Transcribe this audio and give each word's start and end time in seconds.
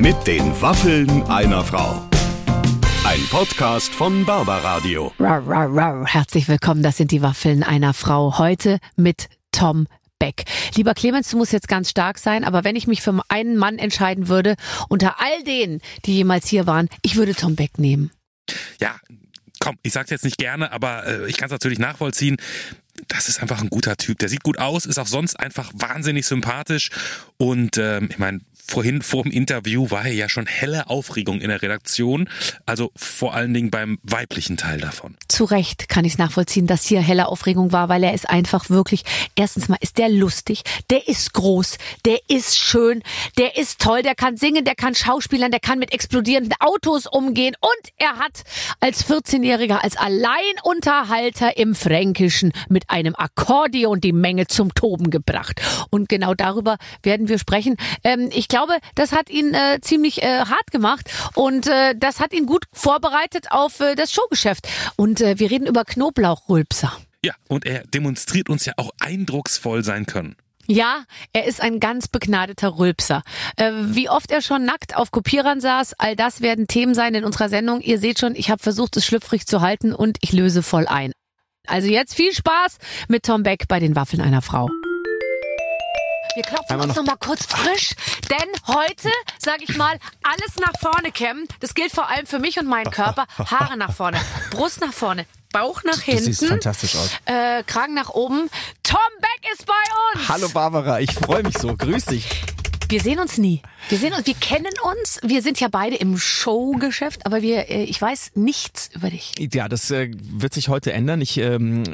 Mit 0.00 0.26
den 0.26 0.58
Waffeln 0.62 1.24
einer 1.24 1.62
Frau. 1.62 2.08
Ein 3.04 3.20
Podcast 3.30 3.92
von 3.92 4.24
Barbaradio. 4.24 5.12
Rar, 5.18 5.46
rar, 5.46 5.68
rar. 5.70 6.06
Herzlich 6.06 6.48
willkommen, 6.48 6.82
das 6.82 6.96
sind 6.96 7.10
die 7.10 7.20
Waffeln 7.20 7.62
einer 7.62 7.92
Frau. 7.92 8.38
Heute 8.38 8.78
mit 8.96 9.28
Tom 9.52 9.86
Beck. 10.18 10.44
Lieber 10.74 10.94
Clemens, 10.94 11.28
du 11.28 11.36
musst 11.36 11.52
jetzt 11.52 11.68
ganz 11.68 11.90
stark 11.90 12.16
sein, 12.16 12.44
aber 12.44 12.64
wenn 12.64 12.76
ich 12.76 12.86
mich 12.86 13.02
für 13.02 13.20
einen 13.28 13.58
Mann 13.58 13.78
entscheiden 13.78 14.28
würde, 14.28 14.56
unter 14.88 15.20
all 15.20 15.42
denen, 15.44 15.82
die 16.06 16.14
jemals 16.14 16.48
hier 16.48 16.66
waren, 16.66 16.88
ich 17.02 17.16
würde 17.16 17.34
Tom 17.34 17.54
Beck 17.54 17.78
nehmen. 17.78 18.10
Ja, 18.80 18.96
komm, 19.58 19.76
ich 19.82 19.92
sag's 19.92 20.08
jetzt 20.08 20.24
nicht 20.24 20.38
gerne, 20.38 20.72
aber 20.72 21.06
äh, 21.06 21.28
ich 21.28 21.36
kann 21.36 21.48
es 21.48 21.52
natürlich 21.52 21.78
nachvollziehen. 21.78 22.38
Das 23.08 23.28
ist 23.28 23.42
einfach 23.42 23.60
ein 23.60 23.68
guter 23.68 23.98
Typ. 23.98 24.18
Der 24.18 24.30
sieht 24.30 24.44
gut 24.44 24.58
aus, 24.58 24.86
ist 24.86 24.98
auch 24.98 25.06
sonst 25.06 25.38
einfach 25.38 25.70
wahnsinnig 25.74 26.24
sympathisch. 26.26 26.88
Und 27.36 27.76
ähm, 27.76 28.08
ich 28.10 28.18
meine, 28.18 28.40
vorhin 28.70 29.02
vor 29.02 29.24
dem 29.24 29.32
Interview 29.32 29.90
war 29.90 30.06
ja 30.06 30.28
schon 30.28 30.46
helle 30.46 30.88
Aufregung 30.88 31.40
in 31.40 31.48
der 31.48 31.60
Redaktion. 31.60 32.28
Also 32.66 32.90
vor 32.96 33.34
allen 33.34 33.52
Dingen 33.52 33.70
beim 33.70 33.98
weiblichen 34.02 34.56
Teil 34.56 34.80
davon. 34.80 35.16
Zu 35.28 35.44
Recht 35.44 35.88
kann 35.88 36.04
ich 36.04 36.12
es 36.12 36.18
nachvollziehen, 36.18 36.66
dass 36.66 36.84
hier 36.84 37.00
helle 37.00 37.28
Aufregung 37.28 37.72
war, 37.72 37.88
weil 37.88 38.04
er 38.04 38.14
ist 38.14 38.28
einfach 38.28 38.70
wirklich, 38.70 39.02
erstens 39.34 39.68
mal 39.68 39.78
ist 39.80 39.98
der 39.98 40.08
lustig, 40.08 40.62
der 40.90 41.08
ist 41.08 41.32
groß, 41.32 41.78
der 42.04 42.18
ist 42.28 42.58
schön, 42.58 43.02
der 43.38 43.56
ist 43.56 43.80
toll, 43.80 44.02
der 44.02 44.14
kann 44.14 44.36
singen, 44.36 44.64
der 44.64 44.74
kann 44.74 44.94
schauspielern, 44.94 45.50
der 45.50 45.60
kann 45.60 45.78
mit 45.78 45.92
explodierenden 45.92 46.54
Autos 46.60 47.06
umgehen 47.06 47.56
und 47.60 47.92
er 47.96 48.18
hat 48.18 48.42
als 48.78 49.08
14-Jähriger 49.08 49.78
als 49.82 49.96
Alleinunterhalter 49.96 51.56
im 51.56 51.74
Fränkischen 51.74 52.52
mit 52.68 52.88
einem 52.88 53.14
Akkordeon 53.16 54.00
die 54.00 54.12
Menge 54.12 54.46
zum 54.46 54.74
Toben 54.74 55.10
gebracht. 55.10 55.60
Und 55.90 56.08
genau 56.08 56.34
darüber 56.34 56.76
werden 57.02 57.28
wir 57.28 57.38
sprechen. 57.38 57.76
Ähm, 58.04 58.30
ich 58.32 58.48
glaube, 58.48 58.59
glaube, 58.60 58.80
das 58.94 59.12
hat 59.12 59.30
ihn 59.30 59.54
äh, 59.54 59.80
ziemlich 59.80 60.22
äh, 60.22 60.40
hart 60.40 60.70
gemacht 60.70 61.10
und 61.34 61.66
äh, 61.66 61.94
das 61.96 62.20
hat 62.20 62.32
ihn 62.32 62.46
gut 62.46 62.64
vorbereitet 62.72 63.46
auf 63.50 63.80
äh, 63.80 63.94
das 63.94 64.12
Showgeschäft. 64.12 64.68
Und 64.96 65.20
äh, 65.20 65.38
wir 65.38 65.50
reden 65.50 65.66
über 65.66 65.84
Knoblauchrülpser. 65.84 66.92
Ja, 67.24 67.34
und 67.48 67.66
er 67.66 67.84
demonstriert 67.86 68.48
uns 68.48 68.64
ja 68.64 68.74
auch 68.76 68.90
eindrucksvoll 68.98 69.84
sein 69.84 70.06
können. 70.06 70.36
Ja, 70.66 71.04
er 71.32 71.46
ist 71.46 71.60
ein 71.60 71.80
ganz 71.80 72.06
begnadeter 72.06 72.78
Rülpser. 72.78 73.22
Äh, 73.56 73.72
wie 73.74 74.08
oft 74.08 74.30
er 74.30 74.40
schon 74.40 74.64
nackt 74.64 74.94
auf 74.94 75.10
Kopierern 75.10 75.60
saß, 75.60 75.94
all 75.98 76.14
das 76.14 76.42
werden 76.42 76.66
Themen 76.66 76.94
sein 76.94 77.14
in 77.14 77.24
unserer 77.24 77.48
Sendung. 77.48 77.80
Ihr 77.80 77.98
seht 77.98 78.20
schon, 78.20 78.36
ich 78.36 78.50
habe 78.50 78.62
versucht, 78.62 78.96
es 78.96 79.04
schlüpfrig 79.04 79.46
zu 79.46 79.62
halten 79.62 79.92
und 79.92 80.18
ich 80.20 80.32
löse 80.32 80.62
voll 80.62 80.86
ein. 80.86 81.12
Also 81.66 81.88
jetzt 81.88 82.14
viel 82.14 82.32
Spaß 82.32 82.78
mit 83.08 83.24
Tom 83.24 83.42
Beck 83.42 83.68
bei 83.68 83.80
den 83.80 83.96
Waffeln 83.96 84.22
einer 84.22 84.42
Frau. 84.42 84.68
Wir 86.34 86.42
klopfen 86.44 86.66
Einmal 86.70 86.86
uns 86.86 86.96
noch, 86.96 87.04
noch 87.04 87.12
mal 87.12 87.16
kurz 87.16 87.46
frisch, 87.46 87.90
denn 88.30 88.48
heute, 88.66 89.10
sage 89.38 89.64
ich 89.64 89.76
mal, 89.76 89.98
alles 90.22 90.56
nach 90.60 90.72
vorne 90.80 91.10
kämmen. 91.10 91.48
Das 91.60 91.74
gilt 91.74 91.92
vor 91.92 92.08
allem 92.08 92.26
für 92.26 92.38
mich 92.38 92.58
und 92.58 92.66
meinen 92.66 92.90
Körper. 92.90 93.26
Haare 93.38 93.76
nach 93.76 93.92
vorne, 93.92 94.20
Brust 94.50 94.80
nach 94.80 94.92
vorne, 94.92 95.26
Bauch 95.52 95.82
nach 95.82 96.00
hinten. 96.00 96.26
Das 96.26 96.38
sieht 96.38 96.48
fantastisch 96.48 96.94
aus. 96.94 97.10
Äh, 97.24 97.64
Kragen 97.64 97.94
nach 97.94 98.10
oben. 98.10 98.48
Tom 98.84 98.98
Beck 99.20 99.52
ist 99.52 99.66
bei 99.66 99.72
uns. 100.14 100.28
Hallo 100.28 100.48
Barbara, 100.50 101.00
ich 101.00 101.12
freue 101.12 101.42
mich 101.42 101.58
so. 101.58 101.76
Grüß 101.76 102.06
dich. 102.06 102.28
Wir 102.90 103.00
sehen 103.00 103.20
uns 103.20 103.38
nie. 103.38 103.62
Wir 103.88 103.98
sehen 103.98 104.12
uns, 104.14 104.26
wir 104.26 104.34
kennen 104.34 104.72
uns. 104.82 105.20
Wir 105.22 105.42
sind 105.42 105.60
ja 105.60 105.68
beide 105.70 105.94
im 105.94 106.18
Showgeschäft, 106.18 107.24
aber 107.24 107.40
wir, 107.40 107.70
äh, 107.70 107.84
ich 107.84 108.02
weiß 108.02 108.32
nichts 108.34 108.90
über 108.92 109.10
dich. 109.10 109.32
Ja, 109.38 109.68
das 109.68 109.92
äh, 109.92 110.10
wird 110.20 110.52
sich 110.52 110.68
heute 110.68 110.92
ändern. 110.92 111.20
Ich, 111.20 111.38
ähm, 111.38 111.84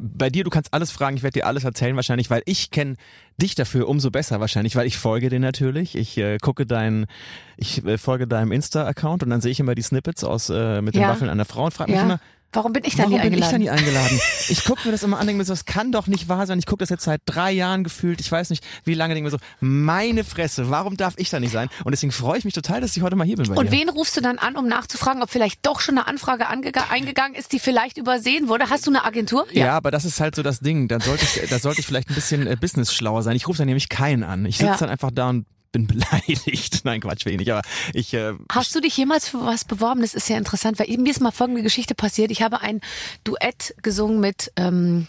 bei 0.00 0.28
dir, 0.28 0.42
du 0.42 0.50
kannst 0.50 0.74
alles 0.74 0.90
fragen. 0.90 1.16
Ich 1.16 1.22
werde 1.22 1.38
dir 1.38 1.46
alles 1.46 1.62
erzählen 1.62 1.94
wahrscheinlich, 1.94 2.30
weil 2.30 2.42
ich 2.46 2.72
kenne 2.72 2.96
dich 3.36 3.54
dafür 3.54 3.88
umso 3.88 4.10
besser 4.10 4.40
wahrscheinlich, 4.40 4.74
weil 4.74 4.88
ich 4.88 4.98
folge 4.98 5.28
dir 5.28 5.38
natürlich. 5.38 5.94
Ich 5.96 6.18
äh, 6.18 6.38
gucke 6.38 6.66
deinen, 6.66 7.06
ich 7.56 7.84
äh, 7.84 7.96
folge 7.96 8.26
deinem 8.26 8.50
Insta-Account 8.50 9.22
und 9.22 9.30
dann 9.30 9.40
sehe 9.40 9.52
ich 9.52 9.60
immer 9.60 9.76
die 9.76 9.82
Snippets 9.82 10.24
aus 10.24 10.50
äh, 10.50 10.82
mit 10.82 10.96
den 10.96 11.02
ja. 11.02 11.10
Waffeln 11.10 11.30
einer 11.30 11.44
Frau 11.44 11.66
und 11.66 11.74
frage 11.74 11.92
mich 11.92 12.00
ja. 12.00 12.06
immer, 12.06 12.20
Warum 12.52 12.72
bin 12.72 12.82
ich 12.84 12.96
da 12.96 13.06
nie 13.06 13.18
eingeladen? 13.18 13.22
Warum 13.22 13.30
bin 13.30 13.42
ich 13.42 13.48
da 13.48 13.58
nie 13.58 13.70
eingeladen? 13.70 14.20
Ich 14.48 14.64
gucke 14.64 14.80
mir 14.84 14.92
das 14.92 15.04
immer 15.04 15.18
an, 15.18 15.26
denke 15.26 15.38
mir 15.38 15.44
so, 15.44 15.52
das 15.52 15.64
kann 15.66 15.92
doch 15.92 16.08
nicht 16.08 16.28
wahr 16.28 16.46
sein. 16.46 16.58
Ich 16.58 16.66
gucke 16.66 16.80
das 16.80 16.88
jetzt 16.88 17.04
seit 17.04 17.22
drei 17.24 17.52
Jahren 17.52 17.84
gefühlt. 17.84 18.20
Ich 18.20 18.30
weiß 18.30 18.50
nicht, 18.50 18.64
wie 18.84 18.94
lange 18.94 19.14
denke 19.14 19.26
mir 19.26 19.30
so, 19.30 19.38
meine 19.60 20.24
Fresse, 20.24 20.68
warum 20.70 20.96
darf 20.96 21.14
ich 21.16 21.30
da 21.30 21.38
nicht 21.38 21.52
sein? 21.52 21.68
Und 21.84 21.92
deswegen 21.92 22.10
freue 22.10 22.38
ich 22.38 22.44
mich 22.44 22.54
total, 22.54 22.80
dass 22.80 22.96
ich 22.96 23.02
heute 23.02 23.14
mal 23.14 23.24
hier 23.24 23.36
bin 23.36 23.46
bei 23.46 23.54
Und 23.54 23.66
dir. 23.66 23.78
wen 23.78 23.88
rufst 23.88 24.16
du 24.16 24.20
dann 24.20 24.38
an, 24.38 24.56
um 24.56 24.66
nachzufragen, 24.66 25.22
ob 25.22 25.30
vielleicht 25.30 25.64
doch 25.64 25.80
schon 25.80 25.96
eine 25.96 26.08
Anfrage 26.08 26.48
eingegangen 26.48 27.34
ist, 27.36 27.52
die 27.52 27.60
vielleicht 27.60 27.98
übersehen 27.98 28.48
wurde? 28.48 28.68
Hast 28.68 28.86
du 28.86 28.90
eine 28.90 29.04
Agentur? 29.04 29.46
Ja, 29.52 29.66
ja 29.66 29.76
aber 29.76 29.92
das 29.92 30.04
ist 30.04 30.20
halt 30.20 30.34
so 30.34 30.42
das 30.42 30.58
Ding. 30.58 30.88
Da 30.88 30.98
sollte 30.98 31.24
ich, 31.24 31.48
da 31.48 31.58
sollte 31.60 31.80
ich 31.80 31.86
vielleicht 31.86 32.08
ein 32.08 32.14
bisschen 32.14 32.46
äh, 32.48 32.56
business 32.60 32.92
schlauer 32.92 33.22
sein. 33.22 33.36
Ich 33.36 33.46
rufe 33.46 33.58
dann 33.58 33.66
nämlich 33.66 33.88
keinen 33.88 34.24
an. 34.24 34.44
Ich 34.44 34.56
sitze 34.56 34.70
ja. 34.70 34.76
dann 34.76 34.90
einfach 34.90 35.10
da 35.12 35.28
und 35.28 35.46
bin 35.72 35.86
beleidigt. 35.88 36.84
Nein, 36.84 37.00
Quatsch, 37.00 37.26
wenig. 37.26 37.50
Aber 37.52 37.62
ich. 37.92 38.14
Äh, 38.14 38.34
Hast 38.50 38.74
du 38.74 38.80
dich 38.80 38.96
jemals 38.96 39.28
für 39.28 39.44
was 39.44 39.64
beworben? 39.64 40.00
Das 40.00 40.14
ist 40.14 40.28
ja 40.28 40.36
interessant, 40.36 40.78
weil 40.78 40.88
mir 40.98 41.10
ist 41.10 41.20
mal 41.20 41.30
folgende 41.30 41.62
Geschichte 41.62 41.94
passiert. 41.94 42.30
Ich 42.30 42.42
habe 42.42 42.60
ein 42.60 42.80
Duett 43.24 43.74
gesungen 43.82 44.20
mit 44.20 44.52
ähm, 44.56 45.06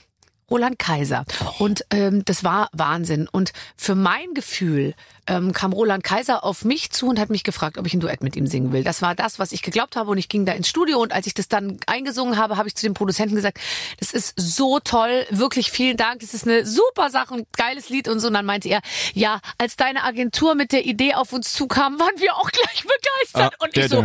Roland 0.49 0.77
Kaiser. 0.77 1.25
Und 1.59 1.85
ähm, 1.91 2.23
das 2.25 2.43
war 2.43 2.69
Wahnsinn. 2.73 3.27
Und 3.31 3.53
für 3.77 3.95
mein 3.95 4.33
Gefühl 4.33 4.93
ähm, 5.31 5.53
kam 5.53 5.71
Roland 5.71 6.03
Kaiser 6.03 6.43
auf 6.43 6.65
mich 6.65 6.91
zu 6.91 7.07
und 7.07 7.19
hat 7.19 7.29
mich 7.29 7.43
gefragt, 7.43 7.77
ob 7.77 7.87
ich 7.87 7.93
ein 7.93 8.01
Duett 8.01 8.21
mit 8.21 8.35
ihm 8.35 8.47
singen 8.47 8.73
will. 8.73 8.83
Das 8.83 9.01
war 9.01 9.15
das, 9.15 9.39
was 9.39 9.53
ich 9.53 9.61
geglaubt 9.61 9.95
habe 9.95 10.11
und 10.11 10.17
ich 10.17 10.27
ging 10.27 10.45
da 10.45 10.51
ins 10.51 10.67
Studio 10.67 10.99
und 10.99 11.13
als 11.13 11.25
ich 11.25 11.33
das 11.33 11.47
dann 11.47 11.77
eingesungen 11.87 12.37
habe, 12.37 12.57
habe 12.57 12.67
ich 12.67 12.75
zu 12.75 12.85
dem 12.85 12.93
Produzenten 12.93 13.35
gesagt, 13.35 13.59
das 13.99 14.11
ist 14.11 14.33
so 14.35 14.79
toll, 14.79 15.25
wirklich 15.29 15.71
vielen 15.71 15.95
Dank, 15.95 16.19
das 16.19 16.33
ist 16.33 16.45
eine 16.45 16.65
super 16.65 17.09
Sache, 17.09 17.35
ein 17.35 17.45
geiles 17.55 17.87
Lied 17.89 18.09
und 18.09 18.19
so. 18.19 18.27
Und 18.27 18.33
dann 18.33 18.45
meinte 18.45 18.67
er, 18.67 18.81
ja, 19.13 19.39
als 19.57 19.77
deine 19.77 20.03
Agentur 20.03 20.55
mit 20.55 20.73
der 20.73 20.85
Idee 20.85 21.13
auf 21.13 21.31
uns 21.31 21.53
zukam, 21.53 21.97
waren 21.99 22.19
wir 22.19 22.35
auch 22.35 22.51
gleich 22.51 22.83
begeistert. 22.83 23.53
Ah, 23.57 23.63
und 23.63 23.77
ich 23.77 23.87
so... 23.87 24.01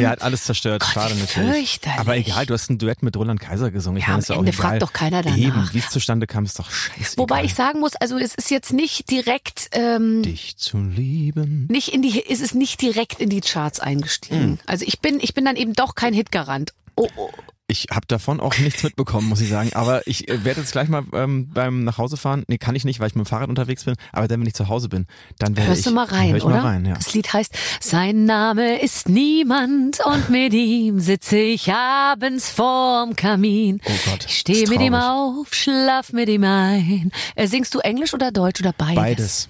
ja, 0.00 0.10
hat 0.10 0.22
alles 0.22 0.44
zerstört. 0.44 0.82
Gott, 0.82 0.92
Schade 0.92 1.14
natürlich. 1.14 1.80
Aber 1.98 2.16
egal, 2.16 2.46
du 2.46 2.54
hast 2.54 2.68
ein 2.70 2.78
Duett 2.78 3.02
mit 3.02 3.16
Roland 3.16 3.40
Kaiser 3.40 3.70
gesungen. 3.70 3.98
Ich 3.98 4.06
ja, 4.06 4.14
meine, 4.14 4.28
am 4.28 4.38
Ende 4.40 4.52
fragt 4.52 4.82
doch 4.82 4.92
keiner 4.92 5.22
danach. 5.22 5.38
Eben, 5.38 5.68
wie 5.72 5.78
es 5.78 5.90
zustande 5.90 6.26
kam, 6.26 6.44
ist 6.44 6.58
doch 6.58 6.70
scheiße. 6.70 7.18
Wobei 7.18 7.44
ich 7.44 7.54
sagen 7.60 7.80
muss, 7.80 7.94
also 7.96 8.16
es 8.16 8.34
ist 8.34 8.50
jetzt 8.50 8.72
nicht 8.72 9.10
direkt 9.10 9.68
ähm, 9.72 10.22
dich 10.22 10.56
zu 10.56 10.78
lieben. 10.78 11.66
Nicht 11.70 11.92
in 11.92 12.00
die, 12.00 12.18
ist 12.18 12.40
es 12.40 12.54
nicht 12.54 12.80
direkt 12.80 13.20
in 13.20 13.28
die 13.28 13.42
Charts 13.42 13.80
eingestiegen. 13.80 14.52
Mhm. 14.52 14.58
Also 14.64 14.86
ich 14.88 15.00
bin, 15.00 15.20
ich 15.20 15.34
bin 15.34 15.44
dann 15.44 15.56
eben 15.56 15.74
doch 15.74 15.94
kein 15.94 16.14
Hitgarant. 16.14 16.72
Oh, 16.96 17.06
oh. 17.16 17.28
Ich 17.70 17.86
habe 17.92 18.04
davon 18.08 18.40
auch 18.40 18.58
nichts 18.58 18.82
mitbekommen, 18.82 19.28
muss 19.28 19.40
ich 19.40 19.48
sagen. 19.48 19.70
Aber 19.74 20.04
ich 20.08 20.28
äh, 20.28 20.44
werde 20.44 20.60
jetzt 20.60 20.72
gleich 20.72 20.88
mal 20.88 21.04
ähm, 21.12 21.48
beim 21.54 21.84
Nachhausefahren. 21.84 22.42
Nee, 22.48 22.58
kann 22.58 22.74
ich 22.74 22.84
nicht, 22.84 22.98
weil 22.98 23.06
ich 23.06 23.14
mit 23.14 23.24
dem 23.24 23.28
Fahrrad 23.28 23.48
unterwegs 23.48 23.84
bin. 23.84 23.94
Aber 24.12 24.26
dann, 24.26 24.40
wenn 24.40 24.48
ich 24.48 24.54
zu 24.54 24.68
Hause 24.68 24.88
bin, 24.88 25.06
dann 25.38 25.56
werde 25.56 25.68
Hörst 25.68 25.82
ich. 25.82 25.86
du 25.86 25.92
mal 25.92 26.06
rein, 26.06 26.34
ich 26.34 26.42
oder? 26.42 26.56
Mal 26.56 26.68
rein, 26.68 26.84
ja. 26.84 26.94
Das 26.94 27.14
Lied 27.14 27.32
heißt 27.32 27.56
Sein 27.78 28.24
Name 28.24 28.80
ist 28.80 29.08
niemand 29.08 30.00
und 30.04 30.30
mit 30.30 30.52
ihm 30.52 30.98
sitze 30.98 31.38
ich 31.38 31.72
abends 31.72 32.50
vorm 32.50 33.14
Kamin. 33.14 33.80
Oh 33.84 33.92
Gott. 34.10 34.26
Ich 34.26 34.38
stehe 34.38 34.68
mit 34.68 34.80
ihm 34.80 34.94
auf, 34.94 35.54
schlaf 35.54 36.12
mit 36.12 36.28
ihm 36.28 36.42
ein. 36.42 37.12
Äh, 37.36 37.46
singst 37.46 37.72
du 37.74 37.78
Englisch 37.78 38.14
oder 38.14 38.32
Deutsch 38.32 38.60
oder 38.60 38.72
beides? 38.72 38.96
Beides. 38.96 39.48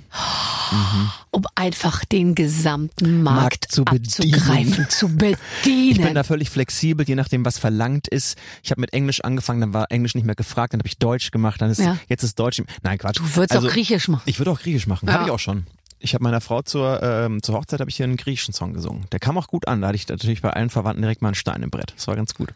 Mhm. 0.73 1.11
Um 1.33 1.45
einfach 1.55 2.05
den 2.05 2.35
gesamten 2.35 3.23
Markt, 3.23 3.41
Markt 3.41 3.73
zu 3.73 3.85
bedienen. 3.85 4.89
zu 4.89 5.09
bedienen. 5.17 5.37
Ich 5.67 6.01
bin 6.01 6.15
da 6.15 6.25
völlig 6.25 6.51
flexibel, 6.51 7.07
je 7.07 7.15
nachdem, 7.15 7.45
was 7.45 7.59
verlangt 7.59 8.09
ist. 8.09 8.37
Ich 8.63 8.71
habe 8.73 8.81
mit 8.81 8.93
Englisch 8.93 9.21
angefangen, 9.21 9.61
dann 9.61 9.73
war 9.73 9.91
Englisch 9.91 10.15
nicht 10.15 10.25
mehr 10.25 10.35
gefragt, 10.35 10.73
dann 10.73 10.81
habe 10.81 10.89
ich 10.89 10.99
Deutsch 10.99 11.31
gemacht, 11.31 11.63
dann 11.63 11.71
ist 11.71 11.79
ja. 11.81 11.99
jetzt 12.09 12.25
ist 12.25 12.39
Deutsch. 12.39 12.61
Nein, 12.83 12.99
Quatsch. 12.99 13.19
Du 13.19 13.37
würdest 13.37 13.53
also, 13.53 13.69
auch 13.69 13.73
Griechisch 13.73 14.09
machen. 14.09 14.23
Ich 14.27 14.39
würde 14.39 14.51
auch 14.51 14.61
Griechisch 14.61 14.87
machen, 14.87 15.07
ja. 15.07 15.15
habe 15.15 15.25
ich 15.25 15.31
auch 15.31 15.39
schon. 15.39 15.67
Ich 16.03 16.15
habe 16.15 16.25
meiner 16.25 16.41
Frau 16.41 16.63
zur, 16.63 17.03
ähm, 17.03 17.43
zur 17.43 17.55
Hochzeit 17.55 17.79
habe 17.81 17.91
ich 17.91 17.97
hier 17.97 18.05
einen 18.05 18.17
griechischen 18.17 18.55
Song 18.55 18.73
gesungen. 18.73 19.05
Der 19.13 19.21
kam 19.21 19.37
auch 19.37 19.49
gut 19.49 19.69
an. 19.69 19.83
Da 19.83 19.89
hatte 19.89 19.97
ich 19.97 20.09
natürlich 20.09 20.41
bei 20.41 20.51
allen 20.51 20.71
Verwandten 20.71 21.03
direkt 21.03 21.21
mal 21.21 21.29
einen 21.29 21.35
Stein 21.35 21.63
im 21.63 21.71
Brett. 21.71 21.93
Das 21.95 22.09
war 22.09 22.17
ganz 22.17 22.35
gut. 22.35 22.55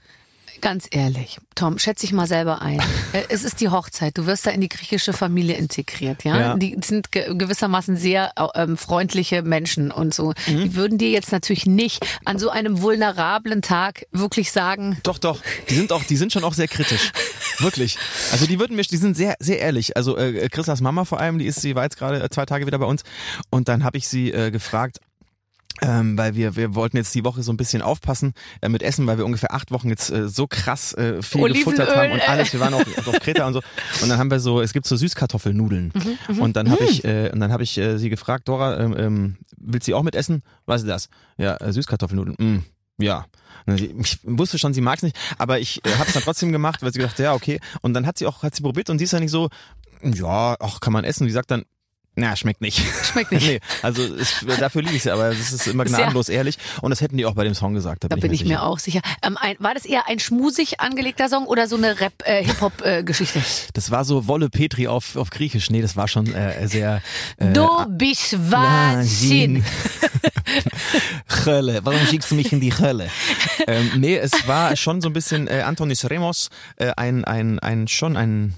Ganz 0.60 0.86
ehrlich, 0.90 1.38
Tom, 1.54 1.78
schätze 1.78 2.06
dich 2.06 2.12
mal 2.12 2.26
selber 2.26 2.62
ein. 2.62 2.80
Äh, 3.12 3.26
es 3.28 3.44
ist 3.44 3.60
die 3.60 3.68
Hochzeit. 3.68 4.18
Du 4.18 4.26
wirst 4.26 4.44
da 4.44 4.50
in 4.50 4.60
die 4.60 4.68
griechische 4.68 5.12
Familie 5.12 5.54
integriert, 5.54 6.24
ja? 6.24 6.40
ja. 6.40 6.56
Die 6.56 6.76
sind 6.82 7.12
gewissermaßen 7.12 7.96
sehr 7.96 8.32
ähm, 8.56 8.76
freundliche 8.76 9.42
Menschen 9.42 9.92
und 9.92 10.12
so. 10.12 10.32
Mhm. 10.48 10.64
Die 10.64 10.74
würden 10.74 10.98
dir 10.98 11.10
jetzt 11.10 11.30
natürlich 11.30 11.64
nicht 11.64 12.04
an 12.24 12.40
so 12.40 12.50
einem 12.50 12.82
vulnerablen 12.82 13.62
Tag 13.62 14.06
wirklich 14.10 14.50
sagen. 14.50 14.98
Doch, 15.04 15.18
doch. 15.18 15.40
Die 15.68 15.74
sind 15.74 15.92
auch, 15.92 16.02
die 16.02 16.16
sind 16.16 16.32
schon 16.32 16.42
auch 16.42 16.54
sehr 16.54 16.66
kritisch. 16.66 17.12
Wirklich. 17.58 17.98
Also 18.32 18.46
die 18.46 18.58
würden 18.58 18.74
mir, 18.74 18.82
die 18.82 18.96
sind 18.96 19.16
sehr, 19.16 19.36
sehr 19.38 19.60
ehrlich. 19.60 19.96
Also 19.96 20.16
äh, 20.16 20.48
Christas 20.48 20.80
Mama 20.80 21.04
vor 21.04 21.20
allem, 21.20 21.38
die 21.38 21.46
ist, 21.46 21.60
sie 21.60 21.76
war 21.76 21.84
jetzt 21.84 21.98
gerade 21.98 22.28
zwei 22.30 22.46
Tage 22.46 22.66
wieder 22.66 22.78
bei 22.78 22.86
uns 22.86 23.02
und 23.50 23.68
dann 23.68 23.84
habe 23.84 23.96
ich 23.96 24.08
sie 24.08 24.32
äh, 24.32 24.50
gefragt, 24.50 24.98
ähm, 25.82 26.16
weil 26.16 26.34
wir 26.34 26.56
wir 26.56 26.74
wollten 26.74 26.96
jetzt 26.96 27.14
die 27.14 27.24
Woche 27.24 27.42
so 27.42 27.52
ein 27.52 27.56
bisschen 27.56 27.82
aufpassen 27.82 28.32
äh, 28.60 28.68
mit 28.68 28.82
Essen, 28.82 29.06
weil 29.06 29.18
wir 29.18 29.26
ungefähr 29.26 29.52
acht 29.52 29.70
Wochen 29.70 29.88
jetzt 29.88 30.10
äh, 30.10 30.28
so 30.28 30.46
krass 30.46 30.92
äh, 30.94 31.20
viel 31.22 31.42
Olivenöl, 31.42 31.64
gefuttert 31.64 31.96
haben 31.96 32.12
und 32.12 32.28
alles. 32.28 32.52
Wir 32.52 32.60
waren 32.60 32.74
auch 32.74 32.80
auf 33.06 33.20
Kreta 33.20 33.46
und 33.46 33.54
so 33.54 33.62
und 34.02 34.08
dann 34.08 34.18
haben 34.18 34.30
wir 34.30 34.40
so, 34.40 34.60
es 34.60 34.72
gibt 34.72 34.86
so 34.86 34.96
Süßkartoffelnudeln 34.96 35.92
mhm, 35.94 36.34
mhm. 36.36 36.42
und 36.42 36.56
dann 36.56 36.70
habe 36.70 36.84
ich 36.84 37.04
äh, 37.04 37.30
und 37.32 37.40
dann 37.40 37.52
habe 37.52 37.62
ich 37.62 37.76
äh, 37.78 37.98
sie 37.98 38.10
gefragt, 38.10 38.48
Dora, 38.48 38.78
ähm, 38.78 38.94
ähm, 38.96 39.36
willst 39.56 39.88
du 39.88 39.96
auch 39.96 40.02
mit 40.02 40.14
essen? 40.14 40.42
Was 40.66 40.82
ist 40.82 40.88
das? 40.88 41.08
Ja, 41.38 41.56
äh, 41.56 41.72
Süßkartoffelnudeln. 41.72 42.36
Mm, 42.38 42.64
ja. 43.02 43.26
Ich 43.66 44.20
wusste 44.24 44.58
schon, 44.58 44.74
sie 44.74 44.82
mag 44.82 44.98
es 44.98 45.02
nicht, 45.02 45.16
aber 45.38 45.58
ich 45.58 45.84
äh, 45.86 45.90
habe 45.94 46.06
es 46.06 46.12
dann 46.12 46.22
trotzdem 46.22 46.52
gemacht, 46.52 46.82
weil 46.82 46.92
sie 46.92 46.98
gedacht, 46.98 47.18
ja 47.18 47.32
okay. 47.32 47.60
Und 47.80 47.94
dann 47.94 48.06
hat 48.06 48.18
sie 48.18 48.26
auch, 48.26 48.42
hat 48.42 48.54
sie 48.54 48.62
probiert 48.62 48.90
und 48.90 48.98
sie 48.98 49.04
ist 49.04 49.12
ja 49.12 49.20
nicht 49.20 49.30
so, 49.30 49.48
ja, 50.02 50.56
ach 50.60 50.80
kann 50.80 50.92
man 50.92 51.04
essen. 51.04 51.22
Und 51.22 51.30
sie 51.30 51.34
sagt 51.34 51.50
dann, 51.50 51.64
Na, 52.16 52.36
schmeckt 52.36 52.60
nicht. 52.60 52.80
Schmeckt 53.04 53.32
nicht. 53.32 53.46
nee, 53.48 53.60
also 53.82 54.02
es, 54.04 54.44
dafür 54.60 54.82
liebe 54.82 54.94
ich 54.94 55.02
sie, 55.02 55.10
aber 55.10 55.30
es 55.30 55.52
ist 55.52 55.66
immer 55.66 55.84
Sehr- 55.86 55.98
gnadenlos 55.98 56.28
ehrlich. 56.28 56.58
Und 56.80 56.90
das 56.90 57.00
hätten 57.00 57.16
die 57.16 57.26
auch 57.26 57.34
bei 57.34 57.42
dem 57.42 57.54
Song 57.54 57.74
gesagt. 57.74 58.04
Da, 58.04 58.08
Da 58.08 58.16
bin 58.16 58.32
ich 58.32 58.44
mir 58.44 58.62
auch 58.62 58.78
sicher. 58.78 59.00
Ähm, 59.22 59.36
ein, 59.36 59.56
war 59.58 59.74
das 59.74 59.84
eher 59.84 60.06
ein 60.08 60.20
schmusig 60.20 60.78
angelegter 60.80 61.28
Song 61.28 61.46
oder 61.46 61.66
so 61.66 61.76
eine 61.76 61.98
Rap, 62.00 62.12
äh, 62.24 62.44
Hip-Hop-Geschichte? 62.44 63.42
Das 63.72 63.90
war 63.90 64.04
so 64.04 64.28
Wolle 64.28 64.48
Petri 64.48 64.86
auf, 64.86 65.16
auf 65.16 65.30
Griechisch. 65.30 65.70
Nee, 65.70 65.82
das 65.82 65.96
war 65.96 66.06
schon 66.06 66.32
äh, 66.32 66.68
sehr. 66.68 67.02
Äh, 67.38 67.52
du 67.52 67.68
bist 67.88 68.36
Wahnsinn. 68.50 69.64
Hölle. 71.46 71.80
Warum 71.84 72.06
schickst 72.06 72.30
du 72.30 72.34
mich 72.36 72.52
in 72.52 72.60
die 72.60 72.72
Hölle? 72.72 73.08
ähm, 73.66 73.90
nee, 73.96 74.16
es 74.16 74.46
war 74.46 74.76
schon 74.76 75.00
so 75.00 75.08
ein 75.08 75.12
bisschen 75.12 75.48
äh, 75.48 75.62
Antonis 75.62 76.08
Remos, 76.08 76.50
äh, 76.76 76.92
ein, 76.96 77.24
ein, 77.24 77.58
ein, 77.58 77.88
schon 77.88 78.16
ein, 78.16 78.54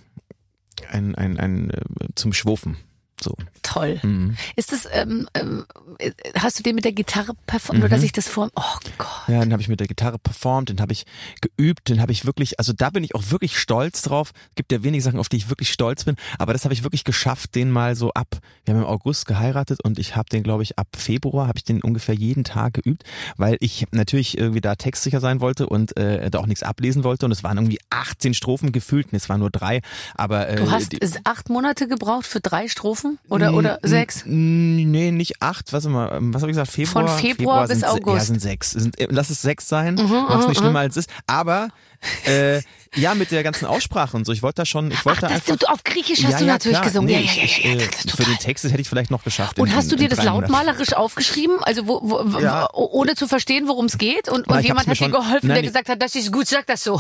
ein, 0.90 1.14
ein, 1.14 1.38
ein, 1.38 1.70
äh, 1.70 1.80
zum 2.14 2.32
Schwufen. 2.32 2.76
So. 3.22 3.34
Toll. 3.62 3.98
Mhm. 4.02 4.36
Ist 4.56 4.72
das, 4.72 4.86
ähm, 4.92 5.26
äh, 5.32 6.10
hast 6.38 6.58
du 6.58 6.62
den 6.62 6.74
mit 6.74 6.84
der 6.84 6.92
Gitarre 6.92 7.32
performt 7.46 7.80
Mhm. 7.80 7.86
oder 7.86 7.98
sich 7.98 8.12
das 8.12 8.28
vor? 8.28 8.50
Oh 8.54 8.62
Gott. 8.98 9.08
Ja, 9.28 9.40
den 9.40 9.52
habe 9.52 9.62
ich 9.62 9.68
mit 9.68 9.80
der 9.80 9.86
Gitarre 9.86 10.18
performt, 10.18 10.68
den 10.68 10.80
habe 10.80 10.92
ich 10.92 11.04
geübt, 11.40 11.88
den 11.88 12.00
habe 12.00 12.12
ich 12.12 12.26
wirklich, 12.26 12.58
also 12.58 12.72
da 12.74 12.90
bin 12.90 13.04
ich 13.04 13.14
auch 13.14 13.30
wirklich 13.30 13.58
stolz 13.58 14.02
drauf. 14.02 14.32
Gibt 14.54 14.70
ja 14.70 14.82
wenig 14.82 15.02
Sachen, 15.02 15.18
auf 15.18 15.28
die 15.30 15.36
ich 15.38 15.48
wirklich 15.48 15.72
stolz 15.72 16.04
bin, 16.04 16.16
aber 16.38 16.52
das 16.52 16.64
habe 16.64 16.74
ich 16.74 16.82
wirklich 16.82 17.04
geschafft, 17.04 17.54
den 17.54 17.70
mal 17.70 17.96
so 17.96 18.12
ab. 18.12 18.38
Wir 18.64 18.74
haben 18.74 18.82
im 18.82 18.86
August 18.86 19.26
geheiratet 19.26 19.80
und 19.82 19.98
ich 19.98 20.14
habe 20.14 20.28
den, 20.28 20.42
glaube 20.42 20.62
ich, 20.62 20.78
ab 20.78 20.88
Februar 20.96 21.48
habe 21.48 21.58
ich 21.58 21.64
den 21.64 21.82
ungefähr 21.82 22.14
jeden 22.14 22.44
Tag 22.44 22.74
geübt, 22.74 23.04
weil 23.36 23.56
ich 23.60 23.86
natürlich 23.92 24.36
irgendwie 24.36 24.60
da 24.60 24.74
textsicher 24.74 25.20
sein 25.20 25.40
wollte 25.40 25.66
und 25.68 25.96
äh, 25.96 26.30
da 26.30 26.38
auch 26.38 26.46
nichts 26.46 26.62
ablesen 26.62 27.02
wollte 27.04 27.24
und 27.26 27.32
es 27.32 27.42
waren 27.42 27.56
irgendwie 27.56 27.78
18 27.90 28.34
Strophen 28.34 28.72
gefühlt, 28.72 29.12
nee, 29.12 29.16
es 29.16 29.28
waren 29.30 29.40
nur 29.40 29.50
drei, 29.50 29.80
aber 30.14 30.48
äh, 30.48 30.56
Du 30.56 30.70
hast 30.70 30.92
die, 30.92 31.00
es 31.00 31.14
acht 31.24 31.48
Monate 31.48 31.88
gebraucht 31.88 32.26
für 32.26 32.40
drei 32.40 32.68
Strophen 32.68 33.05
oder 33.28 33.54
oder 33.54 33.78
N- 33.82 33.88
sechs? 33.88 34.22
Nee, 34.26 35.10
nicht 35.10 35.42
acht. 35.42 35.72
Was, 35.72 35.86
mal, 35.86 36.12
ähm, 36.16 36.32
was 36.34 36.42
habe 36.42 36.50
ich 36.50 36.56
gesagt? 36.56 36.70
Februar? 36.70 37.08
Von 37.08 37.18
Februar 37.18 37.62
bis 37.68 37.70
sind, 37.80 37.80
se- 37.80 37.88
August. 37.90 38.06
Mhm, 38.06 38.14
Ja, 38.16 38.20
sind 38.24 38.40
sechs. 38.42 38.70
Sind, 38.72 39.00
äh, 39.00 39.08
lass 39.10 39.30
es 39.30 39.42
sechs 39.42 39.68
sein. 39.68 39.94
Mach's 39.96 40.48
nicht 40.48 40.58
schlimmer 40.58 40.80
als 40.80 40.96
es 40.96 41.06
ist. 41.06 41.10
Aber 41.26 41.68
äh, 42.26 42.60
ja, 42.94 43.14
mit 43.14 43.30
der 43.30 43.42
ganzen 43.42 43.66
Aussprache 43.66 44.16
und 44.16 44.24
so. 44.24 44.32
Ich 44.32 44.42
wollte 44.42 44.62
da 44.62 44.66
schon, 44.66 44.90
ich 44.90 44.96
Ach, 45.00 45.04
wollte 45.06 45.20
das, 45.22 45.32
einfach. 45.32 45.56
du, 45.56 45.66
auf 45.66 45.84
Griechisch 45.84 46.24
hast 46.24 46.32
ja, 46.32 46.38
du 46.38 46.44
ja, 46.46 46.52
natürlich 46.54 46.78
klar. 46.78 46.84
gesungen. 46.90 47.08
Nee, 47.10 47.20
ja, 47.26 47.32
ja, 47.32 47.32
ja, 47.36 47.44
ich, 47.44 47.64
ja, 47.64 47.70
äh, 47.72 47.76
das 47.76 48.04
ist 48.06 48.16
Für 48.16 48.24
den 48.24 48.38
Text 48.38 48.64
hätte 48.64 48.80
ich 48.80 48.88
vielleicht 48.88 49.10
noch 49.10 49.22
geschafft. 49.22 49.58
Und 49.58 49.68
in- 49.68 49.74
hast 49.74 49.92
du 49.92 49.96
dir 49.96 50.08
das 50.08 50.22
lautmalerisch 50.24 50.94
aufgeschrieben, 50.94 51.56
also 51.62 51.86
wo, 51.86 52.00
wo, 52.02 52.38
Ja. 52.38 52.68
ohne 52.72 53.14
zu 53.14 53.28
verstehen, 53.28 53.68
worum 53.68 53.84
es 53.86 53.98
geht? 53.98 54.28
Und, 54.30 54.48
und 54.48 54.60
jemand 54.62 54.80
hat 54.80 54.86
mir 54.86 54.92
dir 54.94 54.96
schon- 54.96 55.10
geholfen, 55.12 55.48
Nein, 55.48 55.56
der 55.56 55.62
gesagt 55.64 55.88
hat, 55.90 56.00
das 56.00 56.14
ist 56.14 56.32
gut, 56.32 56.46
sag 56.46 56.66
das 56.66 56.82
so. 56.84 56.98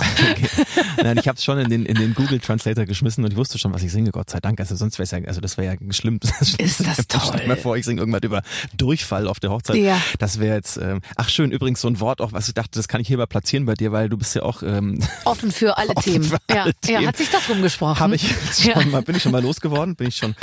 Nein, 1.02 1.16
ich 1.18 1.28
habe 1.28 1.38
es 1.38 1.44
schon 1.44 1.58
in 1.58 1.70
den, 1.70 1.86
in 1.86 1.94
den 1.96 2.14
Google 2.14 2.40
Translator 2.40 2.84
geschmissen 2.84 3.24
und 3.24 3.30
ich 3.30 3.36
wusste 3.36 3.58
schon, 3.58 3.72
was 3.72 3.82
ich 3.82 3.90
singe, 3.92 4.10
Gott 4.10 4.28
sei 4.30 4.40
Dank. 4.40 4.60
Also 4.60 4.76
sonst 4.76 4.98
wäre 4.98 5.04
es 5.04 5.10
ja, 5.12 5.18
also 5.26 5.40
das 5.40 5.56
wäre 5.56 5.74
ja 5.80 5.92
schlimm. 5.92 6.20
Ist 6.58 6.80
das 6.86 6.94
Stell 7.04 7.06
toll. 7.20 7.40
dir 7.40 7.48
mal 7.48 7.56
vor, 7.56 7.76
ich 7.76 7.84
singe 7.86 8.00
irgendwas 8.00 8.22
über 8.22 8.42
Durchfall 8.76 9.28
auf 9.28 9.40
der 9.40 9.50
Hochzeit. 9.50 9.76
Ja. 9.76 10.00
Das 10.18 10.40
wäre 10.40 10.56
jetzt, 10.56 10.76
ähm, 10.76 11.00
ach 11.16 11.28
schön, 11.30 11.50
übrigens 11.52 11.80
so 11.80 11.88
ein 11.88 12.00
Wort 12.00 12.20
auch, 12.20 12.32
was 12.32 12.48
ich 12.48 12.54
dachte, 12.54 12.72
das 12.74 12.86
kann 12.88 13.00
ich 13.00 13.08
hier 13.08 13.16
mal 13.16 13.26
platzieren 13.26 13.64
bei 13.66 13.74
dir, 13.74 13.92
weil 13.92 14.08
du 14.10 14.16
bist 14.18 14.34
ja 14.34 14.42
auch, 14.42 14.62
ähm, 14.62 14.85
Offen 15.24 15.50
für 15.52 15.76
alle 15.76 15.90
Offen 15.96 16.12
Themen. 16.12 16.24
für 16.24 16.38
ja, 16.50 16.62
alle 16.62 16.70
ja, 16.70 16.72
Themen. 16.80 17.06
hat 17.08 17.16
sich 17.16 17.30
das 17.30 17.48
rumgesprochen? 17.48 17.98
habe 18.00 18.14
ich 18.16 18.30
Ja. 18.64 18.84
mal, 18.86 19.02
bin 19.02 19.16
ich 19.16 19.22
schon 19.22 19.32
mal 19.32 19.42
losgeworden, 19.42 19.96
bin 19.96 20.08
ich 20.08 20.16
schon 20.16 20.34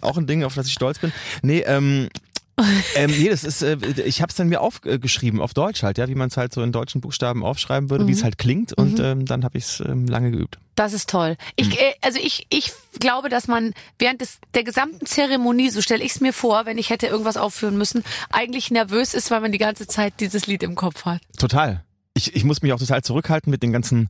auch 0.00 0.16
ein 0.18 0.26
Ding, 0.26 0.44
auf 0.44 0.54
das 0.54 0.66
ich 0.66 0.72
stolz 0.72 0.98
bin. 0.98 1.12
Nee, 1.42 1.60
ähm, 1.60 2.08
ähm, 2.96 3.10
nee, 3.18 3.28
das 3.30 3.44
ist, 3.44 3.62
äh, 3.62 3.76
ich 4.04 4.20
habe 4.20 4.30
es 4.30 4.36
dann 4.36 4.48
mir 4.48 4.60
aufgeschrieben, 4.60 5.40
auf 5.40 5.54
Deutsch 5.54 5.82
halt, 5.82 5.96
ja, 5.98 6.06
wie 6.08 6.14
man 6.14 6.28
es 6.28 6.36
halt 6.36 6.52
so 6.52 6.62
in 6.62 6.70
deutschen 6.70 7.00
Buchstaben 7.00 7.42
aufschreiben 7.44 7.88
würde, 7.90 8.04
Mhm. 8.04 8.08
wie 8.08 8.12
es 8.12 8.22
halt 8.22 8.36
klingt 8.38 8.72
und 8.74 9.00
ähm, 9.00 9.24
dann 9.24 9.42
habe 9.42 9.56
ich 9.58 9.64
es 9.64 9.80
ähm, 9.80 10.06
lange 10.06 10.30
geübt. 10.30 10.58
Das 10.74 10.92
ist 10.92 11.08
toll. 11.08 11.36
Ich, 11.56 11.68
Hm. 11.68 11.72
äh, 11.78 11.92
also 12.02 12.18
ich, 12.22 12.46
ich 12.50 12.72
glaube, 13.00 13.30
dass 13.30 13.48
man 13.48 13.72
während 13.98 14.20
des, 14.20 14.38
der 14.54 14.64
gesamten 14.64 15.06
Zeremonie, 15.06 15.70
so 15.70 15.80
stelle 15.80 16.04
ich 16.04 16.12
es 16.12 16.20
mir 16.20 16.32
vor, 16.32 16.66
wenn 16.66 16.76
ich 16.78 16.90
hätte 16.90 17.06
irgendwas 17.06 17.36
aufführen 17.38 17.76
müssen, 17.78 18.04
eigentlich 18.30 18.70
nervös 18.70 19.14
ist, 19.14 19.30
weil 19.30 19.40
man 19.40 19.50
die 19.52 19.58
ganze 19.58 19.86
Zeit 19.86 20.14
dieses 20.20 20.46
Lied 20.46 20.62
im 20.62 20.74
Kopf 20.74 21.04
hat. 21.06 21.20
Total. 21.38 21.82
Ich, 22.14 22.34
ich 22.36 22.44
muss 22.44 22.62
mich 22.62 22.72
auch 22.72 22.78
total 22.78 23.02
zurückhalten 23.02 23.50
mit 23.50 23.62
den 23.62 23.72
ganzen 23.72 24.08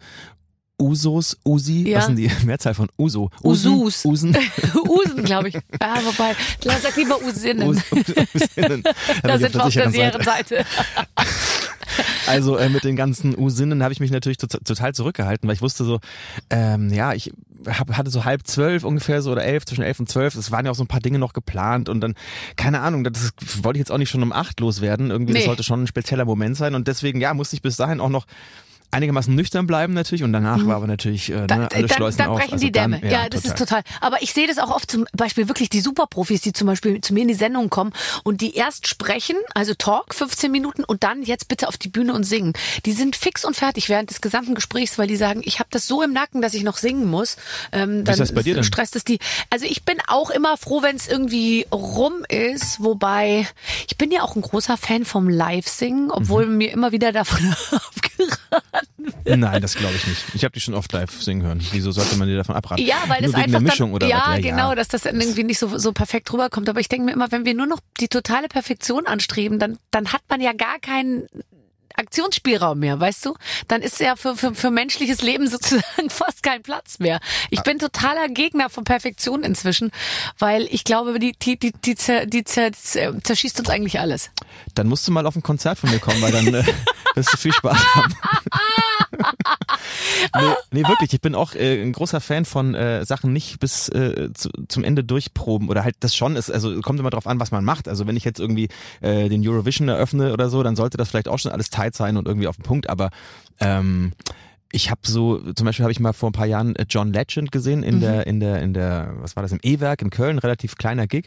Usos, 0.81 1.39
Usi, 1.47 1.89
Ja. 1.89 1.99
was 1.99 2.07
sind 2.07 2.17
die 2.17 2.29
Mehrzahl 2.45 2.75
von 2.75 2.89
Uso? 2.99 3.31
Usus. 3.45 4.05
Usen. 4.05 4.37
Usen, 4.89 5.23
glaube 5.25 5.49
ich. 5.51 5.55
Ja, 5.55 5.95
wobei, 6.05 6.35
sag 6.81 6.97
lieber 6.97 7.23
Usinnen. 7.23 7.69
Us, 7.69 7.79
Usinnen. 7.93 8.83
da 9.23 9.35
ich 9.37 9.41
sind 9.41 9.55
wir 9.55 9.65
auf 9.65 9.73
der 9.75 10.23
Seite. 10.25 10.65
Also 12.27 12.57
äh, 12.57 12.69
mit 12.69 12.85
den 12.85 12.97
ganzen 12.97 13.37
Usinnen 13.39 13.83
habe 13.83 13.93
ich 13.93 14.01
mich 14.01 14.11
natürlich 14.11 14.39
to 14.39 14.47
total 14.47 14.95
zurückgehalten, 14.95 15.49
weil 15.49 15.55
ich 15.57 15.63
wusste 15.63 15.85
so, 15.85 16.01
ähm, 16.51 16.91
ja, 16.93 17.13
ich 17.13 17.33
hab, 17.67 17.97
hatte 17.97 18.11
so 18.11 18.25
halb 18.25 18.47
zwölf 18.47 18.85
ungefähr 18.85 19.23
so 19.23 19.33
oder 19.33 19.45
elf, 19.45 19.65
zwischen 19.65 19.83
elf 19.83 20.01
und 20.01 20.09
zwölf. 20.09 20.35
Es 20.35 20.51
waren 20.51 20.65
ja 20.65 20.71
auch 20.73 20.77
so 20.77 20.85
ein 20.85 20.89
paar 20.89 21.01
Dinge 21.01 21.19
noch 21.19 21.33
geplant 21.33 21.89
und 21.89 22.01
dann, 22.01 22.15
keine 22.57 22.81
Ahnung, 22.81 23.05
das 23.05 23.31
wollte 23.63 23.79
ich 23.79 23.81
jetzt 23.83 23.91
auch 23.93 23.99
nicht 23.99 24.11
schon 24.11 24.23
um 24.23 24.33
acht 24.33 24.61
loswerden. 24.61 25.11
Irgendwie, 25.11 25.33
das 25.33 25.43
Nee. 25.43 25.47
sollte 25.47 25.63
schon 25.63 25.83
ein 25.85 25.87
spezieller 25.87 26.25
Moment 26.25 26.57
sein 26.57 26.75
und 26.75 26.89
deswegen, 26.89 27.21
ja, 27.21 27.35
musste 27.35 27.57
ich 27.57 27.63
bis 27.63 27.77
dahin 27.77 28.01
auch 28.01 28.09
noch 28.09 28.27
einigermaßen 28.93 29.35
nüchtern 29.35 29.67
bleiben 29.67 29.95
natürlich 29.95 30.23
und 30.23 30.33
danach 30.33 30.65
war 30.67 30.77
aber 30.77 30.87
natürlich 30.87 31.31
äh, 31.31 31.43
Mhm. 31.43 31.47
Da, 31.49 31.57
ne, 31.57 31.69
alle 31.73 31.87
dann, 31.87 31.97
Schleusen 31.97 32.19
dann 32.19 32.29
auf. 32.29 32.39
brechen 32.39 32.53
Also 32.53 32.67
die 32.67 32.73
Dämme. 32.73 33.01
Dann, 33.01 33.11
ja, 33.11 33.29
das 33.29 33.45
ist 33.45 33.59
total. 33.59 33.83
Aber 34.01 34.23
ich 34.23 34.33
sehe 34.33 34.47
das 34.47 34.59
auch 34.59 34.71
oft 34.71 34.91
zum 34.91 35.07
Beispiel 35.13 35.49
wirklich 35.49 35.71
die 35.71 35.81
Superprofis, 35.81 36.41
die 36.43 36.53
zum 36.53 36.67
Beispiel 36.67 37.01
zu 37.01 37.15
mir 37.15 37.23
in 37.23 37.29
die 37.29 37.35
Sendung 37.35 37.71
kommen 37.71 37.93
und 38.23 38.41
die 38.41 38.55
erst 38.55 38.87
sprechen, 38.87 39.37
also 39.55 39.75
Talk, 39.75 40.15
15 40.15 40.53
Minuten 40.53 40.85
und 40.85 41.03
dann 41.03 41.23
jetzt 41.23 41.49
bitte 41.49 41.69
auf 41.69 41.79
die 41.79 41.89
Bühne 41.89 42.13
und 42.15 42.25
singen. 42.25 42.53
Die 42.87 42.93
sind 42.93 43.17
fix 43.17 43.45
und 43.45 43.57
fertig 43.57 43.89
während 43.89 44.11
des 44.11 44.21
gesamten 44.21 44.55
Gesprächs, 44.55 44.99
weil 44.99 45.07
die 45.09 45.17
sagen, 45.17 45.41
ich 45.45 45.59
habe 45.59 45.69
das 45.73 45.87
so 45.87 46.03
im 46.03 46.13
Nacken, 46.13 46.43
dass 46.43 46.55
ich 46.55 46.63
noch 46.63 46.77
singen 46.77 47.07
muss. 47.11 47.37
Ähm, 47.73 48.05
dann 48.05 48.13
ist 48.15 48.21
das 48.21 48.33
bei 48.33 48.43
dir 48.43 48.55
denn? 48.55 48.65
stresst 48.65 48.95
es 48.97 49.05
die. 49.05 49.19
Also 49.51 49.65
ich 49.67 49.85
bin 49.85 49.97
auch 50.07 50.31
immer 50.31 50.57
froh, 50.57 50.83
wenn 50.83 50.97
es 50.97 51.09
irgendwie 51.09 51.67
rum 51.73 52.25
ist, 52.29 52.83
wobei 52.83 53.47
ich 53.89 53.97
bin 53.97 54.11
ja 54.11 54.23
auch 54.23 54.37
ein 54.37 54.43
großer 54.43 54.77
Fan 54.77 55.05
vom 55.05 55.29
Live-Singen, 55.29 56.11
obwohl 56.11 56.47
Mhm. 56.47 56.57
mir 56.59 56.73
immer 56.73 56.93
wieder 56.93 57.13
davon 57.13 57.39
abgeraten 57.71 58.82
wird. 58.97 59.39
Nein, 59.39 59.63
das 59.63 59.75
glaube 59.75 59.95
ich 59.95 60.07
nicht. 60.07 60.25
Ich 60.35 60.45
habe 60.45 60.53
die 60.53 60.61
schon 60.61 60.75
oft 60.75 60.93
live 60.93 61.23
singen 61.23 61.43
hören. 61.43 61.61
Wieso 61.73 61.93
sollte 61.93 62.17
man 62.17 62.29
dir 62.29 62.37
davon 62.37 62.55
abraten? 62.57 62.85
Ja, 62.85 62.97
weil 63.07 63.23
Nur 63.23 63.33
das 63.33 63.41
wegen 63.41 63.57
einfach 63.57 63.77
dann, 63.77 63.93
oder 63.93 64.07
ja, 64.07 64.25
was? 64.29 64.43
genau, 64.43 64.75
dass 64.75 64.89
das 64.89 65.03
dann 65.03 65.21
irgendwie 65.21 65.45
nicht 65.45 65.59
so, 65.59 65.79
so 65.79 65.93
perfekt 65.93 66.33
rüberkommt. 66.33 66.69
Aber 66.69 66.81
ich 66.81 66.89
denke 66.89 67.07
mir 67.07 67.13
immer, 67.13 67.31
wenn 67.33 67.45
wir 67.45 67.55
nur 67.55 67.67
noch 67.67 67.81
die 68.01 68.09
totale 68.09 68.49
Perfektion 68.49 69.07
anstreben, 69.07 69.59
dann, 69.59 69.79
dann 69.91 70.13
hat 70.13 70.23
man 70.29 70.41
ja 70.41 70.53
gar 70.53 70.79
keinen 70.79 71.27
Aktionsspielraum 71.97 72.79
mehr, 72.79 72.99
weißt 72.99 73.27
du? 73.27 73.35
Dann 73.69 73.83
ist 73.83 74.01
ja 74.01 74.17
für, 74.17 74.37
für, 74.37 74.55
für 74.55 74.71
menschliches 74.71 75.23
Leben 75.23 75.49
sozusagen 75.51 76.11
fast 76.11 76.43
kein 76.43 76.63
Platz 76.63 76.99
mehr. 76.99 77.21
Ich 77.51 77.63
bin 77.63 77.79
totaler 77.79 78.29
Gegner 78.29 78.71
von 78.71 78.85
Perfektion 78.85 79.43
inzwischen, 79.43 79.91
weil 80.39 80.67
ich 80.71 80.85
glaube, 80.85 81.19
die, 81.19 81.33
die, 81.33 81.59
die, 81.59 81.73
die, 81.73 81.95
zer, 81.95 82.27
die 82.27 82.45
zer, 82.45 82.73
zer, 82.73 83.23
zerschießt 83.23 83.61
uns 83.61 83.69
eigentlich 83.71 84.01
alles. 84.01 84.31
Dann 84.75 84.89
musst 84.89 85.07
du 85.07 85.13
mal 85.13 85.27
auf 85.27 85.37
ein 85.37 85.43
Konzert 85.43 85.79
von 85.79 85.91
mir 85.91 85.99
kommen, 85.99 86.21
weil 86.23 86.33
dann 86.33 86.47
äh, 86.47 86.65
wirst 87.15 87.33
du 87.33 87.37
viel 87.37 87.53
Spaß 87.53 87.95
haben. 87.95 88.15
nee, 90.35 90.81
nee, 90.83 90.89
wirklich. 90.89 91.13
Ich 91.13 91.21
bin 91.21 91.35
auch 91.35 91.55
äh, 91.55 91.83
ein 91.83 91.93
großer 91.93 92.21
Fan 92.21 92.45
von 92.45 92.75
äh, 92.75 93.05
Sachen 93.05 93.33
nicht 93.33 93.61
bis 93.61 93.89
äh, 93.89 94.31
zu, 94.35 94.51
zum 94.69 94.85
Ende 94.85 95.05
durchproben 95.05 95.69
oder 95.69 95.85
halt 95.85 95.97
das 96.01 96.15
schon 96.15 96.37
ist. 96.37 96.51
Also 96.51 96.81
kommt 96.81 97.01
immer 97.01 97.11
drauf 97.11 97.27
an, 97.27 97.41
was 97.41 97.51
man 97.51 97.65
macht. 97.65 97.89
Also 97.89 98.07
wenn 98.07 98.17
ich 98.17 98.25
jetzt 98.25 98.41
irgendwie 98.41 98.69
äh, 99.01 99.29
den 99.29 99.47
Eurovision 99.47 99.89
eröffne 99.89 100.33
oder 100.33 100.51
so, 100.51 100.63
dann 100.63 100.77
sollte 100.77 100.97
das 100.97 101.11
vielleicht 101.11 101.29
auch 101.29 101.39
schon 101.39 101.53
alles 101.53 101.71
tight 101.71 101.95
sein 101.95 102.17
und 102.17 102.27
irgendwie 102.27 102.49
auf 102.49 102.57
den 102.57 102.65
Punkt. 102.65 102.89
Aber 102.89 103.11
ähm, 103.61 104.13
ich 104.75 104.91
habe 104.91 105.03
so, 105.05 105.53
zum 105.53 105.67
Beispiel 105.67 105.85
habe 105.85 105.93
ich 105.93 106.01
mal 106.01 106.13
vor 106.15 106.31
ein 106.31 106.33
paar 106.33 106.47
Jahren 106.47 106.75
äh, 106.77 106.87
John 106.89 107.13
Legend 107.13 107.53
gesehen 107.53 107.83
in 107.83 108.01
der, 108.01 108.27
in 108.27 108.41
der, 108.41 108.63
in 108.63 108.73
der, 108.73 109.13
was 109.19 109.37
war 109.37 109.43
das, 109.43 109.53
im 109.53 109.61
E-Werk 109.63 110.01
in 110.01 110.09
Köln, 110.11 110.39
relativ 110.39 110.77
kleiner 110.77 111.07
Gig, 111.07 111.27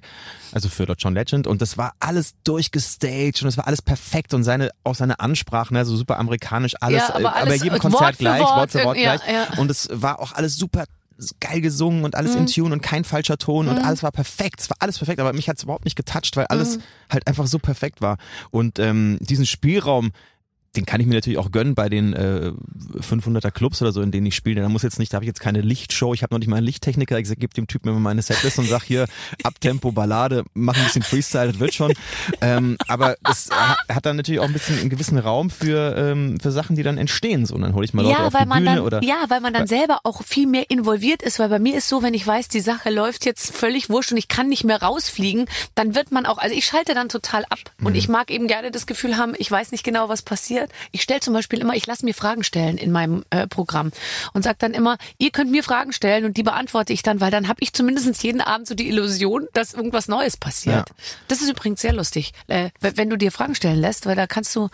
also 0.52 0.68
für 0.68 0.84
John 0.98 1.14
Legend 1.14 1.46
und 1.46 1.62
das 1.62 1.78
war 1.78 1.94
alles 2.00 2.34
durchgestaged 2.44 3.44
und 3.44 3.48
es 3.48 3.58
war 3.58 3.68
alles 3.68 3.82
perfekt 3.82 4.34
und 4.34 4.44
seine, 4.44 4.72
auch 4.84 4.96
seine 4.96 5.20
Ansprachen, 5.20 5.78
also 5.78 5.96
super 5.96 6.18
amerikanisch, 6.18 6.74
alles, 6.82 7.04
Ja, 7.08 7.16
aber 7.16 7.24
äh, 7.24 7.28
alles 7.28 7.48
bei 7.60 7.64
jedem 7.64 7.72
Wort 7.74 7.82
Konzert 7.82 8.16
für 8.16 8.24
gleich, 8.24 8.42
Wort, 8.42 8.56
Wort 8.58 8.72
für 8.72 8.84
Wort 8.84 8.98
ja, 8.98 9.16
gleich 9.16 9.32
ja. 9.32 9.58
und 9.58 9.70
es 9.70 9.90
war 9.92 10.20
auch 10.20 10.34
alles 10.34 10.58
super 10.58 10.86
geil 11.40 11.62
gesungen 11.62 12.04
und 12.04 12.16
alles 12.16 12.34
Mhm. 12.34 12.42
in 12.42 12.48
Tune 12.48 12.74
und 12.74 12.82
kein 12.82 13.04
falscher 13.06 13.38
Ton 13.38 13.70
und 13.70 13.78
alles 13.78 14.04
war 14.04 14.12
perfekt. 14.12 14.60
Es 14.60 14.70
war 14.70 14.76
alles 14.82 14.98
perfekt, 14.98 15.22
aber 15.22 15.32
mich 15.32 15.48
hat 15.48 15.56
es 15.58 15.64
überhaupt 15.64 15.86
nicht 15.86 15.96
getoucht, 15.96 16.36
weil 16.36 16.44
Mhm. 16.44 16.48
alles 16.50 16.80
halt 17.10 17.26
einfach 17.28 17.48
so 17.48 17.58
perfekt 17.58 18.02
war. 18.02 18.18
Und 18.52 18.80
ähm, 18.80 19.18
diesen 19.22 19.46
Spielraum, 19.46 20.12
den 20.76 20.86
kann 20.86 21.00
ich 21.02 21.08
mir 21.08 21.14
natürlich 21.16 21.38
auch 21.40 21.52
gönnen 21.52 21.76
bei 21.76 21.90
den 21.90 22.14
äh, 22.14 22.52
500er 23.00 23.52
Clubs 23.52 23.82
oder 23.82 23.92
so, 23.92 24.02
in 24.02 24.12
denen 24.12 24.26
ich 24.28 24.36
spiele. 24.36 24.62
Da 24.62 24.70
muss 24.70 24.84
jetzt 24.84 25.00
nicht, 25.00 25.14
da 25.14 25.16
habe 25.18 25.26
ich 25.26 25.28
jetzt 25.28 25.40
keine 25.40 25.62
Lichtshow, 25.62 26.14
ich 26.14 26.24
habe 26.24 26.34
noch 26.34 26.40
nicht 26.40 26.48
mal 26.48 26.58
einen 26.58 26.66
Lichttechniker. 26.66 27.18
Ich 27.20 27.28
gebe 27.30 27.54
dem 27.54 27.68
Typen 27.68 27.90
immer 27.90 28.00
meine 28.00 28.22
Setlist 28.22 28.60
und 28.60 28.68
sag 28.68 28.84
hier 28.84 29.06
Abtempo, 29.44 29.92
Ballade, 29.92 30.44
mach 30.54 30.76
ein 30.78 30.84
bisschen 30.84 31.04
Freestyle, 31.04 31.48
das 31.52 31.60
wird 31.60 31.74
schon. 31.74 31.94
ähm, 32.42 32.78
aber 32.88 33.16
es 33.30 33.50
ha- 33.52 33.78
hat 33.90 34.06
dann 34.06 34.18
natürlich 34.18 34.40
auch 34.40 34.46
ein 34.46 34.54
bisschen 34.54 34.80
einen 34.80 34.90
gewissen 34.90 35.18
Raum 35.18 35.50
für 35.50 35.96
ähm, 35.98 36.40
für 36.42 36.52
Sachen, 36.52 36.76
die 36.76 36.84
dann 36.84 36.98
entstehen. 36.98 37.46
So, 37.46 37.56
und 37.56 37.62
dann 37.62 37.74
hole 37.74 37.86
ich 37.86 37.94
mal 37.94 38.04
Leute 38.04 38.18
ja, 38.20 38.28
auf 38.28 38.34
weil 38.34 38.44
die 38.44 38.48
man 38.50 38.58
Bühne 38.64 38.76
dann, 38.76 38.84
oder 38.86 39.04
ja, 39.04 39.26
weil 39.30 39.42
man 39.42 39.54
dann 39.54 39.68
selber 39.68 40.00
auch 40.04 40.24
viel 40.24 40.48
mehr 40.48 40.70
involviert 40.70 41.22
ist, 41.22 41.40
weil 41.40 41.50
bei 41.50 41.60
mir 41.60 41.78
ist 41.78 41.88
so, 41.90 42.04
wenn 42.04 42.14
ich 42.14 42.26
weiß, 42.26 42.48
die 42.48 42.60
Sache 42.62 42.90
läuft 42.90 43.26
jetzt 43.26 43.56
völlig 43.56 43.90
wurscht 43.90 44.12
und 44.12 44.18
ich 44.18 44.28
kann 44.28 44.50
nicht 44.50 44.64
mehr 44.64 44.82
rausfliegen, 44.82 45.46
dann 45.76 45.96
wird 45.96 46.12
man 46.12 46.26
auch, 46.26 46.38
also 46.38 46.56
ich 46.56 46.66
schalte 46.66 46.94
dann 46.94 47.10
total 47.10 47.44
ab 47.46 47.60
Mhm. 47.80 47.88
und 47.88 47.96
ich 47.96 48.08
mag 48.08 48.32
eben 48.32 48.48
gerne 48.48 48.72
das 48.72 48.86
Gefühl 48.86 49.18
haben, 49.18 49.34
ich 49.38 49.50
weiß 49.52 49.72
nicht 49.72 49.84
genau, 49.84 50.08
was 50.10 50.22
passiert 50.22 50.65
passiert? 50.66 50.90
Ich 50.92 51.02
stelle 51.02 51.20
zum 51.20 51.34
Beispiel 51.34 51.60
immer, 51.60 51.76
ich 51.76 51.86
lasse 51.88 52.06
mir 52.06 52.14
Fragen 52.14 52.44
stellen 52.44 52.78
in 52.78 52.92
meinem 52.92 53.24
äh, 53.30 53.48
Programm 53.48 53.92
und 54.34 54.44
sage 54.44 54.58
dann 54.60 54.74
immer, 54.74 54.98
ihr 55.18 55.32
könnt 55.32 55.52
mir 55.52 55.64
Fragen 55.64 55.94
stellen 55.94 56.26
und 56.26 56.38
die 56.38 56.44
beantworte 56.44 56.94
ich 56.94 57.04
dann, 57.04 57.22
weil 57.22 57.32
dann 57.32 57.48
habe 57.48 57.60
ich 57.62 57.74
zumindest 57.74 58.24
jeden 58.24 58.42
Abend 58.42 58.68
so 58.68 58.76
die 58.76 58.88
Illusion, 58.88 59.48
dass 59.54 59.74
irgendwas 59.74 60.08
Neues 60.08 60.38
passiert. 60.38 60.90
Ja. 60.90 60.96
Das 61.28 61.42
ist 61.42 61.50
übrigens 61.50 61.82
sehr 61.82 61.94
lustig, 61.94 62.34
äh, 62.48 62.70
wenn 62.80 63.10
du 63.10 63.18
dir 63.18 63.32
Fragen 63.32 63.56
stellen 63.56 63.80
lässt, 63.80 64.06
weil 64.06 64.16
da 64.16 64.28
kannst 64.28 64.56
du, 64.56 64.70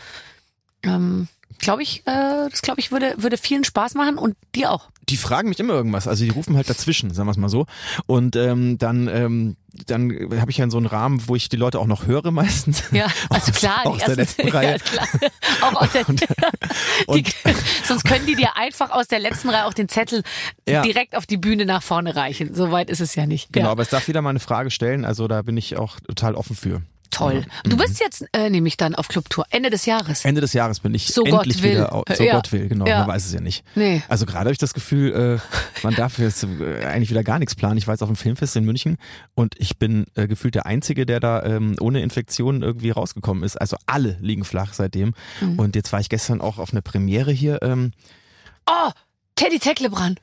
ähm, 0.83 1.27
glaube 1.61 1.83
ich, 1.83 2.01
äh, 2.05 2.49
das 2.49 2.61
glaube 2.61 2.79
ich 2.79 2.91
würde 2.91 3.13
würde 3.17 3.37
vielen 3.37 3.63
Spaß 3.63 3.93
machen 3.95 4.17
und 4.17 4.35
dir 4.55 4.71
auch. 4.71 4.89
die 5.09 5.17
fragen 5.17 5.49
mich 5.49 5.59
immer 5.59 5.73
irgendwas. 5.73 6.07
Also 6.07 6.23
die 6.23 6.29
rufen 6.31 6.55
halt 6.55 6.69
dazwischen, 6.69 7.13
sagen 7.13 7.27
wir 7.27 7.31
es 7.31 7.37
mal 7.37 7.49
so. 7.49 7.65
Und 8.07 8.35
ähm, 8.35 8.77
dann, 8.77 9.07
ähm, 9.07 9.57
dann 9.87 10.11
habe 10.39 10.51
ich 10.51 10.57
ja 10.57 10.69
so 10.69 10.77
einen 10.77 10.85
Rahmen, 10.85 11.27
wo 11.27 11.35
ich 11.35 11.49
die 11.49 11.57
Leute 11.57 11.79
auch 11.79 11.87
noch 11.87 12.05
höre 12.05 12.31
meistens. 12.31 12.83
Ja, 12.91 13.05
also 13.29 13.51
Aus- 13.51 13.57
klar, 13.57 13.85
aus 13.87 13.99
die 13.99 14.05
der 14.05 14.15
letzten 14.15 14.47
Reihe. 14.55 14.71
Ja, 14.71 14.77
klar. 14.77 15.07
Auch 15.61 15.81
aus 15.81 15.91
der, 15.91 16.03
die, 16.07 16.25
und- 17.07 17.33
sonst 17.85 18.03
können 18.05 18.25
die 18.25 18.35
dir 18.35 18.55
einfach 18.57 18.89
aus 18.91 19.07
der 19.07 19.19
letzten 19.19 19.49
Reihe 19.49 19.65
auch 19.65 19.73
den 19.73 19.89
Zettel 19.89 20.23
Ja. 20.67 20.81
direkt 20.81 21.15
auf 21.15 21.25
die 21.25 21.37
Bühne 21.37 21.65
nach 21.65 21.83
vorne 21.83 22.15
reichen. 22.15 22.53
So 22.53 22.71
weit 22.71 22.89
ist 22.89 23.01
es 23.01 23.15
ja 23.15 23.25
nicht. 23.25 23.51
Genau, 23.53 23.67
ja. 23.67 23.71
aber 23.71 23.81
es 23.83 23.89
darf 23.89 24.07
jeder 24.07 24.21
mal 24.21 24.29
eine 24.29 24.39
Frage 24.39 24.71
stellen. 24.71 25.03
Also 25.05 25.27
da 25.27 25.41
bin 25.41 25.57
ich 25.57 25.77
auch 25.77 25.99
total 25.99 26.35
offen 26.35 26.55
für. 26.55 26.81
Toll. 27.11 27.45
Du 27.65 27.77
bist 27.77 27.99
jetzt 27.99 28.25
äh, 28.33 28.49
nämlich 28.49 28.77
dann 28.77 28.95
auf 28.95 29.07
Clubtour 29.07 29.45
Ende 29.51 29.69
des 29.69 29.85
Jahres. 29.85 30.25
Ende 30.25 30.41
des 30.41 30.53
Jahres 30.53 30.79
bin 30.79 30.93
ich 30.95 31.07
So 31.07 31.23
endlich 31.23 31.57
Gott 31.57 31.63
will. 31.63 31.71
wieder. 31.73 31.93
au- 31.93 32.03
So 32.13 32.23
Ja. 32.23 32.33
Gott 32.35 32.51
will, 32.51 32.67
genau. 32.69 32.87
Ja. 32.87 32.99
Man 33.01 33.09
weiß 33.09 33.25
es 33.27 33.33
ja 33.33 33.41
nicht. 33.41 33.63
Nee. 33.75 34.01
Also 34.07 34.25
gerade 34.25 34.45
habe 34.45 34.51
ich 34.53 34.57
das 34.57 34.73
Gefühl, 34.73 35.39
äh, 35.41 35.59
man 35.83 35.93
darf 35.95 36.17
jetzt 36.19 36.43
äh, 36.43 36.85
eigentlich 36.85 37.09
wieder 37.09 37.23
gar 37.23 37.37
nichts 37.39 37.53
planen. 37.55 37.77
Ich 37.77 37.85
war 37.87 37.93
jetzt 37.93 38.01
auf 38.01 38.09
dem 38.09 38.15
Filmfest 38.15 38.55
in 38.55 38.63
München 38.65 38.97
und 39.35 39.53
ich 39.59 39.77
bin 39.77 40.05
äh, 40.15 40.27
gefühlt 40.27 40.55
der 40.55 40.65
Einzige, 40.65 41.05
der 41.05 41.19
da 41.19 41.43
ähm, 41.43 41.75
ohne 41.79 42.01
Infektion 42.01 42.61
irgendwie 42.63 42.91
rausgekommen 42.91 43.43
ist. 43.43 43.55
Also 43.59 43.77
alle 43.85 44.17
liegen 44.21 44.43
flach 44.45 44.73
seitdem. 44.73 45.13
Mhm. 45.41 45.59
Und 45.59 45.75
jetzt 45.75 45.91
war 45.93 45.99
ich 45.99 46.09
gestern 46.09 46.41
auch 46.41 46.57
auf 46.59 46.71
eine 46.71 46.81
Premiere 46.81 47.31
hier. 47.31 47.59
Ähm, 47.61 47.91
Oh, 48.69 48.89
Teddy 49.35 49.59
Tecklebrand. 49.59 50.19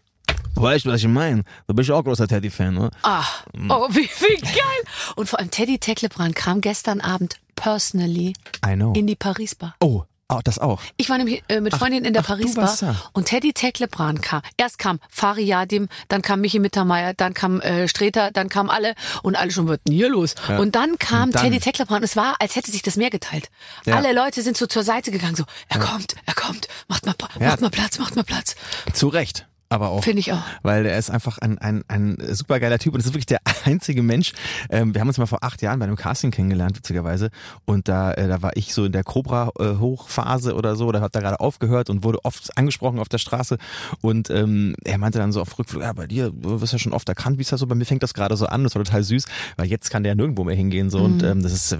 Weißt 0.62 0.84
du, 0.84 0.90
was 0.90 1.00
ich 1.00 1.08
meine? 1.08 1.42
Du 1.66 1.74
bist 1.74 1.88
ja 1.88 1.94
auch 1.94 2.04
großer 2.04 2.26
Teddy-Fan, 2.28 2.74
ne? 2.74 2.90
Ah, 3.02 3.24
oh, 3.68 3.88
wie, 3.90 4.08
wie 4.08 4.40
geil. 4.40 4.82
Und 5.16 5.28
vor 5.28 5.38
allem 5.38 5.50
Teddy 5.50 5.78
Tecklebrand 5.78 6.34
kam 6.36 6.60
gestern 6.60 7.00
Abend 7.00 7.36
personally 7.56 8.32
I 8.64 8.74
know. 8.74 8.92
in 8.94 9.06
die 9.06 9.16
Paris 9.16 9.54
Bar. 9.54 9.74
oh, 9.80 10.04
oh, 10.28 10.40
das 10.44 10.58
auch. 10.58 10.80
Ich 10.96 11.08
war 11.08 11.18
nämlich 11.18 11.42
äh, 11.48 11.60
mit 11.60 11.74
Freundinnen 11.74 12.04
in 12.04 12.12
der 12.12 12.22
ach, 12.22 12.28
Paris 12.28 12.54
Bar 12.54 12.76
und 13.14 13.24
Teddy 13.26 13.52
Tecklebrand 13.52 14.22
kam. 14.22 14.42
Erst 14.56 14.78
kam 14.78 15.00
Fari 15.10 15.42
Yadim, 15.42 15.88
dann 16.08 16.22
kam 16.22 16.40
Michi 16.40 16.58
Mittermeier, 16.58 17.14
dann 17.14 17.34
kam 17.34 17.60
äh, 17.60 17.88
Streter, 17.88 18.30
dann 18.30 18.48
kamen 18.48 18.70
alle 18.70 18.94
und 19.22 19.36
alle 19.36 19.50
schon, 19.50 19.66
denn 19.66 19.78
hier 19.88 20.08
los? 20.10 20.34
Und 20.58 20.74
dann 20.76 20.98
kam 20.98 21.24
Und 21.28 21.34
dann- 21.34 21.44
Teddy 21.44 21.58
Tecklebrand. 21.60 22.04
Es 22.04 22.14
war, 22.16 22.36
als 22.40 22.54
hätte 22.56 22.70
sich 22.70 22.82
das 22.82 22.96
Meer 22.96 23.10
geteilt. 23.10 23.50
Ja. 23.86 23.96
Alle 23.96 24.12
Leute 24.12 24.42
sind 24.42 24.56
so 24.56 24.66
zur 24.66 24.82
Seite 24.84 25.10
gegangen, 25.10 25.34
so, 25.36 25.44
er 25.68 25.80
kommt, 25.80 26.14
er 26.26 26.34
kommt, 26.34 26.68
macht 26.88 27.06
mal, 27.06 27.14
Ja. 27.40 27.48
macht 27.48 27.60
mal 27.60 27.70
Platz, 27.70 27.98
macht 27.98 28.14
mal 28.16 28.24
Platz. 28.24 28.54
Zu 28.92 29.08
Recht. 29.08 29.46
Aber 29.70 29.90
auch. 29.90 30.04
Finde 30.04 30.20
ich 30.20 30.32
auch. 30.32 30.42
Weil 30.62 30.86
er 30.86 30.98
ist 30.98 31.10
einfach 31.10 31.38
ein, 31.38 31.58
ein, 31.58 31.84
ein 31.88 32.16
super 32.32 32.58
geiler 32.60 32.78
Typ 32.78 32.94
und 32.94 33.00
es 33.00 33.06
ist 33.06 33.12
wirklich 33.12 33.26
der 33.26 33.40
einzige 33.64 34.02
Mensch. 34.02 34.32
Ähm, 34.70 34.94
wir 34.94 35.00
haben 35.00 35.08
uns 35.08 35.18
mal 35.18 35.26
vor 35.26 35.42
acht 35.42 35.60
Jahren 35.60 35.78
bei 35.78 35.84
einem 35.84 35.96
Casting 35.96 36.30
kennengelernt, 36.30 36.76
witzigerweise. 36.76 37.30
Und 37.66 37.88
da, 37.88 38.12
äh, 38.12 38.28
da 38.28 38.42
war 38.42 38.56
ich 38.56 38.72
so 38.72 38.84
in 38.84 38.92
der 38.92 39.04
Cobra-Hochphase 39.04 40.54
oder 40.54 40.76
so, 40.76 40.90
da 40.92 41.00
hat 41.00 41.14
er 41.14 41.20
gerade 41.20 41.40
aufgehört 41.40 41.90
und 41.90 42.04
wurde 42.04 42.24
oft 42.24 42.56
angesprochen 42.56 42.98
auf 42.98 43.08
der 43.08 43.18
Straße. 43.18 43.58
Und 44.00 44.30
ähm, 44.30 44.74
er 44.84 44.98
meinte 44.98 45.18
dann 45.18 45.32
so 45.32 45.40
auf 45.40 45.58
Rückflug, 45.58 45.82
ja, 45.82 45.92
bei 45.92 46.06
dir 46.06 46.32
du 46.32 46.60
wirst 46.60 46.72
ja 46.72 46.78
schon 46.78 46.92
oft 46.92 47.08
erkannt, 47.08 47.38
wie 47.38 47.42
ist 47.42 47.52
das 47.52 47.60
so? 47.60 47.66
Bei 47.66 47.74
mir 47.74 47.84
fängt 47.84 48.02
das 48.02 48.14
gerade 48.14 48.36
so 48.36 48.46
an, 48.46 48.64
das 48.64 48.74
war 48.74 48.84
total 48.84 49.02
süß, 49.02 49.24
weil 49.56 49.66
jetzt 49.66 49.90
kann 49.90 50.02
der 50.02 50.14
nirgendwo 50.14 50.44
mehr 50.44 50.56
hingehen. 50.56 50.90
so 50.90 50.98
Und 50.98 51.22
ähm, 51.22 51.42
das 51.42 51.52
ist 51.52 51.72
äh, 51.72 51.78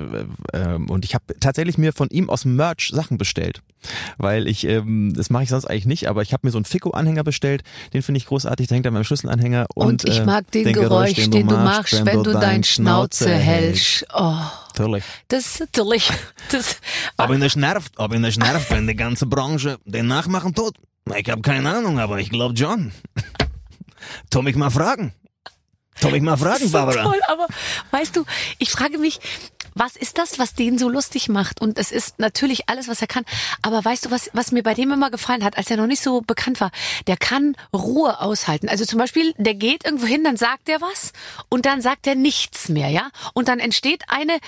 ähm, 0.53 0.91
und 0.91 1.05
ich 1.05 1.15
habe 1.15 1.25
tatsächlich 1.41 1.79
mir 1.79 1.93
von 1.93 2.09
ihm 2.11 2.31
aus 2.31 2.45
Merch 2.45 2.91
Sachen 2.93 3.19
bestellt. 3.19 3.63
Weil 4.17 4.49
ich, 4.49 4.65
ähm, 4.67 5.15
das 5.15 5.31
mache 5.31 5.45
ich 5.45 5.49
sonst 5.51 5.67
eigentlich 5.67 5.87
nicht, 5.87 6.09
aber 6.09 6.23
ich 6.23 6.33
habe 6.33 6.47
mir 6.47 6.51
so 6.51 6.59
einen 6.59 6.65
Fico-Anhänger 6.65 7.23
bestellt, 7.23 7.63
den 7.93 8.03
finde 8.03 8.19
ich 8.19 8.27
großartig, 8.27 8.69
der 8.69 8.77
hängt 8.77 8.87
an 8.87 8.93
meinem 8.93 9.05
Schlüsselanhänger. 9.05 9.67
Und, 9.75 9.87
Und, 9.87 10.05
ich 10.05 10.21
äh, 10.21 10.25
mag 10.25 10.51
den, 10.51 10.73
Geräusch, 10.73 11.15
den, 11.15 11.49
du 11.49 11.57
machst, 11.57 12.05
wenn 12.05 12.23
du 12.23 12.33
dein 12.33 12.65
Schnauze 12.65 13.31
hältst. 13.31 14.07
Oh, 14.15 14.35
Natürlich. 14.69 15.05
das 15.29 15.47
ist 15.47 15.61
natürlich, 15.61 16.11
das, 16.51 16.77
Ob 17.17 17.31
ihn 17.31 17.41
das 17.41 17.57
nervt, 17.57 17.93
ob 17.97 18.15
ihn 18.15 18.23
das 18.23 18.37
nervt, 18.37 18.71
wenn 18.71 18.87
die 18.87 18.97
ganze 18.97 19.27
Branche 19.27 19.79
den 19.85 20.07
nachmachen 20.07 20.55
tut. 20.55 20.75
Ich 21.17 21.31
habe 21.31 21.43
keine 21.43 21.71
Ahnung, 21.71 21.99
aber 21.99 22.19
ich 22.21 22.31
glaube 22.31 22.55
John. 22.55 22.93
Tu 24.31 24.43
mich 24.43 24.57
mal 24.57 24.71
fragen. 24.71 25.13
Tu 26.01 26.09
mich 26.11 26.23
mal 26.23 26.33
Das 26.33 26.41
fragen, 26.41 26.65
ist 26.65 26.73
so 26.73 26.79
Barbara. 26.79 27.03
toll, 27.03 27.21
aber 27.29 27.47
weißt 27.91 28.17
du, 28.17 28.25
ich 28.59 28.71
frage 28.71 28.99
mich, 28.99 29.21
was 29.75 29.95
ist 29.97 30.19
das, 30.19 30.39
was 30.39 30.55
den 30.55 30.77
so 30.79 30.89
lustig 30.89 31.29
macht? 31.29 31.61
Und 31.61 31.79
es 31.79 31.93
ist 31.93 32.19
natürlich 32.19 32.69
alles, 32.69 32.89
was 32.89 33.01
er 33.01 33.07
kann. 33.07 33.25
Aber 33.63 33.85
weißt 33.85 34.07
du, 34.07 34.11
was, 34.11 34.29
was 34.33 34.51
mir 34.51 34.63
bei 34.63 34.75
dem 34.75 34.91
immer 34.93 35.11
gefallen 35.11 35.45
hat, 35.45 35.57
als 35.57 35.71
er 35.71 35.77
noch 35.77 35.87
nicht 35.87 36.03
so 36.03 36.21
bekannt 36.21 36.61
war? 36.61 36.71
Der 37.07 37.17
kann 37.17 37.55
Ruhe 37.73 38.21
aushalten. 38.21 38.69
Also 38.69 38.85
zum 38.85 38.99
Beispiel, 38.99 39.35
der 39.39 39.55
geht 39.55 39.85
irgendwo 39.85 40.07
hin, 40.07 40.25
dann 40.25 40.37
sagt 40.37 40.69
er 40.69 40.81
was 40.81 41.13
und 41.49 41.65
dann 41.65 41.81
sagt 41.81 42.07
er 42.09 42.17
nichts 42.17 42.69
mehr, 42.69 42.89
ja? 42.89 43.11
Und 43.35 43.49
dann 43.49 43.61
entsteht 43.61 44.03
eine 44.09 44.39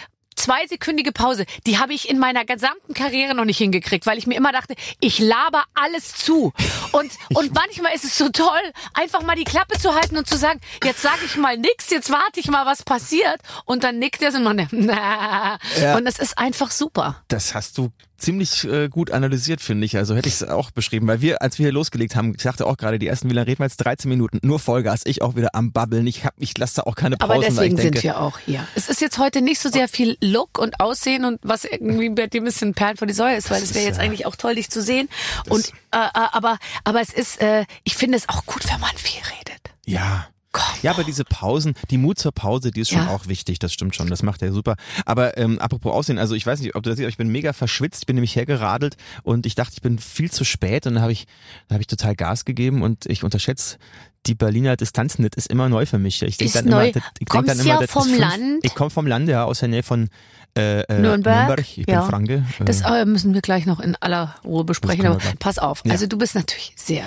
zweisekündige 0.41 1.13
Pause, 1.13 1.45
die 1.67 1.79
habe 1.79 1.93
ich 1.93 2.09
in 2.09 2.19
meiner 2.19 2.45
gesamten 2.45 2.95
Karriere 2.95 3.35
noch 3.35 3.45
nicht 3.45 3.59
hingekriegt, 3.59 4.07
weil 4.07 4.19
ich 4.19 4.27
mir 4.27 4.37
immer 4.37 4.53
dachte, 4.53 4.75
ich 5.01 5.19
laber 5.19 5.65
alles 5.75 6.15
zu. 6.15 6.53
Und, 6.93 7.13
und 7.35 7.55
manchmal 7.55 7.95
ist 7.95 8.05
es 8.05 8.17
so 8.17 8.29
toll, 8.31 8.61
einfach 8.95 9.23
mal 9.23 9.37
die 9.37 9.45
Klappe 9.45 9.79
zu 9.79 9.95
halten 9.95 10.17
und 10.17 10.27
zu 10.27 10.37
sagen, 10.37 10.61
jetzt 10.85 11.03
sage 11.03 11.21
ich 11.25 11.37
mal 11.37 11.57
nix, 11.57 11.91
jetzt 11.91 12.11
warte 12.11 12.41
ich 12.41 12.49
mal, 12.49 12.67
was 12.67 12.83
passiert. 12.83 13.41
Und 13.65 13.85
dann 13.85 13.99
nickt 13.99 14.23
er 14.23 14.33
so 14.33 14.39
und 14.39 14.45
man, 14.45 14.69
na. 14.71 15.59
Ja. 15.81 15.97
Und 15.97 16.07
es 16.07 16.19
ist 16.19 16.37
einfach 16.39 16.71
super. 16.71 17.23
Das 17.29 17.55
hast 17.55 17.79
du 17.79 17.91
ziemlich 18.21 18.65
äh, 18.65 18.89
gut 18.89 19.11
analysiert, 19.11 19.61
finde 19.61 19.85
ich. 19.87 19.97
Also 19.97 20.15
hätte 20.15 20.29
ich 20.29 20.35
es 20.35 20.43
auch 20.49 20.71
beschrieben, 20.71 21.07
weil 21.07 21.21
wir, 21.21 21.43
als 21.43 21.59
wir 21.59 21.65
hier 21.67 21.73
losgelegt 21.73 22.15
haben, 22.17 22.35
ich 22.37 22.43
sagte 22.43 22.67
auch 22.67 22.77
gerade, 22.77 22.99
die 22.99 23.07
ersten, 23.07 23.29
wie 23.31 23.35
lange 23.35 23.47
reden 23.49 23.59
wir 23.61 23.67
jetzt? 23.67 23.79
13 23.79 24.09
Minuten, 24.09 24.39
nur 24.43 24.59
Vollgas. 24.59 25.01
Ich 25.05 25.23
auch 25.23 25.37
wieder 25.37 25.55
am 25.55 25.73
Babbeln. 25.73 26.07
Ich 26.07 26.25
hab, 26.25 26.35
ich 26.39 26.57
lasse 26.57 26.77
da 26.77 26.83
auch 26.83 26.95
keine 26.95 27.17
Pausen. 27.17 27.33
Aber 27.33 27.43
deswegen 27.43 27.77
denke, 27.77 27.99
sind 27.99 28.05
wir 28.05 28.21
auch 28.21 28.39
hier. 28.39 28.67
Es 28.75 28.89
ist 28.89 29.01
jetzt 29.01 29.19
heute 29.19 29.43
nicht 29.43 29.61
so 29.61 29.69
sehr 29.69 29.89
viel 29.89 30.17
Look 30.23 30.59
und 30.59 30.81
Aussehen 30.81 31.25
und 31.25 31.41
was 31.43 31.65
irgendwie 31.65 32.11
bei 32.11 32.27
dem 32.27 32.43
ein 32.43 32.47
bisschen 32.47 32.75
Perlen 32.75 32.97
vor 32.97 33.07
die 33.07 33.15
Säule 33.15 33.37
ist, 33.37 33.51
weil 33.51 33.63
es 33.63 33.75
wäre 33.75 33.85
jetzt 33.87 33.97
ja- 33.99 34.03
eigentlich 34.05 34.27
auch 34.27 34.37
toll, 34.37 34.55
dich 34.55 34.71
zu 34.71 34.83
sehen. 34.83 35.09
Und 35.49 35.69
äh, 35.93 35.97
äh, 35.99 36.09
aber 36.33 36.59
aber 36.85 37.01
es 37.01 37.13
ist, 37.13 37.41
äh, 37.41 37.65
ich 37.85 37.97
finde 37.97 38.17
es 38.19 38.29
auch 38.29 38.45
gut, 38.47 38.63
wenn 38.71 38.81
man 38.81 38.91
viel 38.97 39.21
redet. 39.39 39.61
Ja. 39.87 40.27
Komm. 40.53 40.65
Ja, 40.83 40.91
aber 40.93 41.05
diese 41.05 41.25
Pausen, 41.25 41.75
die 41.91 41.99
Mut 41.99 42.19
zur 42.19 42.33
Pause, 42.33 42.71
die 42.73 42.81
ist 42.81 42.91
schon 42.91 43.03
Ja. 43.03 43.09
auch 43.11 43.27
wichtig, 43.29 43.59
das 43.61 43.73
stimmt 43.73 43.95
schon, 43.95 44.09
das 44.09 44.23
macht 44.25 44.43
er 44.43 44.53
super. 44.53 44.75
Aber 45.07 45.39
ähm, 45.39 45.59
apropos 45.61 45.93
Aussehen, 45.93 46.19
also 46.19 46.35
ich 46.35 46.45
weiß 46.45 46.61
nicht, 46.61 46.75
ob 46.75 46.83
du 46.83 46.91
das 46.91 46.97
siehst, 46.97 47.05
aber 47.05 47.11
ich 47.11 47.17
bin 47.19 47.29
mega 47.29 47.53
verschwitzt, 47.53 48.03
ich 48.03 48.07
bin 48.07 48.17
nämlich 48.17 48.35
hergeradelt 48.35 48.97
und 49.23 49.47
ich 49.47 49.55
dachte, 49.55 49.73
ich 49.75 49.81
bin 49.83 49.99
viel 50.01 50.31
zu 50.31 50.45
spät 50.45 50.87
und 50.87 50.95
dann 50.95 51.03
habe 51.03 51.13
ich, 51.13 51.27
dann 51.69 51.77
habe 51.77 51.83
ich 51.83 51.87
total 51.87 52.17
Gas 52.17 52.45
gegeben 52.45 52.83
und 52.83 53.07
ich 53.07 53.23
unterschätze 53.23 53.77
die 54.27 54.35
Berliner 54.35 54.77
Distanz 54.77 55.19
nicht, 55.19 55.35
ist 55.37 55.47
immer 55.47 55.69
neu 55.69 55.87
für 55.87 55.99
mich. 55.99 56.21
Ich 56.23 56.37
denk 56.37 56.49
Ist 56.49 56.57
dann 56.57 56.65
neu. 56.67 56.83
immer, 56.89 56.93
das- 56.93 57.03
ich 57.21 57.29
denk 57.29 57.47
dann 57.47 57.61
immer, 57.61 57.81
ja 57.81 57.87
vom 57.87 58.03
fünf, 58.05 58.19
Land? 58.19 58.59
Ich 58.63 58.75
komme 58.75 58.91
vom 58.91 59.07
Lande, 59.07 59.33
ja, 59.33 59.45
aus 59.45 59.61
der 59.61 59.69
Nähe 59.69 59.83
von 59.83 60.11
äh, 60.59 60.81
äh, 60.81 60.99
Nürnberg, 61.01 61.61
Ich 61.61 61.77
ja. 61.87 62.01
bin 62.01 62.11
Franke. 62.11 62.45
Äh, 62.59 62.65
Das 62.65 62.81
äh, 62.81 63.05
müssen 63.05 63.33
wir 63.35 63.41
gleich 63.41 63.67
noch 63.67 63.79
in 63.79 63.95
aller 63.97 64.35
Ruhe 64.45 64.65
besprechen. 64.65 65.07
Aber 65.07 65.19
pass 65.39 65.59
auf. 65.59 65.83
Ja. 65.85 65.93
Also 65.93 66.07
du 66.09 66.19
bist 66.19 66.35
natürlich 66.35 66.73
sehr, 66.77 67.05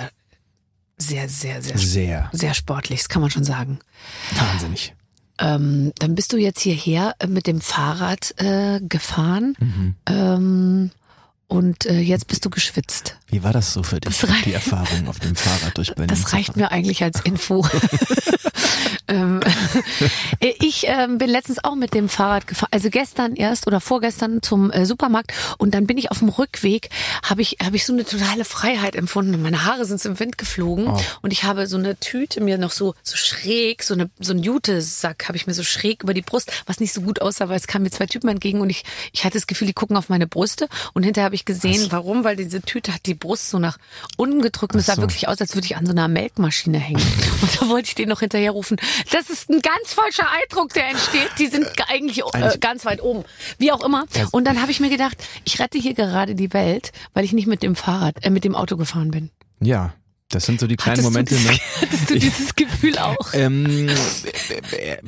sehr, 0.96 1.28
sehr, 1.28 1.62
sehr, 1.62 1.78
sehr 1.78 2.28
sehr 2.32 2.54
sportlich. 2.54 3.00
Das 3.00 3.08
kann 3.08 3.22
man 3.22 3.30
schon 3.30 3.44
sagen. 3.44 3.78
wahnsinnig. 4.36 4.94
Ähm, 5.38 5.92
dann 5.98 6.14
bist 6.14 6.32
du 6.32 6.36
jetzt 6.36 6.60
hierher 6.60 7.14
mit 7.26 7.46
dem 7.48 7.60
Fahrrad 7.60 8.34
äh, 8.40 8.80
gefahren 8.80 9.56
Mhm. 9.58 9.94
ähm, 10.06 10.90
und 11.48 11.86
äh, 11.86 11.98
jetzt 12.00 12.26
bist 12.28 12.44
du 12.44 12.50
geschwitzt. 12.50 13.16
Wie 13.28 13.42
war 13.42 13.52
das 13.52 13.72
so 13.72 13.82
für 13.82 14.00
dich, 14.00 14.16
die 14.44 14.52
Erfahrung 14.52 15.08
auf 15.08 15.18
dem 15.20 15.34
Fahrrad 15.36 15.76
durch 15.76 15.88
Berlin? 15.94 16.08
Das 16.08 16.32
reicht 16.32 16.56
mir 16.56 16.70
eigentlich 16.70 17.02
als 17.02 17.20
Info. 17.22 17.66
ähm, 19.08 19.40
ich 20.40 20.86
ähm, 20.86 21.18
bin 21.18 21.28
letztens 21.28 21.62
auch 21.62 21.74
mit 21.74 21.94
dem 21.94 22.08
Fahrrad 22.08 22.46
gefahren, 22.46 22.68
also 22.72 22.90
gestern 22.90 23.34
erst 23.36 23.66
oder 23.66 23.80
vorgestern 23.80 24.42
zum 24.42 24.70
äh, 24.70 24.86
Supermarkt 24.86 25.32
und 25.58 25.74
dann 25.74 25.86
bin 25.86 25.98
ich 25.98 26.10
auf 26.10 26.20
dem 26.20 26.28
Rückweg, 26.28 26.90
habe 27.22 27.42
ich 27.42 27.58
habe 27.62 27.76
ich 27.76 27.84
so 27.86 27.92
eine 27.92 28.04
totale 28.04 28.44
Freiheit 28.44 28.96
empfunden. 28.96 29.40
Meine 29.42 29.64
Haare 29.64 29.84
sind 29.84 30.04
im 30.04 30.18
Wind 30.18 30.38
geflogen 30.38 30.88
Oh. 30.88 31.00
und 31.22 31.32
ich 31.32 31.44
habe 31.44 31.66
so 31.66 31.76
eine 31.76 31.96
Tüte 31.98 32.40
mir 32.40 32.58
noch 32.58 32.70
so 32.70 32.94
so 33.02 33.16
schräg, 33.16 33.82
so 33.82 33.94
eine 33.94 34.10
so 34.20 34.32
ein 34.32 34.38
Jutesack 34.38 35.28
habe 35.28 35.36
ich 35.36 35.46
mir 35.46 35.54
so 35.54 35.62
schräg 35.64 36.02
über 36.02 36.14
die 36.14 36.22
Brust, 36.22 36.50
was 36.66 36.80
nicht 36.80 36.92
so 36.92 37.00
gut 37.02 37.20
aussah, 37.20 37.48
weil 37.48 37.56
es 37.56 37.66
kamen 37.66 37.84
mir 37.84 37.90
zwei 37.90 38.06
Typen 38.06 38.28
entgegen 38.28 38.60
und 38.60 38.70
ich 38.70 38.84
ich 39.12 39.24
hatte 39.24 39.34
das 39.38 39.46
Gefühl, 39.46 39.66
die 39.66 39.72
gucken 39.74 39.96
auf 39.96 40.08
meine 40.08 40.26
Brüste 40.26 40.68
und 40.92 41.02
hinterher 41.02 41.32
habe 41.34 41.36
ich 41.36 41.44
gesehen, 41.44 41.86
warum, 41.90 42.22
weil 42.22 42.36
diese 42.36 42.62
Tüte 42.62 42.94
hat 42.94 43.06
die 43.06 43.14
Brust 43.14 43.50
so 43.50 43.58
nach 43.58 43.78
unten 44.16 44.40
gedrückt 44.40 44.74
und 44.74 44.78
es 44.80 44.86
sah 44.86 44.94
so. 44.94 45.02
wirklich 45.02 45.26
aus, 45.26 45.40
als 45.40 45.54
würde 45.56 45.66
ich 45.66 45.76
an 45.76 45.84
so 45.84 45.90
einer 45.90 46.06
Melkmaschine 46.06 46.78
hängen. 46.78 47.02
Und 47.42 47.60
da 47.60 47.68
wollte 47.68 47.88
ich 47.88 47.96
den 47.96 48.08
noch 48.08 48.20
hinterher 48.20 48.52
rufen. 48.52 48.76
Das 49.10 49.30
ist 49.30 49.50
ein 49.50 49.60
ganz 49.60 49.92
falscher 49.94 50.28
Eindruck, 50.30 50.72
der 50.74 50.90
entsteht. 50.90 51.30
Die 51.40 51.48
sind 51.48 51.66
eigentlich 51.88 52.20
äh, 52.20 52.22
Eigentlich- 52.32 52.60
ganz 52.60 52.84
weit 52.84 53.02
oben. 53.02 53.24
Wie 53.58 53.72
auch 53.72 53.84
immer. 53.84 54.04
Und 54.30 54.44
dann 54.46 54.60
habe 54.62 54.70
ich 54.70 54.78
mir 54.78 54.90
gedacht, 54.90 55.16
ich 55.44 55.58
rette 55.58 55.76
hier 55.76 55.94
gerade 55.94 56.36
die 56.36 56.52
Welt, 56.52 56.92
weil 57.14 57.24
ich 57.24 57.32
nicht 57.32 57.48
mit 57.48 57.64
dem 57.64 57.74
Fahrrad, 57.74 58.24
äh, 58.24 58.30
mit 58.30 58.44
dem 58.44 58.54
Auto 58.54 58.76
gefahren 58.76 59.10
bin. 59.10 59.30
Ja, 59.60 59.92
Das 60.30 60.46
sind 60.46 60.58
so 60.58 60.66
die 60.66 60.76
kleinen 60.76 60.98
Hattest 60.98 61.10
Momente, 61.10 61.36
du 61.36 61.42
ne? 61.42 61.58
Hattest 61.80 62.10
du 62.10 62.18
dieses 62.18 62.54
Gefühl 62.56 62.98
auch? 62.98 63.34
Ähm, 63.34 63.88
äh, 63.88 64.76
äh, 64.76 64.98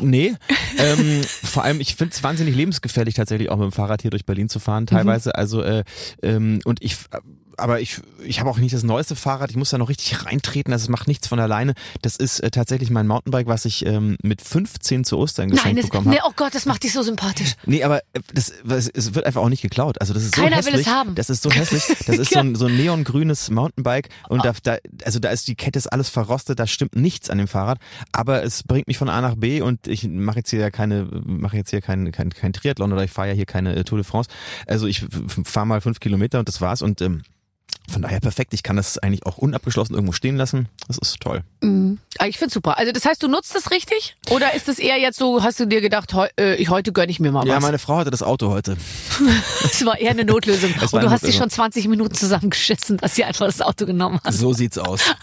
nee. 0.00 0.34
Ähm, 0.78 1.22
vor 1.42 1.64
allem, 1.64 1.80
ich 1.80 1.96
finde 1.96 2.14
es 2.14 2.22
wahnsinnig 2.22 2.54
lebensgefährlich, 2.54 3.14
tatsächlich 3.14 3.50
auch 3.50 3.56
mit 3.56 3.64
dem 3.64 3.72
Fahrrad 3.72 4.02
hier 4.02 4.10
durch 4.10 4.24
Berlin 4.24 4.48
zu 4.48 4.60
fahren, 4.60 4.86
teilweise. 4.86 5.34
Also, 5.34 5.62
äh, 5.62 5.82
ähm, 6.22 6.60
und 6.64 6.82
ich 6.82 6.96
aber 7.56 7.80
ich, 7.80 8.00
ich 8.24 8.40
habe 8.40 8.50
auch 8.50 8.58
nicht 8.58 8.74
das 8.74 8.82
neueste 8.82 9.16
Fahrrad, 9.16 9.50
ich 9.50 9.56
muss 9.56 9.70
da 9.70 9.78
noch 9.78 9.88
richtig 9.88 10.24
reintreten, 10.24 10.70
das 10.70 10.88
macht 10.88 11.08
nichts 11.08 11.28
von 11.28 11.40
alleine. 11.40 11.74
Das 12.02 12.16
ist 12.16 12.40
äh, 12.40 12.50
tatsächlich 12.50 12.90
mein 12.90 13.06
Mountainbike, 13.06 13.46
was 13.46 13.64
ich 13.64 13.84
ähm, 13.86 14.16
mit 14.22 14.42
15 14.42 15.04
zu 15.04 15.18
Ostern 15.18 15.50
geschenkt 15.50 15.66
Nein, 15.66 15.76
das, 15.76 15.86
bekommen 15.86 16.06
habe. 16.06 16.16
nee, 16.16 16.22
oh 16.26 16.32
Gott, 16.36 16.54
das 16.54 16.66
macht 16.66 16.84
dich 16.84 16.92
so 16.92 17.02
sympathisch. 17.02 17.54
Nee, 17.68 17.82
aber 17.82 17.98
äh, 18.12 18.20
das, 18.32 18.52
das, 18.64 18.88
es 18.88 19.14
wird 19.14 19.26
einfach 19.26 19.42
auch 19.42 19.48
nicht 19.48 19.62
geklaut. 19.62 20.00
Also 20.00 20.14
das 20.14 20.22
ist 20.22 20.36
so 20.36 20.42
Keiner 20.42 20.56
will 20.58 20.72
hässlich. 20.72 20.86
es 20.86 20.92
haben. 20.92 21.14
Das 21.14 21.30
ist 21.30 21.42
so 21.42 21.50
hässlich. 21.50 21.82
Das 22.06 22.16
ist 22.16 22.32
so 22.32 22.38
ein, 22.38 22.54
so 22.54 22.66
ein 22.66 22.76
neongrünes 22.76 23.50
Mountainbike 23.50 24.08
und 24.28 24.44
da, 24.44 24.52
da, 24.62 24.76
also 25.04 25.18
da 25.18 25.30
ist 25.30 25.48
die 25.48 25.56
Kette 25.56 25.78
ist 25.78 25.88
alles 25.88 26.08
verrostet, 26.08 26.58
da 26.58 26.66
stimmt 26.66 26.94
nichts 26.94 27.28
an 27.28 27.38
dem 27.38 27.48
Fahrrad, 27.48 27.78
aber 28.12 28.44
es 28.44 28.62
bringt 28.62 28.86
mich 28.86 28.98
von 28.98 29.08
A 29.08 29.20
nach 29.20 29.34
B 29.34 29.62
und 29.62 29.86
ich 29.88 30.04
mache 30.04 30.38
jetzt 30.38 30.50
hier 30.50 30.60
ja 30.60 30.70
keine, 30.70 31.08
mache 31.24 31.56
jetzt 31.56 31.70
hier 31.70 31.80
kein, 31.80 32.12
kein, 32.12 32.30
kein 32.30 32.52
Triathlon 32.52 32.92
oder 32.92 33.02
ich 33.04 33.10
fahre 33.10 33.28
ja 33.28 33.34
hier 33.34 33.46
keine 33.46 33.74
äh, 33.74 33.84
Tour 33.84 33.98
de 33.98 34.04
France. 34.04 34.30
Also 34.66 34.86
ich 34.86 35.04
fahre 35.44 35.66
mal 35.66 35.80
fünf 35.80 36.00
Kilometer 36.00 36.38
und 36.38 36.48
das 36.48 36.60
war's 36.60 36.82
und 36.82 37.00
ähm, 37.00 37.22
von 37.90 38.02
daher 38.02 38.20
perfekt. 38.20 38.52
Ich 38.54 38.62
kann 38.62 38.76
das 38.76 38.98
eigentlich 38.98 39.24
auch 39.26 39.38
unabgeschlossen 39.38 39.94
irgendwo 39.94 40.12
stehen 40.12 40.36
lassen. 40.36 40.68
Das 40.88 40.98
ist 40.98 41.20
toll. 41.20 41.42
Mhm. 41.62 41.98
Ah, 42.18 42.26
Ich 42.26 42.38
find's 42.38 42.54
super. 42.54 42.78
Also 42.78 42.92
das 42.92 43.04
heißt, 43.04 43.22
du 43.22 43.28
nutzt 43.28 43.54
das 43.54 43.70
richtig? 43.70 44.16
Oder 44.30 44.54
ist 44.54 44.68
es 44.68 44.78
eher 44.78 44.98
jetzt 44.98 45.18
so, 45.18 45.42
hast 45.42 45.60
du 45.60 45.66
dir 45.66 45.80
gedacht, 45.80 46.12
heu, 46.14 46.26
äh, 46.38 46.54
ich, 46.56 46.68
heute 46.70 46.92
gönn 46.92 47.08
ich 47.08 47.20
mir 47.20 47.30
mal 47.32 47.46
Ja, 47.46 47.56
was? 47.56 47.62
meine 47.62 47.78
Frau 47.78 47.96
hatte 47.98 48.10
das 48.10 48.22
Auto 48.22 48.50
heute. 48.50 48.76
das 49.62 49.84
war 49.84 49.98
eher 49.98 50.10
eine 50.10 50.24
Notlösung. 50.24 50.70
Es 50.80 50.92
Und 50.92 51.00
du 51.02 51.06
eine 51.06 51.10
hast 51.10 51.22
dich 51.22 51.34
Notlösung. 51.38 51.40
schon 51.42 51.50
20 51.50 51.88
Minuten 51.88 52.14
zusammengeschissen, 52.14 52.96
dass 52.98 53.14
sie 53.14 53.24
einfach 53.24 53.46
das 53.46 53.60
Auto 53.60 53.86
genommen 53.86 54.20
hat. 54.24 54.32
So 54.34 54.52
sieht's 54.52 54.78
aus. 54.78 55.00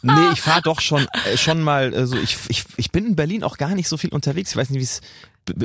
Nee, 0.00 0.12
ich 0.32 0.40
fahre 0.40 0.62
doch 0.62 0.80
schon 0.80 1.08
äh, 1.26 1.36
schon 1.36 1.60
mal 1.60 1.92
äh, 1.92 2.06
so 2.06 2.16
ich, 2.16 2.36
ich 2.48 2.62
ich 2.76 2.92
bin 2.92 3.04
in 3.04 3.16
Berlin 3.16 3.42
auch 3.42 3.56
gar 3.58 3.74
nicht 3.74 3.88
so 3.88 3.96
viel 3.96 4.10
unterwegs. 4.10 4.50
Ich 4.52 4.56
weiß 4.56 4.70
nicht, 4.70 4.78
wie 4.78 4.84
es 4.84 5.00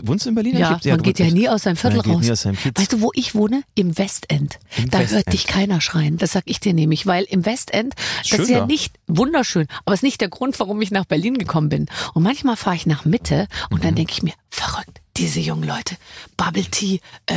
wohnst 0.04 0.26
du 0.26 0.30
in 0.30 0.36
Berlin? 0.36 0.58
Ja, 0.58 0.80
man 0.86 1.02
geht 1.02 1.20
ja 1.20 1.30
nie 1.30 1.48
aus 1.50 1.64
seinem 1.64 1.76
Viertel 1.76 2.00
raus. 2.02 2.26
seinem. 2.42 2.58
Weißt 2.76 2.94
du, 2.94 3.02
wo 3.02 3.12
ich 3.14 3.36
wohne? 3.36 3.64
Im 3.76 3.98
Westend. 3.98 4.60
Im 4.78 4.90
da 4.90 5.00
hört 5.00 5.12
Westend. 5.12 5.34
dich 5.34 5.48
keiner 5.48 5.82
schreien. 5.82 6.18
Das 6.18 6.32
sag 6.34 6.44
ich 6.46 6.60
dir 6.60 6.74
nämlich, 6.74 7.06
weil 7.08 7.24
im 7.26 7.46
Westend, 7.46 7.94
das 8.20 8.28
Schön 8.28 8.42
ist 8.42 8.50
ja 8.50 8.66
nicht 8.66 8.96
wunderschön, 9.08 9.68
aber 9.86 9.94
es 9.94 10.00
ist 10.00 10.04
nicht 10.04 10.22
der 10.22 10.30
Grund, 10.30 10.60
warum 10.60 10.82
ich 10.82 10.92
nach 10.92 11.06
Berlin 11.06 11.38
gekommen 11.38 11.70
bin. 11.70 11.88
Und 12.14 12.24
manchmal 12.24 12.56
fahre 12.56 12.76
ich 12.76 12.86
nach 12.86 13.06
Mitte 13.06 13.48
und 13.70 13.80
Mhm. 13.80 13.84
dann 13.84 13.96
denke 13.96 14.14
ich 14.14 14.24
mir, 14.24 14.34
verrückt, 14.54 15.02
diese 15.18 15.40
jungen 15.40 15.64
Leute, 15.64 15.96
Bubble 16.38 16.64
Tea, 16.66 17.00
äh, 17.26 17.36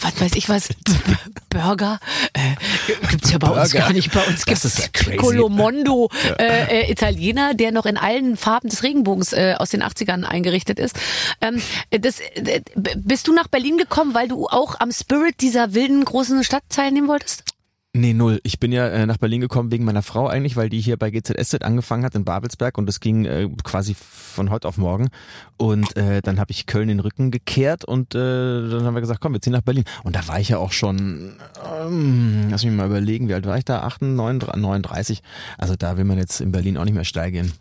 was 0.00 0.20
weiß 0.20 0.32
ich 0.34 0.48
was, 0.48 0.68
Burger, 1.50 1.98
äh, 2.32 2.54
gibt's 3.10 3.30
ja 3.30 3.38
bei 3.38 3.48
uns 3.48 3.70
Burger. 3.72 3.86
gar 3.86 3.92
nicht. 3.92 4.12
Bei 4.12 4.22
uns 4.24 4.44
Das 4.44 4.62
gibt's 4.62 4.64
ist 4.64 4.90
ja. 5.06 5.16
Colomondo, 5.16 6.10
äh, 6.38 6.82
äh, 6.84 6.90
Italiener, 6.90 7.54
der 7.54 7.72
noch 7.72 7.86
in 7.86 7.96
allen 7.96 8.36
Farben 8.36 8.68
des 8.68 8.82
Regenbogens 8.82 9.32
äh, 9.32 9.54
aus 9.58 9.70
den 9.70 9.82
80ern 9.82 10.24
eingerichtet 10.24 10.78
ist. 10.78 10.96
Ähm, 11.40 11.60
das, 11.90 12.20
äh, 12.20 12.60
bist 12.74 13.28
du 13.28 13.32
nach 13.32 13.48
Berlin 13.48 13.78
gekommen, 13.78 14.14
weil 14.14 14.28
du 14.28 14.46
auch 14.46 14.78
am 14.80 14.92
Spirit 14.92 15.40
dieser 15.40 15.74
wilden 15.74 16.04
großen 16.04 16.44
Stadt 16.44 16.64
teilnehmen 16.68 17.08
wolltest? 17.08 17.44
Nee, 17.94 18.14
null. 18.14 18.40
Ich 18.42 18.58
bin 18.58 18.72
ja 18.72 18.88
äh, 18.88 19.04
nach 19.04 19.18
Berlin 19.18 19.42
gekommen 19.42 19.70
wegen 19.70 19.84
meiner 19.84 20.00
Frau 20.00 20.26
eigentlich, 20.26 20.56
weil 20.56 20.70
die 20.70 20.80
hier 20.80 20.96
bei 20.96 21.10
GZSZ 21.10 21.62
angefangen 21.62 22.06
hat 22.06 22.14
in 22.14 22.24
Babelsberg 22.24 22.78
und 22.78 22.86
das 22.86 23.00
ging 23.00 23.26
äh, 23.26 23.50
quasi 23.64 23.94
von 23.94 24.48
heute 24.48 24.66
auf 24.66 24.78
morgen. 24.78 25.10
Und 25.58 25.94
äh, 25.98 26.22
dann 26.22 26.40
habe 26.40 26.52
ich 26.52 26.64
Köln 26.64 26.88
den 26.88 27.00
Rücken 27.00 27.30
gekehrt 27.30 27.84
und 27.84 28.14
äh, 28.14 28.18
dann 28.18 28.84
haben 28.84 28.94
wir 28.94 29.02
gesagt, 29.02 29.20
komm, 29.20 29.34
wir 29.34 29.42
ziehen 29.42 29.52
nach 29.52 29.60
Berlin. 29.60 29.84
Und 30.04 30.16
da 30.16 30.26
war 30.26 30.40
ich 30.40 30.48
ja 30.48 30.56
auch 30.56 30.72
schon, 30.72 31.34
ähm, 31.82 32.46
lass 32.50 32.64
mich 32.64 32.72
mal 32.72 32.86
überlegen, 32.86 33.28
wie 33.28 33.34
alt 33.34 33.44
war 33.44 33.58
ich 33.58 33.66
da? 33.66 33.82
38, 33.82 34.54
39. 34.56 35.22
Also 35.58 35.76
da 35.76 35.98
will 35.98 36.04
man 36.04 36.16
jetzt 36.16 36.40
in 36.40 36.50
Berlin 36.50 36.78
auch 36.78 36.86
nicht 36.86 36.94
mehr 36.94 37.04
steil 37.04 37.30
gehen. 37.30 37.52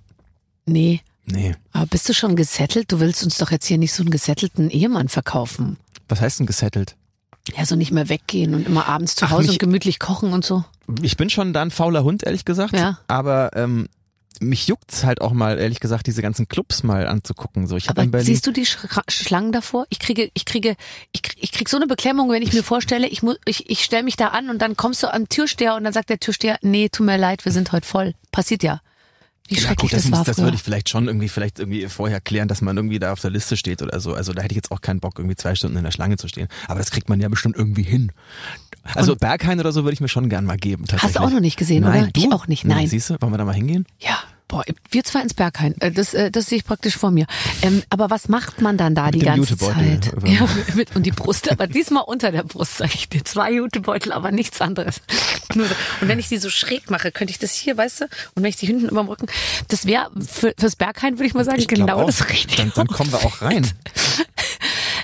Nee. 0.65 1.01
Nee. 1.25 1.55
Aber 1.73 1.87
bist 1.87 2.07
du 2.07 2.13
schon 2.13 2.37
gesettelt? 2.37 2.89
Du 2.89 3.01
willst 3.01 3.21
uns 3.25 3.37
doch 3.37 3.51
jetzt 3.51 3.65
hier 3.65 3.77
nicht 3.77 3.91
so 3.91 4.01
einen 4.01 4.11
gesettelten 4.11 4.69
Ehemann 4.69 5.09
verkaufen. 5.09 5.75
Was 6.07 6.21
heißt 6.21 6.39
denn 6.39 6.47
gesettelt? 6.47 6.95
Ja, 7.55 7.65
so 7.65 7.75
nicht 7.75 7.91
mehr 7.91 8.07
weggehen 8.09 8.53
und 8.53 8.67
immer 8.67 8.87
abends 8.87 9.15
zu 9.15 9.25
Ach, 9.25 9.31
Hause 9.31 9.43
nicht- 9.43 9.51
und 9.53 9.59
gemütlich 9.59 9.99
kochen 9.99 10.31
und 10.33 10.45
so. 10.45 10.63
Ich 11.01 11.17
bin 11.17 11.29
schon 11.29 11.53
da 11.53 11.61
ein 11.61 11.71
fauler 11.71 12.03
Hund, 12.03 12.23
ehrlich 12.23 12.45
gesagt. 12.45 12.73
Ja. 12.73 12.99
Aber 13.07 13.51
ähm, 13.55 13.87
mich 14.39 14.67
juckt's 14.67 15.03
halt 15.03 15.21
auch 15.21 15.33
mal, 15.33 15.57
ehrlich 15.59 15.79
gesagt, 15.79 16.07
diese 16.07 16.21
ganzen 16.21 16.47
Clubs 16.47 16.83
mal 16.83 17.07
anzugucken. 17.07 17.67
So, 17.67 17.77
ich 17.77 17.89
Aber 17.89 18.03
in 18.03 18.11
Berlin. 18.11 18.25
siehst 18.27 18.45
du 18.47 18.51
die 18.51 18.65
Schra 18.65 19.01
Schlangen 19.07 19.51
davor? 19.51 19.85
Ich 19.89 19.99
kriege, 19.99 20.29
ich 20.33 20.45
kriege, 20.45 20.75
ich, 21.11 21.21
krieg- 21.21 21.37
ich 21.41 21.51
krieg 21.51 21.67
so 21.69 21.77
eine 21.77 21.87
Beklemmung, 21.87 22.29
wenn 22.29 22.41
ich 22.43 22.53
mir 22.53 22.63
vorstelle, 22.63 23.07
ich 23.07 23.23
muss, 23.23 23.37
ich, 23.45 23.69
ich 23.69 23.83
stelle 23.83 24.03
mich 24.03 24.15
da 24.17 24.27
an 24.29 24.49
und 24.49 24.59
dann 24.61 24.77
kommst 24.77 25.01
du 25.03 25.13
am 25.13 25.27
Türsteher 25.29 25.75
und 25.75 25.83
dann 25.83 25.93
sagt 25.93 26.09
der 26.09 26.19
Türsteher, 26.19 26.57
nee, 26.61 26.89
tut 26.89 27.05
mir 27.05 27.17
leid, 27.17 27.45
wir 27.45 27.51
sind 27.51 27.71
heute 27.71 27.87
voll. 27.87 28.13
Passiert 28.31 28.63
ja. 28.63 28.81
Wie 29.51 29.59
ja, 29.59 29.73
gut, 29.73 29.91
das, 29.91 30.03
das, 30.03 30.11
muss, 30.11 30.23
das 30.23 30.37
würde 30.37 30.55
ich 30.55 30.63
vielleicht 30.63 30.87
schon 30.87 31.07
irgendwie, 31.07 31.27
vielleicht 31.27 31.59
irgendwie 31.59 31.87
vorher 31.87 32.21
klären, 32.21 32.47
dass 32.47 32.61
man 32.61 32.77
irgendwie 32.77 32.99
da 32.99 33.11
auf 33.11 33.19
der 33.19 33.31
Liste 33.31 33.57
steht 33.57 33.81
oder 33.81 33.99
so. 33.99 34.13
Also 34.13 34.31
da 34.33 34.41
hätte 34.41 34.53
ich 34.53 34.57
jetzt 34.57 34.71
auch 34.71 34.79
keinen 34.79 35.01
Bock, 35.01 35.19
irgendwie 35.19 35.35
zwei 35.35 35.55
Stunden 35.55 35.77
in 35.77 35.83
der 35.83 35.91
Schlange 35.91 36.15
zu 36.15 36.27
stehen. 36.29 36.47
Aber 36.67 36.79
das 36.79 36.89
kriegt 36.89 37.09
man 37.09 37.19
ja 37.19 37.27
bestimmt 37.27 37.57
irgendwie 37.57 37.83
hin. 37.83 38.13
Also 38.95 39.15
Berghain 39.15 39.59
oder 39.59 39.71
so 39.71 39.83
würde 39.83 39.93
ich 39.93 40.01
mir 40.01 40.07
schon 40.07 40.29
gern 40.29 40.45
mal 40.45 40.57
geben. 40.57 40.85
Hast 40.97 41.17
du 41.17 41.19
auch 41.19 41.29
noch 41.29 41.41
nicht 41.41 41.57
gesehen, 41.57 41.83
Nein, 41.83 42.03
oder? 42.03 42.11
Du? 42.11 42.21
Ich 42.21 42.31
auch 42.31 42.47
nicht, 42.47 42.63
nein. 42.63 42.87
Siehst 42.87 43.09
du, 43.09 43.17
wollen 43.19 43.33
wir 43.33 43.37
da 43.37 43.45
mal 43.45 43.53
hingehen? 43.53 43.85
Ja, 43.99 44.17
boah, 44.51 44.63
wir 44.91 45.03
zwei 45.05 45.21
ins 45.21 45.33
Berghain. 45.33 45.73
Äh, 45.79 45.91
Das, 45.91 46.13
äh, 46.13 46.29
das 46.29 46.47
sehe 46.47 46.57
ich 46.57 46.65
praktisch 46.65 46.97
vor 46.97 47.09
mir. 47.09 47.25
Ähm, 47.61 47.81
aber 47.89 48.09
was 48.09 48.27
macht 48.27 48.61
man 48.61 48.77
dann 48.77 48.93
da 48.93 49.05
Mit 49.05 49.15
die 49.15 49.19
ganze 49.19 49.57
Zeit? 49.57 50.11
Ja, 50.25 50.45
mit, 50.75 50.93
und 50.95 51.03
die 51.05 51.11
Brust, 51.11 51.49
aber 51.49 51.67
diesmal 51.67 52.03
unter 52.05 52.31
der 52.31 52.43
Brust, 52.43 52.77
sag 52.77 52.93
ich 52.93 53.07
dir. 53.09 53.23
Zwei 53.23 53.53
Jutebeutel, 53.53 54.11
aber 54.11 54.31
nichts 54.31 54.59
anderes. 54.61 55.01
So. 55.53 55.61
Und 55.61 56.07
wenn 56.07 56.19
ich 56.19 56.27
die 56.27 56.37
so 56.37 56.49
schräg 56.49 56.89
mache, 56.91 57.11
könnte 57.11 57.31
ich 57.31 57.39
das 57.39 57.53
hier, 57.53 57.77
weißt 57.77 58.01
du? 58.01 58.03
Und 58.35 58.43
wenn 58.43 58.49
ich 58.49 58.57
die 58.57 58.65
hinten 58.67 58.89
überm 58.89 59.07
Rücken, 59.07 59.27
das 59.69 59.85
wäre 59.85 60.11
für, 60.19 60.53
fürs 60.57 60.75
Berghain, 60.75 61.13
würde 61.17 61.27
ich 61.27 61.33
mal 61.33 61.45
sagen, 61.45 61.59
Ich 61.59 61.67
genau 61.67 62.01
auch. 62.01 62.05
das 62.05 62.27
Richtige. 62.29 62.57
Dann, 62.61 62.71
dann 62.75 62.87
kommen 62.87 63.11
wir 63.11 63.19
auch 63.25 63.41
rein. 63.41 63.65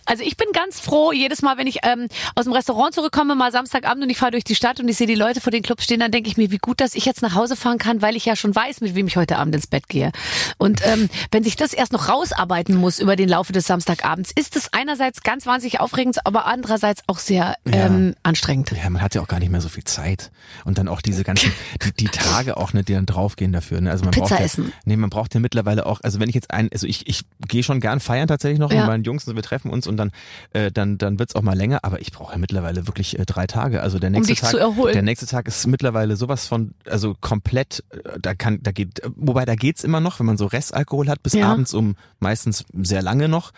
Also 0.08 0.24
ich 0.24 0.38
bin 0.38 0.48
ganz 0.54 0.80
froh, 0.80 1.12
jedes 1.12 1.41
Mal, 1.41 1.58
wenn 1.58 1.67
ich 1.67 1.80
ähm, 1.84 2.08
aus 2.36 2.46
dem 2.46 2.54
Restaurant 2.54 2.93
zurückkomme, 2.93 3.36
mal 3.36 3.52
Samstagabend 3.52 4.04
und 4.04 4.10
ich 4.10 4.17
fahre 4.17 4.32
durch 4.32 4.43
die 4.43 4.56
Stadt 4.56 4.80
und 4.80 4.88
ich 4.88 4.98
sehe 4.98 5.06
die 5.08 5.15
Leute 5.15 5.41
vor 5.41 5.52
den 5.52 5.63
Clubs 5.63 5.84
stehen, 5.84 6.00
dann 6.00 6.12
denke 6.12 6.30
ich 6.30 6.38
mir, 6.38 6.50
wie 6.52 6.58
gut, 6.58 6.80
dass 6.82 6.96
ich 6.96 7.06
jetzt 7.06 7.22
nach 7.22 7.36
Hause 7.36 7.56
fahren 7.56 7.78
kann, 7.78 8.02
weil 8.02 8.15
ich 8.15 8.26
ja 8.26 8.36
schon 8.36 8.56
weiß, 8.56 8.82
mit 8.82 8.96
wem 8.96 9.08
ich 9.08 9.17
heute 9.17 9.38
Abend 9.38 9.54
ins 9.54 9.67
Bett 9.67 9.88
gehe. 9.89 10.12
Und 10.58 10.82
ähm, 10.86 11.10
wenn 11.32 11.43
sich 11.43 11.56
das 11.58 11.74
erst 11.74 11.91
noch 11.91 12.10
rausarbeiten 12.10 12.76
muss 12.76 13.00
über 13.00 13.15
den 13.15 13.30
Laufe 13.30 13.52
des 13.54 13.67
Samstagabends, 13.67 14.32
ist 14.34 14.56
es 14.56 14.74
einerseits 14.74 15.22
ganz 15.24 15.46
wahnsinnig 15.46 15.80
aufregend, 15.80 16.26
aber 16.26 16.46
andererseits 16.46 17.04
auch 17.08 17.20
sehr 17.20 17.56
ähm, 17.65 18.15
anstrengend. 18.24 18.72
Ja, 18.72 18.89
man 18.89 19.02
hat 19.02 19.13
ja 19.13 19.22
auch 19.22 19.28
gar 19.28 19.39
nicht 19.39 19.52
mehr 19.52 19.62
so 19.62 19.70
viel 19.70 19.84
Zeit. 19.84 20.32
Und 20.63 20.78
dann 20.78 20.88
auch 20.88 21.02
diese 21.02 21.24
ganzen, 21.24 21.52
die, 21.84 21.91
die 21.93 22.08
Tage 22.08 22.58
auch, 22.58 22.72
ne, 22.74 22.84
die 22.84 22.93
dann 22.93 23.06
draufgehen 23.06 23.52
dafür. 23.52 23.82
Ne? 23.82 23.91
Also 23.91 24.06
man 24.06 24.12
Pizza 24.12 24.28
braucht 24.28 24.39
ja, 24.39 24.46
essen. 24.46 24.72
Nee, 24.86 24.96
man 24.96 25.10
braucht 25.10 25.34
ja 25.34 25.39
mittlerweile 25.39 25.86
auch, 25.86 26.00
also 26.02 26.20
wenn 26.20 26.30
ich 26.30 26.36
jetzt 26.36 26.52
ein, 26.52 26.70
also 26.72 26.88
ich, 26.88 27.08
ich 27.08 27.24
gehe 27.48 27.63
schon 27.63 27.80
gern 27.82 28.00
feiern 28.00 28.28
tatsächlich 28.28 28.60
noch 28.60 28.72
Ja. 28.72 28.80
mit 28.80 28.88
meinen 28.88 29.04
Jungs 29.04 29.28
und 29.28 29.36
wir 29.36 29.43
treffen 29.43 29.70
uns 29.70 29.86
und 29.88 29.96
dann, 29.97 30.12
äh, 30.53 30.71
dann, 30.71 30.97
dann 30.97 31.19
wird's 31.19 31.36
auch 31.36 31.41
mal 31.41 31.55
länger, 31.57 31.79
aber 31.83 31.99
ich 32.01 32.12
brauche 32.12 32.31
ja 32.33 32.38
mittlerweile 32.38 32.88
wirklich 32.88 33.17
äh, 33.19 33.25
drei 33.25 33.47
Tage. 33.47 33.81
Also 33.81 33.99
der 33.99 34.10
nächste 34.10 34.33
dich 34.33 34.41
Tag, 34.41 34.51
zu 34.51 34.57
erholen. 34.57 34.93
der 34.93 35.01
nächste 35.01 35.25
Tag 35.25 35.47
ist 35.47 35.67
mittlerweile 35.67 36.15
sowas 36.15 36.47
von, 36.47 36.71
also 36.89 37.15
komplett, 37.19 37.83
äh, 37.91 38.19
da 38.21 38.33
kann, 38.36 38.60
da 38.63 38.71
geht, 38.71 38.99
äh, 38.99 39.10
wobei 39.15 39.45
da 39.45 39.55
geht's 39.55 39.83
immer 39.83 39.99
noch, 39.99 40.19
wenn 40.19 40.25
man 40.25 40.38
so 40.38 40.45
Restalkohol 40.45 41.10
hat, 41.10 41.23
bis 41.23 41.33
Ja. 41.33 41.51
abends 41.51 41.73
um 41.73 41.95
meistens 42.19 42.65
sehr 42.81 43.01
lange 43.01 43.27
noch. 43.27 43.51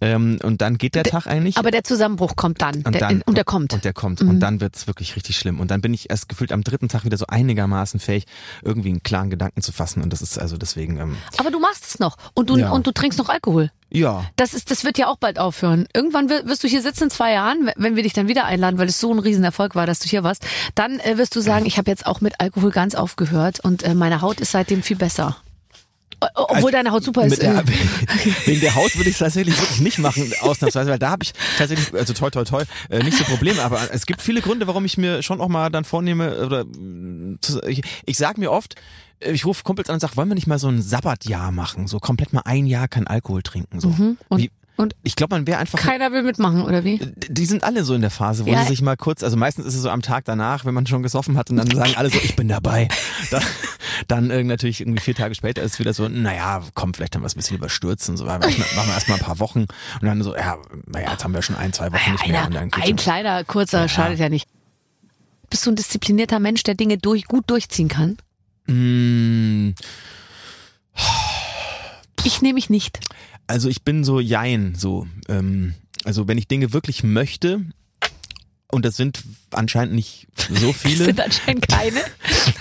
Ähm, 0.00 0.38
und 0.42 0.60
dann 0.62 0.78
geht 0.78 0.94
der 0.94 1.04
Tag 1.04 1.26
eigentlich. 1.26 1.56
Aber 1.56 1.70
der 1.70 1.84
Zusammenbruch 1.84 2.36
kommt 2.36 2.62
dann. 2.62 2.76
Und, 2.76 2.92
der, 2.94 3.00
dann, 3.00 3.22
und 3.22 3.36
der 3.36 3.44
kommt. 3.44 3.72
Mhm. 3.72 3.76
Und 3.76 3.84
der 3.84 3.92
kommt. 3.92 4.20
Und 4.22 4.40
dann 4.40 4.60
wird's 4.60 4.86
wirklich 4.86 5.16
richtig 5.16 5.36
schlimm. 5.38 5.60
Und 5.60 5.70
dann 5.70 5.80
bin 5.80 5.94
ich 5.94 6.10
erst 6.10 6.28
gefühlt 6.28 6.52
am 6.52 6.62
dritten 6.62 6.88
Tag 6.88 7.04
wieder 7.04 7.16
so 7.16 7.26
einigermaßen 7.26 8.00
fähig, 8.00 8.26
irgendwie 8.62 8.90
einen 8.90 9.02
klaren 9.02 9.30
Gedanken 9.30 9.62
zu 9.62 9.72
fassen. 9.72 10.02
Und 10.02 10.12
das 10.12 10.22
ist 10.22 10.38
also 10.38 10.56
deswegen, 10.56 10.98
ähm, 10.98 11.16
aber 11.38 11.50
du 11.50 11.60
machst 11.60 11.84
es 11.86 11.98
noch. 11.98 12.16
Und 12.34 12.50
du, 12.50 12.56
Ja. 12.56 12.70
und 12.70 12.86
du 12.86 12.92
trinkst 12.92 13.18
noch 13.18 13.28
Alkohol. 13.28 13.70
Ja. 13.96 14.24
Das 14.36 14.54
ist, 14.54 14.70
das 14.70 14.84
wird 14.84 14.98
ja 14.98 15.08
auch 15.08 15.16
bald 15.16 15.38
aufhören. 15.38 15.86
Irgendwann 15.94 16.28
wir- 16.28 16.46
wirst 16.46 16.62
du 16.64 16.68
hier 16.68 16.82
sitzen 16.82 17.04
in 17.04 17.10
zwei 17.10 17.32
Jahren, 17.32 17.70
wenn 17.76 17.96
wir 17.96 18.02
dich 18.02 18.12
dann 18.12 18.28
wieder 18.28 18.44
einladen, 18.44 18.78
weil 18.78 18.88
es 18.88 19.00
so 19.00 19.12
ein 19.12 19.18
Riesenerfolg 19.18 19.74
war, 19.74 19.86
dass 19.86 19.98
du 20.00 20.08
hier 20.08 20.22
warst. 20.22 20.46
Dann 20.74 21.00
äh, 21.00 21.18
wirst 21.18 21.34
du 21.36 21.40
sagen, 21.40 21.66
ich 21.66 21.78
habe 21.78 21.90
jetzt 21.90 22.06
auch 22.06 22.20
mit 22.20 22.40
Alkohol 22.40 22.70
ganz 22.70 22.94
aufgehört 22.94 23.60
und 23.60 23.82
äh, 23.82 23.94
meine 23.94 24.20
Haut 24.20 24.40
ist 24.40 24.52
seitdem 24.52 24.82
viel 24.82 24.96
besser. 24.96 25.36
Obwohl 26.34 26.72
deine 26.72 26.90
Haut 26.92 27.04
super 27.04 27.26
ist. 27.26 27.42
Der, 27.42 27.58
äh, 27.58 27.62
wegen 28.46 28.60
der 28.60 28.74
Haut 28.74 28.96
würde 28.96 29.10
ich 29.10 29.16
es 29.16 29.18
tatsächlich 29.18 29.58
wirklich 29.60 29.80
nicht 29.80 29.98
machen, 29.98 30.32
ausnahmsweise, 30.40 30.90
weil 30.90 30.98
da 30.98 31.10
habe 31.10 31.24
ich 31.24 31.32
tatsächlich, 31.58 31.92
also 31.94 32.12
toi 32.14 32.30
toi 32.30 32.44
toi, 32.44 32.62
äh, 32.90 33.02
nicht 33.02 33.18
so 33.18 33.24
Probleme. 33.24 33.62
Aber 33.62 33.80
es 33.92 34.06
gibt 34.06 34.22
viele 34.22 34.40
Gründe, 34.40 34.66
warum 34.66 34.84
ich 34.84 34.96
mir 34.96 35.22
schon 35.22 35.40
auch 35.40 35.48
mal 35.48 35.70
dann 35.70 35.84
vornehme, 35.84 36.44
oder 36.46 36.64
zu- 37.40 37.60
ich, 37.66 37.82
ich 38.06 38.16
sag 38.16 38.38
mir 38.38 38.50
oft, 38.50 38.74
äh, 39.20 39.32
ich 39.32 39.44
rufe 39.44 39.62
Kumpels 39.62 39.90
an 39.90 39.94
und 39.94 40.00
sag, 40.00 40.16
wollen 40.16 40.28
wir 40.28 40.34
nicht 40.34 40.46
mal 40.46 40.58
so 40.58 40.68
ein 40.68 40.80
Sabbatjahr 40.82 41.52
machen? 41.52 41.86
So 41.86 41.98
komplett 41.98 42.32
mal 42.32 42.42
ein 42.44 42.66
Jahr 42.66 42.88
kein 42.88 43.06
Alkohol 43.06 43.42
trinken. 43.42 43.80
So. 43.80 43.88
Mhm. 43.88 44.16
Wie, 44.30 44.50
und 44.76 44.94
ich 45.02 45.16
glaube, 45.16 45.34
man 45.34 45.46
wäre 45.46 45.58
einfach 45.58 45.78
keiner 45.78 46.12
will 46.12 46.22
mitmachen, 46.22 46.62
oder 46.62 46.84
wie? 46.84 46.98
die 47.28 47.46
sind 47.46 47.64
alle 47.64 47.82
so 47.84 47.94
in 47.94 48.00
der 48.02 48.10
Phase, 48.10 48.44
wo 48.46 48.50
Ja. 48.50 48.62
sie 48.62 48.68
sich 48.68 48.82
mal 48.82 48.96
kurz, 48.96 49.22
also 49.22 49.36
meistens 49.36 49.66
ist 49.66 49.74
es 49.74 49.82
so 49.82 49.90
am 49.90 50.02
Tag 50.02 50.24
danach, 50.26 50.64
wenn 50.64 50.74
man 50.74 50.86
schon 50.86 51.02
gesoffen 51.02 51.36
hat 51.38 51.50
und 51.50 51.56
dann 51.56 51.70
sagen 51.70 51.94
alle 51.96 52.10
so, 52.10 52.18
ich 52.22 52.36
bin 52.36 52.48
dabei. 52.48 52.88
Dann, 53.30 53.42
dann 54.08 54.30
äh, 54.30 54.44
natürlich 54.44 54.80
irgendwie 54.82 55.00
vier 55.00 55.14
Tage 55.14 55.34
später 55.34 55.62
ist 55.62 55.74
es 55.74 55.78
wieder 55.78 55.94
so, 55.94 56.06
naja, 56.08 56.62
komm, 56.74 56.92
vielleicht 56.94 57.14
haben 57.14 57.22
wir 57.22 57.26
es 57.26 57.34
ein 57.34 57.38
bisschen 57.38 57.56
überstürzen, 57.56 58.16
so, 58.18 58.24
machen 58.26 58.42
wir 58.42 58.48
machen 58.76 58.88
wir 58.88 58.94
erstmal 58.94 59.18
ein 59.18 59.24
paar 59.24 59.38
Wochen 59.40 59.60
und 59.60 59.68
dann 60.02 60.22
so, 60.22 60.36
ja, 60.36 60.58
naja, 60.86 61.12
jetzt 61.12 61.24
haben 61.24 61.32
wir 61.34 61.40
schon 61.42 61.56
ein, 61.56 61.72
zwei 61.72 61.90
Wochen 61.92 62.12
nicht 62.12 62.26
mehr. 62.28 62.40
Und 62.42 62.46
Einer, 62.48 62.60
dann 62.60 62.70
geht's 62.70 62.86
ein 62.86 62.96
kleiner, 62.96 63.42
kurzer, 63.44 63.88
schadet 63.88 64.18
ja 64.18 64.28
nicht. 64.28 64.46
Bist 65.48 65.64
du 65.64 65.70
ein 65.70 65.76
disziplinierter 65.76 66.38
Mensch, 66.40 66.62
der 66.64 66.74
Dinge 66.74 66.98
durch, 66.98 67.24
gut 67.26 67.44
durchziehen 67.48 67.88
kann? 67.88 68.18
Mm, 68.66 69.74
Ich 72.24 72.42
nehme 72.42 72.54
mich 72.54 72.70
nicht. 72.70 73.00
Also 73.46 73.68
ich 73.68 73.82
bin 73.82 74.04
so 74.04 74.20
jein, 74.20 74.74
so. 74.74 75.06
Ähm, 75.28 75.74
also 76.04 76.28
wenn 76.28 76.38
ich 76.38 76.48
Dinge 76.48 76.72
wirklich 76.72 77.02
möchte, 77.02 77.60
und 78.72 78.84
das 78.84 78.96
sind 78.96 79.22
anscheinend 79.52 79.94
nicht 79.94 80.26
so 80.50 80.66
Das 80.72 80.76
viele, 80.76 81.04
sind 81.04 81.20
anscheinend 81.20 81.68
keine. 81.68 82.00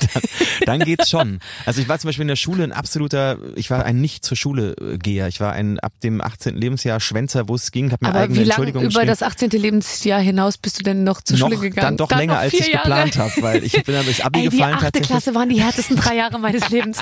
dann 0.66 0.80
geht's 0.80 1.10
schon. 1.10 1.40
Also 1.66 1.82
ich 1.82 1.90
war 1.90 1.98
zum 1.98 2.10
Beispiel 2.10 2.24
in 2.24 2.28
der 2.28 2.36
Schule 2.36 2.64
ein 2.64 2.72
absoluter, 2.72 3.40
ich 3.56 3.72
war 3.72 3.86
ein 3.86 4.02
nicht 4.02 4.24
zur 4.24 4.38
Schule 4.38 4.76
äh, 4.80 4.98
Geher. 4.98 5.28
Ich 5.28 5.40
war 5.40 5.54
ein 5.54 5.80
ab 5.80 5.94
dem 6.04 6.22
18. 6.22 6.56
Lebensjahr 6.56 7.00
Schwänzer, 7.00 7.50
wo 7.50 7.56
es 7.56 7.72
ging, 7.72 7.92
habe 7.92 8.06
mir 8.06 8.10
Aber 8.10 8.20
eigene 8.20 8.40
wie 8.40 8.44
lange 8.44 8.68
Entschuldigung 8.68 8.84
über 8.84 9.06
das 9.06 9.24
18. 9.24 9.50
Lebensjahr 9.50 10.22
hinaus 10.22 10.58
bist 10.58 10.80
du 10.80 10.84
denn 10.84 11.04
noch 11.04 11.22
zur 11.22 11.38
noch, 11.38 11.48
Schule 11.48 11.60
gegangen? 11.60 11.98
Dann 11.98 11.98
doch 11.98 12.12
länger, 12.12 12.36
noch 12.36 12.42
als 12.42 12.54
ich 12.54 12.68
Jahre. 12.68 12.84
geplant 12.84 13.18
habe, 13.18 13.34
weil 13.42 13.64
ich 13.64 13.74
bin 13.84 13.96
dann 13.96 14.06
durchs 14.06 14.22
Abi 14.26 14.40
Ey, 14.40 14.50
die 14.50 14.58
gefallen 14.58 14.76
achte 14.76 14.86
tatsächlich. 14.86 15.10
Klasse 15.10 15.36
waren 15.36 15.50
die 15.50 15.62
härtesten 15.62 15.98
drei 15.98 16.16
Jahre 16.16 16.40
meines 16.40 16.70
Lebens. 16.70 17.00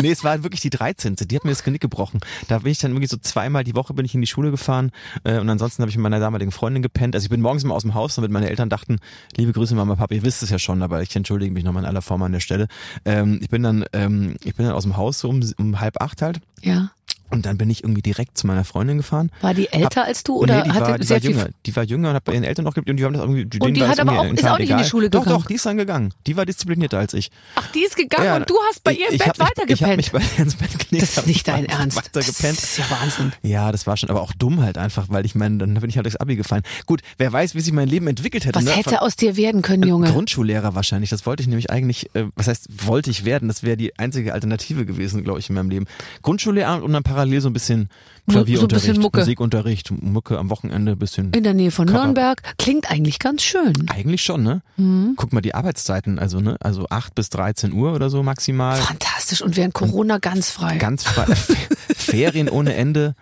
Nee, 0.00 0.10
es 0.10 0.24
war 0.24 0.42
wirklich 0.42 0.60
die 0.60 0.70
13. 0.70 1.16
Die 1.16 1.36
hat 1.36 1.44
mir 1.44 1.50
das 1.50 1.64
Genick 1.64 1.80
gebrochen. 1.80 2.20
Da 2.48 2.58
bin 2.58 2.72
ich 2.72 2.78
dann 2.78 2.92
irgendwie 2.92 3.06
so 3.06 3.16
zweimal 3.16 3.64
die 3.64 3.74
Woche 3.74 3.94
bin 3.94 4.04
ich 4.04 4.14
in 4.14 4.20
die 4.20 4.26
Schule 4.26 4.50
gefahren 4.50 4.90
äh, 5.24 5.38
und 5.38 5.48
ansonsten 5.48 5.82
habe 5.82 5.90
ich 5.90 5.96
mit 5.96 6.02
meiner 6.02 6.20
damaligen 6.20 6.52
Freundin 6.52 6.82
gepennt. 6.82 7.14
Also 7.14 7.24
ich 7.24 7.30
bin 7.30 7.40
morgens 7.40 7.64
immer 7.64 7.74
aus 7.74 7.82
dem 7.82 7.94
Haus, 7.94 8.14
damit 8.14 8.30
meine 8.30 8.48
Eltern 8.48 8.68
dachten, 8.68 8.98
liebe 9.36 9.52
Grüße 9.52 9.74
Mama, 9.74 9.96
Papa, 9.96 10.14
ihr 10.14 10.22
wisst 10.22 10.42
es 10.42 10.50
ja 10.50 10.58
schon, 10.58 10.82
aber 10.82 11.02
ich 11.02 11.14
entschuldige 11.14 11.52
mich 11.52 11.64
nochmal 11.64 11.82
in 11.82 11.88
aller 11.88 12.02
Form 12.02 12.22
an 12.22 12.32
der 12.32 12.40
Stelle. 12.40 12.68
Ähm, 13.04 13.38
ich 13.42 13.48
bin 13.48 13.62
dann 13.62 13.84
ähm, 13.92 14.36
ich 14.44 14.54
bin 14.54 14.66
dann 14.66 14.74
aus 14.74 14.84
dem 14.84 14.96
Haus 14.96 15.18
so 15.18 15.28
um, 15.28 15.40
um 15.58 15.80
halb 15.80 16.00
acht 16.00 16.22
halt 16.22 16.40
Ja. 16.62 16.90
Und 17.30 17.46
dann 17.46 17.58
bin 17.58 17.70
ich 17.70 17.82
irgendwie 17.84 18.02
direkt 18.02 18.36
zu 18.38 18.46
meiner 18.46 18.64
Freundin 18.64 18.98
gefahren. 18.98 19.30
War 19.40 19.54
die 19.54 19.68
älter 19.72 20.04
als 20.04 20.24
du 20.24 20.36
oder 20.36 20.58
nee, 20.58 20.62
die 20.64 20.70
hatte 20.72 20.90
war, 20.90 20.98
die 20.98 21.06
sehr 21.06 21.22
war 21.22 21.30
jünger. 21.30 21.48
Die 21.66 21.76
war 21.76 21.84
jünger 21.84 22.08
und 22.10 22.14
hat 22.16 22.24
bei 22.24 22.34
ihren 22.34 22.44
Eltern 22.44 22.64
noch 22.64 22.74
gelebt 22.74 22.90
und 22.90 22.96
die 22.96 23.04
haben 23.04 23.12
das 23.14 23.22
irgendwie. 23.22 23.44
denen 23.46 23.74
die 23.74 23.84
hat 23.84 23.98
aber 24.00 24.18
auch- 24.20 24.24
ist 24.24 24.44
auch 24.46 24.58
nicht 24.58 24.70
in 24.70 24.76
die 24.76 24.82
egal. 24.82 24.84
Schule 24.84 25.10
Doch, 25.10 25.22
gegangen? 25.24 25.40
doch, 25.40 25.46
die 25.46 25.54
ist 25.54 25.66
dann 25.66 25.76
gegangen. 25.76 26.12
Die 26.26 26.36
war 26.36 26.46
disziplinierter 26.46 26.98
als 26.98 27.14
ich. 27.14 27.30
Ach, 27.54 27.66
die 27.72 27.84
ist 27.84 27.96
gegangen 27.96 28.24
Ja, 28.26 28.36
und 28.36 28.50
du 28.50 28.54
hast 28.68 28.82
bei 28.84 28.92
ich- 28.92 29.00
ihr 29.00 29.08
im 29.08 29.14
ich 29.14 29.18
Bett 29.20 29.28
hab 29.28 29.38
mich- 29.38 29.46
Ich 29.70 29.82
habe 29.82 29.96
weitergepennt. 29.96 29.96
mich 29.96 30.12
bei 30.12 30.20
ihr 30.38 30.44
ins 30.44 30.56
Bett 30.56 30.70
gelegt. 30.78 31.02
Das 31.02 31.10
ist 31.10 31.16
hab 31.18 31.26
nicht 31.26 31.48
dein 31.48 31.64
Ernst. 31.66 32.10
Das 32.12 32.28
ist 32.28 32.78
ja 32.78 32.84
Wahnsinn. 32.90 33.32
Ja, 33.42 33.72
das 33.72 33.86
war 33.86 33.96
schon, 33.96 34.10
aber 34.10 34.22
auch 34.22 34.32
dumm 34.32 34.60
halt 34.62 34.78
einfach, 34.78 35.06
weil 35.08 35.24
ich 35.26 35.34
meine, 35.34 35.58
dann 35.58 35.74
bin 35.74 35.88
ich 35.90 35.96
halt 35.96 36.06
durchs 36.06 36.16
Abi 36.16 36.36
gefallen. 36.36 36.62
Gut, 36.86 37.00
wer 37.18 37.32
weiß, 37.32 37.54
wie 37.54 37.60
sich 37.60 37.72
mein 37.72 37.88
Leben 37.88 38.06
entwickelt 38.06 38.44
hätte. 38.44 38.56
Was 38.58 38.64
ne? 38.64 38.72
hätte 38.72 39.02
aus 39.02 39.16
dir 39.16 39.36
werden 39.36 39.62
können, 39.62 39.84
Junge? 39.88 40.10
Grundschullehrer 40.10 40.74
wahrscheinlich. 40.74 41.10
Das 41.10 41.26
wollte 41.26 41.42
ich 41.42 41.48
nämlich 41.48 41.70
eigentlich, 41.70 42.10
äh, 42.14 42.24
was 42.34 42.48
heißt, 42.48 42.66
wollte 42.86 43.10
ich 43.10 43.24
werden. 43.24 43.48
Das 43.48 43.62
wäre 43.62 43.76
die 43.76 43.98
einzige 43.98 44.32
Alternative 44.34 44.84
gewesen, 44.86 45.22
glaube 45.24 45.38
ich, 45.38 45.48
in 45.48 45.54
meinem 45.54 45.70
Leben. 45.70 45.86
Grundschullehrer 46.22 46.82
und 46.82 46.92
dann 46.92 47.02
parallel 47.02 47.19
so 47.40 47.48
ein 47.48 47.52
bisschen 47.52 47.88
So 48.26 48.32
ein 48.32 48.44
Klavierunterricht, 48.44 48.86
bisschen 48.86 49.02
Mucke. 49.02 49.18
Musikunterricht, 49.20 49.90
Mucke 50.02 50.38
am 50.38 50.50
Wochenende, 50.50 50.96
bisschen. 50.96 51.32
In 51.32 51.42
der 51.44 51.54
Nähe 51.54 51.70
von 51.70 51.86
Cover. 51.86 52.04
Nürnberg. 52.04 52.42
Klingt 52.58 52.90
eigentlich 52.90 53.18
ganz 53.18 53.42
schön. 53.42 53.72
Eigentlich 53.90 54.22
schon, 54.22 54.42
ne? 54.42 54.62
Mhm. 54.76 55.14
Guck 55.16 55.32
mal 55.32 55.40
die 55.40 55.54
Arbeitszeiten, 55.54 56.18
also 56.18 56.40
ne, 56.40 56.56
also 56.60 56.86
8 56.88 57.14
bis 57.14 57.30
13 57.30 57.72
Uhr 57.72 57.92
oder 57.94 58.10
so 58.10 58.22
maximal. 58.22 58.76
Fantastisch. 58.78 59.42
Und 59.42 59.56
während 59.56 59.74
Corona 59.74 60.18
ganz 60.18 60.50
frei. 60.50 60.76
Ganz 60.78 61.02
frei. 61.04 61.26
Ferien 61.96 62.48
ohne 62.48 62.74
Ende. 62.74 63.14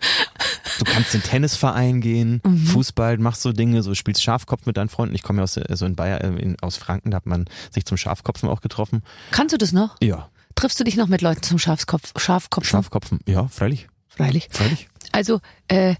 Du 0.78 0.84
kannst 0.84 1.14
in 1.14 1.20
den 1.20 1.26
Tennisverein 1.26 2.00
gehen, 2.00 2.40
Mhm. 2.44 2.58
Fußball, 2.66 3.18
machst 3.18 3.42
so 3.42 3.52
Dinge, 3.52 3.82
so 3.82 3.94
spielst 3.94 4.22
Schafkopf 4.22 4.64
mit 4.66 4.76
deinen 4.76 4.88
Freunden. 4.88 5.14
Ich 5.14 5.22
komme 5.22 5.38
ja 5.38 5.42
aus, 5.44 5.56
äh, 5.56 5.64
so 5.74 5.87
in 5.87 5.96
Bayern, 5.96 6.38
äh, 6.38 6.40
in, 6.40 6.56
aus 6.61 6.76
Franken, 6.76 7.11
da 7.11 7.16
hat 7.16 7.26
man 7.26 7.46
sich 7.72 7.84
zum 7.84 7.96
Schafkopfen 7.96 8.48
auch 8.48 8.61
getroffen. 8.61 9.02
Kannst 9.32 9.52
du 9.52 9.58
das 9.58 9.72
noch? 9.72 9.96
Ja, 10.00 10.28
Triffst 10.59 10.79
du 10.81 10.85
dich 10.85 10.97
noch 10.97 11.07
mit 11.09 11.23
Leuten 11.23 11.42
zum 11.42 11.59
Schafskopf, 11.59 12.12
Schafkopf? 12.21 12.66
Schafkopfen, 12.66 13.21
ja, 13.27 13.47
freilich, 13.49 13.87
Freilich. 14.09 14.49
freilich. 14.51 14.88
Also, 15.12 15.40
äh, 15.68 15.94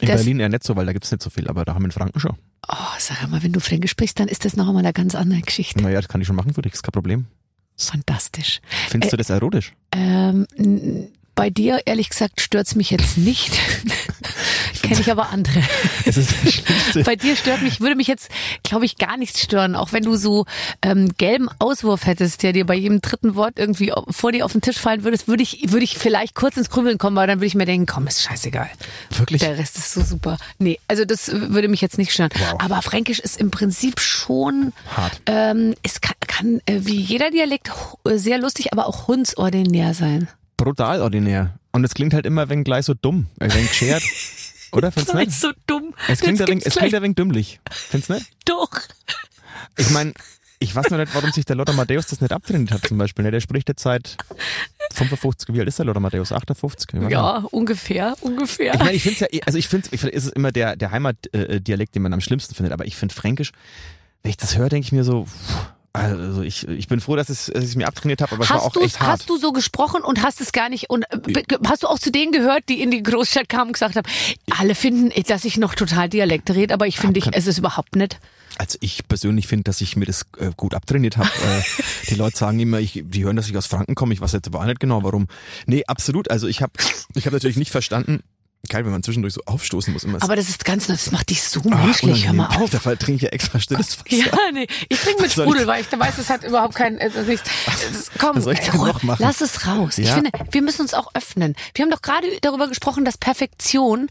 In 0.00 0.08
Berlin 0.08 0.40
eher 0.40 0.48
nicht 0.50 0.64
so, 0.64 0.76
weil 0.76 0.86
da 0.86 0.92
gibt's 0.92 1.10
nicht 1.10 1.22
so 1.22 1.30
viel, 1.30 1.48
aber 1.48 1.64
da 1.64 1.74
haben 1.74 1.82
wir 1.82 1.86
in 1.86 1.92
Franken 1.92 2.20
schon. 2.20 2.36
oh, 2.68 2.74
sag 2.98 3.26
mal, 3.28 3.42
wenn 3.42 3.52
du 3.52 3.60
Fränkisch 3.60 3.92
sprichst, 3.92 4.20
dann 4.20 4.28
ist 4.28 4.44
das 4.44 4.54
noch 4.56 4.68
einmal 4.68 4.82
eine 4.84 4.92
ganz 4.92 5.14
andere 5.14 5.40
Geschichte. 5.40 5.80
Naja, 5.82 6.00
das 6.00 6.08
kann 6.08 6.20
ich 6.20 6.26
schon 6.26 6.36
machen 6.36 6.52
für 6.52 6.62
dich, 6.62 6.74
ist 6.74 6.82
kein 6.82 6.92
Problem. 6.92 7.26
Fantastisch. 7.78 8.60
Findest 8.88 9.12
Äh, 9.12 9.16
du 9.16 9.16
das 9.18 9.30
erotisch? 9.30 9.72
Ähm, 9.92 10.46
bei 11.34 11.50
dir, 11.50 11.80
ehrlich 11.86 12.08
gesagt, 12.10 12.40
stört's 12.40 12.74
mich 12.74 12.90
jetzt 12.90 13.18
nicht. 13.18 13.52
Kenne 14.88 15.00
ich 15.00 15.10
aber 15.10 15.30
andere. 15.30 15.62
Es 16.08 16.16
ist 16.16 16.32
das 16.44 16.52
Schlimmste. 16.52 17.02
Bei 17.02 17.16
dir 17.16 17.34
stört 17.34 17.62
mich, 17.62 17.80
würde 17.80 17.96
mich 17.96 18.06
jetzt, 18.06 18.28
glaube 18.62 18.84
ich, 18.84 18.96
gar 18.96 19.16
nichts 19.16 19.40
stören. 19.42 19.74
Auch 19.74 19.92
wenn 19.92 20.04
du 20.04 20.14
so 20.14 20.46
ähm, 20.80 21.12
gelben 21.18 21.48
Auswurf 21.58 22.06
hättest, 22.06 22.44
der 22.44 22.52
dir 22.52 22.64
bei 22.64 22.74
jedem 22.76 23.00
dritten 23.00 23.34
Wort 23.34 23.54
irgendwie 23.58 23.92
vor 24.10 24.30
dir 24.30 24.44
auf 24.44 24.52
den 24.52 24.60
Tisch 24.60 24.78
fallen 24.78 25.02
würdest, 25.02 25.26
würde 25.26 25.42
ich, 25.42 25.72
würde 25.72 25.82
ich 25.82 25.98
vielleicht 25.98 26.36
kurz 26.36 26.56
ins 26.56 26.70
Grübeln 26.70 26.98
kommen, 26.98 27.18
aber 27.18 27.26
dann 27.26 27.38
würde 27.38 27.46
ich 27.46 27.56
mir 27.56 27.66
denken, 27.66 27.86
komm, 27.86 28.06
ist 28.06 28.22
scheißegal. 28.22 28.70
Wirklich? 29.16 29.40
Der 29.40 29.58
Rest 29.58 29.76
ist 29.78 29.92
so 29.92 30.02
super. 30.02 30.38
Nee, 30.58 30.78
also 30.86 31.04
das 31.04 31.28
würde 31.32 31.66
mich 31.66 31.80
jetzt 31.80 31.98
nicht 31.98 32.12
stören. 32.12 32.30
Wow. 32.38 32.60
Aber 32.60 32.82
Fränkisch 32.82 33.18
ist 33.18 33.40
im 33.40 33.50
Prinzip 33.50 33.98
schon, 33.98 34.72
Hart. 34.96 35.20
ähm, 35.26 35.74
es 35.82 36.00
kann, 36.00 36.14
kann 36.26 36.60
äh, 36.66 36.80
wie 36.84 37.00
jeder 37.00 37.30
Dialekt 37.30 37.70
äh, 38.04 38.16
sehr 38.16 38.38
lustig, 38.38 38.72
aber 38.72 38.86
auch 38.86 39.08
hundsordinär 39.08 39.94
sein. 39.94 40.28
Brutal 40.56 41.02
ordinär. 41.02 41.58
Und 41.72 41.84
es 41.84 41.94
klingt 41.94 42.14
halt 42.14 42.24
immer 42.24 42.48
wenn 42.48 42.64
gleich 42.64 42.86
so 42.86 42.94
dumm, 42.94 43.26
wenig 43.38 43.68
geschert. 43.68 44.02
Oder 44.76 44.92
findest 44.92 45.14
du 45.14 45.18
Das 45.18 45.26
nicht? 45.26 45.40
so 45.40 45.52
dumm. 45.66 45.94
Es 46.08 46.20
klingt, 46.20 46.40
ein 46.40 46.58
es 46.64 46.74
klingt 46.76 46.94
ein 46.94 47.02
wenig 47.02 47.16
dümmlich. 47.16 47.60
Findest 47.70 48.10
du 48.10 48.14
nicht? 48.18 48.26
Doch. 48.44 48.70
Ich 49.78 49.90
meine, 49.90 50.12
ich 50.58 50.74
weiß 50.74 50.90
noch 50.90 50.98
nicht, 50.98 51.14
warum 51.14 51.32
sich 51.32 51.44
der 51.44 51.56
Lothar 51.56 51.74
Matthäus 51.74 52.06
das 52.06 52.20
nicht 52.20 52.32
abtrainiert 52.32 52.70
hat 52.72 52.86
zum 52.86 52.96
Beispiel. 52.98 53.24
Ne? 53.24 53.30
Der 53.30 53.40
spricht 53.40 53.68
jetzt 53.68 53.82
seit 53.82 54.16
55, 54.94 55.54
wie 55.54 55.60
alt 55.60 55.68
ist 55.68 55.78
der 55.78 55.84
Lothar 55.86 56.00
Matthäus? 56.00 56.32
58? 56.32 56.88
Ich 56.88 56.94
weiß 56.94 57.02
nicht. 57.02 57.12
Ja, 57.12 57.44
ungefähr, 57.50 58.14
ungefähr. 58.20 58.72
Ich 58.74 58.78
meine, 58.80 58.92
ich 58.92 59.02
finde 59.02 59.24
es 59.24 59.32
ja, 59.32 59.40
also 59.46 59.58
ich 59.58 59.68
finde 59.68 59.88
es 59.92 60.02
ist 60.02 60.32
immer 60.34 60.52
der, 60.52 60.76
der 60.76 60.90
Heimatdialekt, 60.92 61.94
den 61.94 62.02
man 62.02 62.12
am 62.14 62.20
schlimmsten 62.20 62.54
findet, 62.54 62.72
aber 62.72 62.86
ich 62.86 62.96
finde 62.96 63.14
Fränkisch, 63.14 63.52
wenn 64.22 64.30
ich 64.30 64.36
das 64.38 64.56
höre, 64.56 64.68
denke 64.68 64.86
ich 64.86 64.92
mir 64.92 65.04
so, 65.04 65.24
pff, 65.26 65.72
also 65.96 66.42
ich, 66.42 66.66
ich 66.68 66.88
bin 66.88 67.00
froh, 67.00 67.16
dass, 67.16 67.28
es, 67.28 67.46
dass 67.46 67.64
ich 67.64 67.70
es 67.70 67.76
mir 67.76 67.86
abtrainiert 67.86 68.22
habe, 68.22 68.32
aber 68.32 68.44
es 68.44 68.50
war 68.50 68.62
auch 68.62 68.74
Hast, 68.74 68.82
echt 68.82 69.00
hart. 69.00 69.20
hast 69.20 69.30
du 69.30 69.36
so 69.36 69.52
gesprochen 69.52 70.02
und 70.02 70.22
hast 70.22 70.40
es 70.40 70.52
gar 70.52 70.68
nicht 70.68 70.90
und 70.90 71.04
äh, 71.10 71.42
hast 71.66 71.82
du 71.82 71.88
auch 71.88 71.98
zu 71.98 72.10
denen 72.10 72.32
gehört, 72.32 72.68
die 72.68 72.80
in 72.80 72.90
die 72.90 73.02
Großstadt 73.02 73.48
kamen 73.48 73.68
und 73.68 73.72
gesagt 73.72 73.96
haben, 73.96 74.06
alle 74.58 74.74
finden, 74.74 75.10
dass 75.26 75.44
ich 75.44 75.56
noch 75.56 75.74
total 75.74 76.08
Dialekt 76.08 76.50
rede, 76.50 76.74
aber 76.74 76.86
ich 76.86 76.98
finde, 76.98 77.18
ich, 77.18 77.28
es 77.32 77.46
ist 77.46 77.58
überhaupt 77.58 77.96
nicht. 77.96 78.18
Also 78.58 78.78
ich 78.80 79.06
persönlich 79.06 79.46
finde, 79.46 79.64
dass 79.64 79.80
ich 79.80 79.96
mir 79.96 80.06
das 80.06 80.22
äh, 80.38 80.50
gut 80.56 80.74
abtrainiert 80.74 81.16
habe. 81.16 81.28
äh, 81.44 81.62
die 82.08 82.14
Leute 82.14 82.36
sagen 82.36 82.58
immer, 82.58 82.80
ich, 82.80 83.02
die 83.04 83.24
hören, 83.24 83.36
dass 83.36 83.48
ich 83.48 83.56
aus 83.56 83.66
Franken 83.66 83.94
komme. 83.94 84.14
Ich 84.14 84.20
weiß 84.20 84.32
jetzt 84.32 84.46
aber 84.46 84.60
auch 84.60 84.64
nicht 84.64 84.80
genau, 84.80 85.02
warum. 85.02 85.26
Nee, 85.66 85.84
absolut. 85.86 86.30
Also 86.30 86.46
ich 86.46 86.62
habe 86.62 86.72
ich 87.14 87.26
hab 87.26 87.32
natürlich 87.32 87.56
nicht 87.56 87.70
verstanden, 87.70 88.22
geil, 88.68 88.84
wenn 88.84 88.92
man 88.92 89.02
zwischendurch 89.02 89.34
so 89.34 89.40
aufstoßen 89.46 89.92
muss. 89.92 90.04
Immer 90.04 90.22
Aber 90.22 90.36
das 90.36 90.48
ist 90.48 90.64
ganz, 90.64 90.86
das 90.86 91.10
macht 91.10 91.30
dich 91.30 91.42
so 91.42 91.60
Ah, 91.70 91.84
menschlich, 91.84 92.26
hör 92.26 92.32
mal 92.32 92.46
auf. 92.56 92.70
Dafür 92.70 92.98
trinke 92.98 93.16
ich 93.16 93.22
ja 93.22 93.28
extra 93.30 93.58
stilles 93.60 93.98
Wasser. 93.98 94.04
Ja, 94.16 94.26
nee, 94.52 94.66
ich 94.88 94.98
trinke 95.00 95.22
mit 95.22 95.28
ich- 95.28 95.32
Sprudel, 95.34 95.66
weil 95.66 95.82
ich 95.82 95.98
weiß, 95.98 96.18
es 96.18 96.30
hat 96.30 96.44
überhaupt 96.44 96.74
kein, 96.74 96.98
es 96.98 97.14
ist 97.14 97.28
nichts. 97.28 97.48
Es- 97.90 98.10
Komm, 98.18 98.40
soll 98.40 98.54
ich 98.54 98.60
denn 98.60 98.78
Ruhe, 98.78 98.88
noch 98.88 99.02
machen? 99.02 99.22
lass 99.22 99.40
es 99.40 99.66
raus. 99.66 99.98
Ich 99.98 100.08
Ja. 100.08 100.14
finde, 100.14 100.30
wir 100.50 100.62
müssen 100.62 100.82
uns 100.82 100.94
auch 100.94 101.10
öffnen. 101.14 101.54
Wir 101.74 101.84
haben 101.84 101.90
doch 101.90 102.02
gerade 102.02 102.26
darüber 102.42 102.68
gesprochen, 102.68 103.04
dass 103.04 103.18
Perfektion 103.18 104.08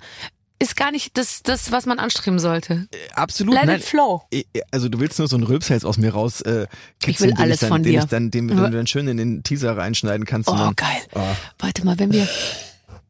ist 0.58 0.78
gar 0.78 0.90
nicht 0.92 1.18
das, 1.18 1.44
das, 1.44 1.74
was 1.74 1.86
man 1.86 2.00
anstreben 2.00 2.40
sollte. 2.40 2.88
Absolut. 3.14 3.54
Let 3.56 3.66
nein. 3.66 3.80
it 3.80 3.84
flow. 3.86 4.22
Eh, 4.32 4.44
Also 4.72 4.88
du 4.88 5.02
willst 5.02 5.20
nur 5.20 5.28
so 5.28 5.36
einen 5.36 5.44
Rülpshals 5.44 5.84
aus 5.84 5.98
mir 5.98 6.14
raus 6.14 6.40
äh, 6.42 6.68
kitzeln, 7.02 7.12
Ich 7.12 7.20
will 7.20 7.28
den 7.32 7.38
alles 7.40 7.54
ich 7.56 7.60
dann, 7.60 7.70
von 7.70 7.84
den 7.84 7.92
dir. 7.92 8.00
Ich 8.00 8.06
dann, 8.06 8.32
den, 8.32 8.48
den 8.48 8.58
du 8.58 8.72
dann 8.72 8.88
schön 8.88 9.08
in 9.10 9.18
den 9.18 9.44
Teaser 9.44 9.76
reinschneiden 9.76 10.26
kannst. 10.26 10.48
Oh, 10.50 10.56
dann, 10.56 10.74
geil. 10.78 10.88
Oh. 11.14 11.20
Warte 11.60 11.86
mal, 11.86 12.00
wenn 12.00 12.14
wir 12.14 12.26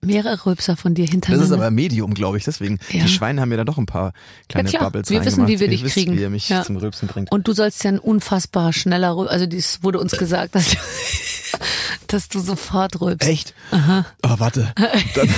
mehrere 0.05 0.45
Rülpser 0.45 0.77
von 0.77 0.93
dir 0.95 1.05
Das 1.05 1.11
hintereinander. 1.11 1.45
ist 1.45 1.51
aber 1.51 1.71
Medium, 1.71 2.13
glaube 2.13 2.37
ich. 2.37 2.43
Deswegen, 2.45 2.79
Ja. 2.91 3.03
die 3.03 3.09
Schweine 3.09 3.41
haben 3.41 3.49
mir 3.49 3.57
da 3.57 3.63
doch 3.63 3.77
ein 3.77 3.85
paar 3.85 4.13
kleine 4.49 4.69
Ja, 4.69 4.77
klar. 4.79 4.91
Bubbles 4.91 5.09
Wir 5.09 5.23
wissen, 5.25 5.47
wie 5.47 5.59
wir 5.59 5.67
dich 5.67 5.83
wisst, 5.83 5.93
kriegen. 5.95 6.15
wie 6.17 6.21
ihr 6.21 6.29
mich 6.29 6.47
Ja. 6.49 6.63
zum 6.63 6.77
Rülpsen 6.77 7.07
bringt. 7.07 7.31
Und 7.31 7.47
du 7.47 7.53
sollst 7.53 7.83
ja 7.83 7.91
ein 7.91 7.99
unfassbar 7.99 8.71
schneller 8.73 9.15
Rülpser, 9.15 9.33
also 9.33 9.45
dies 9.45 9.79
wurde 9.81 9.99
uns 9.99 10.13
gesagt, 10.17 10.55
dass 10.55 10.69
du, 10.71 10.77
dass 12.07 12.29
du 12.29 12.39
sofort 12.39 13.01
rülpst. 13.01 13.27
Echt? 13.27 13.53
Oh, 13.71 14.35
warte. 14.37 14.73
Dann 15.15 15.29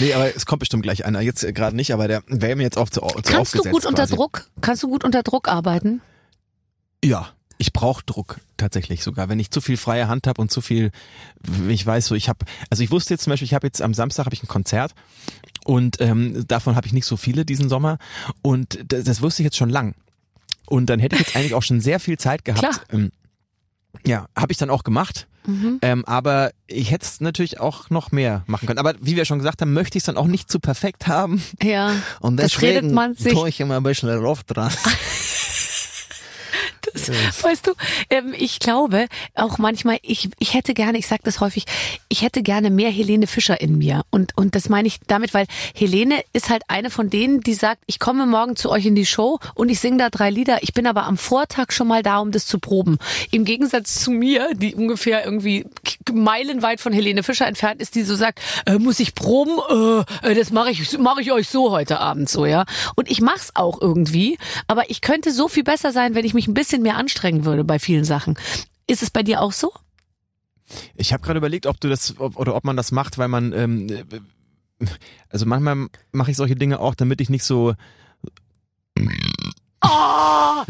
nee, 0.00 0.12
aber 0.14 0.34
es 0.34 0.46
kommt 0.46 0.60
bestimmt 0.60 0.82
gleich 0.82 1.04
einer. 1.04 1.20
Jetzt 1.20 1.44
äh, 1.44 1.52
gerade 1.52 1.76
nicht, 1.76 1.92
aber 1.92 2.08
der 2.08 2.22
wäre 2.28 2.56
mir 2.56 2.62
jetzt 2.64 2.78
auch 2.78 2.88
zu, 2.88 3.00
zu 3.00 3.22
Kannst 3.32 3.54
du 3.54 3.62
gut 3.62 3.86
unter 3.86 4.02
quasi. 4.04 4.14
Druck? 4.16 4.46
Kannst 4.60 4.82
du 4.82 4.88
gut 4.88 5.04
unter 5.04 5.22
Druck 5.22 5.48
arbeiten? 5.48 6.00
Ja, 7.04 7.30
ich 7.62 7.72
brauche 7.72 8.04
Druck 8.04 8.40
tatsächlich 8.56 9.04
sogar. 9.04 9.28
Wenn 9.28 9.38
ich 9.38 9.52
zu 9.52 9.60
viel 9.60 9.76
freie 9.76 10.08
Hand 10.08 10.26
habe 10.26 10.40
und 10.42 10.50
zu 10.50 10.60
viel, 10.60 10.90
ich 11.68 11.86
weiß 11.86 12.06
so, 12.06 12.16
ich 12.16 12.28
habe, 12.28 12.44
also 12.70 12.82
ich 12.82 12.90
wusste 12.90 13.14
jetzt 13.14 13.22
zum 13.22 13.30
Beispiel, 13.30 13.46
ich 13.46 13.54
habe 13.54 13.66
jetzt 13.66 13.80
am 13.80 13.94
Samstag 13.94 14.26
habe 14.26 14.34
ich 14.34 14.42
ein 14.42 14.48
Konzert 14.48 14.94
und 15.64 16.00
ähm, 16.00 16.44
davon 16.48 16.74
habe 16.74 16.88
ich 16.88 16.92
nicht 16.92 17.06
so 17.06 17.16
viele 17.16 17.44
diesen 17.44 17.68
Sommer 17.68 17.98
und 18.42 18.80
das, 18.88 19.04
das 19.04 19.22
wusste 19.22 19.42
ich 19.42 19.44
jetzt 19.44 19.56
schon 19.56 19.70
lang. 19.70 19.94
Und 20.66 20.86
dann 20.86 20.98
hätte 20.98 21.14
ich 21.14 21.20
jetzt 21.20 21.36
eigentlich 21.36 21.54
auch 21.54 21.62
schon 21.62 21.80
sehr 21.80 22.00
viel 22.00 22.18
Zeit 22.18 22.44
gehabt. 22.44 22.60
Klar. 22.60 22.74
Ähm, 22.90 23.12
ja, 24.04 24.26
habe 24.36 24.52
ich 24.52 24.58
dann 24.58 24.70
auch 24.70 24.82
gemacht. 24.82 25.28
Ähm, 25.82 26.04
aber 26.04 26.52
ich 26.68 26.92
hätte 26.92 27.04
es 27.04 27.20
natürlich 27.20 27.58
auch 27.58 27.90
noch 27.90 28.12
mehr 28.12 28.44
machen 28.46 28.66
können. 28.66 28.78
Aber 28.78 28.94
wie 29.00 29.16
wir 29.16 29.24
schon 29.24 29.38
gesagt 29.38 29.60
haben, 29.60 29.72
möchte 29.72 29.98
ich 29.98 30.02
es 30.02 30.06
dann 30.06 30.16
auch 30.16 30.28
nicht 30.28 30.50
zu 30.50 30.60
perfekt 30.60 31.08
haben. 31.08 31.42
Ja. 31.60 31.94
Und 32.20 32.36
das 32.36 32.62
redet 32.62 32.76
deswegen 32.76 32.94
man 32.94 33.14
sich. 33.14 33.32
tue 33.32 33.48
ich 33.48 33.58
immer 33.60 33.76
ein 33.76 33.82
bisschen 33.82 34.08
Luft 34.20 34.54
dran. 34.54 34.72
Max, 36.92 37.10
weißt 37.42 37.66
du, 37.66 37.72
ähm, 38.10 38.34
ich 38.36 38.58
glaube 38.58 39.06
auch 39.34 39.58
manchmal, 39.58 39.98
ich, 40.02 40.28
ich 40.38 40.54
hätte 40.54 40.74
gerne, 40.74 40.98
ich 40.98 41.06
sage 41.06 41.22
das 41.24 41.40
häufig, 41.40 41.64
ich 42.08 42.22
hätte 42.22 42.42
gerne 42.42 42.70
mehr 42.70 42.90
Helene 42.90 43.26
Fischer 43.26 43.60
in 43.60 43.78
mir. 43.78 44.02
Und, 44.10 44.36
und 44.36 44.54
das 44.54 44.68
meine 44.68 44.88
ich 44.88 45.00
damit, 45.06 45.34
weil 45.34 45.46
Helene 45.74 46.22
ist 46.32 46.50
halt 46.50 46.62
eine 46.68 46.90
von 46.90 47.10
denen, 47.10 47.40
die 47.40 47.54
sagt, 47.54 47.82
ich 47.86 47.98
komme 47.98 48.26
morgen 48.26 48.56
zu 48.56 48.70
euch 48.70 48.86
in 48.86 48.94
die 48.94 49.06
Show 49.06 49.38
und 49.54 49.68
ich 49.68 49.80
singe 49.80 49.98
da 49.98 50.10
drei 50.10 50.30
Lieder. 50.30 50.62
Ich 50.62 50.74
bin 50.74 50.86
aber 50.86 51.04
am 51.04 51.16
Vortag 51.16 51.72
schon 51.72 51.88
mal 51.88 52.02
da, 52.02 52.18
um 52.18 52.32
das 52.32 52.46
zu 52.46 52.58
proben. 52.58 52.98
Im 53.30 53.44
Gegensatz 53.44 54.00
zu 54.02 54.10
mir, 54.10 54.50
die 54.54 54.74
ungefähr 54.74 55.24
irgendwie 55.24 55.66
meilenweit 56.12 56.80
von 56.80 56.92
Helene 56.92 57.22
Fischer 57.22 57.46
entfernt 57.46 57.80
ist, 57.80 57.94
die 57.94 58.02
so 58.02 58.14
sagt, 58.14 58.40
äh, 58.66 58.78
muss 58.78 59.00
ich 59.00 59.14
proben? 59.14 59.58
Äh, 60.22 60.30
äh, 60.30 60.34
das 60.34 60.50
mache 60.50 60.70
ich, 60.70 60.98
mach 60.98 61.18
ich 61.18 61.32
euch 61.32 61.48
so 61.48 61.70
heute 61.70 62.00
Abend 62.00 62.28
so, 62.28 62.46
ja. 62.46 62.64
Und 62.96 63.10
ich 63.10 63.20
mach's 63.20 63.50
auch 63.54 63.80
irgendwie, 63.80 64.38
aber 64.66 64.90
ich 64.90 65.00
könnte 65.00 65.32
so 65.32 65.48
viel 65.48 65.64
besser 65.64 65.92
sein, 65.92 66.14
wenn 66.14 66.24
ich 66.24 66.34
mich 66.34 66.48
ein 66.48 66.54
bisschen 66.54 66.81
mehr 66.82 66.96
anstrengen 66.96 67.44
würde 67.44 67.64
bei 67.64 67.78
vielen 67.78 68.04
Sachen. 68.04 68.38
Ist 68.86 69.02
es 69.02 69.10
bei 69.10 69.22
dir 69.22 69.40
auch 69.40 69.52
so? 69.52 69.72
Ich 70.94 71.12
habe 71.12 71.22
gerade 71.22 71.38
überlegt, 71.38 71.66
ob 71.66 71.80
du 71.80 71.88
das 71.88 72.18
ob, 72.18 72.36
oder 72.36 72.54
ob 72.54 72.64
man 72.64 72.76
das 72.76 72.92
macht, 72.92 73.18
weil 73.18 73.28
man 73.28 73.52
ähm, 73.52 73.88
äh, 73.88 74.86
also 75.28 75.46
manchmal 75.46 75.88
mache 76.12 76.30
ich 76.30 76.36
solche 76.36 76.56
Dinge 76.56 76.80
auch, 76.80 76.94
damit 76.94 77.20
ich 77.20 77.30
nicht 77.30 77.44
so 77.44 77.74
Oh 79.84 80.64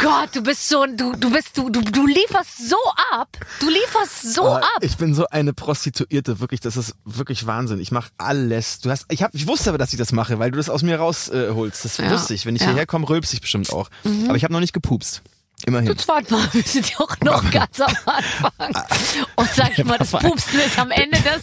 Gott, 0.00 0.30
du 0.34 0.42
bist 0.42 0.68
so, 0.68 0.86
du, 0.86 1.12
du 1.16 1.30
bist, 1.30 1.58
du, 1.58 1.68
du, 1.68 1.80
du 1.80 2.06
lieferst 2.06 2.68
so 2.68 2.76
ab. 3.10 3.36
Du 3.58 3.68
lieferst 3.68 4.32
so 4.34 4.44
Ah, 4.46 4.58
ab. 4.58 4.82
Ich 4.82 4.96
bin 4.96 5.12
so 5.12 5.26
eine 5.26 5.52
Prostituierte, 5.52 6.38
wirklich, 6.38 6.60
das 6.60 6.76
ist 6.76 6.94
wirklich 7.04 7.46
Wahnsinn. 7.46 7.80
Ich 7.80 7.90
mache 7.90 8.10
alles. 8.16 8.78
Du 8.80 8.90
hast, 8.90 9.06
ich 9.10 9.24
hab, 9.24 9.34
ich 9.34 9.48
wusste 9.48 9.70
aber, 9.70 9.78
dass 9.78 9.92
ich 9.92 9.98
das 9.98 10.12
mache, 10.12 10.38
weil 10.38 10.52
du 10.52 10.56
das 10.56 10.70
aus 10.70 10.82
mir 10.82 10.98
rausholst. 10.98 11.50
Äh, 11.50 11.52
holst. 11.54 11.84
das 11.84 11.96
Ja, 11.96 12.10
wusste 12.10 12.34
ich. 12.34 12.46
Wenn 12.46 12.54
ich 12.54 12.62
ja. 12.62 12.68
Mhm. 12.68 12.72
hierher 12.72 12.86
komme, 12.86 13.08
rülps 13.08 13.32
ich 13.32 13.40
bestimmt 13.40 13.72
auch. 13.72 13.90
Aber 14.28 14.36
ich 14.36 14.44
habe 14.44 14.52
noch 14.52 14.60
nicht 14.60 14.72
gepupst. 14.72 15.22
Immerhin. 15.66 15.88
Jetzt 15.88 16.06
warte 16.08 16.32
mal, 16.32 16.46
wir 16.52 16.62
sind 16.62 16.90
ja 16.90 17.00
auch 17.00 17.16
noch 17.20 17.50
ganz 17.50 17.80
am 17.80 17.94
Anfang. 18.06 18.84
Und 19.36 19.50
sag 19.54 19.78
ich 19.78 19.84
mal, 19.84 19.98
das 19.98 20.10
Pupsen 20.10 20.60
ist 20.60 20.78
am 20.78 20.90
Ende 20.90 21.18
das, 21.22 21.42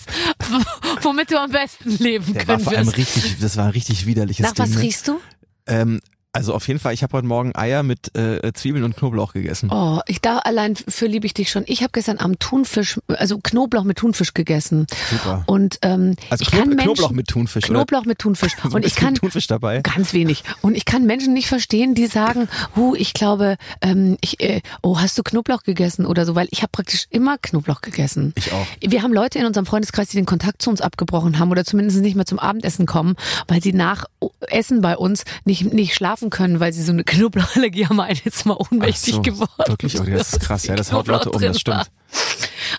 womit 1.02 1.32
du 1.32 1.40
am 1.40 1.52
besten 1.52 1.90
leben 1.98 2.34
Der 2.34 2.48
war 2.48 2.56
können 2.58 2.64
vor 2.64 2.74
allem 2.74 2.88
wirst. 2.88 2.98
richtig, 2.98 3.40
das 3.40 3.58
war 3.58 3.66
ein 3.66 3.72
richtig 3.72 4.06
widerliches 4.06 4.44
Nach 4.46 4.54
Ding. 4.54 4.66
was 4.66 4.70
ne? 4.76 4.82
riechst 4.82 5.08
du? 5.08 5.20
Ähm, 5.68 6.02
also 6.34 6.54
auf 6.54 6.68
jeden 6.68 6.80
Fall, 6.80 6.94
ich 6.94 7.04
habe 7.04 7.18
heute 7.18 7.28
Morgen 7.28 7.56
Eier 7.56 7.84
mit 7.84 8.16
äh, 8.18 8.54
Zwiebeln 8.54 8.86
und 8.86 8.96
Knoblauch 8.96 9.34
gegessen. 9.34 9.70
Oh, 9.72 10.00
ich 10.08 10.22
da 10.22 10.38
allein 10.38 10.76
für 10.76 11.06
liebe 11.06 11.26
ich 11.26 11.34
dich 11.34 11.52
schon. 11.52 11.64
Ich 11.68 11.82
habe 11.82 11.92
gestern 11.92 12.20
Abend 12.20 12.40
Thunfisch, 12.40 13.00
also 13.08 13.40
Knoblauch 13.40 13.84
mit 13.84 13.98
Thunfisch 13.98 14.34
gegessen. 14.34 14.88
Super. 15.10 15.44
Und 15.48 15.80
ähm, 15.82 16.16
Also 16.30 16.44
ich 16.44 16.52
Knob 16.52 16.62
kann 16.62 16.70
Menschen, 16.70 16.86
Knoblauch 16.86 17.12
mit 17.12 17.28
Thunfisch, 17.28 17.66
oder? 17.70 17.80
Knoblauch 17.80 18.06
mit 18.06 18.20
Thunfisch. 18.20 18.54
So 18.64 18.76
Und 18.76 18.86
ich 18.86 18.96
kann 18.96 19.16
Thunfisch 19.16 19.48
dabei. 19.48 19.82
Ganz 19.82 20.14
wenig. 20.14 20.44
Und 20.62 20.76
ich 20.76 20.86
kann 20.86 21.06
Menschen 21.06 21.34
nicht 21.34 21.48
verstehen, 21.48 21.96
die 21.96 22.08
sagen, 22.08 22.48
hu, 22.76 22.96
ich 22.96 23.14
glaube, 23.14 23.58
ähm, 23.82 24.18
ich, 24.22 24.40
äh, 24.40 24.62
oh, 24.82 25.00
hast 25.00 25.18
du 25.18 25.24
Knoblauch 25.24 25.64
gegessen 25.64 26.06
oder 26.06 26.26
so, 26.26 26.36
weil 26.36 26.48
ich 26.52 26.62
habe 26.62 26.70
praktisch 26.72 27.08
immer 27.10 27.38
Knoblauch 27.40 27.82
gegessen. 27.82 28.34
Ich 28.38 28.54
auch. 28.54 28.66
Wir 28.80 29.02
haben 29.02 29.14
Leute 29.14 29.40
in 29.40 29.46
unserem 29.46 29.66
Freundeskreis, 29.66 30.10
die 30.10 30.18
den 30.18 30.26
Kontakt 30.26 30.62
zu 30.62 30.70
uns 30.70 30.80
abgebrochen 30.80 31.40
haben 31.40 31.52
oder 31.52 31.66
zumindest 31.66 32.00
nicht 32.02 32.16
mehr 32.16 32.26
zum 32.26 32.40
Abendessen 32.40 32.86
kommen, 32.86 33.16
weil 33.48 33.62
sie 33.62 33.74
nach 33.74 34.06
Essen 34.48 34.82
bei 34.82 34.96
uns 34.96 35.26
nicht, 35.44 35.74
nicht 35.74 35.96
schlafen 35.96 36.21
können, 36.30 36.60
weil 36.60 36.74
sie 36.74 36.84
so 36.84 36.92
eine 36.92 37.04
Knoblauchallergie 37.04 37.88
haben, 37.88 38.00
einen 38.00 38.20
jetzt 38.24 38.46
mal 38.46 38.56
ohnmächtig 38.56 39.16
so, 39.16 39.22
geworden. 39.22 39.50
wirklich? 39.68 40.00
Oh, 40.00 40.04
das 40.04 40.34
ist 40.34 40.40
krass. 40.42 40.66
Ja, 40.66 40.76
das 40.76 40.92
haut 40.92 41.08
Leute 41.08 41.32
um, 41.32 41.42
das 41.42 41.60
stimmt. 41.60 41.90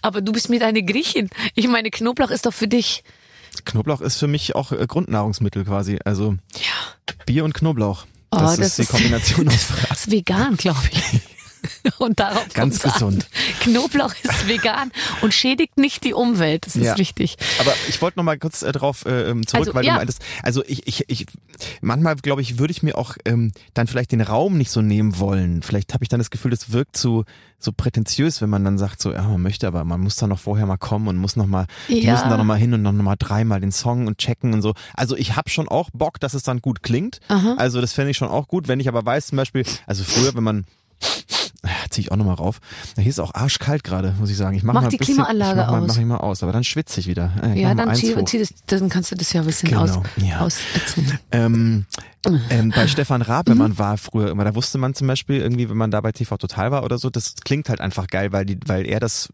Aber 0.01 0.21
du 0.21 0.33
bist 0.33 0.49
mir 0.49 0.65
eine 0.65 0.83
Griechin. 0.83 1.29
Ich 1.55 1.69
meine, 1.69 1.91
Knoblauch 1.91 2.31
ist 2.31 2.47
doch 2.47 2.55
für 2.55 2.69
dich. 2.69 3.03
Knoblauch 3.65 4.01
ist 4.01 4.17
für 4.17 4.27
mich 4.29 4.55
auch 4.55 4.73
äh, 4.73 4.87
Grundnahrungsmittel 4.87 5.65
quasi. 5.65 5.99
Also 6.05 6.37
Ja. 6.55 7.15
Bier 7.27 7.45
und 7.45 7.55
Knoblauch. 7.55 8.07
Oh, 8.31 8.39
Das, 8.39 8.57
das 8.57 8.79
ist 8.79 8.89
die 8.89 8.93
Kombination 8.93 9.49
aus 9.49 9.69
Das 9.89 9.99
ist 10.01 10.11
vegan, 10.11 10.57
glaube 10.57 10.81
ich. 10.91 11.21
Und 11.99 12.21
darauf 12.21 12.49
Ganz 12.55 12.81
kommt's 12.81 12.85
an. 12.85 12.93
gesund. 12.93 13.27
Knoblauch 13.61 14.15
ist 14.23 14.49
vegan 14.49 14.91
und 15.23 15.35
schädigt 15.35 15.77
nicht 15.79 16.05
die 16.05 16.15
Umwelt. 16.15 16.67
Das 16.67 16.77
ist 16.77 16.85
Ja. 16.85 16.99
wichtig. 16.99 17.37
Aber 17.61 17.73
ich 17.89 18.01
wollte 18.03 18.19
noch 18.19 18.25
mal 18.25 18.39
kurz 18.39 18.63
äh, 18.63 18.73
drauf 18.73 19.05
äh, 19.07 19.31
ähm, 19.31 19.47
zurück, 19.47 19.67
Also, 19.67 19.75
weil 19.75 19.85
ja. 19.85 19.93
du 19.93 19.99
meintest, 19.99 20.23
also 20.43 20.63
ich, 20.67 20.87
ich, 20.87 21.05
ich 21.09 21.27
manchmal 21.81 22.17
glaube 22.17 22.43
ich, 22.43 22.59
würde 22.59 22.71
ich 22.73 22.83
mir 22.83 22.97
auch 22.99 23.17
ähm, 23.25 23.53
dann 23.75 23.87
vielleicht 23.87 24.13
den 24.13 24.21
Raum 24.21 24.57
nicht 24.59 24.71
so 24.71 24.81
nehmen 24.83 25.19
wollen. 25.19 25.63
Vielleicht 25.63 25.93
habe 25.95 26.05
ich 26.05 26.09
dann 26.09 26.19
das 26.21 26.31
Gefühl, 26.31 26.51
das 26.51 26.73
wirkt 26.73 26.97
so 26.97 27.25
so 27.59 27.71
prätentiös, 27.71 28.41
wenn 28.43 28.51
man 28.51 28.65
dann 28.65 28.77
sagt 28.77 29.01
so, 29.01 29.13
ja, 29.13 29.23
man 29.23 29.41
möchte, 29.41 29.69
aber 29.69 29.85
man 29.85 30.01
muss 30.01 30.17
da 30.17 30.27
noch 30.27 30.41
vorher 30.41 30.67
mal 30.67 30.79
kommen 30.79 31.07
und 31.07 31.17
muss 31.17 31.37
noch 31.37 31.47
mal, 31.47 31.67
die 31.89 32.01
Ja. 32.01 32.13
müssen 32.15 32.29
da 32.29 32.37
noch 32.37 32.43
mal 32.45 32.59
hin 32.59 32.75
und 32.75 32.83
noch 32.83 32.93
mal 32.93 33.15
dreimal 33.17 33.61
den 33.61 33.71
Song 33.71 34.09
und 34.09 34.19
checken 34.19 34.53
und 34.53 34.63
so. 34.63 34.75
Also 34.95 35.17
ich 35.17 35.37
habe 35.37 35.49
schon 35.49 35.69
auch 35.69 35.89
Bock, 35.93 36.19
dass 36.19 36.35
es 36.35 36.43
dann 36.43 36.61
gut 36.61 36.83
klingt. 36.83 37.21
Aha. 37.29 37.55
Also 37.59 37.81
das 37.81 37.93
fände 37.93 38.11
ich 38.11 38.17
schon 38.17 38.27
auch 38.27 38.49
gut, 38.49 38.67
wenn 38.67 38.81
ich 38.81 38.89
aber 38.89 39.07
weiß 39.07 39.29
zum 39.29 39.37
Beispiel, 39.37 39.65
also 39.87 40.03
früher, 40.03 40.35
wenn 40.35 40.43
man 40.43 40.65
Zieh 41.91 42.01
ich 42.01 42.11
auch 42.13 42.17
nochmal 42.17 42.35
rauf. 42.35 42.59
Hier 42.97 43.07
ist 43.07 43.21
auch 43.21 43.35
arschkalt 43.35 43.85
gerade, 43.85 44.15
muss 44.19 44.31
ich 44.31 44.37
sagen. 44.37 44.57
Ich 44.57 44.63
mach, 44.65 44.75
Mach 44.75 44.83
mal 44.83 44.89
die 44.89 44.97
bisschen, 44.97 45.15
Klimaanlage 45.15 45.61
ich 45.61 45.67
mach 45.67 45.73
mal, 45.73 45.81
aus. 45.83 45.89
Mach 45.89 45.97
ich 45.99 46.05
mal 46.07 46.17
aus, 46.17 46.43
aber 46.43 46.53
dann 46.53 46.65
schwitze 46.65 46.99
ich 47.01 47.07
wieder. 47.07 47.31
Ich 47.55 47.61
Ja, 47.61 47.75
dann 47.75 47.95
zieh, 47.95 48.17
zieh 48.25 48.39
das, 48.39 48.53
dann 48.67 48.89
kannst 48.89 49.13
du 49.13 49.15
das 49.15 49.33
ja 49.33 49.43
ein 49.43 49.47
bisschen 49.47 49.69
Genau, 49.69 49.83
aus, 49.83 49.99
ja. 50.17 50.41
ausetzen. 50.41 51.19
Ähm, 51.31 51.87
ähm, 52.51 52.71
bei 52.75 52.87
Stefan 52.87 53.23
Raab, 53.23 53.47
Mhm. 53.47 53.53
wenn 53.53 53.59
man 53.59 53.79
war 53.79 53.99
früher 53.99 54.31
immer, 54.31 54.45
da 54.45 54.55
wusste 54.55 54.79
man 54.79 54.95
zum 54.95 55.07
Beispiel 55.09 55.41
irgendwie, 55.41 55.69
wenn 55.69 55.77
man 55.77 55.91
da 55.91 56.01
bei 56.01 56.13
TV 56.13 56.37
Total 56.37 56.71
war 56.71 56.85
oder 56.85 56.99
so, 56.99 57.11
das 57.11 57.35
klingt 57.45 57.69
halt 57.69 57.81
einfach 57.81 58.07
geil, 58.07 58.33
weil 58.33 58.45
die, 58.47 58.59
weil 58.67 58.87
er 58.87 59.01
das, 59.01 59.29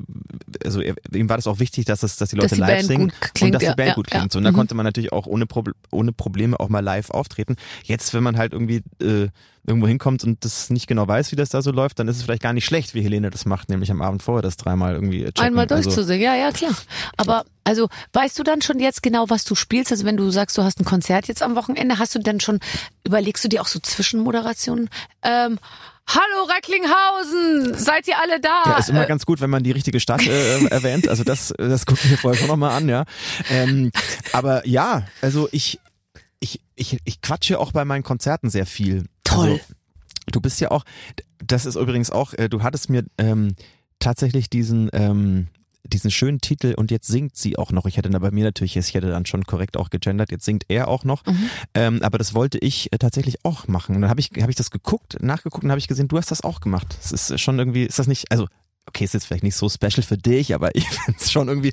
also 0.65 0.81
er, 0.81 0.95
ihm 1.13 1.29
war 1.29 1.37
das 1.37 1.47
auch 1.47 1.59
wichtig, 1.59 1.85
dass 1.85 2.01
das, 2.01 2.17
dass 2.17 2.31
die 2.31 2.37
Leute 2.37 2.49
Dass 2.49 2.57
die 2.57 2.61
live 2.61 2.71
Band 2.77 2.87
singen 2.87 3.13
klingt, 3.35 3.43
und 3.43 3.53
dass 3.55 3.63
ja, 3.63 3.71
die 3.73 3.77
Band 3.77 3.89
ja, 3.89 3.95
gut 3.95 4.11
ja. 4.11 4.19
klingt. 4.19 4.33
So, 4.33 4.39
und 4.39 4.45
da 4.45 4.51
Mhm. 4.53 4.57
konnte 4.57 4.75
man 4.75 4.85
natürlich 4.85 5.13
auch 5.13 5.27
ohne, 5.27 5.47
Proble 5.47 5.75
ohne 5.91 6.13
Probleme 6.13 6.59
auch 6.59 6.69
mal 6.69 6.81
live 6.81 7.11
auftreten. 7.11 7.57
Jetzt, 7.85 8.15
wenn 8.15 8.23
man 8.23 8.37
halt 8.39 8.53
irgendwie 8.53 8.83
äh, 9.03 9.29
irgendwo 9.67 9.87
hinkommt 9.87 10.25
und 10.25 10.43
das 10.47 10.71
nicht 10.71 10.87
genau 10.87 11.07
weiß, 11.07 11.31
wie 11.31 11.37
das 11.37 11.51
da 11.51 11.61
so 11.61 11.71
läuft, 11.73 11.99
dann 11.99 12.09
ist 12.09 12.17
es 12.17 12.23
vielleicht 12.23 12.43
gar 12.43 12.55
nicht 12.55 12.65
schlecht, 12.65 12.95
wie 12.95 13.03
Helene 13.03 13.29
das 13.29 13.45
macht, 13.45 13.69
nämlich 13.69 13.91
am 13.91 14.01
Abend 14.01 14.23
vorher 14.23 14.41
das 14.41 14.57
dreimal 14.57 14.95
irgendwie 14.95 15.25
checken. 15.25 15.45
Einmal 15.45 15.67
Also, 15.71 15.83
durchzusingen, 15.91 16.23
ja, 16.23 16.35
ja, 16.35 16.51
klar. 16.53 16.73
Aber 17.19 17.45
also 17.69 17.89
weißt 18.15 18.39
du 18.39 18.45
dann 18.45 18.63
schon 18.63 18.81
jetzt 18.81 19.03
genau, 19.03 19.29
was 19.29 19.45
du 19.45 19.55
spielst? 19.55 19.93
Also 19.93 20.07
wenn 20.07 20.17
du 20.17 20.31
sagst, 20.31 20.57
du 20.57 20.63
hast 20.63 20.81
ein 20.81 20.87
Konzert 20.87 21.29
jetzt 21.29 21.43
am 21.43 21.55
Wochenende, 21.55 21.99
hast 21.99 22.15
du 22.15 22.19
dann 22.19 22.41
schon, 22.41 22.61
überlegst 23.05 23.45
du 23.45 23.49
dir 23.49 23.61
auch 23.61 23.67
so 23.67 23.79
Zwischenmoderationen? 23.79 24.89
Ähm, 25.23 25.59
Hallo 26.07 26.49
Recklinghausen, 26.49 27.75
seid 27.75 28.09
ihr 28.09 28.19
alle 28.19 28.41
da? 28.41 28.63
Ja, 28.65 28.79
ist 28.79 28.89
immer 28.89 29.05
Äh, 29.05 29.09
ganz 29.09 29.27
gut, 29.27 29.43
wenn 29.43 29.51
man 29.51 29.63
die 29.63 29.73
richtige 29.73 30.01
Stadt 30.01 30.27
äh, 30.27 30.65
erwähnt. 30.71 31.07
Also 31.09 31.23
das, 31.25 31.53
das 31.59 31.85
gucken 31.85 32.09
wir 32.09 32.17
vorher 32.17 32.39
schon 32.39 32.49
nochmal 32.49 32.71
an, 32.71 32.89
ja. 32.89 33.05
Ähm, 33.51 33.91
aber 34.33 34.67
ja, 34.67 35.03
also 35.21 35.51
ich, 35.53 35.79
ich, 36.41 36.63
ich, 36.77 36.97
ich 37.05 37.21
quatsche 37.21 37.59
auch 37.59 37.73
bei 37.73 37.85
meinen 37.85 38.05
Konzerten 38.05 38.49
sehr 38.49 38.65
viel. 38.65 39.05
Toll. 39.25 39.51
Also, 39.51 39.61
du 40.33 40.41
bist 40.41 40.59
ja 40.63 40.71
auch, 40.71 40.85
das 41.45 41.67
ist 41.67 41.77
übrigens 41.77 42.11
auch, 42.11 42.33
äh, 42.33 42.49
du 42.49 42.63
hattest 42.63 42.89
mir 42.89 43.05
ähm, 43.19 43.55
tatsächlich 43.99 44.49
diesen, 44.49 44.89
ähm, 44.95 45.49
diesen 45.85 46.11
schönen 46.11 46.41
Titel 46.41 46.75
und 46.77 46.91
jetzt 46.91 47.07
singt 47.07 47.37
sie 47.37 47.57
auch 47.57 47.73
noch. 47.73 47.87
Ich 47.87 47.97
hätte 47.97 48.11
da 48.11 48.19
bei 48.19 48.31
mir 48.31 48.45
natürlich, 48.45 48.77
ich 48.77 48.95
hätte 48.95 49.09
dann 49.09 49.27
schon 49.27 49.45
korrekt 49.45 49.77
auch 49.77 49.91
gegendert, 49.91 50.31
jetzt 50.31 50.45
singt 50.45 50.65
er 50.69 50.89
auch 50.89 51.05
noch. 51.05 51.25
Mhm. 51.27 51.51
Ähm, 51.75 52.03
aber 52.03 52.19
das 52.19 52.35
wollte 52.35 52.59
ich 52.59 52.93
äh, 52.93 52.99
tatsächlich 52.99 53.45
auch 53.45 53.69
machen. 53.69 53.95
Und 53.95 54.03
dann 54.03 54.11
habe 54.11 54.21
ich, 54.21 54.31
hab 54.41 54.49
ich 54.49 54.57
das 54.57 54.71
geguckt, 54.71 55.23
nachgeguckt 55.23 55.65
und 55.65 55.71
habe 55.71 55.79
ich 55.79 55.89
gesehen, 55.89 56.09
du 56.09 56.19
hast 56.19 56.31
das 56.31 56.43
auch 56.43 56.61
gemacht. 56.61 56.97
Es 57.01 57.13
ist 57.13 57.41
schon 57.41 57.59
irgendwie, 57.59 57.85
ist 57.85 57.99
das 57.99 58.07
nicht, 58.07 58.31
also 58.31 58.47
okay, 58.89 59.05
ist 59.05 59.15
jetzt 59.15 59.27
vielleicht 59.27 59.45
nicht 59.45 59.57
so 59.57 59.69
special 59.69 60.03
für 60.03 60.19
dich, 60.19 60.55
aber 60.55 60.71
ich 60.75 60.89
finde 60.89 61.21
es 61.21 61.31
schon 61.31 61.49
irgendwie 61.49 61.73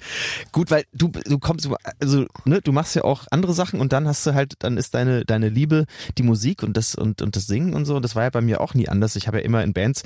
gut, 0.51 0.71
weil 0.71 0.85
du, 0.93 1.09
du 1.09 1.39
kommst, 1.39 1.67
also, 1.99 2.25
ne, 2.45 2.61
du 2.61 2.71
machst 2.71 2.95
ja 2.95 3.03
auch 3.03 3.25
andere 3.31 3.53
Sachen 3.53 3.79
und 3.79 3.93
dann 3.93 4.07
hast 4.07 4.25
du 4.25 4.33
halt, 4.33 4.53
dann 4.59 4.77
ist 4.77 4.93
deine, 4.93 5.25
deine 5.25 5.49
Liebe 5.49 5.85
die 6.17 6.23
Musik 6.23 6.63
und 6.63 6.77
das, 6.77 6.95
und, 6.95 7.21
und 7.21 7.35
das 7.35 7.47
Singen 7.47 7.73
und 7.73 7.85
so. 7.85 7.95
Und 7.95 8.05
das 8.05 8.15
war 8.15 8.23
ja 8.23 8.29
bei 8.29 8.41
mir 8.41 8.61
auch 8.61 8.73
nie 8.73 8.87
anders. 8.87 9.15
Ich 9.15 9.27
habe 9.27 9.39
ja 9.39 9.43
immer 9.43 9.63
in 9.63 9.73
Bands 9.73 10.03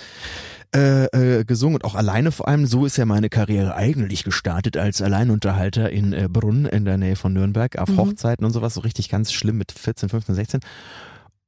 äh, 0.76 1.06
äh, 1.06 1.46
gesungen 1.46 1.76
und 1.76 1.86
auch 1.86 1.96
alleine 1.96 2.32
vor 2.32 2.48
allem. 2.48 2.66
So 2.66 2.86
ist 2.86 2.98
ja 2.98 3.06
meine 3.06 3.30
Karriere 3.30 3.76
eigentlich 3.76 4.24
gestartet 4.24 4.78
als 4.78 5.02
Alleinunterhalter 5.02 5.90
in 5.90 6.14
äh, 6.14 6.28
Brunn 6.30 6.66
in 6.66 6.86
der 6.86 6.98
Nähe 6.98 7.16
von 7.16 7.34
Nürnberg 7.34 7.78
auf 7.78 7.90
Hochzeiten 7.90 8.46
und 8.46 8.52
sowas. 8.52 8.76
So 8.76 8.82
richtig 8.82 9.10
ganz 9.10 9.32
schlimm 9.32 9.58
mit 9.58 9.72
14, 9.72 10.10
15, 10.10 10.36
16. 10.36 10.60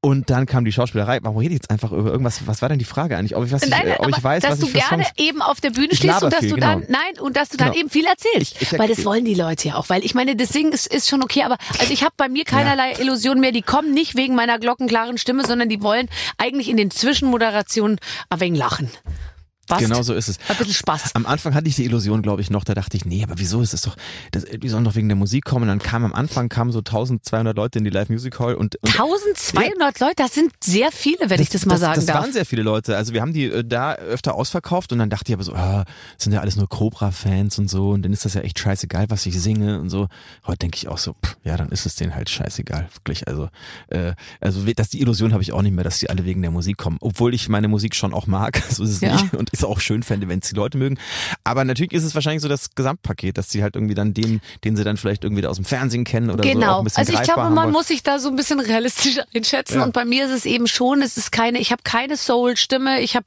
Und 0.04 0.32
dann 0.32 0.48
kam 0.48 0.66
die 0.66 0.72
Schauspielerei. 0.72 1.20
Warum 1.22 1.38
rede 1.38 1.50
ich 1.54 1.60
jetzt 1.62 1.70
einfach 1.70 1.92
über 1.92 2.10
irgendwas? 2.10 2.48
Was 2.48 2.64
war 2.64 2.70
denn 2.70 2.80
die 2.80 2.86
Frage 2.86 3.16
eigentlich? 3.16 3.36
Ob 3.36 3.46
ich, 3.46 3.52
was 3.52 3.62
ich, 3.62 3.70
Nein, 3.70 3.88
äh, 3.88 3.96
ob 4.00 4.10
ich 4.10 4.24
weiß, 4.24 4.42
dass 4.42 4.54
was 4.54 4.60
du 4.60 4.66
ich 4.66 4.74
gerne 4.74 5.04
Songs... 5.04 5.14
eben 5.18 5.44
auf 5.44 5.62
der 5.62 5.70
Bühne 5.70 5.90
Ich 5.92 6.00
stehst 6.00 6.24
und 6.24 6.34
dass 6.34 6.40
viel, 6.40 6.50
du 6.50 6.56
genau. 6.56 6.68
dann 6.80 6.86
nein 6.90 7.20
und 7.22 7.38
dass 7.38 7.50
du 7.50 7.58
dann 7.58 7.68
Genau. 7.68 7.82
eben 7.82 7.90
viel 7.92 8.06
erzählst, 8.06 8.56
Ich- 8.60 8.72
ich- 8.74 8.80
weil 8.80 8.88
das 8.88 9.06
wollen 9.06 9.26
die 9.26 9.36
Leute 9.36 9.68
ja 9.68 9.76
auch, 9.76 9.90
weil 9.90 10.04
ich 10.04 10.16
meine, 10.16 10.36
das 10.36 10.50
Singen 10.50 10.72
ist, 10.72 10.88
ist 10.88 11.08
schon 11.08 11.22
okay, 11.24 11.44
aber 11.44 11.58
also 11.80 11.94
ich 11.94 12.02
habe 12.04 12.14
bei 12.18 12.30
mir 12.30 12.46
keinerlei 12.46 12.94
Illusionen 13.00 13.42
mehr, 13.42 13.52
die 13.52 13.62
kommen 13.62 13.94
nicht 13.94 14.16
wegen 14.16 14.34
meiner 14.34 14.58
glockenklaren 14.58 15.20
Stimme, 15.20 15.46
sondern 15.46 15.70
die 15.70 15.84
wollen 15.84 16.10
eigentlich 16.40 16.68
in 16.70 16.78
den 16.78 16.90
Zwischenmoderationen 16.90 18.00
ein 18.32 18.40
wenig 18.40 18.60
lachen. 18.60 18.90
Spaß. 19.72 19.80
Genau 19.90 20.02
so 20.04 20.14
ist 20.14 20.28
es. 20.28 20.38
Ein 20.50 20.58
bisschen 20.58 20.74
Spaß. 20.74 21.16
Am 21.16 21.26
Anfang 21.26 21.54
hatte 21.54 21.68
ich 21.68 21.76
die 21.76 21.86
Illusion, 21.86 22.22
glaube 22.22 22.42
ich, 22.42 22.50
noch, 22.50 22.64
da 22.64 22.74
dachte 22.74 22.98
ich, 22.98 23.06
nee, 23.06 23.24
aber 23.24 23.36
wieso 23.38 23.62
ist 23.62 23.74
das 23.74 23.82
doch, 23.82 23.96
das, 24.32 24.44
die 24.46 24.70
sollen 24.70 24.84
doch 24.84 24.96
wegen 24.96 25.08
der 25.10 25.16
Musik 25.16 25.46
kommen. 25.46 25.64
Und 25.64 25.68
dann 25.70 25.80
kam 25.80 26.04
am 26.06 26.14
Anfang 26.14 26.50
kamen 26.50 26.72
so 26.72 26.80
1200 26.80 27.56
Leute 27.56 27.80
in 27.80 27.84
die 27.86 27.90
Live 27.90 28.10
Music 28.10 28.40
Hall 28.40 28.56
und, 28.56 28.76
und 28.82 28.90
1200 28.90 30.00
Leute, 30.00 30.16
das 30.18 30.34
sind 30.34 30.52
sehr 30.64 30.92
viele, 30.92 31.30
wenn 31.30 31.42
ich 31.42 31.50
das 31.50 31.66
mal 31.66 31.78
sagen 31.78 31.96
das 31.96 32.06
darf. 32.06 32.18
waren 32.22 32.34
sehr 32.34 32.46
viele 32.46 32.64
Leute. 32.64 32.96
Also 32.98 33.14
wir 33.14 33.22
haben 33.22 33.34
die 33.34 33.46
äh, 33.46 33.64
da 33.64 33.94
öfter 33.96 34.36
ausverkauft 34.36 34.92
und 34.92 35.00
dann 35.00 35.10
dachte 35.10 35.32
ich 35.32 35.34
aber 35.34 35.44
so, 35.44 35.54
ah, 35.54 35.86
das 36.16 36.24
sind 36.26 36.34
ja 36.34 36.42
alles 36.42 36.56
nur 36.56 36.68
Cobra-Fans 36.70 37.58
und 37.60 37.70
so 37.70 37.92
und 37.92 38.04
dann 38.04 38.14
ist 38.14 38.26
das 38.26 38.34
ja 38.34 38.42
echt 38.42 38.60
scheißegal, 38.60 39.10
was 39.10 39.26
ich 39.26 39.40
singe 39.40 39.80
und 39.80 39.90
so. 39.90 40.08
Heute 40.46 40.60
denke 40.60 40.78
ich 40.78 40.88
auch 40.88 40.98
so, 40.98 41.14
pff, 41.24 41.38
ja, 41.44 41.58
dann 41.58 41.70
ist 41.70 41.86
es 41.86 41.96
denen 41.96 42.16
halt 42.16 42.30
scheißegal, 42.30 42.90
wirklich. 42.94 43.28
Also, 43.28 43.50
äh, 43.90 44.14
also 44.40 44.62
dass 44.74 44.90
die 44.90 45.02
Illusion 45.02 45.34
habe 45.34 45.44
ich 45.44 45.52
auch 45.54 45.62
nicht 45.62 45.74
mehr, 45.74 45.84
dass 45.84 46.00
die 46.00 46.10
alle 46.10 46.26
wegen 46.26 46.42
der 46.42 46.52
Musik 46.52 46.78
kommen, 46.78 46.98
obwohl 47.02 47.34
ich 47.34 47.50
meine 47.50 47.68
Musik 47.68 47.96
schon 47.96 48.14
auch 48.14 48.28
mag, 48.28 48.62
so 48.70 48.84
ist 48.84 48.92
es 48.92 49.02
Ja. 49.02 49.14
nicht 49.14 49.34
und 49.34 49.50
ist 49.62 49.68
auch 49.68 49.80
schön 49.80 50.04
fände, 50.04 50.28
wenn 50.28 50.40
es 50.40 50.50
die 50.50 50.56
Leute 50.56 50.78
mögen. 50.78 50.98
Aber 51.44 51.64
natürlich 51.66 51.94
ist 51.94 52.04
es 52.04 52.16
wahrscheinlich 52.16 52.42
so 52.42 52.48
das 52.48 52.76
Gesamtpaket, 52.76 53.38
dass 53.38 53.50
sie 53.50 53.64
halt 53.64 53.76
irgendwie 53.76 53.96
dann 53.96 54.14
den, 54.14 54.42
den 54.64 54.76
sie 54.76 54.84
dann 54.84 54.98
vielleicht 54.98 55.24
irgendwie 55.24 55.46
aus 55.46 55.58
dem 55.58 55.66
Fernsehen 55.66 56.04
kennen 56.04 56.30
oder 56.30 56.44
so 56.44 56.50
Genau. 56.50 56.80
ein 56.80 56.84
bisschen 56.84 57.00
Also 57.00 57.14
ich 57.14 57.22
glaube, 57.22 57.50
man 57.50 57.72
muss 57.72 57.88
sich 57.88 58.04
da 58.04 58.20
so 58.20 58.30
ein 58.30 58.36
bisschen 58.36 58.60
realistisch 58.60 59.20
einschätzen. 59.36 59.76
Ja. 59.80 59.84
Und 59.84 59.94
bei 59.94 60.06
mir 60.06 60.26
ist 60.26 60.32
es 60.32 60.46
eben 60.46 60.68
schon, 60.68 61.02
es 61.02 61.18
ist 61.18 61.32
keine, 61.32 61.60
ich 61.60 61.72
habe 61.72 61.82
keine 61.84 62.18
Soul-Stimme, 62.18 63.02
ich 63.02 63.16
habe 63.16 63.26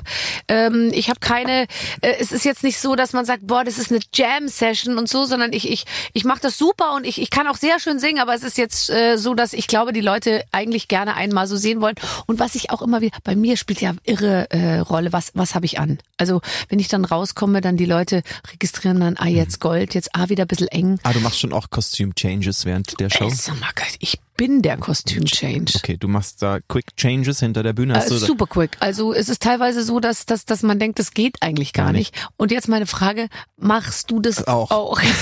ähm, 0.48 0.90
ich 0.92 1.08
habe 1.08 1.20
keine, 1.20 1.62
äh, 2.00 2.14
es 2.18 2.32
ist 2.32 2.44
jetzt 2.44 2.64
nicht 2.64 2.78
so, 2.78 2.94
dass 2.96 3.12
man 3.12 3.24
sagt, 3.24 3.46
boah, 3.46 3.64
das 3.64 3.78
ist 3.78 3.90
eine 3.90 4.00
Jam-Session 4.12 4.98
und 4.98 5.08
so, 5.08 5.24
sondern 5.24 5.52
ich, 5.52 5.70
ich, 5.70 5.84
ich 6.12 6.24
mache 6.24 6.40
das 6.40 6.58
super 6.58 6.94
und 6.94 7.06
ich, 7.06 7.20
ich 7.20 7.30
kann 7.30 7.46
auch 7.46 7.56
sehr 7.56 7.78
schön 7.80 7.98
singen, 7.98 8.20
aber 8.20 8.34
es 8.34 8.42
ist 8.42 8.58
jetzt 8.58 8.90
äh, 8.90 9.16
so, 9.16 9.34
dass 9.34 9.52
ich 9.52 9.66
glaube, 9.66 9.92
die 9.92 10.00
Leute 10.00 10.44
eigentlich 10.52 10.88
gerne 10.88 11.14
einmal 11.14 11.46
so 11.46 11.56
sehen 11.56 11.80
wollen. 11.80 11.94
Und 12.26 12.38
was 12.40 12.54
ich 12.54 12.70
auch 12.70 12.82
immer 12.82 13.00
wieder, 13.00 13.16
bei 13.24 13.36
mir 13.36 13.56
spielt 13.56 13.80
ja 13.80 13.92
irre 14.04 14.50
äh, 14.50 14.78
Rolle, 14.78 15.12
was, 15.12 15.30
was 15.34 15.54
habe 15.54 15.66
ich 15.66 15.78
an? 15.78 15.98
Also 16.16 16.40
wenn 16.68 16.78
ich 16.78 16.88
dann 16.88 17.04
rauskomme, 17.04 17.60
dann 17.60 17.76
die 17.76 17.86
Leute 17.86 18.22
registrieren 18.52 19.00
dann, 19.00 19.16
ah, 19.18 19.26
jetzt 19.26 19.60
Gold, 19.60 19.94
jetzt 19.94 20.10
ah, 20.14 20.28
wieder 20.28 20.44
ein 20.44 20.48
bisschen 20.48 20.68
eng. 20.68 20.98
Ah, 21.02 21.12
du 21.12 21.20
machst 21.20 21.40
schon 21.40 21.52
auch 21.52 21.70
Costume-Changes 21.70 22.64
während 22.64 23.00
der 23.00 23.10
Show? 23.10 23.24
Ey, 23.24 23.30
sag 23.30 23.58
mal, 23.58 23.70
ich 23.98 24.20
bin 24.36 24.62
der 24.62 24.76
Kostüm-Change. 24.76 25.74
Okay, 25.76 25.96
du 25.96 26.08
machst 26.08 26.42
da 26.42 26.58
Quick 26.68 26.96
Changes 26.96 27.40
hinter 27.40 27.62
der 27.62 27.72
Bühne. 27.72 27.94
Hast 27.94 28.10
Äh, 28.10 28.18
super 28.18 28.46
quick. 28.46 28.76
Also 28.80 29.12
es 29.12 29.28
ist 29.28 29.42
teilweise 29.42 29.82
so, 29.82 30.00
dass, 30.00 30.26
dass, 30.26 30.44
dass 30.44 30.62
man 30.62 30.78
denkt, 30.78 30.98
das 30.98 31.12
geht 31.12 31.36
eigentlich 31.40 31.72
gar, 31.72 31.86
Gar 31.86 31.92
nicht. 31.92 32.14
Und 32.36 32.50
jetzt 32.50 32.68
meine 32.68 32.86
Frage, 32.86 33.28
machst 33.56 34.10
du 34.10 34.20
das 34.20 34.46
Auch. 34.46 35.00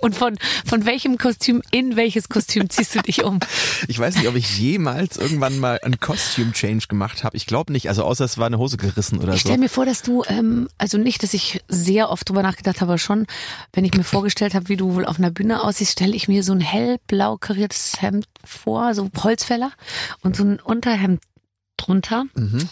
Und 0.00 0.14
von, 0.14 0.38
von 0.64 0.86
welchem 0.86 1.18
Kostüm 1.18 1.60
in 1.72 1.96
welches 1.96 2.28
Kostüm 2.28 2.70
ziehst 2.70 2.94
du 2.94 3.00
dich 3.00 3.24
um? 3.24 3.40
Ich 3.86 3.98
weiß 3.98 4.16
nicht, 4.16 4.26
ob 4.28 4.34
ich 4.34 4.58
jemals 4.58 5.16
irgendwann 5.16 5.58
mal 5.58 5.78
einen 5.82 6.00
Costume 6.00 6.52
Change 6.52 6.88
gemacht 6.88 7.22
habe. 7.22 7.36
Ich 7.36 7.46
glaube 7.46 7.72
nicht. 7.72 7.88
Also 7.88 8.02
außer 8.02 8.24
es 8.24 8.36
war 8.38 8.46
eine 8.46 8.58
Hose 8.58 8.76
gerissen 8.76 9.18
oder 9.18 9.34
Ich 9.34 9.42
so. 9.42 9.48
stelle 9.48 9.58
mir 9.58 9.68
vor, 9.68 9.86
dass 9.86 10.02
du, 10.02 10.24
ähm, 10.26 10.68
also 10.78 10.98
nicht, 10.98 11.22
dass 11.22 11.32
ich 11.32 11.62
sehr 11.68 12.10
oft 12.10 12.28
drüber 12.28 12.42
nachgedacht 12.42 12.80
habe, 12.80 12.92
aber 12.92 12.98
schon, 12.98 13.26
wenn 13.72 13.84
ich 13.84 13.94
mir 13.94 14.04
vorgestellt 14.04 14.54
habe, 14.54 14.68
wie 14.68 14.76
du 14.76 14.94
wohl 14.94 15.04
auf 15.04 15.18
einer 15.18 15.30
Bühne 15.30 15.62
aussiehst, 15.62 15.92
stelle 15.92 16.14
ich 16.14 16.26
mir 16.28 16.42
so 16.42 16.52
ein 16.52 16.60
hellblau 16.60 17.36
kariertes 17.36 18.02
Hemd 18.02 18.17
vor, 18.44 18.94
so 18.94 19.10
Holzfäller 19.22 19.72
und 20.22 20.36
so 20.36 20.44
ein 20.44 20.60
Unterhemd 20.60 21.22
drunter. 21.76 22.24
Mhm. 22.34 22.68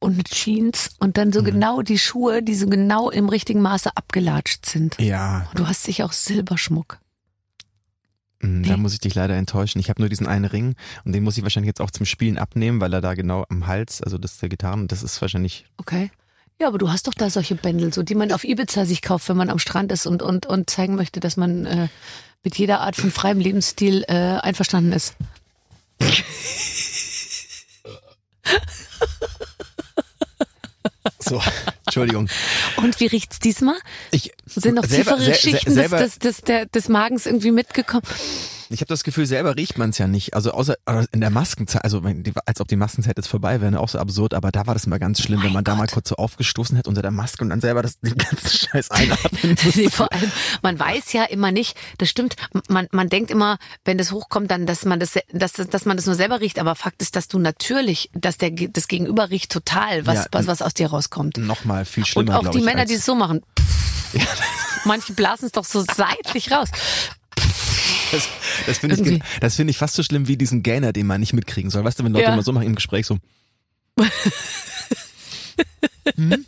Und 0.00 0.14
eine 0.14 0.24
Jeans 0.24 0.90
und 0.98 1.16
dann 1.16 1.32
so 1.32 1.42
genau 1.42 1.80
die 1.80 1.98
Schuhe, 1.98 2.42
die 2.42 2.54
so 2.54 2.66
genau 2.66 3.08
im 3.08 3.30
richtigen 3.30 3.62
Maße 3.62 3.90
abgelatscht 3.96 4.66
sind. 4.66 4.96
Ja, 5.00 5.46
Du 5.54 5.66
hast 5.66 5.84
sicher 5.84 6.04
auch 6.04 6.12
Silberschmuck. 6.12 6.98
mh, 8.40 8.68
da 8.68 8.76
muss 8.76 8.92
ich 8.92 9.00
dich 9.00 9.14
leider 9.14 9.34
enttäuschen. 9.34 9.78
Ich 9.78 9.88
habe 9.88 10.02
nur 10.02 10.10
diesen 10.10 10.26
einen 10.26 10.44
Ring 10.44 10.74
und 11.06 11.12
den 11.12 11.24
muss 11.24 11.38
ich 11.38 11.42
wahrscheinlich 11.42 11.68
jetzt 11.68 11.80
auch 11.80 11.90
zum 11.90 12.04
Spielen 12.04 12.36
abnehmen, 12.36 12.80
weil 12.82 12.92
er 12.92 13.00
da 13.00 13.14
genau 13.14 13.46
am 13.48 13.66
Hals, 13.66 14.02
also 14.02 14.18
das 14.18 14.32
ist 14.32 14.42
der 14.42 14.50
Gitarren, 14.50 14.88
das 14.88 15.02
ist 15.02 15.22
wahrscheinlich. 15.22 15.64
Okay. 15.78 16.10
Ja, 16.60 16.68
aber 16.68 16.78
du 16.78 16.90
hast 16.90 17.06
doch 17.08 17.14
da 17.14 17.30
solche 17.30 17.56
Bändel, 17.56 17.92
so 17.92 18.02
die 18.02 18.14
man 18.14 18.30
auf 18.32 18.44
Ibiza 18.44 18.84
sich 18.86 19.02
kauft, 19.02 19.28
wenn 19.28 19.36
man 19.36 19.50
am 19.50 19.58
Strand 19.58 19.90
ist 19.92 20.06
und 20.06 20.22
und 20.22 20.46
und 20.46 20.70
zeigen 20.70 20.94
möchte, 20.94 21.18
dass 21.20 21.36
man 21.36 21.66
äh, 21.66 21.88
mit 22.44 22.56
jeder 22.58 22.80
Art 22.80 22.94
von 22.96 23.10
freiem 23.10 23.40
Lebensstil 23.40 24.04
äh, 24.08 24.12
einverstanden 24.40 24.92
ist. 24.92 25.14
So, 31.18 31.40
Entschuldigung. 31.86 32.28
Und 32.76 33.00
wie 33.00 33.06
riecht's 33.06 33.38
diesmal? 33.38 33.76
Ich 34.10 34.32
Sind 34.46 34.74
noch 34.74 34.84
selber- 34.84 35.12
tiefere 35.16 35.24
sel- 35.24 35.34
Schichten 35.34 35.64
des, 35.66 35.74
selber, 35.74 35.98
des, 35.98 36.18
des, 36.18 36.40
der, 36.42 36.66
des 36.66 36.88
Magens 36.88 37.24
irgendwie 37.26 37.50
mitgekommen? 37.50 38.02
Ich 38.74 38.80
habe 38.80 38.88
das 38.88 39.04
Gefühl, 39.04 39.24
selber 39.24 39.56
riecht 39.56 39.78
man 39.78 39.90
es 39.90 39.98
ja 39.98 40.08
nicht. 40.08 40.34
Also 40.34 40.50
außer 40.50 40.74
in 41.12 41.20
der 41.20 41.30
Maskenzeit, 41.30 41.84
also 41.84 42.02
als 42.44 42.60
ob 42.60 42.66
die 42.66 42.74
Maskenzeit 42.74 43.16
jetzt 43.16 43.28
vorbei 43.28 43.60
wäre, 43.60 43.70
ne, 43.70 43.78
auch 43.78 43.88
so 43.88 44.00
absurd, 44.00 44.34
aber 44.34 44.50
da 44.50 44.66
war 44.66 44.74
das 44.74 44.84
immer 44.84 44.98
ganz 44.98 45.22
schlimm, 45.22 45.44
wenn 45.44 45.52
man 45.52 45.62
da 45.62 45.76
mal 45.76 45.86
kurz 45.86 46.08
so 46.08 46.16
aufgestoßen 46.16 46.76
hätte 46.76 46.88
unter 46.88 47.00
der 47.00 47.12
Maske 47.12 47.44
und 47.44 47.50
dann 47.50 47.60
selber 47.60 47.82
das, 47.82 48.00
den 48.00 48.18
ganzen 48.18 48.50
Scheiß 48.68 48.90
einatmen 48.90 49.56
Nee, 49.76 49.90
vor 49.90 50.12
allem, 50.12 50.30
man 50.62 50.76
weiß 50.76 51.12
ja 51.12 51.22
immer 51.22 51.52
nicht, 51.52 51.76
das 51.98 52.10
stimmt, 52.10 52.34
man, 52.68 52.88
man 52.90 53.08
denkt 53.08 53.30
immer, 53.30 53.58
wenn 53.84 53.96
das 53.96 54.10
hochkommt, 54.10 54.50
dann, 54.50 54.66
dass 54.66 54.84
man 54.84 54.98
das, 54.98 55.18
dass, 55.32 55.52
dass 55.52 55.84
man 55.84 55.96
das 55.96 56.06
nur 56.06 56.16
selber 56.16 56.40
riecht, 56.40 56.58
aber 56.58 56.74
Fakt 56.74 57.00
ist, 57.00 57.14
dass 57.14 57.28
du 57.28 57.38
natürlich, 57.38 58.10
dass 58.12 58.38
der, 58.38 58.50
das 58.50 58.88
Gegenüber 58.88 59.30
riecht 59.30 59.52
total, 59.52 60.04
was, 60.04 60.16
Ja, 60.16 60.26
was, 60.32 60.48
was 60.48 60.62
aus 60.62 60.74
dir 60.74 60.88
rauskommt. 60.88 61.36
Noch 61.38 61.64
mal 61.64 61.84
viel 61.84 62.02
Und 62.02 62.06
schlimmer, 62.08 62.38
auch 62.38 62.42
glaub 62.42 62.52
die 62.52 62.58
ich, 62.58 62.64
Männer, 62.64 62.86
die 62.86 62.94
es 62.94 63.04
so 63.04 63.14
machen. 63.14 63.42
Manche 64.84 65.12
blasen 65.12 65.46
es 65.46 65.52
doch 65.52 65.64
so 65.64 65.84
seitlich 65.94 66.50
raus. 66.50 66.70
Das, 68.14 68.28
das 68.66 68.78
finde 68.78 69.10
ich, 69.10 69.22
das 69.40 69.56
finde 69.56 69.70
ich 69.72 69.78
fast 69.78 69.94
so 69.94 70.02
schlimm 70.02 70.28
wie 70.28 70.36
diesen 70.36 70.62
Gainer, 70.62 70.92
den 70.92 71.06
man 71.06 71.20
nicht 71.20 71.32
mitkriegen 71.32 71.70
soll. 71.70 71.84
Weißt 71.84 71.98
du, 71.98 72.04
wenn 72.04 72.12
Leute 72.12 72.24
Ja. 72.24 72.32
immer 72.32 72.42
so 72.42 72.52
machen 72.52 72.66
im 72.66 72.74
Gespräch 72.74 73.06
so. 73.06 73.18
Hm? 76.16 76.44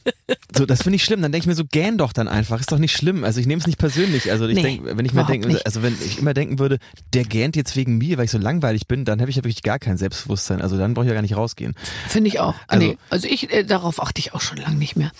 So, 0.54 0.66
das 0.66 0.82
finde 0.82 0.96
ich 0.96 1.04
schlimm. 1.04 1.22
Dann 1.22 1.32
denke 1.32 1.44
ich 1.44 1.46
mir 1.46 1.54
so, 1.54 1.64
gähn 1.64 1.96
doch 1.96 2.12
dann 2.12 2.28
einfach. 2.28 2.60
Ist 2.60 2.72
doch 2.72 2.78
nicht 2.78 2.94
schlimm. 2.94 3.24
Also 3.24 3.40
ich 3.40 3.46
nehme 3.46 3.60
es 3.60 3.66
nicht 3.66 3.78
persönlich. 3.78 4.30
Also 4.30 4.46
ich 4.46 4.54
Nee, 4.56 4.62
denk, 4.62 4.80
wenn 4.84 5.04
ich 5.06 5.12
mir 5.14 5.24
denke, 5.24 5.60
also 5.64 5.82
wenn 5.82 5.96
ich 6.04 6.18
immer 6.18 6.34
denken 6.34 6.58
würde, 6.58 6.78
der 7.14 7.24
gähnt 7.24 7.56
jetzt 7.56 7.74
wegen 7.74 7.96
mir, 7.98 8.18
weil 8.18 8.26
ich 8.26 8.30
so 8.30 8.38
langweilig 8.38 8.86
bin, 8.86 9.04
dann 9.06 9.20
habe 9.20 9.30
ich 9.30 9.36
ja 9.36 9.44
wirklich 9.44 9.62
gar 9.62 9.78
kein 9.78 9.96
Selbstbewusstsein. 9.96 10.60
Also 10.60 10.76
dann 10.76 10.92
brauche 10.94 11.06
ich 11.06 11.08
ja 11.08 11.14
gar 11.14 11.22
nicht 11.22 11.36
rausgehen. 11.36 11.74
Finde 12.08 12.28
ich 12.28 12.38
auch. 12.40 12.54
Also- 12.68 12.86
nee, 12.86 12.98
also 13.08 13.28
ich, 13.28 13.50
äh, 13.50 13.64
darauf 13.64 14.02
achte 14.02 14.18
ich 14.18 14.34
auch 14.34 14.40
schon 14.42 14.58
lange 14.58 14.76
nicht 14.76 14.96
mehr. 14.96 15.10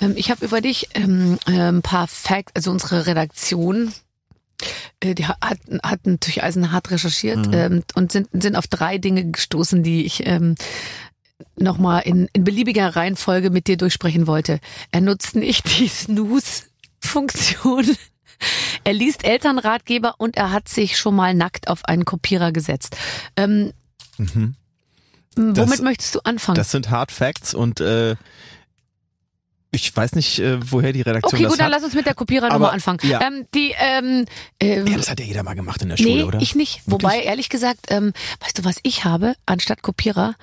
Ähm, 0.00 0.14
ich 0.16 0.30
habe 0.30 0.44
über 0.44 0.60
dich 0.60 0.88
ähm, 0.94 1.38
äh, 1.46 1.52
ein 1.52 1.82
paar 1.82 2.08
Facts, 2.08 2.52
also 2.54 2.70
unsere 2.72 3.06
Redaktion, 3.06 3.92
die 5.02 5.26
ha- 5.26 5.36
hat, 5.42 5.58
hat 5.82 6.06
natürlich 6.06 6.42
eisenhart 6.42 6.90
recherchiert 6.90 7.48
ähm, 7.52 7.82
und 7.94 8.12
sind, 8.12 8.28
sind 8.32 8.56
auf 8.56 8.66
drei 8.66 8.98
Dinge 8.98 9.30
gestoßen, 9.30 9.82
die 9.82 10.04
ich 10.06 10.26
ähm, 10.26 10.54
nochmal 11.56 12.02
in, 12.02 12.28
in 12.32 12.44
beliebiger 12.44 12.94
Reihenfolge 12.96 13.50
mit 13.50 13.66
dir 13.66 13.76
durchsprechen 13.76 14.26
wollte. 14.26 14.60
Er 14.92 15.00
nutzt 15.00 15.36
nicht 15.36 15.78
die 15.78 15.88
Snooze-Funktion. 15.88 17.86
Er 18.82 18.92
liest 18.92 19.24
Elternratgeber 19.24 20.16
und 20.18 20.36
er 20.36 20.50
hat 20.50 20.68
sich 20.68 20.98
schon 20.98 21.14
mal 21.14 21.32
nackt 21.34 21.68
auf 21.68 21.84
einen 21.86 22.04
Kopierer 22.04 22.50
gesetzt. 22.52 22.96
Ähm, 23.36 23.72
Mhm. 24.18 24.54
womit 25.36 25.80
möchtest 25.82 26.14
du 26.16 26.20
anfangen? 26.24 26.56
Das 26.56 26.70
sind 26.72 26.90
Hard 26.90 27.10
Facts 27.12 27.54
und 27.54 27.80
äh, 27.80 28.16
ich 29.74 29.94
weiß 29.94 30.14
nicht, 30.14 30.38
äh, 30.38 30.58
woher 30.70 30.92
die 30.92 31.02
Redaktion 31.02 31.34
Okay, 31.34 31.42
das 31.44 31.52
gut, 31.52 31.60
dann 31.60 31.66
hat. 31.66 31.72
lass 31.72 31.84
uns 31.84 31.94
mit 31.94 32.06
der 32.06 32.14
Kopierernummer 32.14 32.72
anfangen. 32.72 32.98
ja. 33.02 33.20
Ähm, 33.20 33.46
die, 33.54 33.74
ähm, 33.78 34.24
ähm, 34.60 34.86
ja, 34.86 34.96
das 34.96 35.10
hat 35.10 35.20
ja 35.20 35.26
jeder 35.26 35.42
mal 35.42 35.54
gemacht 35.54 35.82
in 35.82 35.88
der 35.88 35.96
Schule, 35.96 36.14
nee, 36.14 36.22
oder? 36.22 36.40
ich 36.40 36.54
nicht. 36.54 36.82
Wobei, 36.86 37.20
ehrlich 37.20 37.48
gesagt, 37.48 37.86
ähm, 37.88 38.12
weißt 38.40 38.58
du, 38.58 38.64
was 38.64 38.76
ich 38.82 39.04
habe 39.04 39.34
anstatt 39.46 39.82
Kopierer? 39.82 40.34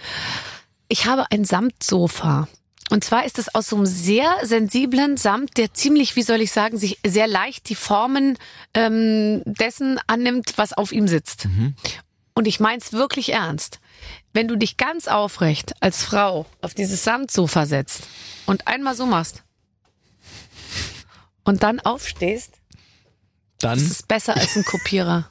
Ich 0.87 1.05
habe 1.05 1.25
ein 1.31 1.45
Samtsofa. 1.45 2.47
Und 2.89 3.05
zwar 3.05 3.25
ist 3.25 3.39
es 3.39 3.55
aus 3.55 3.67
so 3.67 3.77
einem 3.77 3.85
sehr 3.85 4.29
sensiblen 4.43 5.15
Samt, 5.15 5.55
der 5.57 5.73
ziemlich, 5.73 6.17
wie 6.17 6.23
soll 6.23 6.41
ich 6.41 6.51
sagen, 6.51 6.77
sich 6.77 6.99
sehr 7.07 7.25
leicht 7.27 7.69
die 7.69 7.75
Formen 7.75 8.37
ähm, 8.73 9.43
dessen 9.45 9.97
annimmt, 10.07 10.53
was 10.57 10.73
auf 10.73 10.91
ihm 10.91 11.07
sitzt. 11.07 11.45
Mhm. 11.45 11.75
Und 12.41 12.47
ich 12.47 12.59
mein's 12.59 12.91
wirklich 12.91 13.33
ernst. 13.33 13.79
Wenn 14.33 14.47
du 14.47 14.55
dich 14.55 14.75
ganz 14.77 15.07
aufrecht 15.07 15.75
als 15.79 16.03
Frau 16.03 16.47
auf 16.59 16.73
dieses 16.73 17.03
Samtsofa 17.03 17.67
setzt 17.67 18.01
und 18.47 18.65
einmal 18.65 18.95
so 18.95 19.05
machst 19.05 19.43
und 21.43 21.61
dann 21.61 21.79
aufstehst, 21.81 22.53
Dann, 23.59 23.77
ist 23.77 24.07
besser 24.07 24.35
als 24.35 24.55
ein 24.55 24.65
Kopierer. 24.65 25.29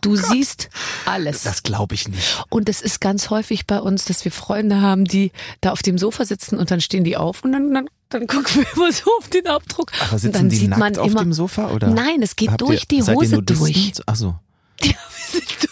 Du 0.00 0.16
siehst 0.16 0.68
alles. 1.06 1.44
das 1.44 1.62
glaube 1.62 1.94
ich 1.94 2.08
nicht. 2.08 2.44
Und 2.48 2.68
es 2.68 2.82
ist 2.82 3.00
ganz 3.00 3.30
häufig 3.30 3.68
bei 3.68 3.78
uns, 3.78 4.06
dass 4.06 4.24
wir 4.24 4.32
Freunde 4.32 4.80
haben, 4.80 5.04
die 5.04 5.30
da 5.60 5.70
auf 5.70 5.82
dem 5.82 5.96
Sofa 5.96 6.24
sitzen 6.24 6.58
und 6.58 6.72
dann 6.72 6.80
stehen 6.80 7.04
die 7.04 7.16
auf 7.16 7.44
und 7.44 7.52
dann, 7.52 7.72
dann, 7.72 7.88
dann 8.08 8.26
gucken 8.26 8.64
wir 8.64 8.72
immer 8.74 8.90
so 8.90 9.08
auf 9.16 9.28
den 9.28 9.46
Abdruck. 9.46 9.92
Aber 10.00 10.14
und 10.14 10.18
sitzen 10.18 10.32
dann 10.32 10.48
die 10.48 10.56
sieht 10.56 10.70
nackt 10.70 10.80
man 10.80 10.98
auf 10.98 11.06
immer, 11.06 11.22
dem 11.22 11.34
Sofa 11.34 11.70
oder? 11.70 11.86
Nein, 11.86 12.20
es 12.20 12.34
geht 12.34 12.60
durch 12.60 12.80
ihr, 12.80 12.88
die 12.88 13.02
Hose 13.04 13.40
durch. 13.44 13.92
Ach 14.06 14.16
so. 14.16 14.34
Ja, 14.82 14.94
wir 15.30 15.40
sind 15.40 15.71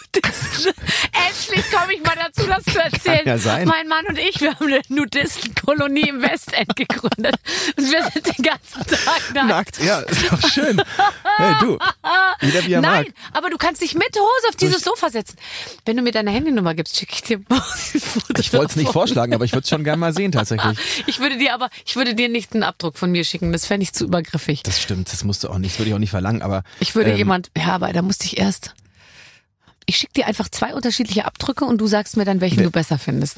Endlich 0.65 1.71
komme 1.71 1.93
ich 1.93 2.03
mal 2.03 2.15
dazu, 2.15 2.47
das 2.47 2.63
zu 2.73 2.81
erzählen. 2.81 3.25
ja 3.25 3.37
sein. 3.37 3.67
Mein 3.67 3.87
Mann 3.87 4.05
und 4.07 4.17
ich, 4.17 4.39
wir 4.41 4.53
haben 4.55 4.67
eine 4.67 4.81
Nudistenkolonie 4.89 6.09
im 6.09 6.21
Westend 6.21 6.75
gegründet. 6.75 7.35
Und 7.77 7.91
wir 7.91 8.03
sind 8.11 8.25
den 8.25 8.43
ganzen 8.43 8.85
Tag 8.87 9.33
nackt. 9.33 9.47
Nackt, 9.47 9.83
ja, 9.83 9.99
ist 10.01 10.31
doch 10.31 10.49
schön. 10.49 10.81
Hey, 11.37 11.53
du. 11.61 11.77
Jeder 12.41 12.65
wie 12.65 12.73
er 12.73 12.81
Nein, 12.81 13.05
mag. 13.05 13.13
aber 13.33 13.49
du 13.49 13.57
kannst 13.57 13.81
dich 13.81 13.93
mit 13.95 14.15
Hose 14.15 14.49
auf 14.49 14.55
dieses 14.55 14.81
Sofa 14.81 15.09
setzen. 15.09 15.37
Wenn 15.85 15.97
du 15.97 16.03
mir 16.03 16.11
deine 16.11 16.31
Handynummer 16.31 16.73
gibst, 16.73 16.97
schicke 16.97 17.13
ich 17.15 17.21
dir 17.23 17.39
mal 17.49 17.57
ein 17.57 17.99
Foto 18.01 18.39
Ich 18.39 18.53
wollte 18.53 18.71
es 18.71 18.75
nicht 18.75 18.91
vorschlagen, 18.91 19.33
aber 19.33 19.45
ich 19.45 19.51
würde 19.53 19.63
es 19.63 19.69
schon 19.69 19.83
gerne 19.83 19.97
mal 19.97 20.13
sehen 20.13 20.31
tatsächlich. 20.31 20.77
Ich 21.07 21.19
würde 21.19 21.37
dir 21.37 21.53
aber, 21.53 21.69
ich 21.85 21.95
würde 21.95 22.15
dir 22.15 22.29
nicht 22.29 22.53
einen 22.53 22.63
Abdruck 22.63 22.97
von 22.97 23.11
mir 23.11 23.23
schicken. 23.25 23.51
Das 23.51 23.65
fände 23.65 23.83
ich 23.83 23.93
zu 23.93 24.05
übergriffig. 24.05 24.63
Das 24.63 24.81
stimmt, 24.81 25.11
das 25.11 25.23
musst 25.23 25.43
du 25.43 25.49
auch 25.49 25.57
nicht, 25.57 25.73
das 25.73 25.79
würde 25.79 25.89
ich 25.89 25.95
auch 25.95 25.99
nicht 25.99 26.09
verlangen, 26.11 26.41
aber 26.41 26.63
Ich 26.79 26.95
würde 26.95 27.11
ähm, 27.11 27.17
jemand, 27.17 27.51
ja, 27.57 27.69
aber 27.69 27.91
da 27.91 28.01
musste 28.01 28.25
ich 28.25 28.37
erst. 28.37 28.73
Ich 29.91 29.97
schicke 29.97 30.13
dir 30.13 30.25
einfach 30.25 30.47
zwei 30.47 30.73
unterschiedliche 30.73 31.25
Abdrücke 31.25 31.65
und 31.65 31.77
du 31.79 31.85
sagst 31.85 32.15
mir 32.15 32.23
dann, 32.23 32.39
welchen 32.39 32.59
Wer- 32.59 32.63
du 32.67 32.71
besser 32.71 32.97
findest. 32.97 33.35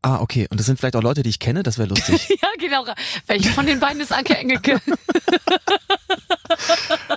Ah, 0.00 0.20
okay. 0.22 0.46
Und 0.50 0.58
das 0.58 0.64
sind 0.64 0.78
vielleicht 0.78 0.96
auch 0.96 1.02
Leute, 1.02 1.22
die 1.22 1.28
ich 1.28 1.38
kenne, 1.38 1.62
das 1.62 1.76
wäre 1.76 1.90
lustig. 1.90 2.28
Ja, 2.42 2.48
genau. 2.58 2.86
Welchen 3.26 3.52
von 3.52 3.66
den 3.66 3.78
beiden 3.78 4.00
ist 4.00 4.10
Anke 4.10 4.34
Engelke? 4.38 4.80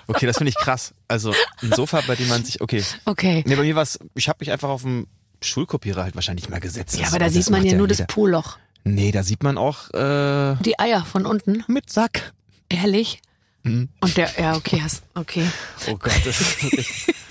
Okay, 0.08 0.26
das 0.26 0.38
finde 0.38 0.50
ich 0.50 0.56
krass. 0.58 0.94
Also 1.08 1.34
ein 1.62 1.72
Sofa, 1.72 2.02
bei 2.06 2.16
dem 2.16 2.28
man 2.28 2.44
sich, 2.44 2.60
okay. 2.62 2.84
Okay. 3.06 3.44
Nee, 3.48 3.56
bei 3.56 3.64
mir 3.64 3.76
war's, 3.76 3.98
ich 4.14 4.28
habe 4.28 4.38
mich 4.42 4.52
einfach 4.52 4.68
auf 4.70 4.82
dem 4.82 5.08
Schulkopierer 5.42 6.04
halt 6.04 6.16
wahrscheinlich 6.16 6.50
mal 6.50 6.60
gesetzt. 6.60 6.96
Ja, 6.96 7.02
Das- 7.04 7.10
aber 7.12 7.20
da 7.20 7.26
das 7.26 7.34
sieht 7.34 7.50
man 7.50 7.66
ja 7.66 7.76
nur 7.76 7.88
das 7.88 8.00
jeder. 8.00 8.08
Po-Loch. 8.08 8.58
Nee, 8.84 9.12
da 9.14 9.24
sieht 9.24 9.42
man 9.42 9.58
auch 9.58 9.90
äh, 9.94 10.56
Die 10.62 10.78
Eier 10.80 11.06
von 11.06 11.26
unten. 11.26 11.64
mit 11.68 11.90
Sack. 11.90 12.34
Ehrlich? 12.70 13.22
Mhm. 13.64 13.88
Und 14.02 14.18
der, 14.18 14.30
ja, 14.38 14.56
okay, 14.56 14.82
hast, 14.84 15.02
okay. 15.16 15.46
Oh 15.88 15.96
Gott, 15.96 16.22
das 16.26 16.42
ist. 16.42 17.14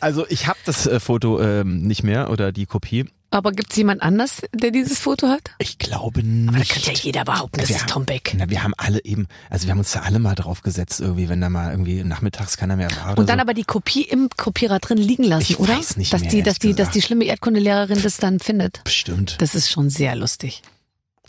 Also 0.00 0.26
ich 0.28 0.46
habe 0.46 0.58
das 0.64 0.86
äh, 0.86 1.00
Foto 1.00 1.40
ähm, 1.40 1.82
nicht 1.82 2.02
mehr 2.02 2.30
oder 2.30 2.52
die 2.52 2.66
Kopie. 2.66 3.06
Aber 3.32 3.52
gibt's 3.52 3.76
jemand 3.76 4.02
anders, 4.02 4.42
der 4.52 4.72
dieses 4.72 4.98
Foto 4.98 5.28
hat? 5.28 5.52
Ich 5.58 5.78
glaube 5.78 6.20
Da 6.22 6.26
nicht. 6.26 6.72
kann 6.72 6.82
ja 6.82 6.92
jeder 7.00 7.24
behaupten, 7.24 7.60
das 7.60 7.68
Wir 7.68 7.76
ist 7.76 7.82
haben- 7.82 7.88
Tom 7.90 8.04
Beck. 8.04 8.34
Na, 8.36 8.50
wir 8.50 8.64
haben 8.64 8.74
alle 8.76 9.04
eben, 9.04 9.28
also 9.48 9.66
wir 9.66 9.70
haben 9.72 9.78
uns 9.78 9.92
da 9.92 10.00
alle 10.00 10.18
mal 10.18 10.34
drauf 10.34 10.62
gesetzt, 10.62 11.00
irgendwie, 11.00 11.28
wenn 11.28 11.40
da 11.40 11.48
mal 11.48 11.70
irgendwie 11.70 12.02
nachmittags 12.02 12.56
keiner 12.56 12.74
mehr 12.74 12.90
war. 13.04 13.16
Und 13.16 13.28
dann 13.28 13.38
so. 13.38 13.42
aber 13.42 13.54
die 13.54 13.62
Kopie 13.62 14.02
im 14.02 14.30
Kopierer 14.36 14.80
drin 14.80 14.98
liegen 14.98 15.22
lassen, 15.22 15.44
Ich 15.52 15.60
oder? 15.60 15.76
weiß 15.78 15.96
nicht 15.96 16.12
dass 16.12 16.22
mehr, 16.22 16.30
die, 16.30 16.42
dass 16.42 16.58
die, 16.58 16.74
dass 16.74 16.90
die 16.90 17.02
schlimme 17.02 17.24
Erdkundelehrerin 17.26 18.02
das 18.02 18.16
dann 18.16 18.40
findet. 18.40 18.82
Bestimmt. 18.82 19.36
Das 19.40 19.54
ist 19.54 19.70
schon 19.70 19.90
sehr 19.90 20.16
lustig. 20.16 20.62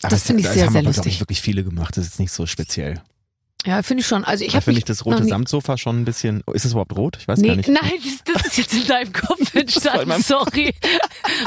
Aber 0.02 0.10
das 0.10 0.22
es- 0.22 0.26
finde 0.26 0.42
ich 0.42 0.48
sehr, 0.48 0.56
sehr 0.56 0.68
aber, 0.70 0.82
lustig. 0.82 1.14
Ich 1.14 1.20
wirklich 1.20 1.42
viele 1.42 1.64
gemacht. 1.64 1.96
Das 1.98 2.06
ist 2.06 2.14
jetzt 2.14 2.20
nicht 2.20 2.32
so 2.32 2.48
speziell. 2.48 3.00
Ja, 3.66 3.84
finde 3.84 4.02
ich 4.02 4.08
schon. 4.08 4.24
Also 4.24 4.44
ich 4.44 4.54
Da 4.54 4.62
finde 4.62 4.80
ich 4.80 4.86
das 4.86 5.06
rote 5.06 5.24
Samtsofa 5.24 5.78
schon 5.78 6.02
ein 6.02 6.06
bisschen. 6.06 6.42
Ist 6.52 6.66
es 6.66 6.72
überhaupt 6.72 6.96
rot? 6.98 7.18
Ich 7.20 7.28
weiß 7.28 7.38
Nee, 7.40 7.50
gar 7.50 7.56
nicht. 7.58 7.70
nein, 7.70 7.92
das, 8.26 8.34
das 8.36 8.46
ist 8.48 8.58
jetzt 8.58 8.74
in 8.74 8.88
deinem 8.88 9.14
Kopf 9.14 9.54
entstanden. 9.56 10.22
Sorry. 10.24 10.74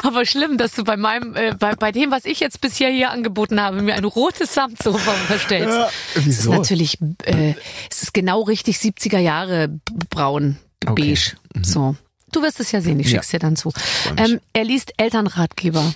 Aber 0.04 0.24
schlimm, 0.24 0.56
dass 0.56 0.72
du 0.74 0.84
bei 0.84 0.96
meinem, 0.96 1.34
äh, 1.34 1.54
bei, 1.58 1.74
bei 1.74 1.90
dem, 1.90 2.12
was 2.12 2.24
ich 2.24 2.38
jetzt 2.38 2.60
bisher 2.60 2.88
hier 2.90 3.10
angeboten 3.10 3.60
habe, 3.60 3.82
mir 3.82 3.94
ein 3.94 4.04
rotes 4.04 4.54
Samtsofa 4.54 5.12
unterstellst. 5.22 5.76
Ja, 5.76 5.88
Es 6.14 6.26
ist 6.26 6.26
wieso? 6.38 6.52
natürlich, 6.54 6.98
äh, 7.24 7.54
es 7.90 8.02
ist 8.04 8.14
genau 8.14 8.42
richtig 8.42 8.76
70er 8.76 9.18
Jahre 9.18 9.80
braun, 10.10 10.58
Okay. 10.86 11.14
beige. 11.14 11.36
So. 11.66 11.96
Du 12.30 12.42
wirst 12.42 12.60
es 12.60 12.70
ja 12.72 12.80
sehen, 12.80 13.00
ich 13.00 13.06
Ja. 13.06 13.18
schick's 13.18 13.28
dir 13.28 13.38
dann 13.40 13.56
zu. 13.56 13.72
Ähm, 14.16 14.40
er 14.52 14.64
liest 14.64 14.92
Elternratgeber. 14.98 15.94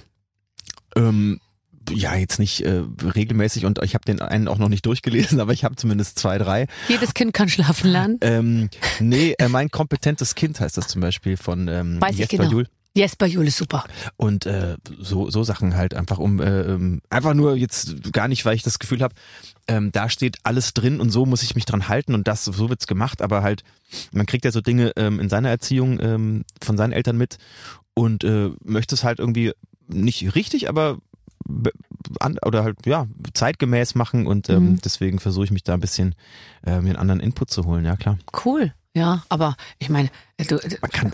Ähm, 0.96 1.40
ja, 1.94 2.14
jetzt 2.14 2.38
nicht 2.38 2.60
äh, 2.62 2.82
regelmäßig 3.14 3.64
und 3.64 3.82
ich 3.82 3.94
habe 3.94 4.04
den 4.04 4.20
einen 4.20 4.48
auch 4.48 4.58
noch 4.58 4.68
nicht 4.68 4.84
durchgelesen, 4.86 5.40
aber 5.40 5.52
ich 5.52 5.64
habe 5.64 5.76
zumindest 5.76 6.18
zwei, 6.18 6.38
drei. 6.38 6.66
Jedes 6.88 7.14
Kind 7.14 7.32
kann 7.34 7.48
schlafen 7.48 7.90
lernen. 7.90 8.18
Ähm, 8.20 8.70
nee, 9.00 9.34
äh, 9.38 9.48
mein 9.48 9.70
kompetentes 9.70 10.34
Kind 10.34 10.60
heißt 10.60 10.76
das 10.76 10.88
zum 10.88 11.00
Beispiel 11.00 11.36
von 11.36 11.68
ähm, 11.68 12.00
Weiß 12.00 12.12
ich 12.12 12.18
Jesper 12.20 12.36
genau. 12.38 12.50
Juhl. 12.50 12.66
Jesper 12.94 13.26
Juhl 13.26 13.46
ist 13.46 13.58
super. 13.58 13.84
Und 14.16 14.44
äh, 14.46 14.76
so, 14.98 15.30
so 15.30 15.44
Sachen 15.44 15.76
halt 15.76 15.94
einfach 15.94 16.18
um, 16.18 16.40
äh, 16.40 16.62
ähm, 16.62 17.00
einfach 17.10 17.34
nur 17.34 17.54
jetzt 17.54 18.12
gar 18.12 18.26
nicht, 18.26 18.44
weil 18.44 18.56
ich 18.56 18.62
das 18.64 18.80
Gefühl 18.80 19.02
habe, 19.02 19.14
ähm, 19.68 19.92
da 19.92 20.08
steht 20.08 20.38
alles 20.42 20.74
drin 20.74 20.98
und 21.00 21.10
so 21.10 21.24
muss 21.24 21.42
ich 21.44 21.54
mich 21.54 21.64
dran 21.64 21.88
halten 21.88 22.14
und 22.14 22.26
das, 22.26 22.44
so 22.44 22.68
wird's 22.68 22.88
gemacht, 22.88 23.22
aber 23.22 23.42
halt, 23.42 23.62
man 24.10 24.26
kriegt 24.26 24.44
ja 24.44 24.50
so 24.50 24.60
Dinge 24.62 24.92
ähm, 24.96 25.20
in 25.20 25.28
seiner 25.28 25.50
Erziehung 25.50 26.00
ähm, 26.00 26.44
von 26.60 26.76
seinen 26.76 26.92
Eltern 26.92 27.16
mit 27.18 27.36
und 27.94 28.24
äh, 28.24 28.50
möchte 28.64 28.94
es 28.96 29.04
halt 29.04 29.20
irgendwie 29.20 29.52
nicht 29.86 30.34
richtig, 30.34 30.68
aber 30.68 30.94
be- 30.94 31.00
an, 32.20 32.38
oder 32.44 32.64
halt 32.64 32.86
ja 32.86 33.06
zeitgemäß 33.34 33.94
machen 33.94 34.26
und 34.26 34.48
ähm, 34.48 34.72
Mhm. 34.72 34.78
deswegen 34.84 35.18
versuche 35.18 35.44
ich 35.44 35.50
mich 35.50 35.62
da 35.64 35.74
ein 35.74 35.80
bisschen 35.80 36.14
äh, 36.64 36.80
mir 36.80 36.90
einen 36.90 36.96
anderen 36.96 37.20
Input 37.20 37.50
zu 37.50 37.64
holen, 37.64 37.84
ja 37.84 37.96
klar. 37.96 38.18
Cool. 38.44 38.72
Ja, 38.94 39.22
aber 39.28 39.56
ich 39.78 39.88
meine, 39.90 40.10
äh, 40.38 40.44
du, 40.44 40.58
man 40.80 40.90
kann, 40.90 41.12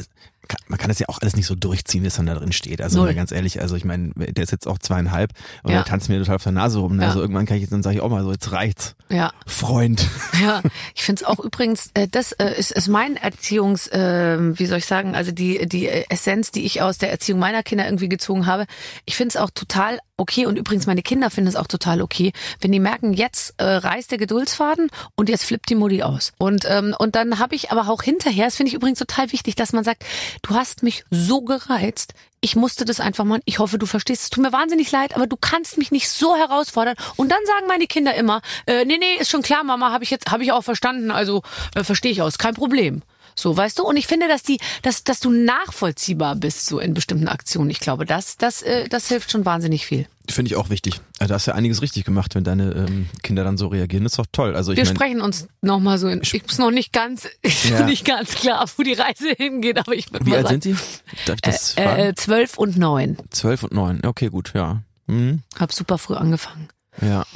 kann 0.48 0.58
man 0.68 0.78
kann 0.78 0.88
das 0.88 0.98
ja 0.98 1.08
auch 1.08 1.18
alles 1.20 1.36
nicht 1.36 1.46
so 1.46 1.54
durchziehen, 1.54 2.02
wie 2.02 2.08
es 2.08 2.16
dann 2.16 2.26
da 2.26 2.34
drin 2.34 2.52
steht. 2.52 2.80
Also 2.82 2.98
Null. 2.98 3.08
mal 3.08 3.14
ganz 3.14 3.32
ehrlich, 3.32 3.60
also 3.60 3.76
ich 3.76 3.84
meine, 3.84 4.10
der 4.14 4.44
ist 4.44 4.50
jetzt 4.52 4.66
auch 4.66 4.78
zweieinhalb 4.78 5.32
und 5.62 5.70
Ja. 5.70 5.78
der 5.78 5.84
tanzt 5.84 6.08
mir 6.08 6.18
total 6.18 6.36
auf 6.36 6.42
der 6.42 6.52
Nase 6.52 6.78
rum. 6.78 6.96
Ne? 6.96 7.02
Ja. 7.02 7.08
Also 7.08 7.20
irgendwann 7.20 7.46
kann 7.46 7.56
ich 7.56 7.62
jetzt 7.62 7.72
dann 7.72 7.82
sage 7.82 7.96
ich 7.96 8.02
auch 8.02 8.08
mal 8.10 8.22
so, 8.22 8.32
jetzt 8.32 8.50
reicht's. 8.52 8.94
ja. 9.10 9.32
Freund. 9.46 10.08
Ja, 10.42 10.62
ich 10.94 11.04
finde 11.04 11.22
es 11.22 11.28
auch 11.28 11.38
übrigens, 11.38 11.90
äh, 11.94 12.08
das 12.10 12.32
äh, 12.32 12.52
ist, 12.58 12.72
ist 12.72 12.88
mein 12.88 13.16
Erziehungs, 13.16 13.86
äh, 13.88 14.36
wie 14.58 14.66
soll 14.66 14.78
ich 14.78 14.86
sagen, 14.86 15.14
also 15.14 15.30
die, 15.32 15.66
die 15.68 15.86
Essenz, 15.88 16.50
die 16.50 16.64
ich 16.64 16.82
aus 16.82 16.98
der 16.98 17.10
Erziehung 17.10 17.38
meiner 17.38 17.62
Kinder 17.62 17.84
irgendwie 17.84 18.08
gezogen 18.08 18.46
habe. 18.46 18.66
Ich 19.04 19.14
finde 19.16 19.28
es 19.28 19.36
auch 19.36 19.50
total 19.50 19.98
okay 20.16 20.46
und 20.46 20.58
übrigens 20.58 20.86
meine 20.86 21.02
Kinder 21.02 21.30
finden 21.30 21.48
es 21.48 21.56
auch 21.56 21.66
total 21.68 22.02
okay, 22.02 22.32
wenn 22.60 22.72
die 22.72 22.80
merken, 22.80 23.12
jetzt 23.12 23.54
äh, 23.58 23.64
reißt 23.64 24.10
der 24.10 24.18
Geduldsfaden 24.18 24.88
und 25.16 25.28
jetzt 25.28 25.44
flippt 25.44 25.68
die 25.70 25.74
Mutti 25.76 26.02
aus. 26.02 26.32
Und, 26.38 26.64
ähm, 26.68 26.94
und 26.98 27.14
dann 27.14 27.38
habe 27.38 27.54
ich 27.54 27.70
aber 27.70 27.88
auch 27.88 28.02
hinterher, 28.02 28.46
das 28.46 28.56
finde 28.56 28.68
ich 28.68 28.74
übrigens 28.74 28.98
total 28.98 29.30
wichtig, 29.32 29.54
dass 29.54 29.72
man 29.72 29.84
sagt, 29.84 30.04
du 30.42 30.54
hast 30.54 30.82
mich 30.82 31.04
so 31.10 31.42
gereizt, 31.42 32.14
ich 32.40 32.56
musste 32.56 32.84
das 32.84 33.00
einfach 33.00 33.24
mal, 33.24 33.40
ich 33.46 33.58
hoffe, 33.58 33.78
du 33.78 33.86
verstehst, 33.86 34.24
es 34.24 34.30
tut 34.30 34.42
mir 34.42 34.52
wahnsinnig 34.52 34.92
leid, 34.92 35.16
aber 35.16 35.26
du 35.26 35.36
kannst 35.36 35.78
mich 35.78 35.90
nicht 35.90 36.10
so 36.10 36.36
herausfordern. 36.36 36.94
Und 37.16 37.32
dann 37.32 37.38
sagen 37.46 37.66
meine 37.66 37.86
Kinder 37.86 38.14
immer, 38.14 38.42
äh, 38.66 38.84
nee, 38.84 38.98
nee, 38.98 39.16
ist 39.18 39.30
schon 39.30 39.40
klar, 39.40 39.64
Mama, 39.64 39.90
habe 39.92 40.04
ich 40.04 40.10
jetzt, 40.10 40.30
habe 40.30 40.42
ich 40.42 40.52
auch 40.52 40.62
verstanden, 40.62 41.10
also 41.10 41.42
äh, 41.74 41.84
verstehe 41.84 42.12
ich 42.12 42.20
aus, 42.20 42.36
kein 42.36 42.52
Problem. 42.54 43.02
So, 43.34 43.56
weißt 43.56 43.78
du? 43.78 43.84
Und 43.84 43.96
ich 43.96 44.06
finde, 44.06 44.28
dass 44.28 44.42
die, 44.42 44.58
dass, 44.82 45.04
dass 45.04 45.20
du 45.20 45.30
nachvollziehbar 45.30 46.36
bist, 46.36 46.66
so 46.66 46.78
in 46.78 46.94
bestimmten 46.94 47.28
Aktionen. 47.28 47.70
Ich 47.70 47.80
glaube, 47.80 48.06
das, 48.06 48.36
das, 48.36 48.62
äh, 48.62 48.88
das 48.88 49.08
hilft 49.08 49.30
schon 49.30 49.44
wahnsinnig 49.44 49.86
viel. 49.86 50.06
Finde 50.30 50.50
ich 50.50 50.56
auch 50.56 50.70
wichtig. 50.70 51.00
Also 51.18 51.28
da 51.30 51.34
hast 51.34 51.46
ja 51.46 51.54
einiges 51.54 51.82
richtig 51.82 52.04
gemacht, 52.04 52.34
wenn 52.34 52.44
deine 52.44 52.72
ähm, 52.72 53.08
Kinder 53.22 53.44
dann 53.44 53.58
so 53.58 53.66
reagieren. 53.68 54.04
Das 54.04 54.12
ist 54.12 54.18
doch 54.18 54.26
toll. 54.32 54.56
Also 54.56 54.72
ich 54.72 54.78
Wir 54.78 54.84
meine, 54.84 54.96
sprechen 54.96 55.20
uns 55.20 55.48
nochmal 55.60 55.98
so 55.98 56.08
in, 56.08 56.22
ich 56.22 56.32
ist 56.32 56.58
noch 56.58 56.70
nicht 56.70 56.92
ganz, 56.92 57.28
Ja. 57.68 57.84
nicht 57.84 58.04
ganz 58.04 58.34
klar, 58.34 58.66
wo 58.76 58.82
die 58.82 58.94
Reise 58.94 59.30
hingeht, 59.36 59.78
aber 59.78 59.94
ich 59.94 60.10
würde 60.12 60.24
wie 60.24 60.34
alt 60.34 60.46
sagen, 60.48 60.60
sind 60.62 60.76
die? 60.76 60.82
Darf 61.26 61.36
ich 61.36 61.40
das 61.42 61.74
äh, 61.76 62.08
äh, 62.08 62.14
zwölf 62.14 62.56
und 62.56 62.78
neun. 62.78 63.18
Zwölf 63.30 63.64
und 63.64 63.72
neun. 63.72 64.00
Okay, 64.04 64.28
gut, 64.28 64.52
ja. 64.54 64.82
Mhm. 65.06 65.42
Hab 65.58 65.72
super 65.72 65.98
früh 65.98 66.14
angefangen. 66.14 66.68
Ja. 67.02 67.26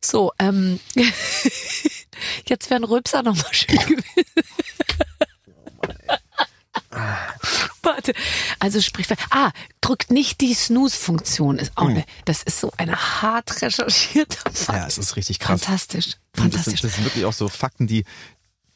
So, 0.00 0.32
ähm, 0.38 0.78
jetzt 2.48 2.70
wäre 2.70 2.80
ein 2.80 2.84
Rülpser 2.84 3.22
nochmal 3.22 3.52
schön 3.52 3.76
gewesen. 3.78 4.04
Warte, 7.82 8.14
also 8.58 8.80
sprich, 8.80 9.06
ah, 9.30 9.50
drückt 9.80 10.10
nicht 10.10 10.40
die 10.40 10.54
Snooze-Funktion, 10.54 11.58
ist 11.58 11.72
auch 11.76 11.88
ne, 11.88 12.04
das 12.24 12.42
ist 12.42 12.58
so 12.60 12.72
eine 12.78 12.96
hart 13.22 13.62
recherchierte 13.62 14.38
Fakt. 14.52 14.78
Ja, 14.78 14.86
es 14.86 14.98
ist 14.98 15.16
richtig 15.16 15.38
krass. 15.38 15.62
Fantastisch, 15.62 16.06
Und 16.06 16.14
Das 16.32 16.42
fantastisch. 16.42 16.64
sind, 16.80 16.84
das 16.84 16.94
sind 16.96 17.04
wirklich 17.04 17.24
auch 17.26 17.32
so 17.32 17.48
Fakten, 17.48 17.86
die, 17.86 18.04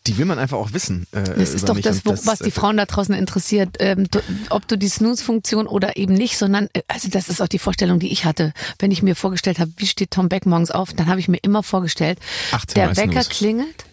die 0.06 0.16
will 0.16 0.24
man 0.24 0.38
einfach 0.38 0.56
auch 0.56 0.72
wissen. 0.72 1.06
Äh, 1.12 1.22
Das 1.22 1.52
ist 1.52 1.68
doch 1.68 1.78
das, 1.78 2.04
wo, 2.06 2.12
was 2.24 2.38
die 2.38 2.48
äh, 2.48 2.52
Frauen 2.52 2.76
da 2.78 2.86
draußen 2.86 3.14
interessiert, 3.14 3.76
ähm, 3.80 4.08
du, 4.10 4.20
ob 4.48 4.66
du 4.66 4.78
die 4.78 4.88
Snooze-Funktion 4.88 5.66
oder 5.66 5.96
eben 5.96 6.14
nicht, 6.14 6.38
sondern, 6.38 6.68
äh, 6.72 6.82
also 6.88 7.08
das 7.08 7.28
ist 7.28 7.42
auch 7.42 7.48
die 7.48 7.58
Vorstellung, 7.58 7.98
die 7.98 8.10
ich 8.10 8.24
hatte. 8.24 8.52
Wenn 8.78 8.90
ich 8.90 9.02
mir 9.02 9.14
vorgestellt 9.14 9.58
habe, 9.58 9.70
wie 9.76 9.86
steht 9.86 10.10
Tom 10.12 10.28
Beck 10.28 10.46
morgens 10.46 10.70
auf, 10.70 10.92
dann 10.94 11.06
habe 11.08 11.20
ich 11.20 11.28
mir 11.28 11.36
immer 11.38 11.62
vorgestellt, 11.62 12.18
18 12.52 12.74
der 12.74 12.96
Wecker 12.96 13.22
Snooze. 13.22 13.28
klingelt. 13.30 13.84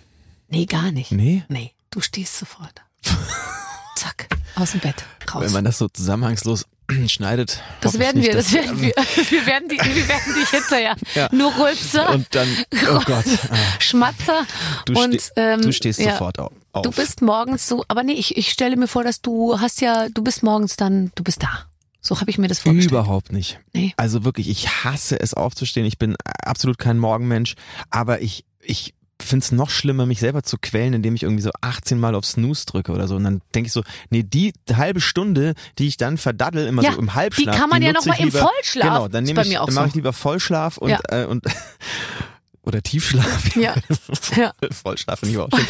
Nee, 0.49 0.65
gar 0.65 0.91
nicht. 0.91 1.11
Nee? 1.11 1.43
Nee, 1.49 1.71
du 1.91 1.99
stehst 1.99 2.37
sofort. 2.37 2.81
Zack, 3.95 4.27
aus 4.55 4.71
dem 4.71 4.79
Bett, 4.79 5.03
raus. 5.33 5.43
Wenn 5.43 5.51
man 5.51 5.65
das 5.65 5.77
so 5.77 5.87
zusammenhangslos 5.89 6.65
schneidet. 7.07 7.61
das 7.81 7.99
werden 7.99 8.21
wir, 8.21 8.33
das 8.33 8.53
werden 8.53 8.81
wir. 8.81 8.93
Wir 9.29 9.45
werden, 9.45 9.69
die, 9.69 9.77
wir 9.77 10.07
werden 10.07 10.33
dich 10.35 10.49
hinterher. 10.49 10.95
Ja. 11.15 11.29
Nur 11.31 11.53
Rülpser, 11.57 12.09
Und 12.09 12.27
dann, 12.31 12.47
oh 12.89 12.99
Gott, 13.05 13.25
ah, 13.49 13.55
Schmatzer 13.79 14.45
du, 14.85 14.93
und 15.01 15.19
ste 15.19 15.31
ähm, 15.35 15.61
du 15.61 15.73
stehst 15.73 15.99
ja. 15.99 16.11
sofort 16.11 16.39
au- 16.39 16.51
auf. 16.73 16.81
Du 16.83 16.91
bist 16.91 17.21
morgens 17.21 17.67
so, 17.67 17.83
aber 17.87 18.03
nee, 18.03 18.13
ich, 18.13 18.37
ich 18.37 18.51
stelle 18.51 18.75
mir 18.77 18.87
vor, 18.87 19.03
dass 19.03 19.21
du 19.21 19.59
hast 19.59 19.81
ja, 19.81 20.07
du 20.09 20.23
bist 20.23 20.43
morgens 20.43 20.75
dann, 20.77 21.11
du 21.15 21.23
bist 21.23 21.43
da. 21.43 21.65
So 21.99 22.21
habe 22.21 22.29
ich 22.31 22.37
mir 22.37 22.47
das 22.47 22.59
vorgestellt. 22.59 22.91
Überhaupt 22.91 23.33
nicht. 23.33 23.59
Nee. 23.73 23.93
Also 23.97 24.23
wirklich, 24.23 24.47
ich 24.49 24.69
hasse 24.85 25.19
es 25.19 25.33
aufzustehen. 25.33 25.85
Ich 25.85 25.97
bin 25.97 26.15
absolut 26.45 26.77
kein 26.77 26.99
Morgenmensch, 26.99 27.55
aber 27.89 28.21
ich, 28.21 28.45
ich 28.61 28.93
finde 29.21 29.43
es 29.43 29.51
noch 29.51 29.69
schlimmer, 29.69 30.05
mich 30.05 30.19
selber 30.19 30.43
zu 30.43 30.57
quälen, 30.61 30.93
indem 30.93 31.15
ich 31.15 31.23
irgendwie 31.23 31.41
so 31.41 31.51
18 31.61 31.99
Mal 31.99 32.15
auf 32.15 32.25
Snooze 32.25 32.65
drücke 32.65 32.91
oder 32.91 33.07
so. 33.07 33.15
Und 33.15 33.23
dann 33.23 33.41
denke 33.55 33.67
ich 33.67 33.73
so, 33.73 33.83
nee, 34.09 34.23
die 34.23 34.53
halbe 34.73 35.01
Stunde, 35.01 35.53
die 35.79 35.87
ich 35.87 35.97
dann 35.97 36.17
verdaddel, 36.17 36.67
immer 36.67 36.83
Ja, 36.83 36.93
so 36.93 36.99
im 36.99 37.13
Halbschlaf. 37.15 37.53
die 37.55 37.59
kann 37.59 37.69
man 37.69 37.81
ja 37.81 37.93
nutze 37.93 38.09
noch 38.09 38.17
mal 38.17 38.27
ich 38.27 38.33
im 38.33 38.39
Vollschlaf. 38.39 38.83
Genau, 38.87 39.07
dann 39.07 39.23
nehme 39.23 39.41
ich, 39.41 39.53
dann 39.53 39.73
mache 39.73 39.85
so. 39.85 39.85
ich 39.85 39.95
lieber 39.95 40.13
Vollschlaf 40.13 40.77
und, 40.77 40.89
Ja. 40.91 40.99
äh, 41.09 41.25
und 41.25 41.45
oder 42.67 42.81
Tiefschlaf. 42.81 43.55
Ja. 43.55 43.73
ja. 44.35 44.51
Vollschlaf 44.71 45.19
finde 45.19 45.33
ich 45.33 45.39
auch 45.39 45.49
schön. 45.55 45.65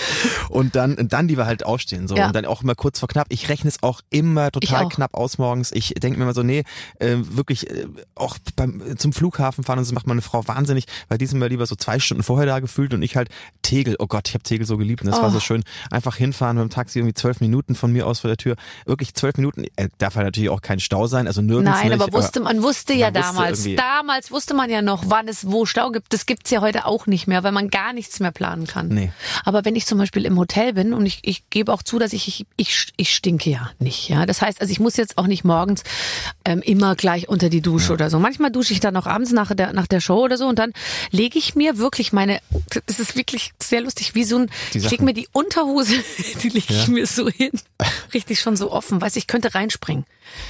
Und 0.49 0.75
dann, 0.75 1.07
dann 1.07 1.27
lieber 1.27 1.45
halt 1.45 1.65
aufstehen 1.65 2.07
so 2.07 2.15
Ja. 2.15 2.27
und 2.27 2.35
dann 2.35 2.45
auch 2.45 2.61
immer 2.63 2.75
kurz 2.75 2.99
vor 2.99 3.07
knapp. 3.07 3.27
Ich 3.29 3.47
rechne 3.49 3.69
es 3.69 3.81
auch 3.83 4.01
immer 4.09 4.51
total 4.51 4.85
auch. 4.85 4.89
knapp 4.89 5.13
aus 5.13 5.37
morgens. 5.37 5.71
Ich 5.71 5.93
denke 5.93 6.17
mir 6.19 6.25
immer 6.25 6.33
so, 6.33 6.43
nee, 6.43 6.63
äh, 6.99 7.15
wirklich 7.19 7.69
äh, 7.69 7.87
auch 8.15 8.37
beim 8.55 8.97
zum 8.97 9.13
Flughafen 9.13 9.63
fahren 9.63 9.79
und 9.79 9.85
so 9.85 9.93
macht 9.93 10.07
meine 10.07 10.21
Frau 10.21 10.45
wahnsinnig, 10.47 10.85
weil 11.07 11.17
die 11.17 11.25
sind 11.27 11.39
mir 11.39 11.47
lieber 11.47 11.65
so 11.65 11.75
zwei 11.75 11.99
Stunden 11.99 12.23
vorher 12.23 12.45
da 12.45 12.59
gefühlt 12.59 12.93
und 12.93 13.01
ich 13.03 13.15
halt 13.15 13.29
Tegel. 13.61 13.95
Oh 13.99 14.07
Gott, 14.07 14.27
ich 14.27 14.33
habe 14.33 14.43
Tegel 14.43 14.65
so 14.65 14.77
geliebt 14.77 15.01
und 15.03 15.07
das 15.07 15.21
war 15.21 15.29
Oh. 15.29 15.31
so 15.31 15.39
schön. 15.39 15.63
Einfach 15.91 16.15
hinfahren 16.15 16.57
mit 16.57 16.63
dem 16.63 16.69
Taxi 16.69 16.99
irgendwie 16.99 17.13
zwölf 17.13 17.39
Minuten 17.41 17.75
von 17.75 17.91
mir 17.91 18.07
aus 18.07 18.19
vor 18.21 18.27
der 18.29 18.37
Tür. 18.37 18.55
Wirklich 18.85 19.13
zwölf 19.13 19.37
Minuten. 19.37 19.65
Äh, 19.75 19.89
darf 19.99 20.15
halt 20.15 20.25
natürlich 20.25 20.49
auch 20.49 20.61
kein 20.61 20.79
Stau 20.79 21.07
sein, 21.07 21.27
also 21.27 21.41
nirgends 21.41 21.71
Nein, 21.71 21.89
nicht, 21.91 22.01
aber 22.01 22.11
wusste, 22.11 22.39
man 22.39 22.63
wusste 22.63 22.93
ja 22.93 23.11
man 23.11 23.15
wusste 23.15 23.35
damals. 23.35 23.59
irgendwie- 23.59 23.75
Damals 23.75 24.31
wusste 24.31 24.53
man 24.53 24.69
ja 24.69 24.81
noch, 24.81 25.03
wann 25.07 25.27
es 25.27 25.45
wo 25.47 25.65
Stau 25.65 25.91
gibt. 25.91 26.11
Das 26.13 26.25
gibt's 26.25 26.49
ja 26.49 26.61
heute 26.61 26.85
auch 26.87 27.05
nicht 27.07 27.27
mehr, 27.27 27.43
weil 27.43 27.51
man 27.51 27.69
gar 27.69 27.93
nichts 27.93 28.19
mehr 28.19 28.31
planen 28.31 28.65
kann. 28.67 28.87
Nee. 28.87 29.11
Aber 29.45 29.65
wenn 29.65 29.75
ich 29.75 29.85
zum 29.85 29.97
Beispiel 29.97 30.25
im 30.25 30.37
Hotel 30.37 30.73
bin 30.73 30.93
und 30.93 31.05
ich, 31.05 31.19
ich 31.23 31.49
gebe 31.49 31.71
auch 31.73 31.83
zu, 31.83 31.99
dass 31.99 32.13
ich, 32.13 32.27
ich, 32.27 32.45
ich, 32.57 32.87
ich 32.97 33.13
stinke 33.13 33.49
ja 33.49 33.69
nicht. 33.79 34.09
Ja, 34.09 34.25
Das 34.25 34.41
heißt, 34.41 34.61
also 34.61 34.71
ich 34.71 34.79
muss 34.79 34.97
jetzt 34.97 35.17
auch 35.17 35.27
nicht 35.27 35.43
morgens 35.43 35.83
ähm, 36.45 36.61
immer 36.61 36.95
gleich 36.95 37.29
unter 37.29 37.49
die 37.49 37.61
Dusche 37.61 37.93
oder 37.93 38.09
so. 38.09 38.19
Manchmal 38.19 38.51
dusche 38.51 38.73
ich 38.73 38.79
dann 38.79 38.95
auch 38.97 39.05
abends 39.05 39.31
nach 39.31 39.53
der, 39.53 39.73
nach 39.73 39.87
der 39.87 39.99
Show 40.01 40.23
oder 40.23 40.37
so 40.37 40.47
und 40.47 40.57
dann 40.59 40.73
lege 41.11 41.37
ich 41.37 41.55
mir 41.55 41.77
wirklich 41.77 42.13
meine, 42.13 42.39
das 42.85 42.99
ist 42.99 43.15
wirklich 43.15 43.51
sehr 43.61 43.81
lustig, 43.81 44.15
wie 44.15 44.23
so 44.23 44.37
ein, 44.39 44.49
ich 44.73 44.89
lege 44.89 45.03
mir 45.03 45.13
die 45.13 45.27
Unterhose, 45.31 45.93
die 46.43 46.49
lege 46.49 46.73
ich 46.73 46.87
Ja. 46.87 46.93
mir 46.93 47.05
so 47.07 47.29
hin. 47.29 47.51
Richtig 48.13 48.39
schon 48.39 48.55
so 48.55 48.71
offen. 48.71 49.01
Weiß 49.01 49.15
ich 49.15 49.27
könnte 49.27 49.53
reinspringen. 49.55 50.05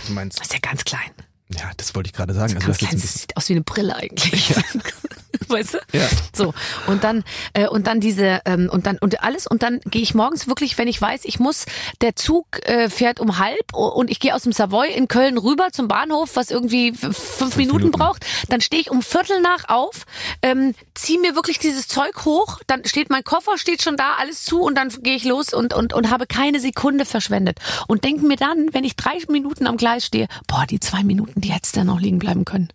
Du 0.07 0.13
meinst, 0.13 0.39
Das 0.39 0.47
ist 0.47 0.53
ja 0.53 0.59
ganz 0.61 0.83
klein. 0.83 1.11
ja, 1.49 1.69
das 1.77 1.95
wollte 1.95 2.07
ich 2.07 2.13
gerade 2.13 2.33
sagen. 2.33 2.55
Also 2.55 2.55
Ganz 2.55 2.65
das 2.65 2.75
ist 2.75 2.79
klein, 2.79 2.97
ein 2.97 3.01
das 3.01 3.13
sieht 3.13 3.37
aus 3.37 3.49
wie 3.49 3.53
eine 3.53 3.61
Brille 3.61 3.95
eigentlich. 3.95 4.53
Weißt 5.47 5.75
du? 5.75 5.77
Ja. 5.93 6.07
So 6.33 6.53
und 6.87 7.03
dann 7.03 7.23
äh, 7.53 7.67
und 7.67 7.87
dann 7.87 7.99
diese 7.99 8.41
ähm, 8.45 8.69
und 8.71 8.85
dann 8.85 8.97
und 8.97 9.23
alles 9.23 9.47
und 9.47 9.63
dann 9.63 9.79
gehe 9.85 10.01
ich 10.01 10.13
morgens 10.13 10.47
wirklich, 10.47 10.77
wenn 10.77 10.87
ich 10.87 11.01
weiß, 11.01 11.21
ich 11.25 11.39
muss, 11.39 11.65
der 12.01 12.15
Zug 12.15 12.45
äh, 12.67 12.89
fährt 12.89 13.19
um 13.19 13.37
halb 13.37 13.73
und 13.73 14.09
ich 14.09 14.19
gehe 14.19 14.33
aus 14.33 14.43
dem 14.43 14.51
Savoy 14.51 14.91
in 14.91 15.07
Köln 15.07 15.37
rüber 15.37 15.69
zum 15.71 15.87
Bahnhof, 15.87 16.35
was 16.35 16.51
irgendwie 16.51 16.93
fünf, 16.93 17.55
Minuten, 17.57 17.77
Minuten. 17.77 17.91
braucht, 17.91 18.25
dann 18.49 18.61
stehe 18.61 18.81
ich 18.81 18.91
um 18.91 19.01
Viertel 19.01 19.41
nach 19.41 19.69
auf, 19.69 20.05
ähm, 20.41 20.73
ziehe 20.93 21.19
mir 21.19 21.35
wirklich 21.35 21.59
dieses 21.59 21.87
Zeug 21.87 22.25
hoch, 22.25 22.59
dann 22.67 22.85
steht 22.85 23.09
mein 23.09 23.23
Koffer, 23.23 23.57
steht 23.57 23.81
schon 23.81 23.97
da, 23.97 24.15
alles 24.19 24.43
zu 24.43 24.61
und 24.61 24.75
dann 24.75 24.89
gehe 24.89 25.15
ich 25.15 25.23
los 25.23 25.53
und 25.53 25.73
und 25.73 25.93
und 25.93 26.09
habe 26.09 26.27
keine 26.27 26.59
Sekunde 26.59 27.05
verschwendet 27.05 27.59
und 27.87 28.03
denke 28.03 28.25
mir 28.25 28.37
dann, 28.37 28.73
wenn 28.73 28.83
ich 28.83 28.95
drei 28.95 29.17
Minuten 29.29 29.67
am 29.67 29.77
Gleis 29.77 30.05
stehe, 30.05 30.27
boah, 30.47 30.65
die 30.65 30.79
zwei 30.79 31.03
Minuten, 31.03 31.41
die 31.41 31.51
hättest 31.51 31.75
du 31.75 31.83
noch 31.83 31.99
liegen 31.99 32.19
bleiben 32.19 32.45
können. 32.45 32.69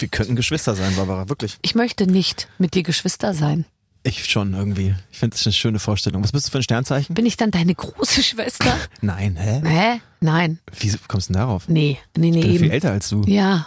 Wir 0.00 0.08
könnten 0.08 0.36
Geschwister 0.36 0.74
sein, 0.74 0.94
Barbara, 0.96 1.28
wirklich. 1.28 1.58
Ich 1.62 1.74
möchte 1.74 2.06
nicht 2.06 2.48
mit 2.58 2.74
dir 2.74 2.82
Geschwister 2.82 3.34
sein. 3.34 3.64
Ich 4.02 4.24
schon 4.26 4.54
irgendwie. 4.54 4.94
Ich 5.10 5.18
finde 5.18 5.34
es 5.36 5.44
eine 5.46 5.52
schöne 5.52 5.78
Vorstellung. 5.80 6.22
Was 6.22 6.30
bist 6.30 6.46
du 6.46 6.52
für 6.52 6.58
ein 6.58 6.62
Sternzeichen? 6.62 7.14
Bin 7.14 7.26
ich 7.26 7.36
dann 7.36 7.50
deine 7.50 7.74
große 7.74 8.22
Schwester? 8.22 8.76
Nein, 9.00 9.36
hä? 9.36 9.62
Hä? 9.64 10.00
Nein. 10.20 10.60
Wie 10.78 10.92
kommst 11.08 11.28
du 11.28 11.32
denn 11.32 11.40
darauf? 11.40 11.68
Nee, 11.68 11.98
nee, 12.16 12.30
nee. 12.30 12.38
Ich 12.38 12.44
bin 12.44 12.52
viel 12.52 12.62
Eben. 12.66 12.70
älter 12.70 12.92
als 12.92 13.08
du. 13.08 13.22
Ja. 13.26 13.66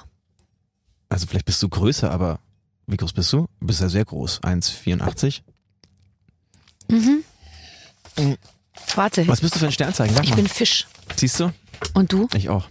Also 1.10 1.28
vielleicht 1.28 1.46
bist 1.46 1.62
du 1.62 1.68
größer, 1.68 2.10
aber 2.10 2.40
wie 2.88 2.96
groß 2.96 3.12
bist 3.14 3.34
du? 3.34 3.48
Du 3.60 3.68
bist 3.68 3.82
ja 3.82 3.90
sehr 3.90 4.06
groß. 4.06 4.42
1,84. 4.42 5.42
Warte, 8.96 9.28
Was 9.28 9.42
bist 9.42 9.56
du 9.56 9.60
für 9.60 9.66
ein 9.68 9.72
Sternzeichen? 9.72 10.16
Sag 10.16 10.24
ich 10.24 10.30
mal. 10.32 10.38
bin 10.38 10.48
Fisch. 10.48 10.88
Siehst 11.16 11.40
du? 11.40 11.52
Und 11.94 12.12
du? 12.14 12.28
Ich 12.34 12.50
auch. 12.50 12.68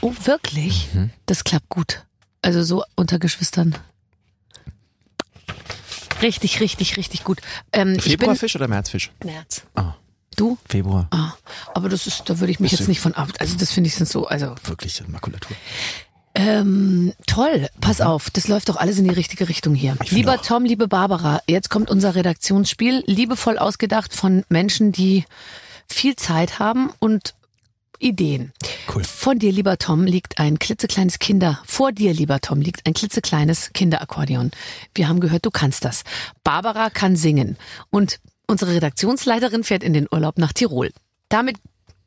Oh, 0.00 0.12
wirklich? 0.24 0.88
Mhm. 0.92 1.10
Das 1.26 1.44
klappt 1.44 1.68
gut. 1.68 2.04
Also 2.44 2.62
so 2.62 2.84
unter 2.94 3.18
Geschwistern. 3.18 3.74
Richtig, 6.20 6.60
richtig, 6.60 6.96
richtig 6.96 7.24
gut. 7.24 7.40
Ähm, 7.72 7.98
Februarfisch 7.98 8.54
oder 8.56 8.68
Märzfisch? 8.68 9.10
März. 9.24 9.62
Ah, 9.74 9.94
Du? 10.36 10.58
Februar. 10.68 11.06
Ah, 11.10 11.32
aber 11.74 11.88
das 11.88 12.06
ist, 12.06 12.28
da 12.28 12.40
würde 12.40 12.50
ich 12.50 12.60
mich 12.60 12.72
Bist 12.72 12.80
jetzt 12.80 12.88
nicht 12.88 13.00
von 13.00 13.14
ab. 13.14 13.28
Also 13.38 13.56
das 13.56 13.70
finde 13.72 13.88
ich 13.88 13.94
sind 13.94 14.08
so, 14.08 14.26
also 14.26 14.54
Wirklich 14.64 15.02
Makulatur. 15.06 15.56
Ähm, 16.34 17.12
toll, 17.26 17.68
pass 17.80 18.00
auf, 18.00 18.30
das 18.30 18.48
läuft 18.48 18.68
doch 18.68 18.76
alles 18.76 18.98
in 18.98 19.04
die 19.04 19.14
richtige 19.14 19.48
Richtung 19.48 19.74
hier. 19.74 19.92
Mhm. 19.92 19.98
Lieber 20.10 20.34
auch. 20.34 20.42
Tom, 20.42 20.64
liebe 20.64 20.88
Barbara, 20.88 21.40
jetzt 21.46 21.70
kommt 21.70 21.90
unser 21.90 22.16
Redaktionsspiel, 22.16 23.04
liebevoll 23.06 23.56
ausgedacht 23.56 24.12
von 24.12 24.44
Menschen, 24.48 24.90
die 24.90 25.24
viel 25.88 26.16
Zeit 26.16 26.58
haben 26.58 26.90
und 26.98 27.34
Ideen. 27.98 28.52
Cool. 28.92 29.04
Von 29.04 29.38
dir, 29.38 29.52
lieber 29.52 29.78
Tom, 29.78 30.04
liegt 30.04 30.38
ein 30.38 30.58
klitzekleines 30.58 31.18
Kinder. 31.18 31.60
Vor 31.66 31.92
dir, 31.92 32.12
lieber 32.12 32.40
Tom, 32.40 32.60
liegt 32.60 32.86
ein 32.86 32.94
klitzekleines 32.94 33.70
Kinderakkordeon. 33.72 34.50
Wir 34.94 35.08
haben 35.08 35.20
gehört, 35.20 35.46
du 35.46 35.50
kannst 35.50 35.84
das. 35.84 36.04
Barbara 36.42 36.90
kann 36.90 37.16
singen. 37.16 37.56
Und 37.90 38.20
unsere 38.46 38.74
Redaktionsleiterin 38.74 39.64
fährt 39.64 39.82
in 39.82 39.92
den 39.92 40.06
Urlaub 40.10 40.38
nach 40.38 40.52
Tirol. 40.52 40.90
Damit 41.28 41.56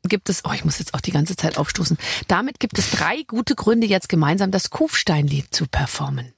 gibt 0.04 0.28
es, 0.28 0.44
oh, 0.44 0.52
ich 0.52 0.64
muss 0.64 0.78
jetzt 0.78 0.94
auch 0.94 1.00
die 1.00 1.10
ganze 1.10 1.36
Zeit 1.36 1.58
aufstoßen. 1.58 1.98
Damit 2.28 2.60
gibt 2.60 2.78
es 2.78 2.90
drei 2.90 3.22
gute 3.26 3.54
Gründe, 3.54 3.86
jetzt 3.86 4.08
gemeinsam 4.08 4.50
das 4.50 4.70
Kufsteinlied 4.70 5.54
zu 5.54 5.66
performen. 5.66 6.32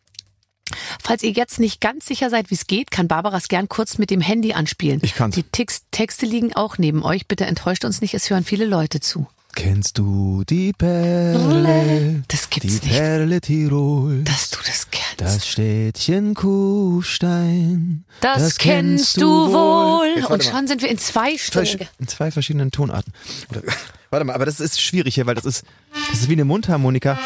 Falls 1.03 1.23
ihr 1.23 1.33
jetzt 1.33 1.59
nicht 1.59 1.81
ganz 1.81 2.07
sicher 2.07 2.31
seid, 2.31 2.51
wie 2.51 2.55
es 2.55 2.67
geht, 2.67 2.91
kann 2.91 3.09
Barbaras 3.09 3.49
gern 3.49 3.69
kurz 3.69 3.99
mit 3.99 4.11
dem 4.11 4.21
Handy 4.21 4.53
anspielen. 4.53 5.01
Ich 5.03 5.15
kann's. 5.15 5.35
Die 5.35 5.43
Text 5.43 5.87
Texte 5.91 6.27
liegen 6.27 6.55
auch 6.55 6.79
neben 6.79 7.03
euch. 7.03 7.27
Bitte 7.27 7.47
enttäuscht 7.47 7.85
uns 7.85 8.01
nicht, 8.01 8.15
es 8.15 8.31
hören 8.31 8.45
viele 8.45 8.67
Leute 8.67 9.01
zu. 9.01 9.27
Kennst 9.55 9.99
du 9.99 10.45
die 10.49 10.73
Perle? 10.73 12.23
Das 12.29 12.49
Die 12.49 12.61
gibt's 12.61 12.83
nicht, 12.83 12.93
Perle 12.95 13.41
Tirol. 13.41 14.23
dass 14.25 14.51
du 14.51 14.59
das 14.65 14.89
kennst. 14.91 15.21
Das 15.21 15.47
Städtchen 15.47 16.35
Kufstein. 16.35 18.05
Das, 18.21 18.57
kennst 18.59 19.21
du 19.21 19.29
wohl. 19.29 20.25
Und 20.25 20.29
mal. 20.31 20.43
schon 20.43 20.67
sind 20.67 20.83
wir 20.83 20.89
in 20.89 20.99
zwei 20.99 21.37
Stunden. 21.37 21.87
in 21.99 22.09
zwei 22.09 22.31
verschiedenen 22.31 22.71
Tonarten. 22.71 23.13
Oder, 23.51 23.63
warte 24.11 24.25
mal, 24.25 24.35
aber 24.35 24.47
das 24.47 24.61
ist 24.61 24.81
schwierig 24.81 25.15
hier, 25.17 25.27
weil 25.27 25.35
das 25.35 25.45
ist, 25.45 25.65
das 26.11 26.21
ist 26.21 26.29
wie 26.29 26.33
eine 26.35 26.45
Mundharmonika. 26.45 27.19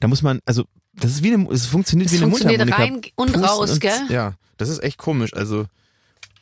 Da 0.00 0.08
muss 0.08 0.22
man, 0.22 0.40
also, 0.44 0.64
das 0.94 1.12
ist 1.12 1.22
wie 1.22 1.32
eine, 1.32 1.48
es 1.50 1.66
funktioniert 1.66 2.08
Es 2.08 2.12
wie 2.14 2.18
eine 2.22 2.26
funktioniert 2.30 2.60
Mundharmonika. 2.60 2.94
rein 3.06 3.12
und 3.16 3.32
Pusten 3.32 3.44
raus, 3.44 3.80
gell? 3.80 4.00
Ja, 4.08 4.34
das 4.58 4.68
ist 4.68 4.82
echt 4.82 4.98
komisch. 4.98 5.32
Also, 5.34 5.66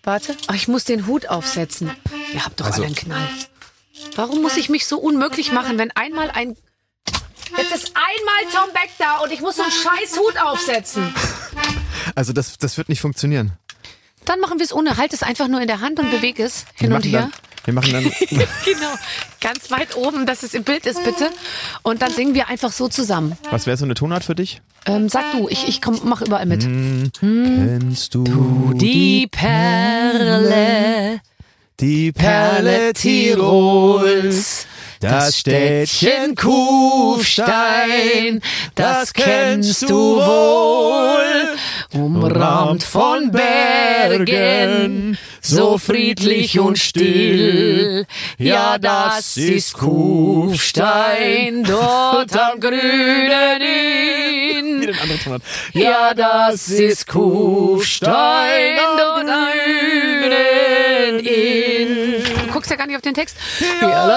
Warte. 0.05 0.37
Ach, 0.47 0.55
ich 0.55 0.69
muss 0.69 0.85
den 0.85 1.07
Hut 1.07 1.29
aufsetzen. 1.29 1.91
Ihr 2.33 2.45
habt 2.45 2.61
doch 2.61 2.67
Also- 2.67 2.79
alle 2.79 2.87
einen 2.87 2.95
Knall. 2.95 3.29
Warum 4.17 4.43
muss 4.43 4.57
ich 4.57 4.69
mich 4.69 4.87
so 4.87 4.99
unmöglich 4.99 5.51
machen, 5.53 5.79
wenn 5.79 5.91
einmal 5.93 6.31
ein... 6.31 6.57
Jetzt 7.57 7.75
ist 7.75 7.93
einmal 7.95 8.53
Tom 8.53 8.73
Beck 8.73 8.91
da 8.99 9.19
und 9.19 9.31
ich 9.33 9.41
muss 9.41 9.57
so 9.57 9.63
einen 9.63 9.71
scheiß 9.73 10.19
Hut 10.19 10.39
aufsetzen. 10.43 11.15
also 12.15 12.33
das, 12.33 12.59
das 12.59 12.77
wird 12.77 12.89
nicht 12.89 13.01
funktionieren. 13.01 13.53
Dann 14.25 14.41
machen 14.41 14.59
wir 14.59 14.65
es 14.65 14.73
ohne. 14.73 14.97
Halt 14.97 15.13
es 15.13 15.23
einfach 15.23 15.49
nur 15.49 15.61
in 15.61 15.69
der 15.69 15.81
Hand 15.81 15.99
und 16.01 16.11
bewege 16.11 16.43
es 16.45 16.65
hin 16.75 16.91
wir 16.91 16.97
und 16.97 17.05
her. 17.05 17.31
Dann, 17.31 17.33
wir 17.65 17.75
machen 17.75 17.93
dann, 17.93 18.05
Genau. 18.65 18.95
Ganz 19.41 19.71
weit 19.71 19.97
oben, 19.97 20.27
dass 20.27 20.43
es 20.43 20.55
im 20.55 20.65
Bild 20.65 20.87
ist, 20.87 21.03
bitte. 21.05 21.31
Und 21.83 22.03
dann 22.03 22.12
singen 22.12 22.35
wir 22.35 22.49
einfach 22.49 22.73
so 22.73 22.89
zusammen. 22.89 23.37
was 23.51 23.67
wäre 23.67 23.77
so 23.77 23.85
eine 23.85 23.95
Tonart 23.95 24.25
für 24.25 24.35
dich? 24.35 24.61
Ähm, 24.87 25.09
sag 25.09 25.33
du, 25.33 25.49
ich, 25.49 25.67
ich 25.69 25.81
komm, 25.81 26.01
mach 26.05 26.21
überall 26.23 26.47
mit. 26.47 26.62
Kennst 26.62 28.15
du 28.15 28.25
Die 28.75 29.27
Perle, 29.29 31.21
die 31.81 32.12
Perle 32.12 32.93
Tirols, 32.93 34.64
Das 35.11 35.39
Städtchen 35.41 36.35
Kufstein, 36.35 38.41
das 38.75 39.13
kennst 39.13 39.83
du 39.83 40.17
wohl, 40.17 41.57
umrahmt 41.93 42.83
von 42.83 43.31
Bergen, 43.31 45.19
so 45.43 45.77
friedlich 45.77 46.59
und 46.59 46.79
still. 46.79 48.07
Ja, 48.39 48.79
das 48.79 49.37
ist 49.37 49.75
Kufstein, 49.75 51.65
dort 51.65 52.35
am 52.39 52.59
grünen 52.59 53.61
Inn. 53.61 54.95
Ja, 55.75 56.15
das 56.15 56.69
ist 56.69 57.07
Kufstein, 57.07 58.79
dort 58.97 59.29
am 59.29 60.23
grünen 60.23 61.19
Inn. 61.21 62.44
Du 62.65 62.69
guckst 62.69 62.71
ja 62.71 62.77
gar 62.77 62.87
nicht 62.87 62.97
auf 62.97 63.03
den 63.03 63.12
Text. 63.12 63.37
Ja, 63.83 64.09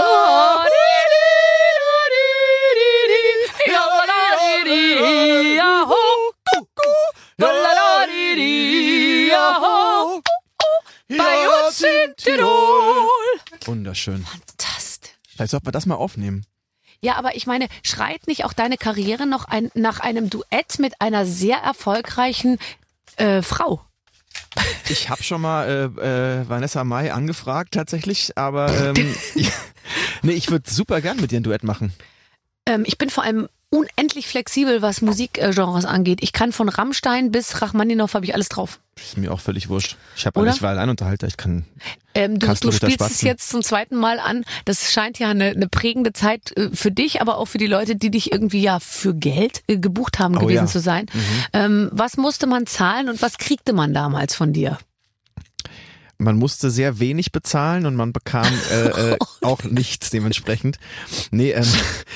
bei 11.10 11.68
uns 11.68 11.82
in 11.82 12.16
Tirol. 12.16 13.10
Wunderschön. 13.66 14.26
Fantastisch. 14.26 15.12
Vielleicht 15.28 15.52
sollte 15.52 15.66
man 15.66 15.74
das 15.74 15.86
mal 15.86 15.96
aufnehmen. 15.96 16.46
Ja, 17.02 17.16
aber 17.16 17.36
ich 17.36 17.48
meine, 17.48 17.68
schreit 17.84 18.28
nicht 18.28 18.46
auch 18.46 18.54
deine 18.54 18.78
Karriere 18.78 19.28
noch 19.28 19.44
ein, 19.44 19.72
nach 19.74 20.00
einem 20.00 20.30
Duett 20.30 20.80
mit 20.80 21.02
einer 21.02 21.26
sehr 21.26 21.58
erfolgreichen 21.58 22.60
äh, 23.18 23.42
Frau? 23.42 23.82
Ich 24.90 25.10
habe 25.10 25.24
schon 25.24 25.42
mal 25.42 25.92
äh, 25.98 26.40
äh, 26.42 26.50
Vanessa 26.50 26.84
Mai 26.84 27.14
angefragt 27.14 27.74
tatsächlich, 27.74 28.38
aber 28.38 28.94
ähm, 28.96 29.16
ich, 29.36 29.52
nee, 30.22 30.34
ich 30.34 30.50
würde 30.50 30.70
super 30.70 31.02
gern 31.02 31.18
mit 31.20 31.32
dir 31.32 31.40
ein 31.40 31.44
Duett 31.44 31.64
machen. 31.64 31.94
Ähm, 32.66 32.84
ich 32.86 32.98
bin 32.98 33.10
vor 33.10 33.24
allem 33.24 33.48
unendlich 33.70 34.28
flexibel, 34.28 34.82
was 34.82 35.02
Musikgenres 35.02 35.86
angeht. 35.86 36.20
Ich 36.22 36.32
kann 36.32 36.52
von 36.54 36.70
Rammstein 36.70 37.32
bis 37.32 37.62
Rachmaninoff 37.62 38.14
habe 38.14 38.26
ich 38.26 38.34
alles 38.34 38.50
drauf. 38.50 38.80
Ist 38.96 39.18
mir 39.18 39.32
auch 39.32 39.40
völlig 39.40 39.70
wurscht. 39.70 39.98
Ich 40.16 40.26
habe 40.26 40.40
Oder? 40.40 40.52
ich 40.52 40.62
war 40.62 40.72
Alleinunterhalter, 40.72 41.28
ich 41.28 41.38
kann 41.38 41.66
Ähm, 42.16 42.40
du, 42.40 42.48
du 42.48 42.72
spielst 42.72 43.02
es 43.02 43.22
jetzt 43.22 43.50
zum 43.50 43.62
zweiten 43.62 43.96
Mal 43.96 44.20
an. 44.20 44.44
Das 44.66 44.92
scheint 44.92 45.20
ja 45.20 45.30
eine, 45.30 45.50
eine 45.50 45.68
prägende 45.68 46.14
Zeit 46.14 46.56
äh, 46.58 46.70
für 46.74 46.92
dich, 46.92 47.22
aber 47.22 47.38
auch 47.38 47.46
für 47.46 47.58
die 47.60 47.68
Leute, 47.68 47.96
die 47.96 48.10
dich 48.10 48.32
irgendwie 48.32 48.62
ja 48.62 48.80
für 48.80 49.14
Geld 49.14 49.62
äh, 49.68 49.78
gebucht 49.78 50.18
haben 50.18 50.38
Oh 50.38 50.40
gewesen 50.40 50.56
ja. 50.56 50.64
Mhm. 50.64 50.68
zu 50.68 50.80
sein. 50.80 51.06
Ähm, 51.54 51.90
was 51.92 52.18
musste 52.18 52.48
man 52.48 52.66
zahlen 52.66 53.10
und 53.10 53.22
was 53.22 53.38
kriegte 53.38 53.74
man 53.74 53.94
damals 53.94 54.34
von 54.34 54.54
dir? 54.54 54.80
Man 56.18 56.38
musste 56.38 56.72
sehr 56.72 57.00
wenig 57.00 57.32
bezahlen 57.32 57.86
und 57.86 57.96
man 57.96 58.14
bekam 58.14 58.52
äh, 58.72 59.12
äh, 59.12 59.18
auch 59.42 59.64
nichts 59.64 60.10
dementsprechend. 60.10 60.80
Nee, 61.32 61.52
ähm, 61.52 61.66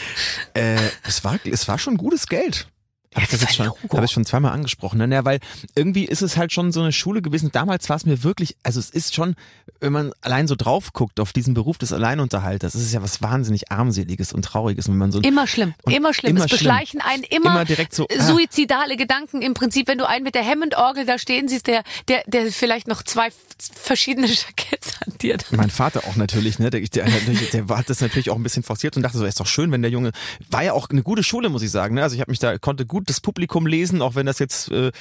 äh, 0.53 0.77
es 1.07 1.23
war 1.23 1.39
es 1.45 1.67
war 1.67 1.77
schon 1.77 1.97
gutes 1.97 2.27
Geld. 2.27 2.67
Hab 3.13 3.23
ich 3.23 3.29
das 3.29 3.55
schon, 3.55 3.67
habe 3.67 4.05
ich 4.05 4.11
schon 4.11 4.23
zweimal 4.25 4.53
angesprochen, 4.53 4.97
ne? 4.97 5.13
Ja, 5.13 5.25
weil 5.25 5.39
irgendwie 5.75 6.05
ist 6.05 6.21
es 6.21 6.37
halt 6.37 6.53
schon 6.53 6.71
so 6.71 6.79
eine 6.79 6.93
Schule 6.93 7.21
gewesen. 7.21 7.49
Damals 7.51 7.89
war 7.89 7.97
es 7.97 8.05
mir 8.05 8.23
wirklich, 8.23 8.55
also 8.63 8.79
es 8.79 8.89
ist 8.89 9.13
schon, 9.13 9.35
wenn 9.81 9.91
man 9.91 10.13
allein 10.21 10.47
so 10.47 10.55
drauf 10.55 10.93
guckt 10.93 11.19
auf 11.19 11.33
diesen 11.33 11.53
Beruf 11.53 11.77
des 11.77 11.91
Alleinunterhalters, 11.91 12.73
ist 12.73 12.83
es 12.83 12.93
ja 12.93 13.03
was 13.03 13.21
wahnsinnig 13.21 13.69
armseliges 13.69 14.31
und 14.31 14.43
trauriges, 14.43 14.87
wenn 14.87 14.97
man 14.97 15.11
so 15.11 15.19
Immer 15.19 15.45
schlimm, 15.45 15.73
immer 15.89 16.13
schlimm. 16.13 16.37
immer 16.37 16.45
es 16.45 16.51
beschleichen 16.51 17.01
einen 17.01 17.23
immer, 17.23 17.51
Immer 17.51 17.65
direkt 17.65 17.93
so, 17.93 18.07
ah. 18.07 18.23
suizidale 18.23 18.95
Gedanken. 18.95 19.41
Im 19.41 19.55
Prinzip, 19.55 19.89
wenn 19.89 19.97
du 19.97 20.07
einen 20.07 20.23
mit 20.23 20.35
der 20.35 20.45
Hammond-Orgel 20.45 21.05
da 21.05 21.17
stehen 21.17 21.49
siehst, 21.49 21.67
der, 21.67 21.83
der, 22.07 22.23
der 22.27 22.49
vielleicht 22.51 22.87
noch 22.87 23.03
zwei 23.03 23.29
verschiedene 23.73 24.27
Jacketts 24.27 24.93
an 25.05 25.17
dir 25.19 25.33
hat. 25.33 25.45
Mein 25.51 25.69
Vater 25.69 26.03
auch 26.07 26.15
natürlich, 26.15 26.59
ne? 26.59 26.69
Der, 26.69 26.79
der, 26.79 27.05
der, 27.05 27.65
der 27.65 27.77
hat 27.77 27.89
das 27.89 27.99
natürlich 27.99 28.29
auch 28.29 28.37
ein 28.37 28.43
bisschen 28.43 28.63
forciert 28.63 28.95
und 28.95 29.03
dachte 29.03 29.17
so, 29.17 29.25
ist 29.25 29.39
doch 29.39 29.47
schön, 29.47 29.71
wenn 29.71 29.81
der 29.81 29.91
Junge 29.91 30.11
war 30.49 30.63
ja 30.63 30.73
auch 30.73 30.89
eine 30.89 31.03
gute 31.03 31.23
Schule, 31.23 31.49
muss 31.49 31.61
ich 31.61 31.71
sagen. 31.71 31.95
Ne? 31.95 32.03
Also 32.03 32.15
ich 32.15 32.21
habe 32.21 32.31
mich 32.31 32.39
da 32.39 32.57
konnte 32.57 32.85
gut 32.85 33.00
das 33.05 33.21
Publikum 33.21 33.67
lesen, 33.67 34.01
auch 34.01 34.15
wenn 34.15 34.25
das 34.25 34.39
jetzt 34.39 34.71
äh, 34.71 34.91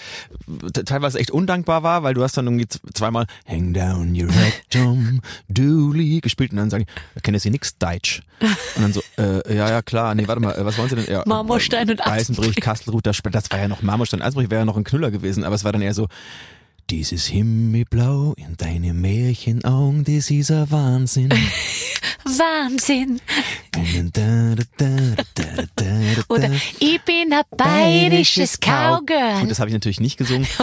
teilweise 0.84 1.18
echt 1.18 1.30
undankbar 1.30 1.82
war, 1.82 2.03
weil 2.03 2.14
du 2.14 2.22
hast 2.22 2.36
dann 2.36 2.46
irgendwie 2.46 2.66
zweimal 2.94 3.26
Hang 3.46 3.72
down 3.72 4.20
your 4.20 4.30
Tom 4.70 5.20
Dooley 5.48 6.20
gespielt 6.20 6.53
und 6.53 6.59
dann 6.59 6.70
sagen, 6.70 6.86
da 7.14 7.20
kennen 7.20 7.38
Sie 7.38 7.51
nix 7.51 7.76
Deutsch. 7.78 8.22
Und 8.76 8.82
dann 8.82 8.92
so, 8.92 9.03
äh, 9.18 9.55
ja, 9.55 9.68
ja, 9.68 9.82
klar, 9.82 10.14
nee, 10.14 10.26
warte 10.26 10.40
mal, 10.40 10.55
äh, 10.55 10.64
was 10.64 10.78
wollen 10.78 10.88
Sie 10.88 10.96
denn? 10.96 11.07
Ja, 11.12 11.22
Marmorstein 11.26 11.90
und 11.90 12.07
Eisenbrich. 12.07 12.57
Kastelruth, 12.57 13.07
das, 13.07 13.18
das 13.30 13.51
war 13.51 13.59
ja 13.59 13.68
noch 13.68 13.82
Marmorstein, 13.82 14.22
Eisenbrich 14.22 14.51
wäre 14.51 14.62
ja 14.62 14.64
noch 14.64 14.76
ein 14.76 14.84
Knüller 14.84 15.11
gewesen, 15.11 15.44
aber 15.44 15.55
es 15.55 15.64
war 15.64 15.72
dann 15.72 15.82
eher 15.82 15.94
so, 15.94 16.09
dieses 16.90 17.26
Himmelblau 17.26 18.34
in 18.36 18.57
deine 18.57 18.94
Märchenaugen, 18.94 20.05
das 20.05 20.30
ist 20.30 20.51
ein 20.51 20.70
Wahnsinn. 20.70 21.32
Wahnsinn. 22.25 23.21
Oder 26.29 26.51
ich 26.79 27.01
bin 27.03 27.33
ein 27.33 27.43
bayerisches 27.57 28.59
Cowgirl. 28.61 29.41
Gut, 29.41 29.51
das 29.51 29.59
habe 29.59 29.71
ich 29.71 29.75
natürlich 29.75 30.01
nicht 30.01 30.16
gesungen. 30.16 30.47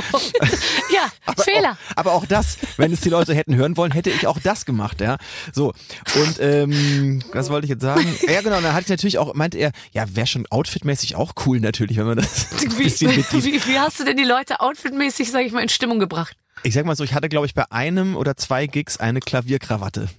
Ja, 0.94 1.12
Fehler. 1.44 1.72
Auch, 1.72 1.98
aber 1.98 2.14
auch 2.14 2.26
das, 2.26 2.58
wenn 2.78 2.92
es 2.92 3.02
die 3.02 3.10
Leute 3.10 3.34
hätten 3.34 3.56
hören 3.56 3.78
wollen, 3.78 3.92
hätte 3.92 4.10
ich 4.10 4.28
auch 4.28 4.40
das 4.40 4.66
gemacht, 4.66 5.02
ja. 5.02 5.18
So. 5.54 5.74
Und 6.16 6.40
ähm, 6.40 7.22
was 7.34 7.50
wollte 7.50 7.66
ich 7.66 7.70
jetzt 7.72 7.82
sagen? 7.82 8.06
Ja, 8.28 8.42
genau, 8.42 8.60
dann 8.62 8.74
hatte 8.74 8.84
ich 8.84 8.90
natürlich 8.90 9.18
auch, 9.18 9.34
meinte 9.36 9.58
er, 9.58 9.72
ja, 9.92 10.04
wäre 10.16 10.28
schon 10.28 10.46
outfitmäßig 10.50 11.16
auch 11.16 11.34
cool 11.46 11.60
natürlich, 11.60 11.98
wenn 11.98 12.06
man 12.06 12.18
das 12.18 12.48
Wie, 12.78 12.86
wie, 12.86 13.66
wie 13.66 13.80
hast 13.80 14.00
du 14.00 14.04
denn 14.04 14.18
die 14.18 14.24
Leute 14.24 14.60
outfitmäßig, 14.60 15.32
sag 15.32 15.46
ich 15.46 15.52
mal, 15.52 15.62
in 15.62 15.70
Stimmung 15.70 16.00
gebracht? 16.00 16.36
Ich 16.64 16.74
sag 16.74 16.86
mal 16.86 16.96
so, 16.96 17.04
ich 17.04 17.14
hatte, 17.14 17.30
glaube 17.30 17.46
ich, 17.46 17.54
bei 17.54 17.72
einem 17.72 18.16
oder 18.16 18.36
zwei 18.36 18.68
Gigs 18.68 18.98
eine 18.98 19.20
Klavierkrawatte. 19.20 20.10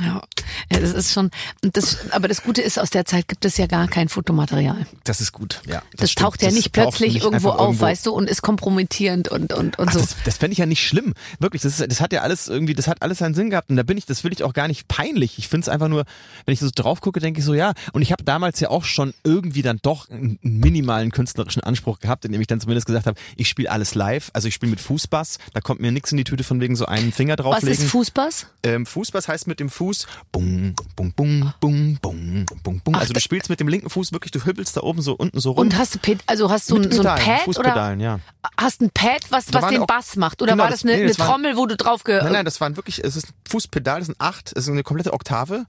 Ja, 0.00 0.22
ja 0.72 0.80
das 0.80 0.92
ist 0.92 1.12
schon, 1.12 1.30
das, 1.60 2.10
aber 2.10 2.28
das 2.28 2.42
Gute 2.42 2.62
ist, 2.62 2.78
aus 2.78 2.90
der 2.90 3.04
Zeit 3.04 3.28
gibt 3.28 3.44
es 3.44 3.56
ja 3.56 3.66
gar 3.66 3.88
kein 3.88 4.08
Fotomaterial. 4.08 4.86
Das 5.04 5.20
ist 5.20 5.32
gut, 5.32 5.62
ja. 5.66 5.82
Das, 5.96 6.10
stimmt. 6.10 6.24
taucht 6.24 6.42
ja 6.42 6.48
Das 6.48 6.54
nicht 6.56 6.72
plötzlich 6.72 7.14
nicht 7.14 7.24
irgendwo 7.24 7.50
auf, 7.50 7.80
weißt 7.80 8.06
du, 8.06 8.12
und 8.12 8.28
ist 8.28 8.42
kompromittierend 8.42 9.28
und, 9.28 9.52
und, 9.52 9.78
und 9.78 9.88
Ach, 9.88 9.92
so. 9.92 10.00
das 10.00 10.16
das 10.24 10.36
fände 10.38 10.52
ich 10.52 10.58
ja 10.58 10.66
nicht 10.66 10.86
schlimm. 10.86 11.14
Wirklich, 11.38 11.62
das, 11.62 11.80
ist, 11.80 11.90
das 11.90 12.00
hat 12.00 12.12
ja 12.12 12.22
alles 12.22 12.48
irgendwie, 12.48 12.74
das 12.74 12.88
hat 12.88 13.02
alles 13.02 13.18
seinen 13.18 13.34
Sinn 13.34 13.50
gehabt. 13.50 13.70
Und 13.70 13.76
da 13.76 13.82
bin 13.82 13.96
ich, 13.96 14.06
das 14.06 14.24
will 14.24 14.32
ich 14.32 14.42
auch 14.42 14.52
gar 14.52 14.68
nicht 14.68 14.88
peinlich. 14.88 15.38
Ich 15.38 15.48
finde 15.48 15.64
es 15.64 15.68
einfach 15.68 15.88
nur, 15.88 16.04
wenn 16.44 16.52
ich 16.52 16.60
so 16.60 16.68
drauf 16.74 17.00
gucke, 17.00 17.20
denke 17.20 17.40
ich 17.40 17.44
so, 17.46 17.54
ja. 17.54 17.72
Und 17.92 18.02
ich 18.02 18.12
habe 18.12 18.24
damals 18.24 18.60
ja 18.60 18.70
auch 18.70 18.84
schon 18.84 19.14
irgendwie 19.24 19.62
dann 19.62 19.78
doch 19.82 20.08
einen 20.10 20.38
minimalen 20.42 21.10
künstlerischen 21.10 21.62
Anspruch 21.62 22.00
gehabt, 22.00 22.24
indem 22.24 22.40
ich 22.40 22.46
dann 22.46 22.60
zumindest 22.60 22.86
gesagt 22.86 23.06
habe, 23.06 23.18
ich 23.36 23.48
spiele 23.48 23.70
alles 23.70 23.94
live. 23.94 24.30
Also 24.32 24.48
ich 24.48 24.54
spiele 24.54 24.70
mit 24.70 24.80
Fußbass, 24.80 25.38
da 25.54 25.60
kommt 25.60 25.80
mir 25.80 25.92
nichts 25.92 26.10
in 26.12 26.18
die 26.18 26.24
Tüte 26.24 26.44
von 26.44 26.60
wegen 26.60 26.76
so 26.76 26.86
einen 26.86 27.12
Finger 27.12 27.34
Was 27.38 27.44
drauflegen. 27.44 27.84
ist 27.84 27.90
Fußbass? 27.90 28.46
Ähm, 28.62 28.84
Fußbass 28.86 29.28
heißt 29.28 29.46
mit 29.46 29.60
dem 29.60 29.70
Fuß 29.70 30.06
bung, 30.32 30.55
bung, 30.96 31.12
bung, 31.12 31.52
bung, 31.60 31.98
bung, 32.00 32.46
bung, 32.62 32.80
bung. 32.80 32.94
Also 32.94 33.12
du 33.12 33.20
spielst 33.20 33.48
mit 33.50 33.60
dem 33.60 33.68
linken 33.68 33.90
Fuß 33.90 34.12
wirklich, 34.12 34.30
du 34.32 34.44
hüppelst 34.44 34.76
da 34.76 34.82
oben 34.82 35.02
so 35.02 35.14
unten 35.14 35.38
so 35.40 35.52
rum. 35.52 35.58
Und 35.66 35.76
hast 35.78 35.94
du, 35.94 36.16
also 36.26 36.50
hast 36.50 36.70
du 36.70 36.76
mit 36.76 36.86
ein, 36.86 36.92
so 36.92 37.02
ein 37.02 37.14
Pedalen, 37.16 37.24
Pad 37.24 37.34
oder 37.34 37.44
Fußpedalen, 37.44 38.00
ja. 38.00 38.20
hast 38.58 38.80
ein 38.82 38.90
Pad, 38.90 39.22
was, 39.30 39.52
was 39.52 39.62
waren 39.62 39.72
den 39.72 39.82
auch- 39.82 39.86
Bass 39.86 40.16
macht? 40.16 40.42
Oder 40.42 40.52
Genau, 40.52 40.64
war 40.64 40.70
das- 40.70 40.80
das 40.80 40.84
eine, 40.84 40.92
nee, 40.96 41.02
eine 41.02 41.08
das 41.08 41.18
war- 41.18 41.28
Trommel, 41.28 41.56
wo 41.56 41.66
du 41.66 41.76
drauf 41.76 42.04
ge 42.04 42.22
Nein, 42.22 42.32
nein, 42.32 42.44
das 42.44 42.60
waren 42.60 42.76
wirklich, 42.76 43.02
es 43.04 43.16
ist 43.16 43.28
ein 43.28 43.34
Fußpedal, 43.48 43.98
das 44.00 44.06
sind 44.06 44.20
acht, 44.20 44.52
es 44.56 44.64
ist 44.64 44.70
eine 44.70 44.82
komplette 44.82 45.12
Oktave 45.12 45.66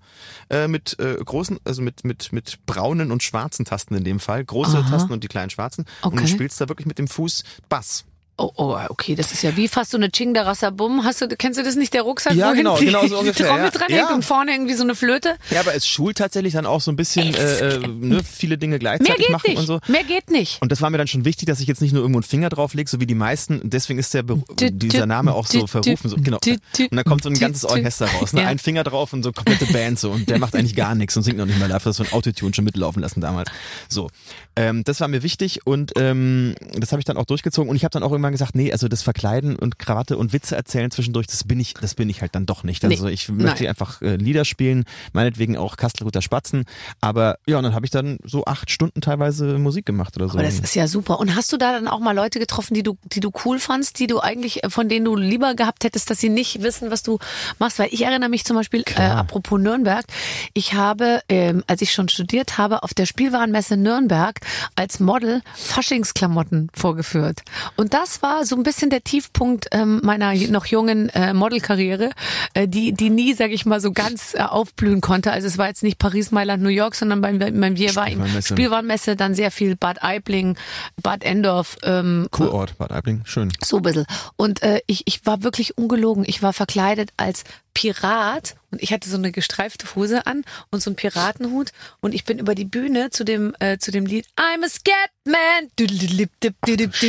äh, 0.49 0.67
mit 0.67 0.97
äh, 0.99 1.15
großen, 1.23 1.59
also 1.65 1.81
mit, 1.81 2.03
mit, 2.03 2.31
mit 2.33 2.59
braunen 2.65 3.11
und 3.11 3.23
schwarzen 3.23 3.65
Tasten 3.65 3.95
in 3.95 4.03
dem 4.03 4.19
Fall. 4.19 4.43
Große 4.45 4.77
Aha. 4.77 4.89
Tasten 4.89 5.13
und 5.13 5.23
die 5.23 5.27
kleinen 5.27 5.49
schwarzen. 5.49 5.85
Und 6.01 6.15
du 6.15 6.23
Okay. 6.23 6.27
spielst 6.27 6.59
da 6.61 6.69
wirklich 6.69 6.85
mit 6.87 6.97
dem 6.99 7.07
Fuß 7.07 7.43
Bass. 7.69 8.05
Oh, 8.39 8.51
oh, 8.55 8.77
okay, 8.89 9.15
das 9.15 9.31
ist 9.31 9.41
ja 9.41 9.57
wie 9.57 9.67
fast 9.67 9.89
so 9.89 9.97
eine 9.97 10.11
Chingda 10.11 10.43
Rassabum. 10.43 11.03
Hast 11.03 11.21
du, 11.21 11.27
kennst 11.27 11.59
du 11.59 11.63
das 11.63 11.75
nicht, 11.75 11.93
der 11.95 12.03
Rucksack, 12.03 12.35
Ja, 12.35 12.53
genau, 12.53 12.75
genau 12.75 13.01
die, 13.01 13.07
so 13.07 13.15
die 13.15 13.19
ungefähr, 13.21 13.47
Trommel 13.47 13.65
ja. 13.65 13.71
dran 13.71 13.87
Ja. 13.89 13.97
hängt 13.97 14.11
und 14.11 14.23
vorne 14.25 14.51
irgendwie 14.51 14.75
so 14.75 14.83
eine 14.83 14.93
Flöte? 14.93 15.37
Ja, 15.49 15.61
aber 15.61 15.73
es 15.73 15.87
schult 15.87 16.19
tatsächlich 16.19 16.53
dann 16.53 16.67
auch 16.67 16.79
so 16.81 16.91
ein 16.91 16.95
bisschen 16.95 17.33
äh, 17.33 17.59
äh, 17.77 17.87
ne, 17.87 18.21
viele 18.23 18.59
Dinge 18.59 18.73
Mehr 18.73 18.79
gleichzeitig 18.79 19.17
geht 19.25 19.29
machen 19.31 19.49
nicht. 19.49 19.57
und 19.59 19.65
so. 19.65 19.79
Mehr 19.87 20.03
geht 20.03 20.29
nicht. 20.29 20.61
Und 20.61 20.71
das 20.71 20.81
war 20.83 20.91
mir 20.91 20.99
dann 20.99 21.07
schon 21.07 21.25
wichtig, 21.25 21.47
dass 21.47 21.59
ich 21.61 21.67
jetzt 21.67 21.81
nicht 21.81 21.93
nur 21.93 22.03
irgendwo 22.03 22.19
einen 22.19 22.23
Finger 22.23 22.49
drauflege, 22.49 22.87
so 22.87 22.99
wie 22.99 23.07
die 23.07 23.15
meisten. 23.15 23.59
Und 23.59 23.73
deswegen 23.73 23.97
ist 23.97 24.13
der 24.13 24.21
Be 24.21 24.39
Du- 24.55 24.71
dieser 24.71 25.07
Name 25.07 25.33
auch 25.33 25.47
so 25.47 25.61
du- 25.61 25.67
verrufen. 25.67 26.07
So, 26.07 26.15
genau. 26.17 26.37
du- 26.43 26.51
Und 26.51 26.95
dann 26.95 27.05
kommt 27.05 27.23
so 27.23 27.29
ein 27.29 27.39
ganzes 27.39 27.65
Orchester 27.65 28.05
raus. 28.05 28.33
Ne? 28.33 28.41
Ja. 28.43 28.49
Ein 28.49 28.59
Finger 28.59 28.83
drauf 28.83 29.13
und 29.13 29.23
so 29.23 29.31
komplette 29.31 29.65
Band 29.73 29.97
so. 29.97 30.11
Und 30.11 30.29
der 30.29 30.37
macht 30.37 30.55
eigentlich 30.55 30.75
gar 30.75 30.93
nichts 30.93 31.17
und 31.17 31.23
singt 31.23 31.37
noch 31.37 31.47
nicht 31.47 31.57
mal 31.59 31.67
live. 31.69 31.83
Das 31.83 31.97
so 31.97 32.03
ein 32.03 32.11
Autotune 32.13 32.53
schon 32.53 32.65
mitlaufen 32.65 33.01
lassen 33.01 33.19
damals. 33.19 33.49
So. 33.89 34.11
Ähm, 34.55 34.83
das 34.83 34.99
war 34.99 35.07
mir 35.07 35.23
wichtig 35.23 35.65
und 35.65 35.93
ähm, 35.97 36.53
das 36.75 36.91
habe 36.91 36.99
ich 36.99 37.05
dann 37.05 37.17
auch 37.17 37.25
durchgezogen. 37.25 37.69
Und 37.69 37.75
ich 37.75 37.83
habe 37.83 37.91
dann 37.91 38.03
auch 38.03 38.11
irgendwann 38.27 38.31
gesagt, 38.33 38.55
nee, 38.55 38.71
also 38.71 38.87
das 38.87 39.01
Verkleiden 39.01 39.55
und 39.55 39.79
Krawatte 39.79 40.17
und 40.17 40.33
Witze 40.33 40.55
erzählen 40.55 40.91
zwischendurch, 40.91 41.27
das 41.27 41.43
bin 41.43 41.59
ich, 41.59 41.73
das 41.73 41.95
bin 41.95 42.09
ich 42.09 42.21
halt 42.21 42.35
dann 42.35 42.45
doch 42.45 42.63
nicht. 42.63 42.83
Also 42.83 43.05
Nee. 43.05 43.11
ich 43.13 43.29
möchte 43.29 43.63
Nein. 43.63 43.69
einfach 43.69 44.01
äh, 44.01 44.15
Lieder 44.15 44.45
spielen, 44.45 44.85
meinetwegen 45.13 45.57
auch 45.57 45.77
Kastelruther 45.77 46.21
Spatzen. 46.21 46.65
Aber 47.01 47.37
ja, 47.45 47.57
und 47.57 47.63
dann 47.63 47.73
habe 47.73 47.85
ich 47.85 47.91
dann 47.91 48.17
so 48.23 48.45
acht 48.45 48.69
Stunden 48.71 49.01
teilweise 49.01 49.57
Musik 49.57 49.85
gemacht 49.85 50.15
oder 50.17 50.27
so. 50.27 50.33
Aber 50.33 50.43
das 50.43 50.59
ist 50.59 50.75
ja 50.75 50.87
super. 50.87 51.19
Und 51.19 51.35
hast 51.35 51.51
du 51.53 51.57
da 51.57 51.71
dann 51.73 51.87
auch 51.87 51.99
mal 51.99 52.13
Leute 52.15 52.39
getroffen, 52.39 52.73
die 52.73 52.83
du, 52.83 52.97
die 53.05 53.19
du 53.19 53.31
cool 53.45 53.59
fandst, 53.59 53.99
die 53.99 54.07
du 54.07 54.19
eigentlich, 54.19 54.63
äh, 54.63 54.69
von 54.69 54.89
denen 54.89 55.05
du 55.05 55.15
lieber 55.15 55.55
gehabt 55.55 55.83
hättest, 55.83 56.09
dass 56.09 56.19
sie 56.19 56.29
nicht 56.29 56.61
wissen, 56.61 56.91
was 56.91 57.03
du 57.03 57.19
machst? 57.59 57.79
Weil 57.79 57.89
ich 57.91 58.03
erinnere 58.03 58.29
mich 58.29 58.45
zum 58.45 58.55
Beispiel, 58.55 58.83
äh, 58.95 59.01
apropos 59.01 59.59
Nürnberg, 59.59 60.05
ich 60.53 60.73
habe, 60.73 61.21
ähm, 61.29 61.63
als 61.67 61.81
ich 61.81 61.93
schon 61.93 62.09
studiert 62.09 62.57
habe, 62.57 62.83
auf 62.83 62.93
der 62.93 63.05
Spielwarenmesse 63.05 63.77
Nürnberg 63.77 64.39
als 64.75 64.99
Model 64.99 65.41
Faschingsklamotten 65.55 66.69
vorgeführt. 66.73 67.41
Und 67.75 67.93
das 67.93 68.16
war 68.21 68.45
so 68.45 68.55
ein 68.55 68.63
bisschen 68.63 68.89
der 68.89 69.03
Tiefpunkt 69.03 69.67
ähm, 69.71 70.01
meiner 70.03 70.33
noch 70.33 70.65
jungen 70.65 71.09
äh, 71.09 71.33
Modelkarriere, 71.33 72.11
äh, 72.53 72.67
die, 72.67 72.93
die 72.93 73.09
nie, 73.09 73.33
sage 73.33 73.53
ich 73.53 73.65
mal, 73.65 73.79
so 73.79 73.91
ganz 73.91 74.33
äh, 74.33 74.41
aufblühen 74.41 75.01
konnte. 75.01 75.31
Also 75.31 75.47
es 75.47 75.57
war 75.57 75.67
jetzt 75.67 75.83
nicht 75.83 75.99
Paris, 75.99 76.31
Mailand, 76.31 76.63
New 76.63 76.69
York, 76.69 76.95
sondern 76.95 77.21
beim, 77.21 77.39
beim 77.39 77.77
wir 77.77 77.95
war 77.95 78.07
im 78.09 78.23
Spielwarenmesse. 78.41 79.15
Dann 79.15 79.35
sehr 79.35 79.51
viel 79.51 79.75
Bad 79.75 80.03
Aibling, 80.03 80.57
Bad 81.01 81.23
Endorf, 81.23 81.77
ähm, 81.83 82.27
Kurort, 82.31 82.77
Bad 82.77 82.91
Aibling, 82.91 83.21
schön. 83.25 83.51
so 83.63 83.77
ein 83.77 83.83
bisschen. 83.83 84.05
Und 84.35 84.63
äh, 84.63 84.81
ich, 84.87 85.03
ich 85.05 85.25
war 85.25 85.43
wirklich 85.43 85.77
ungelogen. 85.77 86.23
Ich 86.27 86.41
war 86.41 86.53
verkleidet 86.53 87.11
als 87.17 87.43
Pirat 87.77 88.55
und 88.71 88.81
ich 88.81 88.91
hatte 88.91 89.07
so 89.07 89.17
eine 89.17 89.31
gestreifte 89.31 89.85
Hose 89.93 90.25
an 90.25 90.43
und 90.71 90.81
so 90.81 90.89
einen 90.89 90.95
Piratenhut 90.95 91.69
und 91.99 92.15
ich 92.15 92.25
bin 92.25 92.39
über 92.39 92.55
die 92.55 92.65
Bühne 92.65 93.11
zu 93.11 93.23
dem 93.23 93.53
äh, 93.59 93.77
zu 93.77 93.91
dem 93.91 94.07
Lied 94.07 94.25
I'm 94.35 94.65
a 94.65 94.67
Scatman 94.67 95.69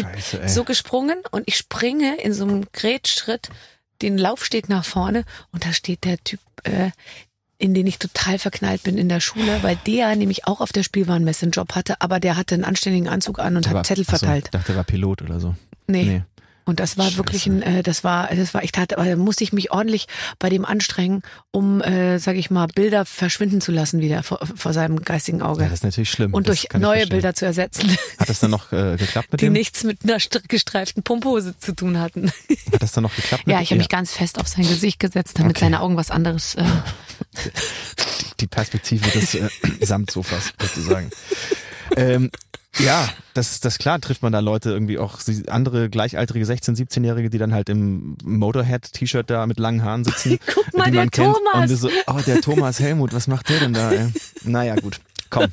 Scheiße, 0.02 0.42
ey. 0.42 0.48
so 0.50 0.64
gesprungen 0.64 1.16
und 1.30 1.44
ich 1.46 1.56
springe 1.56 2.20
in 2.20 2.34
so 2.34 2.44
einem 2.44 2.66
Gretschritt 2.74 3.48
den 4.02 4.18
Laufsteg 4.18 4.68
nach 4.68 4.84
vorne 4.84 5.24
und 5.52 5.64
da 5.64 5.72
steht 5.72 6.04
der 6.04 6.18
Typ 6.22 6.40
äh, 6.64 6.90
in 7.56 7.72
den 7.72 7.86
ich 7.86 7.98
total 7.98 8.38
verknallt 8.38 8.82
bin 8.82 8.98
in 8.98 9.08
der 9.08 9.20
Schule, 9.20 9.62
weil 9.62 9.76
der 9.86 10.14
nämlich 10.16 10.46
auch 10.46 10.60
auf 10.60 10.70
der 10.72 10.82
Spielwarenmesse 10.82 11.44
einen 11.46 11.52
Job 11.52 11.74
hatte, 11.74 12.00
aber 12.02 12.20
der 12.20 12.36
hatte 12.36 12.54
einen 12.54 12.64
anständigen 12.64 13.08
Anzug 13.08 13.38
an 13.38 13.56
und 13.56 13.64
Der 13.64 13.70
hat 13.70 13.76
war- 13.76 13.84
Zettel 13.84 14.04
verteilt. 14.04 14.44
Ich 14.44 14.50
dachte, 14.50 14.66
der 14.66 14.76
war 14.76 14.84
Pilot 14.84 15.22
oder 15.22 15.40
so. 15.40 15.56
Nee. 15.88 16.04
Nee. 16.04 16.22
Und 16.68 16.80
das 16.80 16.98
war 16.98 17.16
wirklich 17.16 17.46
ein, 17.46 17.62
äh, 17.62 17.82
das 17.82 18.04
war, 18.04 18.28
das 18.34 18.52
war, 18.52 18.62
ich 18.62 18.72
tat, 18.72 18.92
aber 18.92 19.06
da 19.06 19.16
musste 19.16 19.42
ich 19.42 19.52
mich 19.54 19.70
ordentlich 19.72 20.06
bei 20.38 20.50
dem 20.50 20.66
anstrengen, 20.66 21.22
um, 21.50 21.80
äh, 21.80 22.18
sag 22.18 22.36
ich 22.36 22.50
mal, 22.50 22.66
Bilder 22.66 23.06
verschwinden 23.06 23.60
zu 23.62 23.72
lassen 23.72 24.00
wieder 24.00 24.22
vor, 24.22 24.38
vor 24.54 24.74
seinem 24.74 25.00
geistigen 25.02 25.40
Auge. 25.40 25.62
Ja, 25.62 25.68
das 25.70 25.78
ist 25.78 25.84
natürlich 25.84 26.10
schlimm. 26.10 26.34
und 26.34 26.46
Das 26.46 26.60
durch 26.60 26.80
neue. 26.80 27.06
Bilder 27.06 27.32
zu 27.34 27.46
ersetzen, 27.46 27.96
Hat 28.18 28.28
das 28.28 28.40
dann 28.40 28.50
noch 28.50 28.70
äh, 28.72 28.96
geklappt 28.96 29.32
mit 29.32 29.40
die 29.40 29.46
dem? 29.46 29.54
nichts 29.54 29.82
mit 29.82 30.04
einer 30.04 30.18
st- 30.18 30.42
gestreiften 30.46 31.02
Pumphose 31.02 31.56
zu 31.58 31.74
tun 31.74 31.98
hatten. 31.98 32.30
Hat 32.72 32.82
das 32.82 32.92
dann 32.92 33.02
noch 33.04 33.16
geklappt 33.16 33.46
mit 33.46 33.54
Ja, 33.56 33.62
ich 33.62 33.70
habe 33.70 33.78
mich 33.78 33.88
ganz 33.88 34.12
fest 34.12 34.38
auf 34.38 34.46
sein 34.46 34.68
Gesicht 34.68 35.00
gesetzt, 35.00 35.38
damit 35.38 35.56
Okay. 35.56 35.64
seine 35.64 35.80
Augen 35.80 35.96
was 35.96 36.10
anderes. 36.10 36.54
Äh, 36.56 36.64
die 38.40 38.46
Perspektive 38.46 39.08
des 39.10 39.34
äh, 39.34 39.48
Samtsofas 39.80 40.52
sozusagen. 40.60 41.10
ähm, 41.96 42.30
ja, 42.76 43.08
das, 43.34 43.60
das 43.60 43.78
klar 43.78 44.00
trifft 44.00 44.22
man 44.22 44.32
da 44.32 44.40
Leute 44.40 44.70
irgendwie 44.70 44.98
auch 44.98 45.18
andere 45.48 45.90
gleichaltrige 45.90 46.44
16-, 46.44 46.76
17-Jährige, 46.76 47.30
die 47.30 47.38
dann 47.38 47.52
halt 47.52 47.68
im 47.68 48.16
Motorhead-T-Shirt 48.22 49.28
da 49.28 49.46
mit 49.46 49.58
langen 49.58 49.82
Haaren 49.82 50.04
sitzen. 50.04 50.38
Guck 50.54 50.76
mal, 50.76 50.84
die 50.84 50.92
der 50.92 51.00
man 51.00 51.10
kennt. 51.10 51.34
Thomas. 51.34 51.70
So, 51.70 51.90
oh, 52.06 52.20
der 52.26 52.40
Thomas 52.40 52.78
Helmut, 52.78 53.12
was 53.12 53.26
macht 53.26 53.48
der 53.48 53.60
denn 53.60 53.72
da? 53.72 53.90
Ey? 53.90 54.12
Naja, 54.44 54.76
gut. 54.76 55.00
Komm. 55.30 55.46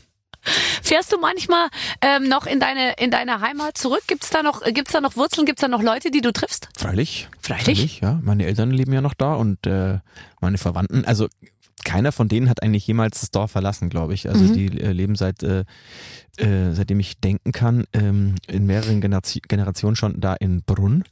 Fährst 0.83 1.11
du 1.11 1.17
manchmal 1.17 1.69
ähm, 2.01 2.29
noch 2.29 2.45
in 2.45 2.59
deine 2.59 2.93
in 2.99 3.09
deine 3.09 3.41
Heimat 3.41 3.79
zurück? 3.79 4.03
Gibt's 4.05 4.29
da 4.29 4.43
noch 4.43 4.61
gibt's 4.61 4.91
da 4.91 5.01
noch 5.01 5.15
Wurzeln? 5.15 5.47
Gibt's 5.47 5.61
da 5.61 5.67
noch 5.67 5.81
Leute, 5.81 6.11
die 6.11 6.21
du 6.21 6.31
triffst? 6.31 6.69
Freilich. 6.77 7.27
Freilich? 7.41 8.01
ja. 8.01 8.19
Meine 8.21 8.45
Eltern 8.45 8.69
leben 8.69 8.93
ja 8.93 9.01
noch 9.01 9.15
da 9.15 9.33
und 9.33 9.65
äh, 9.65 9.97
meine 10.41 10.59
Verwandten. 10.59 11.03
Also 11.05 11.27
keiner 11.85 12.11
von 12.11 12.27
denen 12.27 12.49
hat 12.49 12.61
eigentlich 12.61 12.85
jemals 12.85 13.21
das 13.21 13.31
Dorf 13.31 13.51
verlassen, 13.51 13.89
glaube 13.89 14.13
ich. 14.13 14.27
Also 14.27 14.43
Mhm. 14.43 14.53
die 14.53 14.81
äh, 14.81 14.91
leben 14.91 15.15
seit 15.15 15.41
äh, 15.43 15.63
äh, 16.37 16.73
seitdem 16.73 16.99
ich 16.99 17.17
denken 17.21 17.53
kann 17.53 17.85
ähm, 17.93 18.35
in 18.47 18.65
mehreren 18.65 18.99
Generation, 18.99 19.43
Generationen 19.47 19.95
schon 19.95 20.19
da 20.19 20.33
in 20.33 20.63
Brunn. 20.63 21.05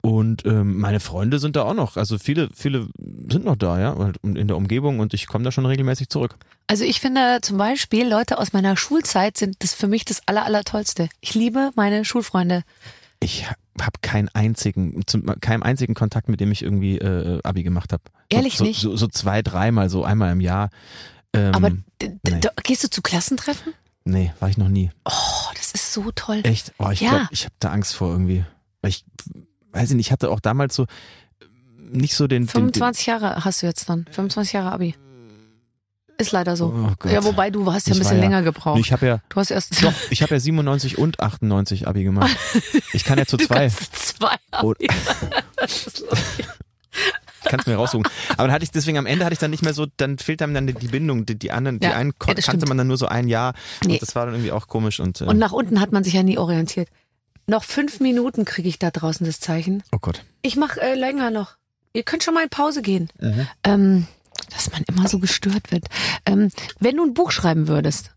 Und 0.00 0.44
ähm, 0.44 0.78
meine 0.78 1.00
Freunde 1.00 1.38
sind 1.38 1.56
da 1.56 1.62
auch 1.62 1.72
noch. 1.72 1.96
Also 1.96 2.18
viele, 2.18 2.50
viele 2.54 2.88
sind 3.30 3.46
noch 3.46 3.56
da, 3.56 3.80
ja, 3.80 4.12
in 4.22 4.48
der 4.48 4.56
Umgebung 4.58 5.00
und 5.00 5.14
ich 5.14 5.26
komme 5.26 5.44
da 5.44 5.50
schon 5.50 5.64
regelmäßig 5.64 6.10
zurück. 6.10 6.36
Also 6.66 6.84
ich 6.84 7.00
finde 7.00 7.38
zum 7.40 7.56
Beispiel 7.56 8.06
Leute 8.06 8.36
aus 8.36 8.52
meiner 8.52 8.76
Schulzeit 8.76 9.38
sind 9.38 9.56
das 9.60 9.72
für 9.72 9.86
mich 9.86 10.04
das 10.04 10.20
aller 10.26 10.44
aller 10.44 10.62
tollste. 10.64 11.08
Ich 11.20 11.34
liebe 11.34 11.70
meine 11.74 12.04
Schulfreunde. 12.04 12.64
Ich 13.20 13.46
habe 13.80 13.98
keinen 14.02 14.28
einzigen, 14.30 15.02
zum, 15.06 15.26
keinem 15.40 15.62
einzigen 15.62 15.94
Kontakt, 15.94 16.28
mit 16.28 16.40
dem 16.40 16.52
ich 16.52 16.62
irgendwie 16.62 16.98
äh, 16.98 17.40
Abi 17.42 17.62
gemacht 17.62 17.92
habe. 17.92 18.02
Ehrlich 18.28 18.56
so, 18.56 18.64
nicht? 18.64 18.80
So, 18.80 18.96
so 18.96 19.06
zwei, 19.08 19.42
dreimal, 19.42 19.90
so 19.90 20.04
einmal 20.04 20.32
im 20.32 20.40
Jahr. 20.40 20.70
Ähm, 21.32 21.54
Aber 21.54 21.70
nee. 21.70 22.40
gehst 22.62 22.84
du 22.84 22.90
zu 22.90 23.02
Klassentreffen? 23.02 23.72
nee, 24.04 24.32
war 24.38 24.48
ich 24.48 24.58
noch 24.58 24.68
nie. 24.68 24.90
Oh, 25.04 25.10
das 25.56 25.72
ist 25.72 25.92
so 25.92 26.10
toll. 26.14 26.40
Echt? 26.44 26.72
Oh, 26.78 26.90
ich 26.90 27.00
Ja. 27.00 27.10
glaube, 27.10 27.26
ich 27.30 27.44
habe 27.44 27.54
da 27.58 27.70
Angst 27.70 27.94
vor 27.94 28.10
irgendwie. 28.10 28.44
Weil 28.82 28.90
ich 28.90 29.04
weiß 29.72 29.90
ich 29.90 29.96
nicht, 29.96 30.06
ich 30.08 30.12
hatte 30.12 30.30
auch 30.30 30.40
damals 30.40 30.74
so 30.74 30.84
äh, 30.84 30.86
nicht 31.90 32.14
so 32.14 32.26
den. 32.26 32.46
den, 32.46 32.46
den 32.46 32.74
25 32.74 33.06
Jahre 33.06 33.44
hast 33.44 33.62
du 33.62 33.66
jetzt 33.66 33.88
dann. 33.88 34.06
25 34.10 34.52
Jahre 34.52 34.72
Abi. 34.72 34.94
Ist 36.16 36.30
leider 36.32 36.56
so. 36.56 36.66
Oh 37.04 37.08
ja, 37.08 37.24
wobei 37.24 37.50
du 37.50 37.72
hast 37.72 37.88
ja 37.88 37.94
ein 37.94 37.98
bisschen 37.98 38.16
ja- 38.16 38.22
länger 38.22 38.42
gebraucht. 38.42 38.78
ich 38.78 38.92
habe 38.92 39.06
ja 39.06 39.20
du 39.28 39.36
hast 39.36 39.50
erst 39.50 39.82
doch, 39.82 39.92
ich 40.10 40.22
habe 40.22 40.34
ja 40.34 40.40
97 40.40 40.96
und 40.98 41.18
98 41.20 41.88
Abi 41.88 42.04
gemacht. 42.04 42.36
Ich 42.92 43.04
kann 43.04 43.18
ja 43.18 43.26
zu 43.26 43.36
du 43.38 43.46
zwei. 43.46 43.54
kannst 43.68 43.94
zwei 43.96 44.36
Oh. 44.62 44.70
Abi. 44.72 44.88
Das 45.56 45.86
ist 45.86 46.00
lustig. 46.08 46.46
Ich 47.42 47.50
kann 47.50 47.60
es 47.60 47.66
mir 47.66 47.74
raussuchen. 47.76 48.06
Aber 48.30 48.44
dann 48.44 48.52
hatte 48.52 48.64
ich 48.64 48.70
deswegen 48.70 48.96
am 48.98 49.06
Ende 49.06 49.24
hatte 49.24 49.32
ich 49.34 49.38
dann 49.38 49.50
nicht 49.50 49.62
mehr 49.64 49.74
so, 49.74 49.86
dann 49.96 50.18
fehlt 50.18 50.40
einem 50.40 50.54
dann 50.54 50.66
die 50.66 50.88
Bindung. 50.88 51.26
Die, 51.26 51.38
die 51.38 51.50
anderen, 51.52 51.78
die 51.80 51.86
Ja, 51.86 51.94
einen 51.94 52.16
kon- 52.18 52.34
ja, 52.36 52.42
kannte 52.42 52.66
man 52.66 52.78
dann 52.78 52.86
nur 52.86 52.96
so 52.96 53.06
ein 53.06 53.28
Jahr. 53.28 53.52
Nee. 53.84 53.94
Und 53.94 54.02
das 54.02 54.14
war 54.14 54.24
dann 54.26 54.34
irgendwie 54.34 54.52
auch 54.52 54.66
komisch 54.68 55.00
und, 55.00 55.20
äh, 55.20 55.24
Und 55.24 55.38
nach 55.38 55.52
unten 55.52 55.80
hat 55.80 55.92
man 55.92 56.04
sich 56.04 56.14
ja 56.14 56.22
nie 56.22 56.38
orientiert. 56.38 56.88
Noch 57.46 57.64
fünf 57.64 58.00
Minuten 58.00 58.44
kriege 58.46 58.68
ich 58.68 58.78
da 58.78 58.90
draußen 58.90 59.26
das 59.26 59.40
Zeichen. 59.40 59.82
oh 59.92 59.98
Gott. 60.00 60.24
Ich 60.42 60.56
mache 60.56 60.80
äh, 60.80 60.94
länger 60.94 61.30
noch. 61.30 61.56
Ihr 61.92 62.02
könnt 62.02 62.22
schon 62.22 62.32
mal 62.34 62.42
in 62.44 62.48
Pause 62.50 62.80
gehen. 62.82 63.08
Mhm. 63.20 63.46
Ähm, 63.64 64.06
dass 64.54 64.70
man 64.70 64.82
immer 64.88 65.08
so 65.08 65.18
gestört 65.18 65.70
wird. 65.72 65.86
Ähm, 66.26 66.50
wenn 66.80 66.96
du 66.96 67.04
ein 67.04 67.14
Buch 67.14 67.30
schreiben 67.32 67.68
würdest, 67.68 68.12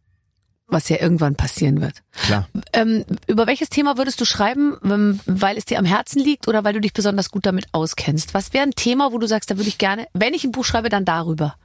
was 0.70 0.90
ja 0.90 0.98
irgendwann 1.00 1.36
passieren 1.36 1.80
wird, 1.82 2.04
Klar. 2.12 2.48
ähm, 2.74 3.06
über 3.28 3.48
welches 3.48 3.70
Thema 3.70 3.98
würdest 3.98 4.20
du 4.20 4.26
schreiben, 4.26 4.76
ähm, 4.84 5.20
weil 5.26 5.58
es 5.58 5.66
dir 5.66 5.80
am 5.80 5.86
Herzen 5.86 6.20
liegt 6.22 6.48
oder 6.48 6.64
weil 6.64 6.74
du 6.74 6.82
dich 6.82 6.94
besonders 6.94 7.32
gut 7.32 7.46
damit 7.46 7.68
auskennst? 7.72 8.34
Was 8.34 8.54
wäre 8.54 8.64
ein 8.64 8.72
Thema, 8.72 9.12
wo 9.14 9.18
du 9.18 9.28
sagst, 9.28 9.50
da 9.50 9.58
würde 9.58 9.70
ich 9.70 9.78
gerne, 9.78 10.08
wenn 10.14 10.34
ich 10.34 10.44
ein 10.44 10.52
Buch 10.52 10.66
schreibe, 10.66 10.90
dann 10.90 11.06
darüber? 11.06 11.56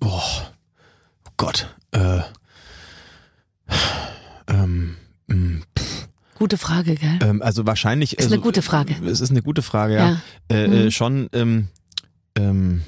Oh 0.00 0.20
Gott. 1.38 1.74
Äh, 1.92 2.20
ähm, 4.48 4.96
mh, 5.26 5.62
Gute 6.34 6.58
Frage, 6.58 6.96
gell? 6.96 7.18
ähm, 7.22 7.40
also 7.40 7.66
wahrscheinlich. 7.66 8.14
Ist 8.18 8.24
also, 8.24 8.34
eine 8.34 8.42
gute 8.42 8.62
Frage. 8.62 8.94
Es 9.06 9.20
ist 9.20 9.30
eine 9.30 9.42
gute 9.42 9.62
Frage, 9.62 9.94
ja. 9.94 10.08
Ja. 10.50 10.56
Äh, 10.56 10.66
Mhm. 10.68 10.72
äh, 10.74 10.90
schon. 10.90 11.28
Ähm, 11.32 11.68
ähm, 12.36 12.82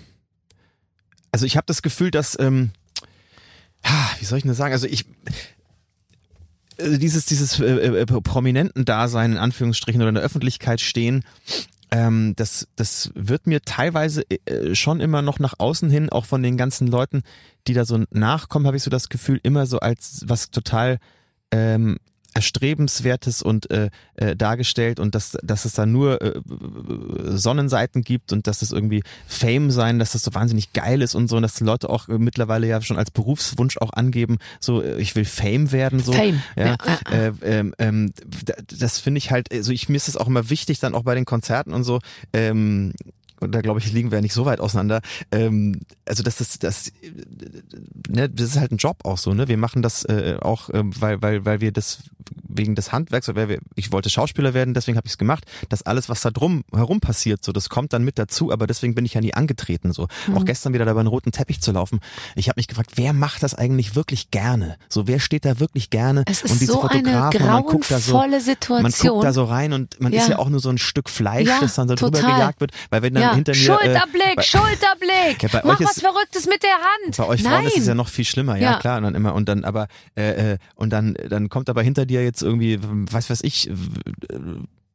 also 1.35 1.47
ich 1.47 1.57
habe 1.57 1.65
das 1.67 1.83
Gefühl, 1.83 2.13
dass 2.13 2.39
ähm, 2.39 2.71
wie 4.21 4.25
soll 4.25 4.39
ich 4.39 4.45
denn 4.45 4.55
sagen? 4.55 4.73
Also 4.73 4.87
ich 4.87 5.05
äh, 6.77 6.97
dieses 6.97 7.27
dieses 7.27 7.59
äh, 7.59 7.65
äh, 7.65 8.07
prominenten 8.07 8.85
Dasein 8.85 9.33
in 9.33 9.39
Anführungsstrichen 9.39 10.01
oder 10.01 10.11
in 10.11 10.15
der 10.15 10.23
Öffentlichkeit 10.23 10.81
stehen. 10.81 11.25
Ähm, 11.91 12.35
das, 12.37 12.69
das 12.77 13.11
wird 13.17 13.49
mir 13.49 13.63
teilweise 13.63 14.23
äh, 14.31 14.77
schon 14.77 15.01
immer 15.01 15.23
noch 15.23 15.41
nach 15.41 15.55
außen 15.59 15.91
hin, 15.91 16.09
auch 16.09 16.25
von 16.25 16.41
den 16.41 16.57
ganzen 16.57 16.87
Leuten, 16.87 17.25
die 17.67 17.75
da 17.75 17.85
so 17.85 18.05
nachkommen, 18.13 18.69
habe 18.69 18.77
ich 18.77 18.85
so 18.85 18.91
das 18.91 19.09
Gefühl, 19.09 19.41
immer 19.43 19.67
so 19.67 19.81
als 19.81 20.23
was 20.29 20.53
total 20.53 21.01
ähm, 21.51 21.99
erstrebenswertes 22.35 23.43
und 23.43 23.71
äh, 23.71 23.91
äh, 24.17 24.37
dargestellt 24.37 25.01
und 25.01 25.15
dass, 25.15 25.39
dass 25.43 25.65
es 25.65 25.73
da 25.73 25.87
nur 25.87 26.21
äh, 26.21 26.41
Sonnenseiten 27.37 28.03
gibt 28.03 28.33
und 28.33 28.47
dass 28.47 28.59
das 28.59 28.73
irgendwie 28.73 29.03
Fame 29.27 29.71
sein, 29.71 29.99
dass 29.99 30.13
das 30.13 30.23
so 30.23 30.35
wahnsinnig 30.35 30.73
geil 30.73 31.01
ist 31.01 31.15
und 31.15 31.29
so 31.29 31.37
und 31.37 31.43
dass 31.43 31.61
Leute 31.61 31.89
auch 31.89 32.09
äh, 32.09 32.19
mittlerweile 32.19 32.67
ja 32.67 32.83
schon 32.83 32.99
als 32.99 33.11
Berufswunsch 33.11 33.79
auch 33.79 33.93
angeben, 33.93 34.39
so 34.61 34.83
äh, 34.83 35.01
ich 35.01 35.15
will 35.17 35.25
Fame 35.25 35.73
werden 35.73 36.01
so. 36.01 36.13
Fame. 36.13 36.43
Ja, 36.57 36.65
Ja. 36.65 36.77
Äh, 37.11 37.33
ähm, 37.43 37.75
ähm, 37.79 38.13
das 38.79 38.99
finde 38.99 39.19
ich 39.19 39.31
halt, 39.31 39.53
also 39.53 39.73
ich 39.73 39.89
mir 39.89 39.97
ist 39.97 40.09
das 40.09 40.17
auch 40.17 40.27
immer 40.27 40.51
wichtig, 40.51 40.81
dann 40.81 40.95
auch 40.95 41.03
bei 41.03 41.15
den 41.15 41.25
Konzerten 41.25 41.73
und 41.73 41.85
so. 41.85 42.01
Ähm, 42.33 42.93
und 43.45 43.53
da 43.55 43.61
glaube 43.61 43.81
ich, 43.81 43.93
liegen 43.93 44.11
wir 44.11 44.19
ja 44.19 44.23
nicht 44.23 44.35
so 44.35 44.45
weit 44.45 44.61
auseinander. 44.61 45.01
Ähm, 45.31 45.81
also 46.09 46.23
das 46.23 46.41
ist 46.41 46.65
das, 46.65 46.89
äh, 46.89 46.93
ne, 48.09 48.29
das 48.29 48.49
ist 48.51 48.59
halt 48.61 48.73
ein 48.73 48.77
Job 48.79 48.99
auch 49.05 49.19
so, 49.19 49.35
ne? 49.35 49.49
Wir 49.49 49.57
machen 49.57 49.83
das 49.83 50.05
äh, 50.05 50.37
auch, 50.41 50.71
ähm, 50.73 50.93
weil 51.01 51.23
weil 51.23 51.45
weil 51.45 51.61
wir 51.61 51.73
das 51.73 51.99
wegen 52.49 52.75
des 52.75 52.93
Handwerks, 52.93 53.29
weil 53.35 53.49
wir, 53.49 53.59
ich 53.75 53.91
wollte 53.93 54.09
Schauspieler 54.11 54.55
werden, 54.55 54.75
deswegen 54.75 54.97
habe 54.97 55.07
ich 55.07 55.13
es 55.15 55.19
gemacht. 55.19 55.45
Das 55.69 55.83
alles, 55.83 56.09
was 56.09 56.21
da 56.23 56.31
drum 56.31 56.65
herum 56.73 57.01
passiert, 57.01 57.45
so 57.45 57.53
das 57.53 57.69
kommt 57.69 57.93
dann 57.93 58.05
mit 58.05 58.19
dazu. 58.19 58.53
Aber 58.53 58.67
deswegen 58.67 58.95
bin 58.95 59.05
ich 59.05 59.15
ja 59.15 59.21
nie 59.21 59.35
angetreten. 59.35 59.93
So 59.93 60.07
Mhm. 60.29 60.37
auch 60.39 60.45
gestern 60.45 60.73
wieder 60.73 60.85
da 60.85 60.93
über 60.93 61.01
einen 61.01 61.09
roten 61.09 61.33
Teppich 61.33 61.61
zu 61.61 61.73
laufen. 61.73 61.99
Ich 62.37 62.49
habe 62.49 62.59
mich 62.59 62.69
gefragt, 62.69 62.93
wer 62.95 63.13
macht 63.13 63.43
das 63.43 63.55
eigentlich 63.55 63.97
wirklich 63.97 64.31
gerne? 64.31 64.77
So 64.89 65.07
wer 65.09 65.19
steht 65.19 65.45
da 65.45 65.59
wirklich 65.61 65.91
gerne? 65.91 66.23
Es 66.27 66.43
ist 66.43 66.53
und 66.53 66.61
diese 66.61 66.73
so 66.73 66.83
eine 66.83 66.91
Fotografen 67.01 67.41
und 67.43 67.47
man 67.49 67.63
guckt 67.65 67.91
da 67.91 67.99
so 67.99 68.23
Situation. 68.41 68.83
man 68.83 68.93
guckt 68.93 69.25
da 69.25 69.33
so 69.33 69.45
rein 69.45 69.73
und 69.73 70.01
man 70.01 70.13
ist 70.13 70.25
Ja. 70.29 70.33
ja 70.35 70.39
auch 70.39 70.49
nur 70.49 70.61
so 70.61 70.71
ein 70.71 70.79
Stück 70.79 71.11
Fleisch, 71.11 71.49
Ja, 71.49 71.61
das 71.61 71.75
dann 71.75 71.89
so 71.89 71.95
drüber 71.97 72.19
total. 72.21 72.37
gejagt 72.37 72.61
wird, 72.61 72.73
weil 72.91 73.03
wenn 73.03 73.15
dann 73.15 73.23
ja. 73.23 73.34
Hinter 73.35 73.53
mir 73.53 73.57
Schulterblick, 73.57 74.39
äh, 74.39 74.43
Schulterblick. 74.43 75.43
Ja, 75.53 75.61
Mach 75.65 75.81
was 75.81 75.97
ist- 75.97 76.01
Verrücktes 76.01 76.47
mit 76.47 76.63
der 76.63 76.71
Hand. 76.73 77.17
bei 77.17 77.27
euch 77.27 77.43
Nein. 77.43 77.53
Frauen 77.53 77.67
ist 77.67 77.79
es 77.79 77.87
ja 77.87 77.95
noch 77.95 78.09
viel 78.09 78.25
schlimmer, 78.25 78.57
ja, 78.57 78.73
Ja. 78.73 78.79
klar, 78.79 78.99
und 78.99 79.05
dann 79.05 79.15
immer 79.15 79.35
und 79.35 79.49
dann 79.49 79.65
aber 79.65 79.89
äh, 80.17 80.53
äh, 80.53 80.59
und 80.75 80.91
dann 80.91 81.15
dann 81.29 81.49
kommt 81.49 81.69
aber 81.69 81.83
hinter 81.83 82.07
dir 82.07 82.23
jetzt 82.25 82.43
irgendwie 82.43 82.79
was 82.83 83.31
weiß 83.31 83.41
ich 83.43 83.69
äh, 83.71 83.75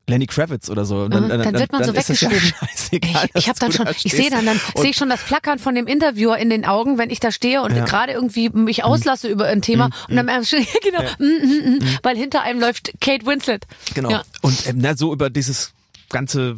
Lenny 0.07 0.25
Kravitz 0.25 0.71
oder 0.71 0.85
so. 0.85 1.03
Und 1.03 1.13
Mhm, 1.13 1.29
dann 1.29 1.53
wird 1.53 1.71
man 1.71 1.83
so 1.83 1.91
das 1.91 2.07
ja 2.07 2.31
weggeschoben. 2.31 2.53
scheißegal, 2.67 3.25
Ich, 3.25 3.43
ich 3.43 3.47
habe 3.49 3.59
dann 3.59 3.71
schon, 3.71 3.85
da 3.85 3.91
ich 3.91 4.11
sehe 4.11 4.31
dann, 4.31 4.43
dann 4.43 4.59
sehe 4.75 4.89
ich 4.89 4.95
schon 4.97 5.07
das 5.09 5.21
Flackern 5.21 5.59
von 5.59 5.75
dem 5.75 5.85
Interviewer 5.85 6.35
in 6.39 6.49
den 6.49 6.65
Augen, 6.65 6.97
wenn 6.97 7.11
ich 7.11 7.19
da 7.19 7.31
stehe 7.31 7.61
und 7.61 7.75
Ja. 7.75 7.85
gerade 7.85 8.13
irgendwie 8.13 8.49
mich 8.49 8.83
auslasse 8.83 9.27
über 9.27 9.45
ein 9.45 9.61
Thema 9.61 9.91
und 10.09 10.15
dann 10.15 10.27
einfach 10.27 10.49
schon, 10.49 10.65
genau, 10.83 11.03
Ja. 11.03 11.09
mm, 11.19 11.75
mm, 11.75 11.79
weil 12.01 12.17
hinter 12.17 12.41
einem 12.41 12.59
läuft 12.59 12.91
Kate 12.99 13.23
Winslet. 13.27 13.67
Genau. 13.93 14.09
Ja. 14.09 14.23
Und 14.41 14.65
ähm, 14.67 14.77
na, 14.79 14.97
so 14.97 15.13
über 15.13 15.29
dieses 15.29 15.73
ganze, 16.09 16.55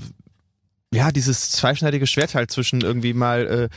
ja, 0.93 1.11
dieses 1.11 1.51
zweischneidige 1.51 2.07
Schwert 2.07 2.35
halt 2.35 2.51
zwischen 2.51 2.81
irgendwie 2.81 3.13
mal, 3.13 3.47
äh, 3.47 3.69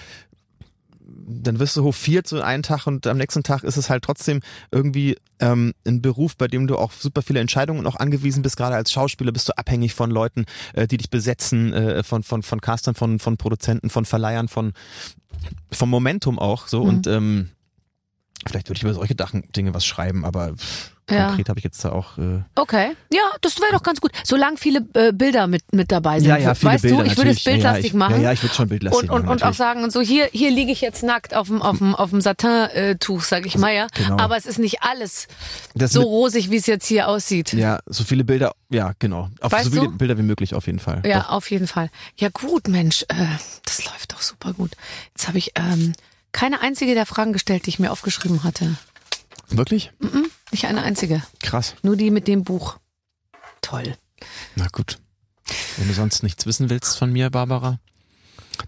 dann 1.26 1.58
wirst 1.58 1.76
du 1.76 1.84
hofiert 1.84 2.26
so 2.26 2.40
einen 2.40 2.62
Tag 2.62 2.86
und 2.86 3.06
am 3.06 3.18
nächsten 3.18 3.42
Tag 3.42 3.62
ist 3.62 3.76
es 3.76 3.88
halt 3.88 4.02
trotzdem 4.02 4.40
irgendwie 4.70 5.16
ähm, 5.38 5.74
ein 5.86 6.02
Beruf, 6.02 6.36
bei 6.36 6.48
dem 6.48 6.66
du 6.66 6.76
auch 6.76 6.92
super 6.92 7.22
viele 7.22 7.40
Entscheidungen 7.40 7.86
auch 7.86 7.96
angewiesen 7.96 8.42
bist. 8.42 8.56
Gerade 8.56 8.74
als 8.74 8.90
Schauspieler 8.90 9.32
bist 9.32 9.48
du 9.48 9.56
abhängig 9.56 9.94
von 9.94 10.10
Leuten, 10.10 10.44
äh, 10.72 10.86
die 10.86 10.96
dich 10.96 11.10
besetzen, 11.10 11.72
äh, 11.72 12.02
von 12.02 12.22
von 12.22 12.42
von 12.42 12.60
Castern, 12.60 12.94
von 12.94 13.18
von 13.18 13.36
Produzenten, 13.36 13.90
von 13.90 14.04
Verleihern, 14.04 14.48
von 14.48 14.72
vom 15.70 15.90
Momentum 15.90 16.38
auch 16.38 16.66
so 16.68 16.82
Mhm. 16.82 16.88
und 16.88 17.06
ähm, 17.06 17.50
vielleicht 18.46 18.68
würde 18.68 18.76
ich 18.78 18.82
über 18.82 18.94
solche 18.94 19.14
Dinge 19.14 19.74
was 19.74 19.84
schreiben, 19.84 20.24
aber 20.24 20.54
Ja. 21.10 21.26
konkret 21.26 21.50
habe 21.50 21.58
ich 21.58 21.64
jetzt 21.64 21.84
da 21.84 21.92
auch 21.92 22.16
äh, 22.16 22.40
Okay, 22.54 22.92
ja, 23.12 23.20
das 23.42 23.60
wäre 23.60 23.72
doch 23.72 23.82
ganz 23.82 24.00
gut. 24.00 24.10
Solange 24.24 24.56
viele 24.56 24.86
äh, 24.94 25.12
Bilder 25.12 25.46
mit 25.46 25.62
mit 25.72 25.92
dabei 25.92 26.18
sind. 26.18 26.30
Ja, 26.30 26.38
ja, 26.38 26.54
viele 26.54 26.72
weißt 26.72 26.82
Bilder 26.82 27.04
du, 27.04 27.10
ich 27.10 27.16
würde 27.18 27.30
es 27.30 27.36
natürlich. 27.36 27.44
Ja, 27.44 27.52
bildlastig 27.52 27.84
ich, 27.86 27.94
machen. 27.94 28.16
Ja, 28.16 28.22
ja, 28.22 28.32
ich 28.32 28.42
würde 28.42 28.54
schon 28.54 28.68
bildlastig 28.70 29.02
und, 29.02 29.10
und, 29.10 29.22
machen. 29.26 29.28
und 29.32 29.36
auch 29.42 29.46
natürlich. 29.48 29.58
sagen, 29.58 29.84
und 29.84 29.92
so 29.92 30.00
hier, 30.00 30.28
hier 30.32 30.50
liege 30.50 30.72
ich 30.72 30.80
jetzt 30.80 31.02
nackt 31.02 31.34
auf 31.34 31.48
dem, 31.48 31.60
auf 31.60 31.76
dem, 31.76 31.94
auf 31.94 32.08
dem 32.08 32.22
Satin-Tuch, 32.22 33.22
sag 33.22 33.44
ich 33.44 33.58
mal, 33.58 33.74
ja. 33.74 33.86
Genau. 33.94 34.16
Aber 34.18 34.38
es 34.38 34.46
ist 34.46 34.58
nicht 34.58 34.82
alles 34.82 35.28
Das 35.74 35.92
so 35.92 36.00
mit- 36.00 36.08
rosig, 36.08 36.50
wie 36.50 36.56
es 36.56 36.64
jetzt 36.66 36.86
hier 36.86 37.06
aussieht. 37.08 37.52
Ja, 37.52 37.80
so 37.84 38.02
viele 38.04 38.24
Bilder, 38.24 38.54
ja, 38.70 38.92
genau. 38.98 39.28
Auf 39.42 39.52
Weißt 39.52 39.64
so 39.66 39.70
viele 39.72 39.84
du? 39.88 39.98
Bilder 39.98 40.16
wie 40.16 40.22
möglich 40.22 40.54
auf 40.54 40.64
jeden 40.66 40.78
Fall. 40.78 41.02
Ja, 41.04 41.20
Doch. 41.20 41.30
auf 41.32 41.50
jeden 41.50 41.66
Fall. 41.66 41.90
Ja, 42.18 42.30
gut, 42.32 42.68
Mensch, 42.68 43.02
äh, 43.08 43.14
das 43.66 43.84
läuft 43.84 44.12
doch 44.12 44.22
super 44.22 44.54
gut. 44.54 44.70
Jetzt 45.14 45.28
habe 45.28 45.36
ich 45.36 45.52
ähm, 45.56 45.92
keine 46.34 46.60
einzige 46.60 46.94
der 46.94 47.06
Fragen 47.06 47.32
gestellt, 47.32 47.64
die 47.64 47.70
ich 47.70 47.78
mir 47.78 47.90
aufgeschrieben 47.90 48.42
hatte. 48.44 48.76
Wirklich? 49.48 49.92
Nicht 50.50 50.66
eine 50.66 50.82
einzige. 50.82 51.22
Krass. 51.40 51.76
Nur 51.82 51.96
die 51.96 52.10
mit 52.10 52.28
dem 52.28 52.44
Buch. 52.44 52.76
Toll. 53.62 53.96
Na 54.56 54.66
gut. 54.68 54.98
Wenn 55.76 55.88
du 55.88 55.94
sonst 55.94 56.22
nichts 56.22 56.44
wissen 56.44 56.68
willst 56.70 56.98
von 56.98 57.12
mir, 57.12 57.30
Barbara, 57.30 57.78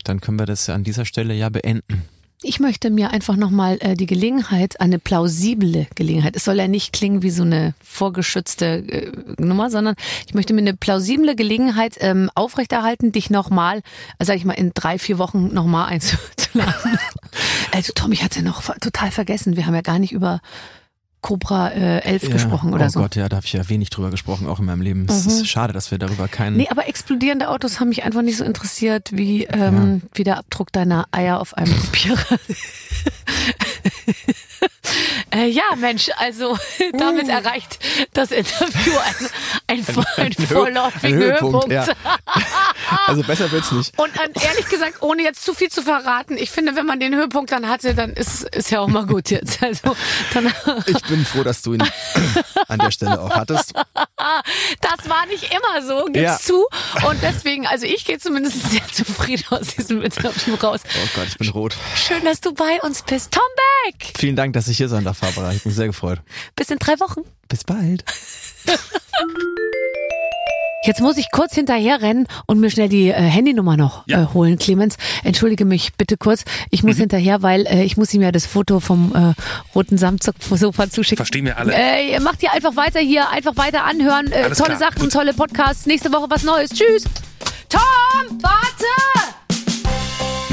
dann 0.05 0.21
können 0.21 0.39
wir 0.39 0.47
das 0.47 0.69
ja 0.69 0.75
an 0.75 0.85
dieser 0.85 1.05
Stelle 1.05 1.35
ja 1.35 1.49
beenden. 1.49 2.09
Ich 2.43 2.61
möchte 2.61 2.91
mir 2.91 3.11
einfach 3.11 3.37
nochmal 3.37 3.79
äh, 3.81 3.95
die 3.95 4.05
Gelegenheit, 4.05 4.79
eine 4.81 4.99
plausible 4.99 5.87
Gelegenheit. 5.95 6.37
Es 6.37 6.45
soll 6.45 6.57
ja 6.57 6.69
nicht 6.69 6.93
klingen 6.93 7.23
wie 7.23 7.31
so 7.31 7.43
eine 7.43 7.73
vorgeschützte 7.83 8.67
äh, 8.67 9.13
Nummer, 9.39 9.71
sondern 9.71 9.95
ich 10.27 10.35
möchte 10.35 10.53
mir 10.53 10.61
eine 10.61 10.75
plausible 10.75 11.35
Gelegenheit 11.35 11.97
ähm, 12.01 12.31
aufrechterhalten, 12.35 13.11
dich 13.11 13.31
nochmal, 13.31 13.79
äh, 14.19 14.25
sag 14.25 14.37
ich 14.37 14.45
mal, 14.45 14.53
in 14.53 14.73
drei, 14.75 14.99
vier 14.99 15.17
Wochen 15.19 15.55
nochmal 15.55 15.89
einzuladen. 15.89 16.99
also 17.73 17.93
Tom, 17.95 18.13
ich 18.13 18.23
hatte 18.23 18.43
noch 18.43 18.63
total 18.81 19.11
vergessen. 19.11 19.57
Wir 19.57 19.67
haben 19.67 19.75
ja 19.75 19.81
gar 19.81 19.99
nicht 19.99 20.13
über 20.13 20.41
Cobra 21.27 21.71
äh, 21.73 21.99
11 22.05 22.23
Ja, 22.23 22.29
gesprochen 22.31 22.73
oder 22.73 22.87
oh 22.87 22.89
so. 22.89 23.01
Gott, 23.01 23.17
ja, 23.17 23.29
da 23.29 23.37
habe 23.37 23.47
ich 23.47 23.53
ja 23.53 23.69
wenig 23.69 23.91
drüber 23.91 24.11
gesprochen, 24.11 24.47
auch 24.47 24.61
in 24.61 24.65
meinem 24.65 24.81
Leben. 24.81 25.07
Es 25.09 25.25
Mhm. 25.25 25.31
ist 25.33 25.49
schade, 25.49 25.73
dass 25.73 25.91
wir 25.91 25.99
darüber 25.99 26.29
keinen. 26.29 26.57
Nee, 26.57 26.69
aber 26.71 26.89
explodierende 26.89 27.49
Autos 27.49 27.81
haben 27.81 27.89
mich 27.89 28.05
einfach 28.05 28.23
nicht 28.23 28.37
so 28.37 28.45
interessiert 28.45 29.09
wie, 29.13 29.43
ähm, 29.45 30.03
wie 30.15 30.23
der 30.23 30.39
Abdruck 30.39 30.71
deiner 30.71 31.07
Eier 31.11 31.41
auf 31.41 31.55
einem 31.55 31.75
Kopierer. 31.81 32.39
äh, 35.35 35.47
ja, 35.49 35.65
Mensch, 35.77 36.11
also 36.17 36.57
damit 36.93 37.29
erreicht 37.29 37.79
das 38.13 38.31
Interview 38.31 38.93
ein, 38.99 39.29
ein, 39.79 39.85
ein, 40.17 40.33
Hö- 40.33 40.47
vorläufigen 40.47 41.17
ein 41.17 41.23
Höhepunkt. 41.23 41.71
ja. 41.71 41.87
Also 43.09 43.23
besser 43.25 43.51
wird's 43.51 43.73
nicht. 43.73 43.99
Und 43.99 44.15
äh, 44.17 44.29
ehrlich 44.47 44.69
gesagt, 44.69 45.03
ohne 45.03 45.23
jetzt 45.23 45.45
zu 45.45 45.55
viel 45.55 45.71
zu 45.71 45.83
verraten, 45.83 46.37
ich 46.37 46.51
finde, 46.51 46.77
wenn 46.77 46.87
man 46.87 47.01
den 47.01 47.15
Höhepunkt 47.17 47.51
dann 47.51 47.69
hatte, 47.69 47.95
dann 47.95 48.13
ist, 48.13 48.43
ist 48.55 48.71
ja 48.71 48.81
auch 48.81 48.87
mal 48.89 49.07
gut 49.07 49.31
jetzt. 49.31 49.61
Also 49.63 49.97
dann, 50.33 50.53
Ich 50.87 51.03
bin 51.05 51.25
froh, 51.25 51.43
dass 51.43 51.63
du 51.63 51.75
ihn 51.75 51.83
an 52.69 52.79
der 52.79 52.91
Stelle 52.93 53.21
auch 53.21 53.31
hattest. 53.31 53.73
das 53.75 55.09
war 55.09 55.27
nicht 55.27 55.53
immer 55.53 55.83
so, 55.87 56.05
gib's 56.07 56.19
Ja. 56.21 56.39
zu. 56.39 56.65
Und 57.09 57.21
deswegen, 57.23 57.67
also 57.67 57.87
ich 57.87 58.05
gehe 58.05 58.19
zumindest 58.19 58.71
sehr 58.71 58.87
zufrieden 58.93 59.45
aus 59.51 59.69
diesem 59.77 60.03
Interview 60.03 60.55
raus. 60.55 60.81
Oh 60.85 61.09
Gott, 61.17 61.27
ich 61.29 61.39
bin 61.39 61.49
rot. 61.51 61.75
Schön, 61.97 62.25
dass 62.25 62.41
du 62.41 62.53
bei 62.55 62.81
uns 62.83 63.03
bist. 63.03 63.33
Tom 63.33 63.43
Beck! 63.87 64.13
Vielen 64.19 64.37
Dank, 64.37 64.53
dass 64.55 64.69
ich 64.69 64.77
hier 64.77 64.89
sein 64.89 65.05
darf, 65.05 65.21
Barbara. 65.21 65.53
Ich 65.53 65.63
bin 65.63 65.73
sehr 65.73 65.87
gefreut. 65.87 66.21
Bis 66.57 66.71
in 66.71 66.79
drei 66.79 66.99
Wochen. 67.01 67.21
Bis 67.49 67.65
bald. 67.65 68.05
Jetzt 70.85 71.01
muss 71.01 71.17
ich 71.17 71.31
kurz 71.33 71.53
hinterher 71.55 72.01
rennen 72.01 72.29
und 72.47 72.61
mir 72.61 72.71
schnell 72.71 72.89
die 72.89 73.09
äh, 73.09 73.15
Handynummer 73.15 73.77
noch 73.77 74.07
Ja. 74.07 74.23
äh, 74.23 74.27
holen, 74.35 74.57
Clemens. 74.57 74.97
Entschuldige 75.25 75.65
mich 75.65 75.95
bitte 75.95 76.17
kurz. 76.17 76.45
Ich 76.71 76.85
muss 76.85 76.97
hinterher, 76.97 77.43
weil 77.43 77.67
äh, 77.67 77.83
ich 77.83 77.97
muss 77.97 78.15
ihm 78.15 78.23
ja 78.23 78.31
das 78.31 78.47
Foto 78.47 78.79
vom 78.79 79.13
äh, 79.13 79.35
roten 79.75 79.99
Samtsofa 79.99 80.89
zuschicken. 80.89 81.17
Verstehen 81.17 81.45
wir 81.45 81.59
alle. 81.59 81.73
Äh, 81.75 82.21
macht 82.21 82.41
ihr 82.45 82.53
einfach 82.53 82.77
weiter 82.77 83.01
hier, 83.01 83.29
einfach 83.31 83.57
weiter 83.57 83.83
anhören. 83.85 84.31
Äh, 84.31 84.43
Alles 84.45 84.59
tolle 84.59 84.77
klar, 84.77 84.91
Sachen, 84.93 85.03
gut. 85.03 85.13
tolle 85.13 85.35
Podcasts. 85.35 85.87
Nächste 85.87 86.13
Woche 86.13 86.27
was 86.31 86.45
Neues. 86.45 86.71
Tschüss. 86.71 87.03
Tom, 87.69 87.81
warte! 88.41 89.26